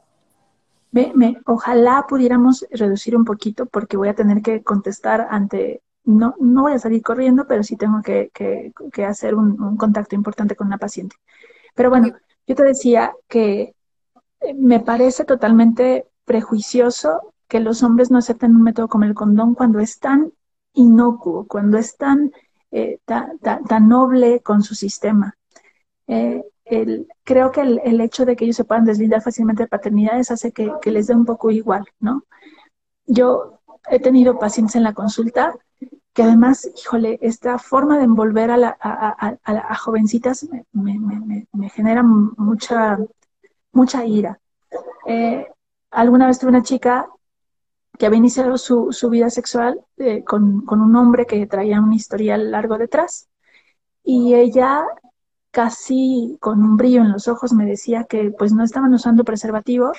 Me, 0.92 1.38
ojalá 1.46 2.06
pudiéramos 2.08 2.66
reducir 2.72 3.16
un 3.16 3.26
poquito 3.26 3.66
porque 3.66 3.98
voy 3.98 4.08
a 4.08 4.16
tener 4.16 4.42
que 4.42 4.64
contestar 4.64 5.28
ante, 5.30 5.82
no, 6.06 6.34
no 6.40 6.64
voy 6.64 6.74
a 6.74 6.80
salir 6.80 7.04
corriendo, 7.04 7.46
pero 7.48 7.62
sí 7.62 7.76
tengo 7.76 8.02
que, 8.02 8.32
que, 8.34 9.06
hacer 9.06 9.36
un, 9.36 9.62
un, 9.62 9.78
contacto 9.78 10.16
importante 10.16 10.56
con 10.56 10.68
una 10.68 10.78
paciente. 10.78 11.18
Pero 11.76 11.90
bueno, 11.90 12.08
yo 12.48 12.56
te 12.56 12.64
decía 12.64 13.14
que 13.28 13.76
eh, 14.40 14.54
me 14.56 14.80
parece 14.80 15.26
totalmente 15.26 16.08
prejuicioso 16.26 17.34
que 17.50 17.60
los 17.60 17.84
hombres 17.84 18.12
no 18.12 18.20
acepten 18.20 18.56
un 18.56 18.62
método 18.62 18.88
como 18.88 19.06
el 19.06 19.16
condón 19.16 19.56
cuando 19.56 19.80
es 19.80 20.00
tan 20.00 20.32
inocuo, 20.74 21.48
cuando 21.48 21.78
es 21.80 21.98
tan, 21.98 22.32
eh, 22.72 23.00
tan, 23.06 23.90
noble 23.90 24.42
con 24.42 24.62
su 24.62 24.76
sistema. 24.76 25.36
Eh, 26.08 26.44
creo 27.24 27.52
que 27.52 27.62
el, 27.62 28.02
hecho 28.02 28.26
de 28.26 28.36
que 28.36 28.46
ellos 28.46 28.56
se 28.56 28.66
puedan 28.66 28.86
deslindar 28.86 29.24
fácilmente 29.24 29.64
de 29.64 29.68
paternidades 29.68 30.30
hace 30.30 30.52
que, 30.52 30.72
les 30.86 31.08
dé 31.08 31.16
un 31.16 31.26
poco 31.26 31.50
igual, 31.50 31.86
¿no? 32.00 32.24
Yo 33.08 33.60
he 33.90 34.00
tenido 34.00 34.38
pacientes 34.38 34.76
en 34.76 34.84
la 34.84 34.94
consulta 34.94 35.56
que 36.14 36.24
además, 36.24 36.70
híjole, 36.78 37.18
esta 37.22 37.58
forma 37.58 37.98
de 37.98 38.04
envolver 38.04 38.52
a, 38.52 38.58
la, 38.58 38.78
a, 38.80 39.76
jovencitas 39.76 40.48
me, 40.72 41.70
genera 41.70 42.04
mucha, 42.04 43.00
mucha 43.72 44.06
ira. 44.06 44.40
Eh, 45.08 45.48
alguna 45.90 46.28
vez 46.28 46.38
tuve 46.38 46.50
una 46.50 46.62
chica 46.62 47.10
que 47.98 48.06
había 48.06 48.20
iniciado 48.20 48.58
su, 48.58 49.10
vida 49.10 49.30
sexual 49.30 49.82
eh, 49.98 50.24
con, 50.24 50.64
un 50.70 50.96
hombre 50.96 51.26
que 51.26 51.46
traía 51.48 51.82
un 51.82 51.94
historial 51.94 52.52
largo 52.52 52.78
detrás. 52.78 53.30
Y 54.04 54.36
ella 54.36 54.86
casi 55.52 56.38
con 56.40 56.64
un 56.64 56.78
brillo 56.78 57.02
en 57.02 57.12
los 57.12 57.28
ojos 57.28 57.54
me 57.54 57.66
decía 57.66 58.06
que 58.06 58.32
pues 58.38 58.54
no 58.54 58.64
estaban 58.64 58.94
usando 58.94 59.24
preservativo 59.24 59.92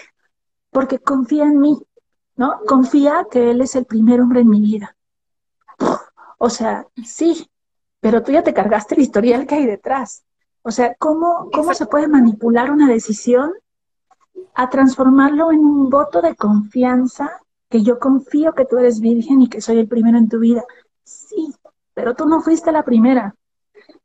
porque 0.71 0.99
confía 0.99 1.45
en 1.45 1.59
mí, 1.59 1.77
¿no? 2.37 2.61
Confía 2.67 3.27
que 3.31 3.51
él 3.51 3.61
es 3.61 3.75
el 3.75 3.85
primer 3.85 4.21
hombre 4.21 4.41
en 4.41 4.49
mi 4.49 4.61
vida. 4.61 4.97
O 6.39 6.49
sea, 6.49 6.87
sí, 7.05 7.51
pero 8.01 8.23
tú 8.23 8.33
ya 8.33 8.43
te 8.43 8.55
cargaste 8.55 8.95
el 8.95 9.03
historial 9.03 9.47
que 9.47 9.57
hay 9.57 9.67
detrás. 9.67 10.25
O 10.63 10.71
sea, 10.71 10.95
¿cómo, 10.99 11.51
cómo 11.53 11.75
se 11.75 11.87
puede 11.87 12.09
manipular 12.09 12.71
una 12.71 12.89
decisión 12.89 13.53
a 14.55 14.71
transformarlo 14.71 15.53
en 15.53 15.61
un 15.61 15.91
voto 15.91 16.23
de 16.23 16.35
confianza 16.35 17.31
que 17.71 17.83
yo 17.83 17.99
confío 17.99 18.53
que 18.53 18.67
tú 18.67 18.79
eres 18.79 19.01
virgen 19.01 19.43
y 19.43 19.49
que 19.49 19.61
soy 19.63 19.79
el 19.79 19.89
primero 19.89 20.19
en 20.19 20.29
tu 20.29 20.41
vida. 20.41 20.65
Sí, 21.05 21.55
pero 21.95 22.15
tú 22.15 22.27
no 22.27 22.43
fuiste 22.43 22.73
la 22.73 22.83
primera, 22.85 23.37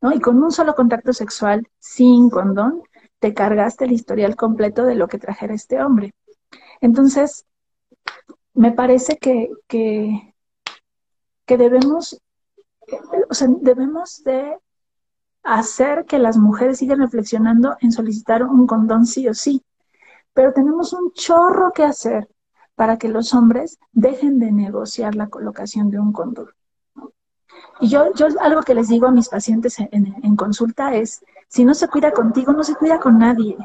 ¿no? 0.01 0.13
Y 0.13 0.21
con 0.21 0.41
un 0.41 0.51
solo 0.51 0.75
contacto 0.75 1.11
sexual, 1.13 1.67
sin 1.79 2.29
condón, 2.29 2.83
te 3.19 3.33
cargaste 3.33 3.85
el 3.85 3.91
historial 3.91 4.35
completo 4.35 4.85
de 4.85 4.95
lo 4.95 5.07
que 5.07 5.17
trajera 5.17 5.55
este 5.55 5.81
hombre. 5.83 6.13
Entonces, 6.79 7.45
me 8.53 8.71
parece 8.71 9.17
que, 9.17 9.49
que, 9.67 10.35
debemos, 11.47 12.21
o 13.29 13.33
sea, 13.33 13.47
debemos 13.61 14.23
de 14.23 14.57
hacer 15.41 16.05
que 16.05 16.19
las 16.19 16.37
mujeres 16.37 16.77
sigan 16.77 16.99
reflexionando 16.99 17.75
en 17.81 17.91
solicitar 17.91 18.43
un 18.43 18.67
condón 18.67 19.07
sí 19.07 19.27
o 19.27 19.33
sí. 19.33 19.63
Pero 20.33 20.53
tenemos 20.53 20.93
un 20.93 21.11
chorro 21.13 21.71
que 21.71 21.83
hacer 21.83 22.27
para 22.75 22.97
que 22.97 23.07
los 23.07 23.33
hombres 23.33 23.79
dejen 23.91 24.39
de 24.39 24.51
negociar 24.51 25.15
la 25.15 25.27
colocación 25.27 25.89
de 25.89 25.99
un 25.99 26.11
condón. 26.11 26.49
Y 27.79 27.87
yo, 27.89 28.13
yo 28.13 28.27
algo 28.39 28.61
que 28.63 28.75
les 28.75 28.87
digo 28.87 29.07
a 29.07 29.11
mis 29.11 29.29
pacientes 29.29 29.77
en, 29.79 30.35
consulta 30.35 30.95
es, 30.95 31.23
si 31.47 31.65
no 31.65 31.73
se 31.73 31.87
cuida 31.87 32.11
contigo, 32.11 32.53
no 32.53 32.63
se 32.63 32.75
cuida 32.75 32.99
con 32.99 33.17
nadie. 33.19 33.57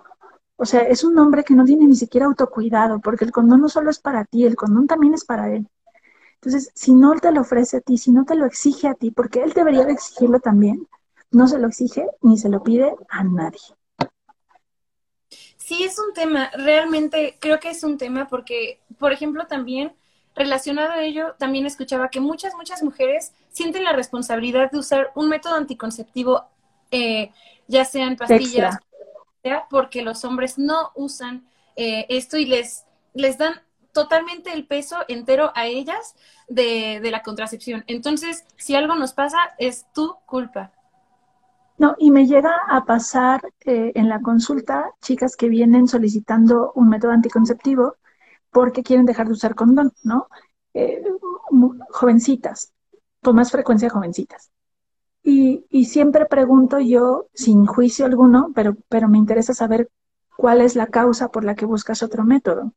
O 0.56 0.64
sea, 0.64 0.80
es 0.82 1.04
un 1.04 1.18
hombre 1.18 1.44
que 1.44 1.54
no 1.54 1.64
tiene 1.64 1.86
ni 1.86 1.96
siquiera 1.96 2.26
autocuidado, 2.26 3.00
porque 3.00 3.24
el 3.24 3.32
condón 3.32 3.62
no 3.62 3.68
solo 3.68 3.90
es 3.90 3.98
para 3.98 4.24
ti, 4.24 4.44
el 4.44 4.56
condón 4.56 4.86
también 4.86 5.14
es 5.14 5.24
para 5.24 5.52
él. 5.52 5.68
Entonces, 6.34 6.70
si 6.74 6.94
no 6.94 7.14
te 7.16 7.32
lo 7.32 7.42
ofrece 7.42 7.78
a 7.78 7.80
ti, 7.80 7.98
si 7.98 8.12
no 8.12 8.24
te 8.24 8.34
lo 8.34 8.46
exige 8.46 8.88
a 8.88 8.94
ti, 8.94 9.10
porque 9.10 9.42
él 9.42 9.52
debería 9.52 9.84
de 9.84 9.92
exigirlo 9.92 10.40
también, 10.40 10.86
no 11.30 11.46
se 11.46 11.58
lo 11.58 11.68
exige 11.68 12.06
ni 12.22 12.38
se 12.38 12.48
lo 12.48 12.62
pide 12.62 12.94
a 13.08 13.24
nadie. 13.24 13.60
Sí, 15.70 15.84
es 15.84 16.00
un 16.00 16.12
tema, 16.14 16.50
realmente 16.52 17.36
creo 17.38 17.60
que 17.60 17.70
es 17.70 17.84
un 17.84 17.96
tema 17.96 18.26
porque, 18.26 18.80
por 18.98 19.12
ejemplo, 19.12 19.46
también 19.46 19.92
relacionado 20.34 20.90
a 20.90 21.04
ello, 21.04 21.36
también 21.38 21.64
escuchaba 21.64 22.08
que 22.08 22.18
muchas, 22.18 22.56
muchas 22.56 22.82
mujeres 22.82 23.32
sienten 23.50 23.84
la 23.84 23.92
responsabilidad 23.92 24.72
de 24.72 24.78
usar 24.78 25.12
un 25.14 25.28
método 25.28 25.54
anticonceptivo, 25.54 26.44
eh, 26.90 27.30
ya 27.68 27.84
sean 27.84 28.16
pastillas, 28.16 28.78
porque 29.70 30.02
los 30.02 30.24
hombres 30.24 30.58
no 30.58 30.90
usan 30.96 31.46
eh, 31.76 32.04
esto 32.08 32.36
y 32.36 32.46
les, 32.46 32.84
les 33.14 33.38
dan 33.38 33.62
totalmente 33.92 34.52
el 34.52 34.66
peso 34.66 34.96
entero 35.06 35.52
a 35.54 35.66
ellas 35.66 36.16
de, 36.48 36.98
de 37.00 37.10
la 37.12 37.22
contracepción. 37.22 37.84
Entonces, 37.86 38.44
si 38.56 38.74
algo 38.74 38.96
nos 38.96 39.12
pasa, 39.12 39.38
es 39.56 39.86
tu 39.94 40.16
culpa. 40.26 40.72
No, 41.80 41.96
y 41.98 42.10
me 42.10 42.26
llega 42.26 42.52
a 42.68 42.84
pasar 42.84 43.40
eh, 43.64 43.92
en 43.94 44.10
la 44.10 44.20
consulta 44.20 44.92
chicas 45.00 45.34
que 45.34 45.48
vienen 45.48 45.88
solicitando 45.88 46.72
un 46.74 46.90
método 46.90 47.12
anticonceptivo 47.12 47.96
porque 48.50 48.82
quieren 48.82 49.06
dejar 49.06 49.28
de 49.28 49.32
usar 49.32 49.54
condón, 49.54 49.90
¿no? 50.02 50.28
Eh, 50.74 51.02
jovencitas, 51.88 52.74
con 53.22 53.36
más 53.36 53.50
frecuencia 53.50 53.88
jovencitas. 53.88 54.50
Y, 55.22 55.64
y, 55.70 55.86
siempre 55.86 56.26
pregunto 56.26 56.80
yo, 56.80 57.28
sin 57.32 57.64
juicio 57.64 58.04
alguno, 58.04 58.52
pero, 58.54 58.76
pero 58.90 59.08
me 59.08 59.16
interesa 59.16 59.54
saber 59.54 59.90
cuál 60.36 60.60
es 60.60 60.76
la 60.76 60.88
causa 60.88 61.30
por 61.30 61.44
la 61.44 61.54
que 61.54 61.64
buscas 61.64 62.02
otro 62.02 62.24
método. 62.24 62.74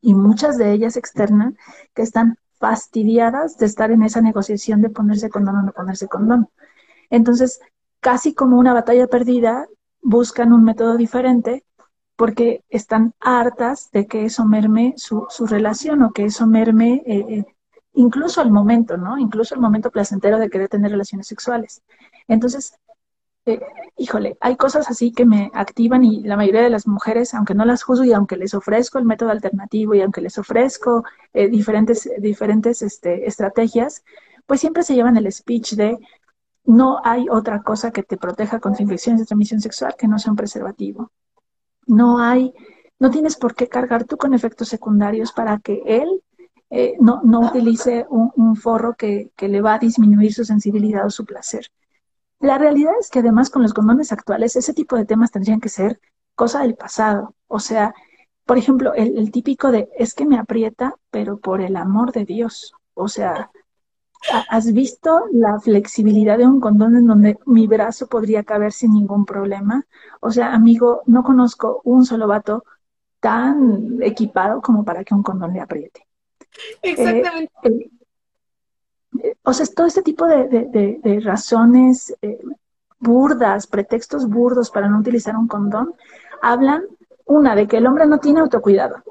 Y 0.00 0.14
muchas 0.14 0.56
de 0.56 0.72
ellas 0.72 0.96
externas 0.96 1.52
que 1.92 2.00
están 2.00 2.38
fastidiadas 2.58 3.58
de 3.58 3.66
estar 3.66 3.90
en 3.90 4.02
esa 4.02 4.22
negociación 4.22 4.80
de 4.80 4.88
ponerse 4.88 5.28
condón 5.28 5.56
o 5.56 5.62
no 5.64 5.72
ponerse 5.72 6.08
condón. 6.08 6.48
Entonces, 7.10 7.60
casi 8.02 8.34
como 8.34 8.58
una 8.58 8.74
batalla 8.74 9.06
perdida, 9.06 9.68
buscan 10.02 10.52
un 10.52 10.64
método 10.64 10.96
diferente 10.96 11.64
porque 12.16 12.64
están 12.68 13.14
hartas 13.20 13.90
de 13.92 14.06
que 14.06 14.24
eso 14.24 14.44
merme 14.44 14.94
su, 14.96 15.24
relación 15.46 16.02
o 16.02 16.12
que 16.12 16.24
eso 16.24 16.46
merme 16.46 17.02
eh, 17.06 17.24
eh, 17.28 17.44
incluso 17.94 18.42
el 18.42 18.50
momento, 18.50 18.96
¿no? 18.96 19.18
Incluso 19.18 19.54
el 19.54 19.60
momento 19.60 19.92
placentero 19.92 20.38
de 20.38 20.50
querer 20.50 20.68
tener 20.68 20.90
relaciones 20.90 21.28
sexuales. 21.28 21.82
Entonces, 22.26 22.74
eh, 23.46 23.60
híjole, 23.96 24.36
hay 24.40 24.56
cosas 24.56 24.90
así 24.90 25.12
que 25.12 25.24
me 25.24 25.52
activan 25.54 26.02
y 26.02 26.22
la 26.22 26.36
mayoría 26.36 26.62
de 26.62 26.70
las 26.70 26.88
mujeres, 26.88 27.34
aunque 27.34 27.54
no 27.54 27.64
las 27.64 27.84
juzgo 27.84 28.04
y 28.04 28.12
aunque 28.12 28.36
les 28.36 28.52
ofrezco 28.52 28.98
el 28.98 29.04
método 29.04 29.30
alternativo 29.30 29.94
y 29.94 30.00
aunque 30.00 30.20
les 30.22 30.38
ofrezco 30.38 31.04
diferentes, 31.32 32.10
diferentes 32.18 32.82
este, 32.82 33.28
estrategias, 33.28 34.02
pues 34.46 34.60
siempre 34.60 34.82
se 34.82 34.94
llevan 34.94 35.16
el 35.16 35.30
speech 35.32 35.74
de 35.74 35.98
no 36.64 37.00
hay 37.04 37.28
otra 37.28 37.62
cosa 37.62 37.90
que 37.90 38.02
te 38.02 38.16
proteja 38.16 38.60
contra 38.60 38.82
infecciones 38.82 39.20
de 39.20 39.26
transmisión 39.26 39.60
sexual 39.60 39.94
que 39.98 40.08
no 40.08 40.18
sea 40.18 40.32
un 40.32 40.36
preservativo. 40.36 41.10
No 41.86 42.18
hay, 42.18 42.54
no 42.98 43.10
tienes 43.10 43.36
por 43.36 43.54
qué 43.54 43.68
cargar 43.68 44.04
tú 44.04 44.16
con 44.16 44.34
efectos 44.34 44.68
secundarios 44.68 45.32
para 45.32 45.58
que 45.58 45.82
él 45.86 46.22
eh, 46.70 46.94
no, 47.00 47.20
no, 47.22 47.40
utilice 47.40 48.06
un, 48.08 48.56
forro 48.56 48.94
que, 48.94 49.30
que, 49.36 49.48
le 49.48 49.60
va 49.60 49.74
a 49.74 49.78
disminuir 49.78 50.32
su 50.32 50.44
sensibilidad 50.44 51.04
o 51.04 51.10
su 51.10 51.26
placer. 51.26 51.66
La 52.38 52.56
realidad 52.58 52.94
es 52.98 53.10
que 53.10 53.18
además 53.18 53.50
con 53.50 53.62
los 53.62 53.74
condones 53.74 54.10
actuales 54.10 54.56
ese 54.56 54.72
tipo 54.72 54.96
de 54.96 55.04
temas 55.04 55.30
tendrían 55.30 55.60
que 55.60 55.68
ser 55.68 56.00
cosa 56.34 56.62
del 56.62 56.74
pasado. 56.74 57.34
O 57.46 57.58
sea, 57.58 57.94
por 58.46 58.56
ejemplo, 58.56 58.94
el, 58.94 59.18
el 59.18 59.30
típico 59.30 59.70
de 59.70 59.90
es 59.98 60.14
que 60.14 60.24
me 60.24 60.38
aprieta, 60.38 60.94
pero 61.10 61.38
por 61.38 61.60
el 61.60 61.76
amor 61.76 62.12
de 62.12 62.24
Dios. 62.24 62.72
O 62.94 63.08
sea, 63.08 63.50
¿Has 64.30 64.72
visto 64.72 65.24
la 65.32 65.58
flexibilidad 65.58 66.38
de 66.38 66.46
un 66.46 66.60
condón 66.60 66.96
en 66.96 67.06
donde 67.06 67.38
mi 67.46 67.66
brazo 67.66 68.06
podría 68.06 68.44
caber 68.44 68.72
sin 68.72 68.92
ningún 68.92 69.24
problema? 69.24 69.84
O 70.20 70.30
sea, 70.30 70.54
amigo, 70.54 71.02
no 71.06 71.24
conozco 71.24 71.80
un 71.84 72.04
solo 72.04 72.28
vato 72.28 72.64
tan 73.20 73.98
equipado 74.00 74.60
como 74.60 74.84
para 74.84 75.04
que 75.04 75.14
un 75.14 75.22
condón 75.22 75.52
le 75.52 75.60
apriete. 75.60 76.06
Exactamente. 76.82 77.50
Eh, 77.64 77.90
eh, 79.22 79.34
o 79.42 79.52
sea, 79.52 79.66
todo 79.74 79.86
este 79.86 80.02
tipo 80.02 80.26
de, 80.26 81.20
razones 81.22 82.16
eh, 82.22 82.40
burdas, 82.98 83.66
pretextos 83.66 84.28
burdos 84.28 84.70
para 84.70 84.88
no 84.88 84.98
utilizar 84.98 85.36
un 85.36 85.48
condón, 85.48 85.94
hablan, 86.40 86.84
una, 87.24 87.54
de 87.54 87.66
que 87.66 87.78
el 87.78 87.86
hombre 87.86 88.06
no 88.06 88.18
tiene 88.18 88.40
autocuidado. 88.40 89.02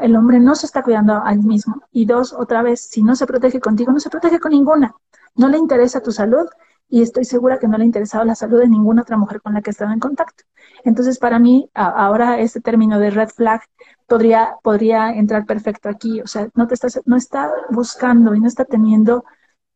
El 0.00 0.16
hombre 0.16 0.40
no 0.40 0.54
se 0.54 0.66
está 0.66 0.82
cuidando 0.82 1.22
a 1.24 1.32
él 1.32 1.40
mismo. 1.40 1.82
Y 1.92 2.04
dos, 2.06 2.32
otra 2.32 2.62
vez, 2.62 2.80
si 2.80 3.02
no 3.02 3.16
se 3.16 3.26
protege 3.26 3.60
contigo, 3.60 3.92
no 3.92 4.00
se 4.00 4.10
protege 4.10 4.38
con 4.38 4.52
ninguna. 4.52 4.94
No 5.34 5.48
le 5.48 5.58
interesa 5.58 6.02
tu 6.02 6.12
salud 6.12 6.46
y 6.88 7.02
estoy 7.02 7.24
segura 7.24 7.58
que 7.58 7.68
no 7.68 7.76
le 7.76 7.84
ha 7.84 7.86
interesado 7.86 8.24
la 8.24 8.34
salud 8.34 8.58
de 8.60 8.68
ninguna 8.68 9.02
otra 9.02 9.16
mujer 9.16 9.40
con 9.42 9.54
la 9.54 9.62
que 9.62 9.70
ha 9.70 9.72
estado 9.72 9.92
en 9.92 10.00
contacto. 10.00 10.44
Entonces, 10.84 11.18
para 11.18 11.38
mí, 11.38 11.70
ahora 11.74 12.38
este 12.40 12.60
término 12.60 12.98
de 12.98 13.10
red 13.10 13.28
flag 13.28 13.62
podría, 14.06 14.56
podría 14.62 15.10
entrar 15.12 15.46
perfecto 15.46 15.88
aquí. 15.88 16.20
O 16.20 16.26
sea, 16.26 16.48
no, 16.54 16.66
te 16.66 16.74
estás, 16.74 17.00
no 17.04 17.16
está 17.16 17.52
buscando 17.70 18.34
y 18.34 18.40
no 18.40 18.48
está 18.48 18.64
teniendo 18.64 19.24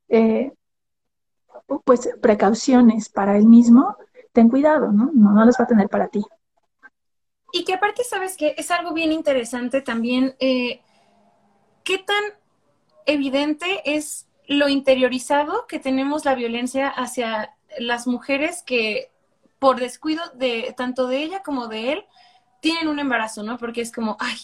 eh, 0.08 0.52
pues 1.84 2.08
precauciones 2.20 3.08
para 3.08 3.36
él 3.36 3.46
mismo. 3.46 3.96
Ten 4.32 4.48
cuidado, 4.48 4.92
¿no? 4.92 5.10
¿no? 5.14 5.32
No 5.32 5.44
las 5.44 5.58
va 5.60 5.64
a 5.64 5.68
tener 5.68 5.88
para 5.88 6.08
ti. 6.08 6.24
Y 7.52 7.64
que 7.64 7.74
aparte, 7.74 8.02
¿sabes 8.02 8.36
que 8.36 8.54
Es 8.56 8.70
algo 8.70 8.92
bien 8.92 9.12
interesante 9.12 9.82
también. 9.82 10.34
Eh, 10.40 10.80
¿Qué 11.84 11.98
tan 11.98 12.24
evidente 13.06 13.82
es 13.84 14.26
lo 14.46 14.68
interiorizado 14.68 15.66
que 15.66 15.78
tenemos 15.78 16.24
la 16.24 16.34
violencia 16.34 16.88
hacia 16.88 17.54
las 17.78 18.06
mujeres 18.06 18.62
que 18.62 19.10
por 19.58 19.78
descuido 19.78 20.22
de 20.34 20.74
tanto 20.76 21.06
de 21.06 21.22
ella 21.22 21.42
como 21.42 21.68
de 21.68 21.92
él 21.92 22.04
tienen 22.60 22.88
un 22.88 22.98
embarazo, 22.98 23.42
¿no? 23.42 23.58
Porque 23.58 23.80
es 23.80 23.92
como, 23.92 24.16
ay, 24.20 24.36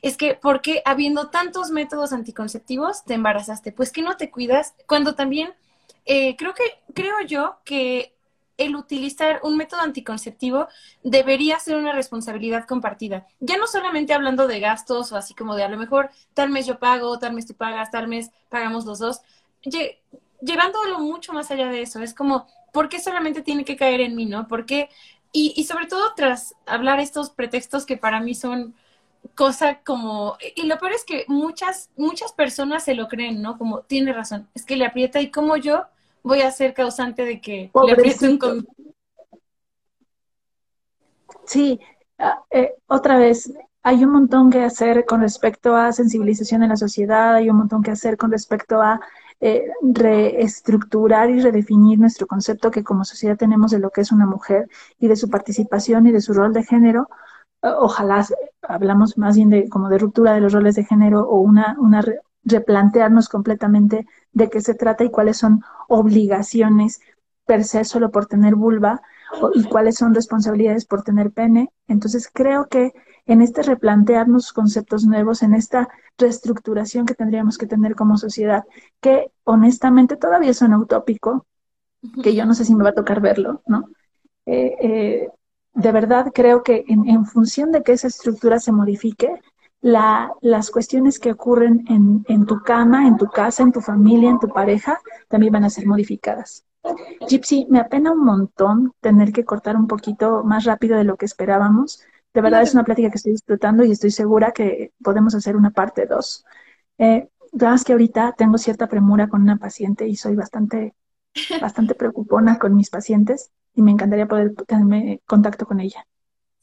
es 0.00 0.16
que, 0.16 0.34
¿por 0.34 0.62
qué 0.62 0.82
habiendo 0.84 1.30
tantos 1.30 1.70
métodos 1.70 2.12
anticonceptivos 2.12 3.04
te 3.04 3.14
embarazaste? 3.14 3.72
Pues 3.72 3.90
que 3.90 4.02
no 4.02 4.16
te 4.16 4.30
cuidas 4.30 4.74
cuando 4.86 5.14
también, 5.14 5.54
eh, 6.04 6.36
creo 6.36 6.54
que, 6.54 6.62
creo 6.94 7.20
yo 7.26 7.58
que 7.64 8.13
el 8.56 8.76
utilizar 8.76 9.40
un 9.42 9.56
método 9.56 9.80
anticonceptivo 9.80 10.68
debería 11.02 11.58
ser 11.58 11.76
una 11.76 11.92
responsabilidad 11.92 12.66
compartida. 12.66 13.26
Ya 13.40 13.56
no 13.56 13.66
solamente 13.66 14.14
hablando 14.14 14.46
de 14.46 14.60
gastos 14.60 15.12
o 15.12 15.16
así 15.16 15.34
como 15.34 15.56
de 15.56 15.64
a 15.64 15.68
lo 15.68 15.76
mejor 15.76 16.10
tal 16.34 16.50
mes 16.50 16.66
yo 16.66 16.78
pago, 16.78 17.18
tal 17.18 17.34
mes 17.34 17.46
tú 17.46 17.54
pagas, 17.54 17.90
tal 17.90 18.08
mes 18.08 18.30
pagamos 18.48 18.84
los 18.84 18.98
dos. 18.98 19.20
llevándolo 20.40 20.98
mucho 20.98 21.32
más 21.32 21.50
allá 21.50 21.68
de 21.68 21.82
eso, 21.82 22.00
es 22.00 22.14
como, 22.14 22.46
¿por 22.72 22.88
qué 22.88 23.00
solamente 23.00 23.42
tiene 23.42 23.64
que 23.64 23.76
caer 23.76 24.00
en 24.00 24.14
mí, 24.14 24.26
no? 24.26 24.46
¿Por 24.48 24.66
qué? 24.66 24.88
Y, 25.32 25.54
y 25.56 25.64
sobre 25.64 25.86
todo 25.86 26.14
tras 26.14 26.54
hablar 26.66 27.00
estos 27.00 27.30
pretextos 27.30 27.86
que 27.86 27.96
para 27.96 28.20
mí 28.20 28.34
son 28.34 28.74
cosa 29.34 29.80
como, 29.84 30.36
y 30.54 30.64
lo 30.64 30.78
peor 30.78 30.92
es 30.92 31.04
que 31.04 31.24
muchas, 31.28 31.90
muchas 31.96 32.32
personas 32.32 32.84
se 32.84 32.94
lo 32.94 33.08
creen, 33.08 33.42
¿no? 33.42 33.58
Como, 33.58 33.80
tiene 33.80 34.12
razón, 34.12 34.48
es 34.54 34.64
que 34.64 34.76
le 34.76 34.86
aprieta 34.86 35.20
y 35.20 35.30
como 35.30 35.56
yo 35.56 35.86
voy 36.24 36.40
a 36.40 36.50
ser 36.50 36.74
causante 36.74 37.24
de 37.24 37.40
que 37.40 37.70
le 37.86 37.92
aprieten 37.92 38.38
con... 38.38 38.66
Sí, 41.44 41.78
ah, 42.18 42.42
eh, 42.50 42.74
otra 42.86 43.18
vez, 43.18 43.52
hay 43.82 44.02
un 44.02 44.12
montón 44.12 44.50
que 44.50 44.64
hacer 44.64 45.04
con 45.04 45.20
respecto 45.20 45.76
a 45.76 45.92
sensibilización 45.92 46.62
en 46.62 46.70
la 46.70 46.76
sociedad, 46.76 47.34
hay 47.34 47.50
un 47.50 47.58
montón 47.58 47.82
que 47.82 47.90
hacer 47.90 48.16
con 48.16 48.32
respecto 48.32 48.80
a 48.80 48.98
eh, 49.40 49.66
reestructurar 49.82 51.28
y 51.28 51.40
redefinir 51.40 51.98
nuestro 51.98 52.26
concepto 52.26 52.70
que 52.70 52.82
como 52.82 53.04
sociedad 53.04 53.36
tenemos 53.36 53.70
de 53.70 53.78
lo 53.78 53.90
que 53.90 54.00
es 54.00 54.10
una 54.10 54.24
mujer 54.24 54.68
y 54.98 55.08
de 55.08 55.16
su 55.16 55.28
participación 55.28 56.06
y 56.06 56.12
de 56.12 56.22
su 56.22 56.32
rol 56.32 56.54
de 56.54 56.64
género. 56.64 57.10
Ojalá 57.60 58.26
hablamos 58.62 59.18
más 59.18 59.36
bien 59.36 59.50
de 59.50 59.68
como 59.68 59.90
de 59.90 59.98
ruptura 59.98 60.32
de 60.32 60.40
los 60.40 60.52
roles 60.52 60.76
de 60.76 60.84
género 60.84 61.20
o 61.28 61.40
una, 61.40 61.76
una 61.78 62.02
replantearnos 62.44 63.28
completamente 63.28 64.06
de 64.32 64.50
qué 64.50 64.60
se 64.60 64.74
trata 64.74 65.04
y 65.04 65.10
cuáles 65.10 65.38
son 65.38 65.62
obligaciones 65.88 67.00
per 67.46 67.64
se 67.64 67.84
solo 67.84 68.10
por 68.10 68.26
tener 68.26 68.54
vulva 68.54 69.02
y 69.54 69.64
cuáles 69.64 69.96
son 69.96 70.14
responsabilidades 70.14 70.86
por 70.86 71.02
tener 71.02 71.30
pene. 71.30 71.70
Entonces 71.88 72.30
creo 72.32 72.68
que 72.68 72.92
en 73.26 73.42
este 73.42 73.62
replantearnos 73.62 74.52
conceptos 74.52 75.04
nuevos, 75.04 75.42
en 75.42 75.54
esta 75.54 75.88
reestructuración 76.18 77.06
que 77.06 77.14
tendríamos 77.14 77.58
que 77.58 77.66
tener 77.66 77.94
como 77.94 78.16
sociedad, 78.16 78.64
que 79.00 79.30
honestamente 79.44 80.16
todavía 80.16 80.54
suena 80.54 80.78
utópico, 80.78 81.46
que 82.22 82.34
yo 82.34 82.44
no 82.44 82.54
sé 82.54 82.64
si 82.64 82.74
me 82.74 82.84
va 82.84 82.90
a 82.90 82.94
tocar 82.94 83.20
verlo, 83.20 83.62
¿no? 83.66 83.88
Eh, 84.46 84.76
eh, 84.80 85.28
de 85.72 85.92
verdad 85.92 86.32
creo 86.34 86.62
que 86.62 86.84
en, 86.86 87.26
función 87.26 87.72
de 87.72 87.82
que 87.82 87.92
esa 87.92 88.08
estructura 88.08 88.60
se 88.60 88.72
modifique, 88.72 89.40
las 89.84 90.70
cuestiones 90.70 91.18
que 91.18 91.32
ocurren 91.32 91.84
en, 91.88 92.24
en, 92.28 92.46
tu 92.46 92.62
cama, 92.62 93.06
en 93.06 93.18
tu 93.18 93.26
casa, 93.26 93.62
en 93.62 93.70
tu 93.70 93.82
familia, 93.82 94.30
en 94.30 94.38
tu 94.38 94.48
pareja, 94.48 94.98
también 95.28 95.52
van 95.52 95.64
a 95.64 95.70
ser 95.70 95.86
modificadas. 95.86 96.64
Gypsy, 97.28 97.66
me 97.68 97.80
apena 97.80 98.12
un 98.12 98.24
montón 98.24 98.92
tener 99.00 99.30
que 99.32 99.44
cortar 99.44 99.76
un 99.76 99.86
poquito 99.86 100.42
más 100.42 100.64
rápido 100.64 100.96
de 100.96 101.04
lo 101.04 101.16
que 101.16 101.26
esperábamos. 101.26 102.00
De 102.32 102.40
verdad 102.40 102.62
es 102.62 102.72
una 102.72 102.84
plática 102.84 103.10
que 103.10 103.16
estoy 103.16 103.32
disfrutando 103.32 103.84
y 103.84 103.90
estoy 103.90 104.10
segura 104.10 104.52
que 104.52 104.92
podemos 105.02 105.34
hacer 105.34 105.54
una 105.54 105.70
parte 105.70 106.06
dos. 106.06 106.44
Eh, 106.96 107.28
que 107.84 107.92
ahorita 107.92 108.34
tengo 108.36 108.56
cierta 108.56 108.88
premura 108.88 109.28
con 109.28 109.42
una 109.42 109.58
paciente 109.58 110.08
y 110.08 110.16
soy 110.16 110.34
bastante, 110.34 110.94
bastante 111.60 111.94
preocupona 111.94 112.58
con 112.58 112.74
mis 112.74 112.88
pacientes 112.88 113.50
y 113.74 113.82
me 113.82 113.90
encantaría 113.90 114.26
poder 114.26 114.54
tenerme 114.66 115.20
contacto 115.26 115.66
con 115.66 115.80
ella. 115.80 116.06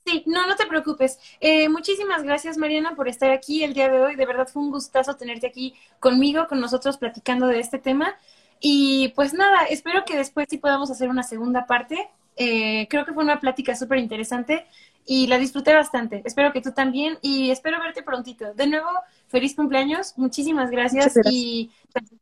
Sí, 0.05 0.23
no, 0.25 0.47
no 0.47 0.55
te 0.55 0.65
preocupes. 0.65 1.19
Eh, 1.39 1.69
muchísimas 1.69 2.23
gracias, 2.23 2.57
Mariana, 2.57 2.95
por 2.95 3.07
estar 3.07 3.31
aquí 3.31 3.63
el 3.63 3.73
día 3.73 3.89
de 3.89 4.01
hoy. 4.01 4.15
De 4.15 4.25
verdad 4.25 4.47
fue 4.47 4.63
un 4.63 4.71
gustazo 4.71 5.15
tenerte 5.15 5.47
aquí 5.47 5.75
conmigo, 5.99 6.47
con 6.47 6.59
nosotros, 6.59 6.97
platicando 6.97 7.47
de 7.47 7.59
este 7.59 7.77
tema. 7.77 8.15
Y 8.59 9.09
pues 9.15 9.33
nada, 9.33 9.63
espero 9.65 10.03
que 10.05 10.17
después 10.17 10.47
sí 10.49 10.57
podamos 10.57 10.89
hacer 10.91 11.09
una 11.09 11.23
segunda 11.23 11.65
parte. 11.67 12.09
Eh, 12.35 12.87
creo 12.89 13.05
que 13.05 13.13
fue 13.13 13.23
una 13.23 13.39
plática 13.39 13.75
súper 13.75 13.99
interesante 13.99 14.65
y 15.05 15.27
la 15.27 15.37
disfruté 15.37 15.73
bastante. 15.73 16.21
Espero 16.25 16.51
que 16.53 16.61
tú 16.61 16.71
también 16.71 17.17
y 17.21 17.51
espero 17.51 17.79
verte 17.79 18.03
prontito. 18.03 18.53
De 18.53 18.67
nuevo, 18.67 18.89
feliz 19.27 19.55
cumpleaños, 19.55 20.13
muchísimas 20.17 20.71
gracias, 20.71 21.19
y 21.29 21.71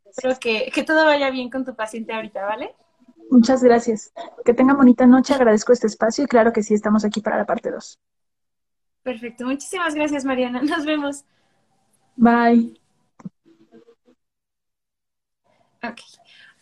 espero 0.09 0.37
que, 0.39 0.71
que 0.73 0.83
todo 0.83 1.05
vaya 1.05 1.29
bien 1.29 1.49
con 1.49 1.65
tu 1.65 1.75
paciente 1.75 2.13
ahorita, 2.13 2.45
¿vale? 2.45 2.73
Muchas 3.29 3.63
gracias. 3.63 4.11
Que 4.43 4.53
tenga 4.53 4.73
bonita 4.73 5.05
noche. 5.05 5.33
Agradezco 5.33 5.73
este 5.73 5.87
espacio 5.87 6.23
y 6.23 6.27
claro 6.27 6.51
que 6.51 6.63
sí, 6.63 6.73
estamos 6.73 7.05
aquí 7.05 7.21
para 7.21 7.37
la 7.37 7.45
parte 7.45 7.71
2. 7.71 7.99
Perfecto. 9.03 9.45
Muchísimas 9.45 9.95
gracias, 9.95 10.25
Mariana. 10.25 10.61
Nos 10.63 10.85
vemos. 10.85 11.25
Bye. 12.15 12.79
Ok. 15.81 16.01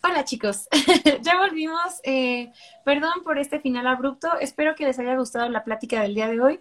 Hola 0.03 0.23
chicos, 0.23 0.67
ya 1.21 1.37
volvimos. 1.39 1.99
Eh, 2.03 2.51
perdón 2.85 3.23
por 3.23 3.39
este 3.39 3.59
final 3.59 3.87
abrupto. 3.87 4.39
Espero 4.39 4.75
que 4.75 4.85
les 4.85 4.99
haya 4.99 5.17
gustado 5.17 5.49
la 5.49 5.63
plática 5.63 6.01
del 6.01 6.13
día 6.13 6.27
de 6.27 6.39
hoy. 6.39 6.59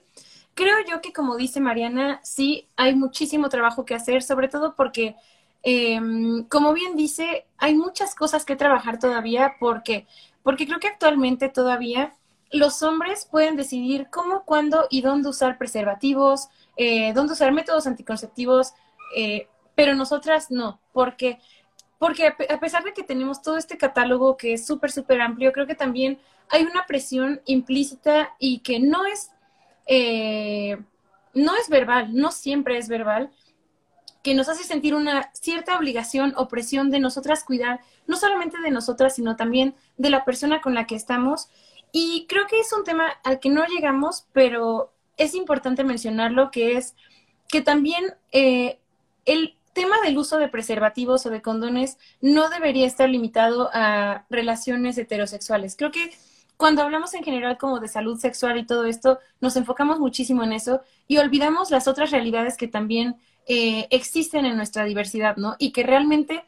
Creo 0.54 0.76
yo 0.88 1.02
que 1.02 1.12
como 1.12 1.36
dice 1.36 1.60
Mariana, 1.60 2.18
sí 2.22 2.66
hay 2.76 2.94
muchísimo 2.96 3.50
trabajo 3.50 3.84
que 3.84 3.94
hacer, 3.94 4.22
sobre 4.22 4.48
todo 4.48 4.74
porque 4.74 5.16
Em, 5.68 6.44
como 6.44 6.72
bien 6.74 6.94
dice, 6.94 7.44
hay 7.58 7.74
muchas 7.74 8.14
cosas 8.14 8.44
que 8.44 8.54
trabajar 8.54 9.00
todavía 9.00 9.56
porque, 9.58 10.06
porque 10.44 10.64
creo 10.64 10.78
que 10.78 10.86
actualmente 10.86 11.48
todavía 11.48 12.14
los 12.52 12.84
hombres 12.84 13.26
pueden 13.28 13.56
decidir 13.56 14.06
cómo, 14.08 14.44
cuándo 14.44 14.86
y 14.90 15.00
dónde 15.00 15.28
usar 15.28 15.58
preservativos, 15.58 16.48
eh, 16.76 17.12
dónde 17.14 17.32
usar 17.32 17.50
métodos 17.50 17.88
anticonceptivos, 17.88 18.74
eh, 19.16 19.48
pero 19.74 19.96
nosotras 19.96 20.52
no, 20.52 20.78
porque, 20.92 21.40
porque 21.98 22.28
a 22.28 22.60
pesar 22.60 22.84
de 22.84 22.92
que 22.92 23.02
tenemos 23.02 23.42
todo 23.42 23.56
este 23.56 23.76
catálogo 23.76 24.36
que 24.36 24.52
es 24.52 24.64
súper, 24.64 24.92
súper 24.92 25.20
amplio, 25.20 25.50
creo 25.50 25.66
que 25.66 25.74
también 25.74 26.20
hay 26.48 26.62
una 26.62 26.86
presión 26.86 27.40
implícita 27.44 28.36
y 28.38 28.60
que 28.60 28.78
no 28.78 29.04
es, 29.04 29.32
eh, 29.88 30.78
no 31.34 31.56
es 31.56 31.68
verbal, 31.68 32.14
no 32.14 32.30
siempre 32.30 32.78
es 32.78 32.88
verbal, 32.88 33.32
que 34.26 34.34
nos 34.34 34.48
hace 34.48 34.64
sentir 34.64 34.92
una 34.96 35.30
cierta 35.34 35.78
obligación 35.78 36.34
o 36.36 36.48
presión 36.48 36.90
de 36.90 36.98
nosotras 36.98 37.44
cuidar, 37.44 37.78
no 38.08 38.16
solamente 38.16 38.58
de 38.60 38.72
nosotras, 38.72 39.14
sino 39.14 39.36
también 39.36 39.76
de 39.98 40.10
la 40.10 40.24
persona 40.24 40.60
con 40.60 40.74
la 40.74 40.84
que 40.84 40.96
estamos. 40.96 41.48
Y 41.92 42.26
creo 42.28 42.48
que 42.48 42.58
es 42.58 42.72
un 42.72 42.82
tema 42.82 43.04
al 43.22 43.38
que 43.38 43.50
no 43.50 43.64
llegamos, 43.66 44.26
pero 44.32 44.92
es 45.16 45.36
importante 45.36 45.84
mencionarlo, 45.84 46.50
que 46.50 46.76
es 46.76 46.96
que 47.46 47.60
también 47.62 48.16
eh, 48.32 48.80
el 49.26 49.56
tema 49.72 49.94
del 50.04 50.18
uso 50.18 50.38
de 50.38 50.48
preservativos 50.48 51.24
o 51.24 51.30
de 51.30 51.40
condones 51.40 51.96
no 52.20 52.48
debería 52.48 52.88
estar 52.88 53.08
limitado 53.08 53.70
a 53.72 54.26
relaciones 54.28 54.98
heterosexuales. 54.98 55.76
Creo 55.76 55.92
que 55.92 56.10
cuando 56.56 56.82
hablamos 56.82 57.14
en 57.14 57.22
general 57.22 57.58
como 57.58 57.78
de 57.78 57.86
salud 57.86 58.18
sexual 58.18 58.58
y 58.58 58.66
todo 58.66 58.86
esto, 58.86 59.20
nos 59.40 59.54
enfocamos 59.54 60.00
muchísimo 60.00 60.42
en 60.42 60.52
eso 60.52 60.80
y 61.06 61.18
olvidamos 61.18 61.70
las 61.70 61.86
otras 61.86 62.10
realidades 62.10 62.56
que 62.56 62.66
también 62.66 63.14
eh, 63.46 63.86
existen 63.90 64.46
en 64.46 64.56
nuestra 64.56 64.84
diversidad, 64.84 65.36
¿no? 65.36 65.56
Y 65.58 65.72
que 65.72 65.82
realmente 65.82 66.44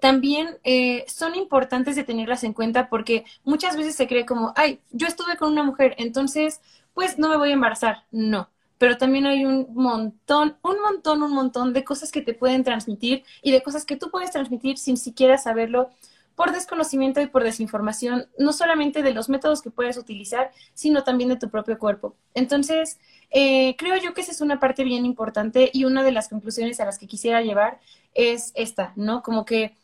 también 0.00 0.58
eh, 0.64 1.04
son 1.08 1.34
importantes 1.34 1.96
de 1.96 2.04
tenerlas 2.04 2.44
en 2.44 2.52
cuenta 2.52 2.88
porque 2.88 3.24
muchas 3.44 3.76
veces 3.76 3.94
se 3.94 4.06
cree 4.06 4.26
como, 4.26 4.52
ay, 4.56 4.80
yo 4.92 5.06
estuve 5.06 5.36
con 5.36 5.52
una 5.52 5.62
mujer, 5.62 5.94
entonces, 5.98 6.60
pues 6.94 7.18
no 7.18 7.28
me 7.28 7.36
voy 7.36 7.50
a 7.50 7.54
embarazar. 7.54 8.04
No, 8.10 8.48
pero 8.78 8.98
también 8.98 9.26
hay 9.26 9.44
un 9.44 9.68
montón, 9.74 10.56
un 10.62 10.80
montón, 10.80 11.22
un 11.22 11.32
montón 11.32 11.72
de 11.72 11.84
cosas 11.84 12.12
que 12.12 12.22
te 12.22 12.34
pueden 12.34 12.62
transmitir 12.64 13.24
y 13.42 13.52
de 13.52 13.62
cosas 13.62 13.84
que 13.84 13.96
tú 13.96 14.10
puedes 14.10 14.30
transmitir 14.30 14.78
sin 14.78 14.96
siquiera 14.96 15.38
saberlo 15.38 15.90
por 16.36 16.52
desconocimiento 16.52 17.20
y 17.20 17.26
por 17.26 17.42
desinformación, 17.42 18.28
no 18.38 18.52
solamente 18.52 19.02
de 19.02 19.14
los 19.14 19.28
métodos 19.28 19.62
que 19.62 19.70
puedes 19.70 19.96
utilizar, 19.96 20.52
sino 20.74 21.02
también 21.02 21.30
de 21.30 21.36
tu 21.36 21.50
propio 21.50 21.78
cuerpo. 21.78 22.14
Entonces, 22.34 23.00
eh, 23.30 23.74
creo 23.76 23.96
yo 23.96 24.14
que 24.14 24.20
esa 24.20 24.32
es 24.32 24.42
una 24.42 24.60
parte 24.60 24.84
bien 24.84 25.06
importante 25.06 25.70
y 25.72 25.84
una 25.84 26.04
de 26.04 26.12
las 26.12 26.28
conclusiones 26.28 26.78
a 26.78 26.84
las 26.84 26.98
que 26.98 27.06
quisiera 27.06 27.40
llevar 27.40 27.80
es 28.14 28.52
esta, 28.54 28.92
¿no? 28.96 29.22
Como 29.22 29.46
que 29.46 29.74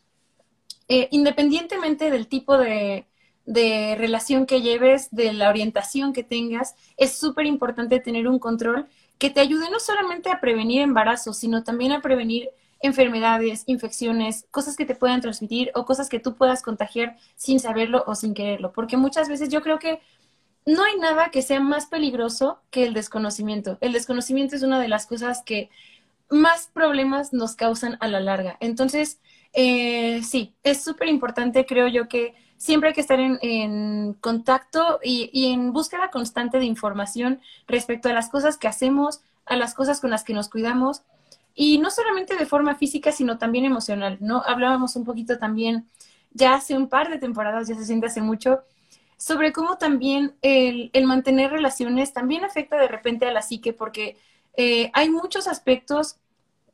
eh, 0.87 1.07
independientemente 1.11 2.11
del 2.11 2.27
tipo 2.27 2.57
de, 2.57 3.07
de 3.45 3.95
relación 3.97 4.45
que 4.45 4.61
lleves, 4.61 5.09
de 5.11 5.33
la 5.33 5.49
orientación 5.49 6.13
que 6.13 6.23
tengas, 6.23 6.75
es 6.97 7.17
súper 7.17 7.47
importante 7.47 7.99
tener 7.99 8.27
un 8.27 8.37
control 8.37 8.87
que 9.17 9.31
te 9.31 9.39
ayude 9.39 9.69
no 9.71 9.79
solamente 9.79 10.29
a 10.29 10.39
prevenir 10.39 10.81
embarazos, 10.81 11.37
sino 11.37 11.63
también 11.63 11.91
a 11.93 12.01
prevenir 12.01 12.49
enfermedades, 12.83 13.63
infecciones, 13.65 14.45
cosas 14.51 14.75
que 14.75 14.85
te 14.85 14.93
puedan 14.93 15.21
transmitir 15.21 15.71
o 15.73 15.85
cosas 15.85 16.09
que 16.09 16.19
tú 16.19 16.35
puedas 16.35 16.61
contagiar 16.61 17.17
sin 17.35 17.59
saberlo 17.59 18.03
o 18.05 18.13
sin 18.13 18.33
quererlo. 18.33 18.73
Porque 18.73 18.97
muchas 18.97 19.29
veces 19.29 19.49
yo 19.49 19.61
creo 19.61 19.79
que 19.79 20.01
no 20.65 20.83
hay 20.83 20.97
nada 20.97 21.29
que 21.31 21.41
sea 21.41 21.61
más 21.61 21.87
peligroso 21.87 22.59
que 22.69 22.83
el 22.83 22.93
desconocimiento. 22.93 23.77
El 23.81 23.93
desconocimiento 23.93 24.55
es 24.55 24.63
una 24.63 24.79
de 24.79 24.89
las 24.89 25.07
cosas 25.07 25.41
que 25.43 25.69
más 26.29 26.69
problemas 26.73 27.31
nos 27.31 27.55
causan 27.55 27.97
a 28.01 28.07
la 28.07 28.19
larga. 28.19 28.57
Entonces, 28.59 29.19
eh, 29.53 30.21
sí, 30.23 30.53
es 30.63 30.83
súper 30.83 31.07
importante, 31.07 31.65
creo 31.65 31.87
yo, 31.87 32.07
que 32.09 32.33
siempre 32.57 32.89
hay 32.89 32.95
que 32.95 33.01
estar 33.01 33.19
en, 33.19 34.13
contacto 34.19 34.99
y, 35.03 35.29
y, 35.31 35.53
en 35.53 35.71
búsqueda 35.73 36.11
constante 36.11 36.59
de 36.59 36.65
información 36.65 37.39
respecto 37.67 38.09
a 38.09 38.13
las 38.13 38.29
cosas 38.29 38.57
que 38.57 38.67
hacemos, 38.67 39.21
a 39.45 39.55
las 39.55 39.73
cosas 39.73 39.99
con 40.01 40.09
las 40.09 40.23
que 40.23 40.33
nos 40.33 40.49
cuidamos 40.49 41.01
y 41.55 41.77
no 41.77 41.91
solamente 41.91 42.35
de 42.35 42.45
forma 42.45 42.75
física, 42.75 43.11
sino 43.11 43.37
también 43.37 43.65
emocional, 43.65 44.17
¿no? 44.21 44.41
Hablábamos 44.45 44.95
un 44.95 45.05
poquito 45.05 45.37
también, 45.37 45.87
ya 46.31 46.55
hace 46.55 46.75
un 46.75 46.89
par 46.89 47.09
de 47.09 47.19
temporadas, 47.19 47.67
ya 47.67 47.75
se 47.75 47.85
siente 47.85 48.07
hace 48.07 48.21
mucho, 48.21 48.63
sobre 49.17 49.53
cómo 49.53 49.77
también 49.77 50.35
el, 50.41 50.91
mantener 51.05 51.51
relaciones 51.51 52.13
también 52.13 52.43
afecta 52.43 52.77
de 52.77 52.87
repente 52.87 53.25
a 53.27 53.31
la 53.31 53.41
psique, 53.41 53.73
porque 53.73 54.17
eh, 54.57 54.89
hay 54.93 55.09
muchos 55.09 55.47
aspectos 55.47 56.17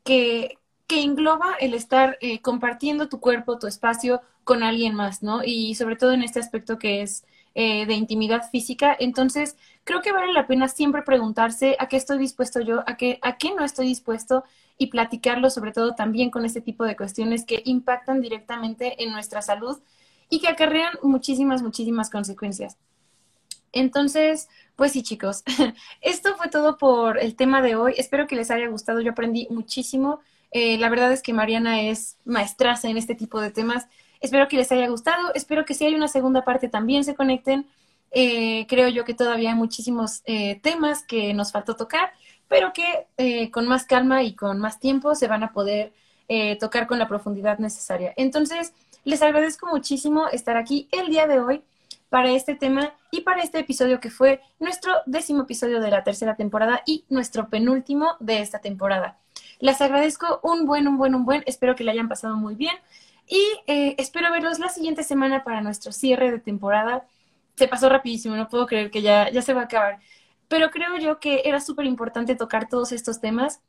que, 0.03 0.57
que 0.88 1.03
engloba 1.03 1.56
el 1.60 1.73
estar 1.73 2.18
eh, 2.22 2.41
compartiendo 2.41 3.10
tu 3.10 3.19
cuerpo, 3.19 3.60
tu 3.60 3.68
espacio 3.68 4.22
con 4.43 4.64
alguien 4.64 4.95
más, 4.95 5.22
¿no? 5.22 5.43
Y 5.43 5.76
sobre 5.76 5.95
todo 5.95 6.14
en 6.14 6.23
este 6.23 6.39
aspecto 6.39 6.80
que 6.80 7.01
es 7.03 7.23
eh, 7.53 7.85
de 7.85 7.93
intimidad 7.93 8.49
física. 8.49 8.95
Entonces, 8.99 9.57
creo 9.90 10.03
que 10.03 10.11
vale 10.11 10.32
la 10.34 10.45
pena 10.45 10.68
siempre 10.68 11.02
preguntarse 11.02 11.76
a 11.80 11.88
qué 11.88 11.98
estoy 11.98 12.20
dispuesto 12.20 12.61
yo, 12.61 12.84
a 12.86 12.95
qué, 12.95 13.18
a 13.24 13.38
qué 13.38 13.56
no 13.56 13.66
estoy 13.66 13.88
dispuesto 13.88 14.44
y 14.78 14.86
platicarlo 14.86 15.49
sobre 15.49 15.72
todo 15.72 15.95
también 15.95 16.30
con 16.30 16.45
este 16.45 16.61
tipo 16.61 16.84
de 16.84 16.95
cuestiones 16.95 17.44
que 17.44 17.64
impactan 17.66 18.22
directamente 18.22 19.02
en 19.03 19.11
nuestra 19.11 19.41
salud 19.41 19.80
y 20.30 20.41
que 20.41 20.48
acarrean 20.48 20.94
muchísimas, 21.02 21.64
muchísimas 21.64 22.11
consecuencias. 22.11 22.78
Entonces, 23.72 24.48
pues 24.76 24.91
sí, 24.91 25.02
chicos, 25.02 25.44
esto 26.02 26.36
fue 26.36 26.49
todo 26.49 26.78
por 26.78 27.18
el 27.18 27.36
tema 27.36 27.64
de 27.64 27.76
hoy. 27.76 27.95
Espero 27.98 28.28
que 28.28 28.36
les 28.36 28.52
haya 28.52 28.68
gustado. 28.68 29.02
Yo 29.02 29.14
aprendí 29.14 29.48
muchísimo. 29.49 30.20
Eh, 30.52 30.78
la 30.78 30.90
verdad 30.90 31.11
es 31.11 31.24
que 31.24 31.34
Mariana 31.34 31.82
es 31.82 32.16
maestraza 32.26 32.90
en 32.90 32.98
este 32.98 33.16
tipo 33.16 33.41
de 33.41 33.49
temas. 33.49 33.88
Espero 34.22 34.48
que 34.48 34.57
les 34.57 34.72
haya 34.72 34.88
gustado. 34.88 35.34
Espero 35.34 35.66
que 35.66 35.74
si 35.74 35.86
hay 35.86 35.95
una 35.95 36.07
segunda 36.07 36.45
parte 36.45 36.70
también 36.70 37.03
se 37.03 37.16
conecten. 37.16 37.66
Eh, 38.11 38.65
creo 38.68 38.88
yo 38.90 39.06
que 39.06 39.14
todavía 39.14 39.52
hay 39.52 39.56
muchísimos 39.56 40.22
eh, 40.26 40.60
temas 40.61 41.03
que 41.03 41.34
nos 41.34 41.52
faltó 41.52 41.76
tocar 41.76 42.11
pero 42.48 42.73
que 42.73 43.07
eh, 43.18 43.52
con 43.52 43.68
más 43.68 43.86
calma 43.86 44.23
y 44.23 44.34
con 44.34 44.57
más 44.57 44.80
tiempo 44.80 45.14
se 45.14 45.27
van 45.27 45.44
a 45.44 45.53
poder 45.53 45.94
tocar 46.60 46.86
con 46.86 46.99
la 46.99 47.07
profundidad 47.07 47.57
necesaria. 47.57 48.14
Entonces, 48.15 48.73
les 49.03 49.23
agradezco 49.23 49.65
muchísimo 49.65 50.27
estar 50.27 50.57
aquí 50.57 50.88
el 50.91 51.10
día 51.10 51.26
de 51.26 51.40
hoy 51.40 51.64
para 52.10 52.30
este 52.30 52.53
tema 52.53 52.94
y 53.10 53.22
para 53.22 53.41
este 53.41 53.57
episodio 53.57 53.99
que 53.99 54.11
fue 54.11 54.40
nuestro 54.60 54.94
décimo 55.07 55.41
episodio 55.41 55.80
de 55.80 55.90
la 55.90 56.03
tercera 56.03 56.36
temporada 56.36 56.84
y 56.86 57.03
nuestro 57.10 57.49
penúltimo 57.49 58.15
de 58.19 58.41
esta 58.41 58.60
temporada. 58.60 59.18
Les 59.60 59.81
agradezco 59.81 60.40
un 60.44 60.68
buen, 60.68 60.88
un 60.88 60.99
buen, 60.99 61.15
un 61.15 61.26
buen, 61.26 61.41
espero 61.48 61.76
que 61.76 61.84
le 61.84 61.91
hayan 61.91 62.10
pasado 62.10 62.36
muy 62.36 62.53
bien. 62.53 62.76
Y 63.27 63.41
espero 63.98 64.31
verlos 64.31 64.60
la 64.60 64.69
siguiente 64.69 65.03
semana 65.03 65.44
para 65.44 65.61
nuestro 65.61 65.91
cierre 65.91 66.31
de 66.31 66.40
temporada. 66.40 67.07
Se 67.60 67.68
pasó 67.68 67.90
rapidísimo, 67.90 68.36
no 68.38 68.48
puedo 68.48 68.65
creer 68.65 68.90
que 68.90 69.02
ya, 69.02 69.30
ya 69.30 69.41
se 69.41 69.53
va 69.53 69.61
a 69.61 69.65
acabar. 69.65 69.99
Pero 70.48 70.72
creo 70.72 70.98
yo 70.98 71.19
que 71.19 71.41
era 71.44 71.60
súper 71.60 71.86
importante 71.86 72.36
tocar 72.36 72.69
todos 72.69 72.94
estos 72.94 73.19
temas 73.19 73.61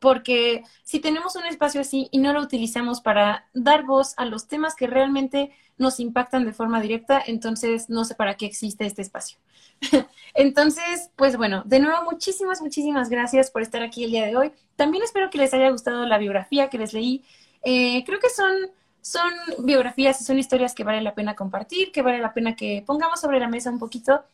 porque 0.00 0.62
si 0.82 0.98
tenemos 0.98 1.36
un 1.36 1.44
espacio 1.44 1.80
así 1.80 2.08
y 2.10 2.18
no 2.18 2.32
lo 2.32 2.40
utilizamos 2.40 3.00
para 3.00 3.48
dar 3.52 3.84
voz 3.84 4.14
a 4.16 4.24
los 4.24 4.48
temas 4.48 4.74
que 4.74 4.86
realmente 4.86 5.52
nos 5.76 6.00
impactan 6.00 6.44
de 6.44 6.52
forma 6.52 6.80
directa, 6.80 7.22
entonces 7.26 7.90
no 7.90 8.04
sé 8.04 8.14
para 8.14 8.36
qué 8.36 8.46
existe 8.46 8.86
este 8.86 9.02
espacio. 9.02 9.38
entonces, 10.34 11.10
pues 11.16 11.36
bueno, 11.36 11.62
de 11.66 11.80
nuevo 11.80 12.02
muchísimas, 12.10 12.62
muchísimas 12.62 13.08
gracias 13.10 13.50
por 13.50 13.62
estar 13.62 13.82
aquí 13.82 14.04
el 14.04 14.10
día 14.10 14.26
de 14.26 14.36
hoy. 14.36 14.52
También 14.76 15.04
espero 15.04 15.30
que 15.30 15.38
les 15.38 15.52
haya 15.52 15.70
gustado 15.70 16.06
la 16.06 16.18
biografía 16.18 16.70
que 16.70 16.78
les 16.78 16.92
leí. 16.92 17.24
Eh, 17.62 18.04
creo 18.04 18.20
que 18.20 18.30
son, 18.30 18.52
son 19.02 19.32
biografías 19.58 20.20
y 20.20 20.24
son 20.24 20.38
historias 20.38 20.74
que 20.74 20.84
vale 20.84 21.00
la 21.00 21.14
pena 21.14 21.34
compartir, 21.34 21.92
que 21.92 22.02
vale 22.02 22.18
la 22.18 22.32
pena 22.34 22.56
que 22.56 22.82
pongamos 22.86 23.20
sobre 23.20 23.40
la 23.40 23.48
mesa 23.48 23.70
un 23.70 23.78
poquito. 23.78 24.24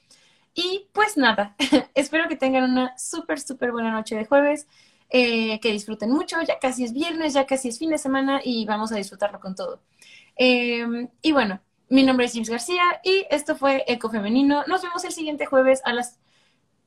Y 0.55 0.87
pues 0.93 1.17
nada, 1.17 1.55
espero 1.95 2.29
que 2.29 2.37
tengan 2.37 2.65
una 2.65 2.97
súper, 2.99 3.41
súper 3.41 3.73
buena 3.73 3.91
noche 3.93 4.17
de 4.17 4.27
jueves. 4.27 4.67
Eh, 5.09 5.61
que 5.61 5.71
disfruten 5.71 6.11
mucho, 6.11 6.37
ya 6.43 6.59
casi 6.59 6.83
es 6.83 6.93
viernes, 6.93 7.33
ya 7.33 7.47
casi 7.47 7.69
es 7.69 7.79
fin 7.79 7.91
de 7.91 7.99
semana 7.99 8.41
y 8.43 8.65
vamos 8.67 8.91
a 8.91 8.97
disfrutarlo 8.97 9.39
con 9.39 9.55
todo. 9.55 9.81
Em, 10.35 11.09
y 11.23 11.31
bueno, 11.33 11.61
mi 11.89 12.03
nombre 12.03 12.27
es 12.27 12.33
James 12.33 12.51
García 12.51 12.83
y 13.05 13.25
esto 13.31 13.55
fue 13.55 13.85
Eco 13.87 14.11
Femenino. 14.11 14.65
Nos 14.67 14.83
vemos 14.83 15.05
el 15.05 15.13
siguiente 15.13 15.47
jueves 15.47 15.81
a 15.85 15.93
las 15.93 16.19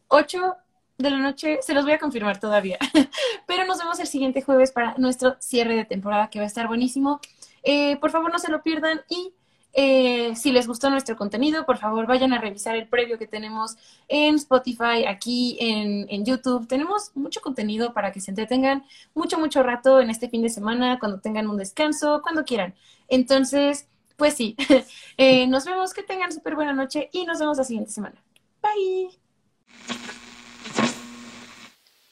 8 0.10 0.58
de 0.98 1.10
la 1.12 1.18
noche, 1.18 1.60
se 1.62 1.74
los 1.74 1.86
voy 1.86 1.94
a 1.94 1.98
confirmar 2.00 2.40
todavía, 2.42 2.78
pero 3.48 3.66
nos 3.66 3.78
vemos 3.80 4.00
el 4.00 4.08
siguiente 4.08 4.42
jueves 4.42 4.72
para 4.72 4.96
nuestro 4.98 5.38
cierre 5.40 5.76
de 5.76 5.86
temporada 5.86 6.30
que 6.30 6.40
va 6.40 6.44
a 6.44 6.48
estar 6.48 6.68
buenísimo. 6.68 7.22
Eh, 7.64 7.98
por 7.98 8.12
favor 8.12 8.32
no 8.32 8.40
se 8.40 8.52
lo 8.52 8.62
pierdan 8.62 9.02
y 9.10 9.34
eh, 9.74 10.36
si 10.36 10.52
les 10.52 10.68
gustó 10.68 10.90
nuestro 10.90 11.16
contenido, 11.16 11.66
por 11.66 11.78
favor 11.78 12.08
vayan 12.08 12.34
a 12.34 12.42
revisar 12.42 12.76
el 12.76 12.88
previo 12.88 13.20
que 13.20 13.28
tenemos 13.28 13.76
en 14.08 14.36
Spotify, 14.36 15.06
aquí 15.08 15.58
en, 15.60 16.26
YouTube. 16.26 16.68
Tenemos 16.68 17.12
mucho 17.16 17.42
contenido 17.42 17.94
para 17.94 18.12
que 18.12 18.20
se 18.20 18.32
entretengan 18.32 18.86
mucho, 19.14 19.38
mucho 19.38 19.62
rato 19.64 20.02
en 20.02 20.10
este 20.10 20.30
fin 20.30 20.42
de 20.42 20.50
semana, 20.50 21.00
cuando 21.00 21.20
tengan 21.20 21.48
un 21.48 21.58
descanso, 21.58 22.22
cuando 22.24 22.46
quieran. 22.46 22.76
Entonces, 23.08 23.88
pues 24.18 24.34
sí, 24.34 24.56
eh, 25.18 25.48
nos 25.48 25.66
vemos, 25.66 25.94
que 25.94 26.04
tengan 26.04 26.32
súper 26.32 26.56
buena 26.56 26.74
noche 26.74 27.10
y 27.14 27.26
nos 27.26 27.40
vemos 27.40 27.58
la 27.58 27.64
siguiente 27.64 27.92
semana. 27.92 28.22
Bye. 28.62 29.18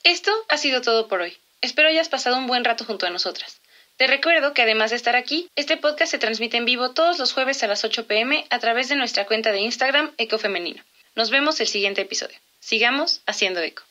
Esto 0.03 0.32
ha 0.49 0.57
sido 0.57 0.82
todo 0.82 1.07
por 1.07 1.22
hoy. 1.22 1.34
Espero 1.60 1.90
hayas 1.90 2.07
pasado 2.07 2.38
un 2.38 2.48
buen 2.48 2.64
rato 2.64 2.86
junto 2.86 3.07
a 3.07 3.10
nosotras. 3.10 3.60
Te 3.98 4.06
recuerdo 4.06 4.53
que 4.53 4.61
además 4.61 4.91
de 4.91 4.95
estar 4.95 5.15
aquí, 5.15 5.49
este 5.56 5.76
podcast 5.76 6.11
se 6.11 6.19
transmite 6.19 6.56
en 6.57 6.65
vivo 6.65 6.91
todos 6.91 7.18
los 7.18 7.34
jueves 7.34 7.64
a 7.64 7.68
las 7.68 7.84
8 7.84 8.06
pm 8.06 8.45
a 8.52 8.60
través 8.60 8.90
de 8.90 8.95
nuestra 8.95 9.26
cuenta 9.26 9.52
de 9.52 9.60
Instagram 9.61 10.11
Ecofemenino. 10.19 10.84
Nos 11.15 11.32
vemos 11.32 11.60
el 11.61 11.68
siguiente 11.68 12.02
episodio. 12.02 12.38
Sigamos 12.60 13.22
haciendo 13.26 13.60
eco. 13.60 13.82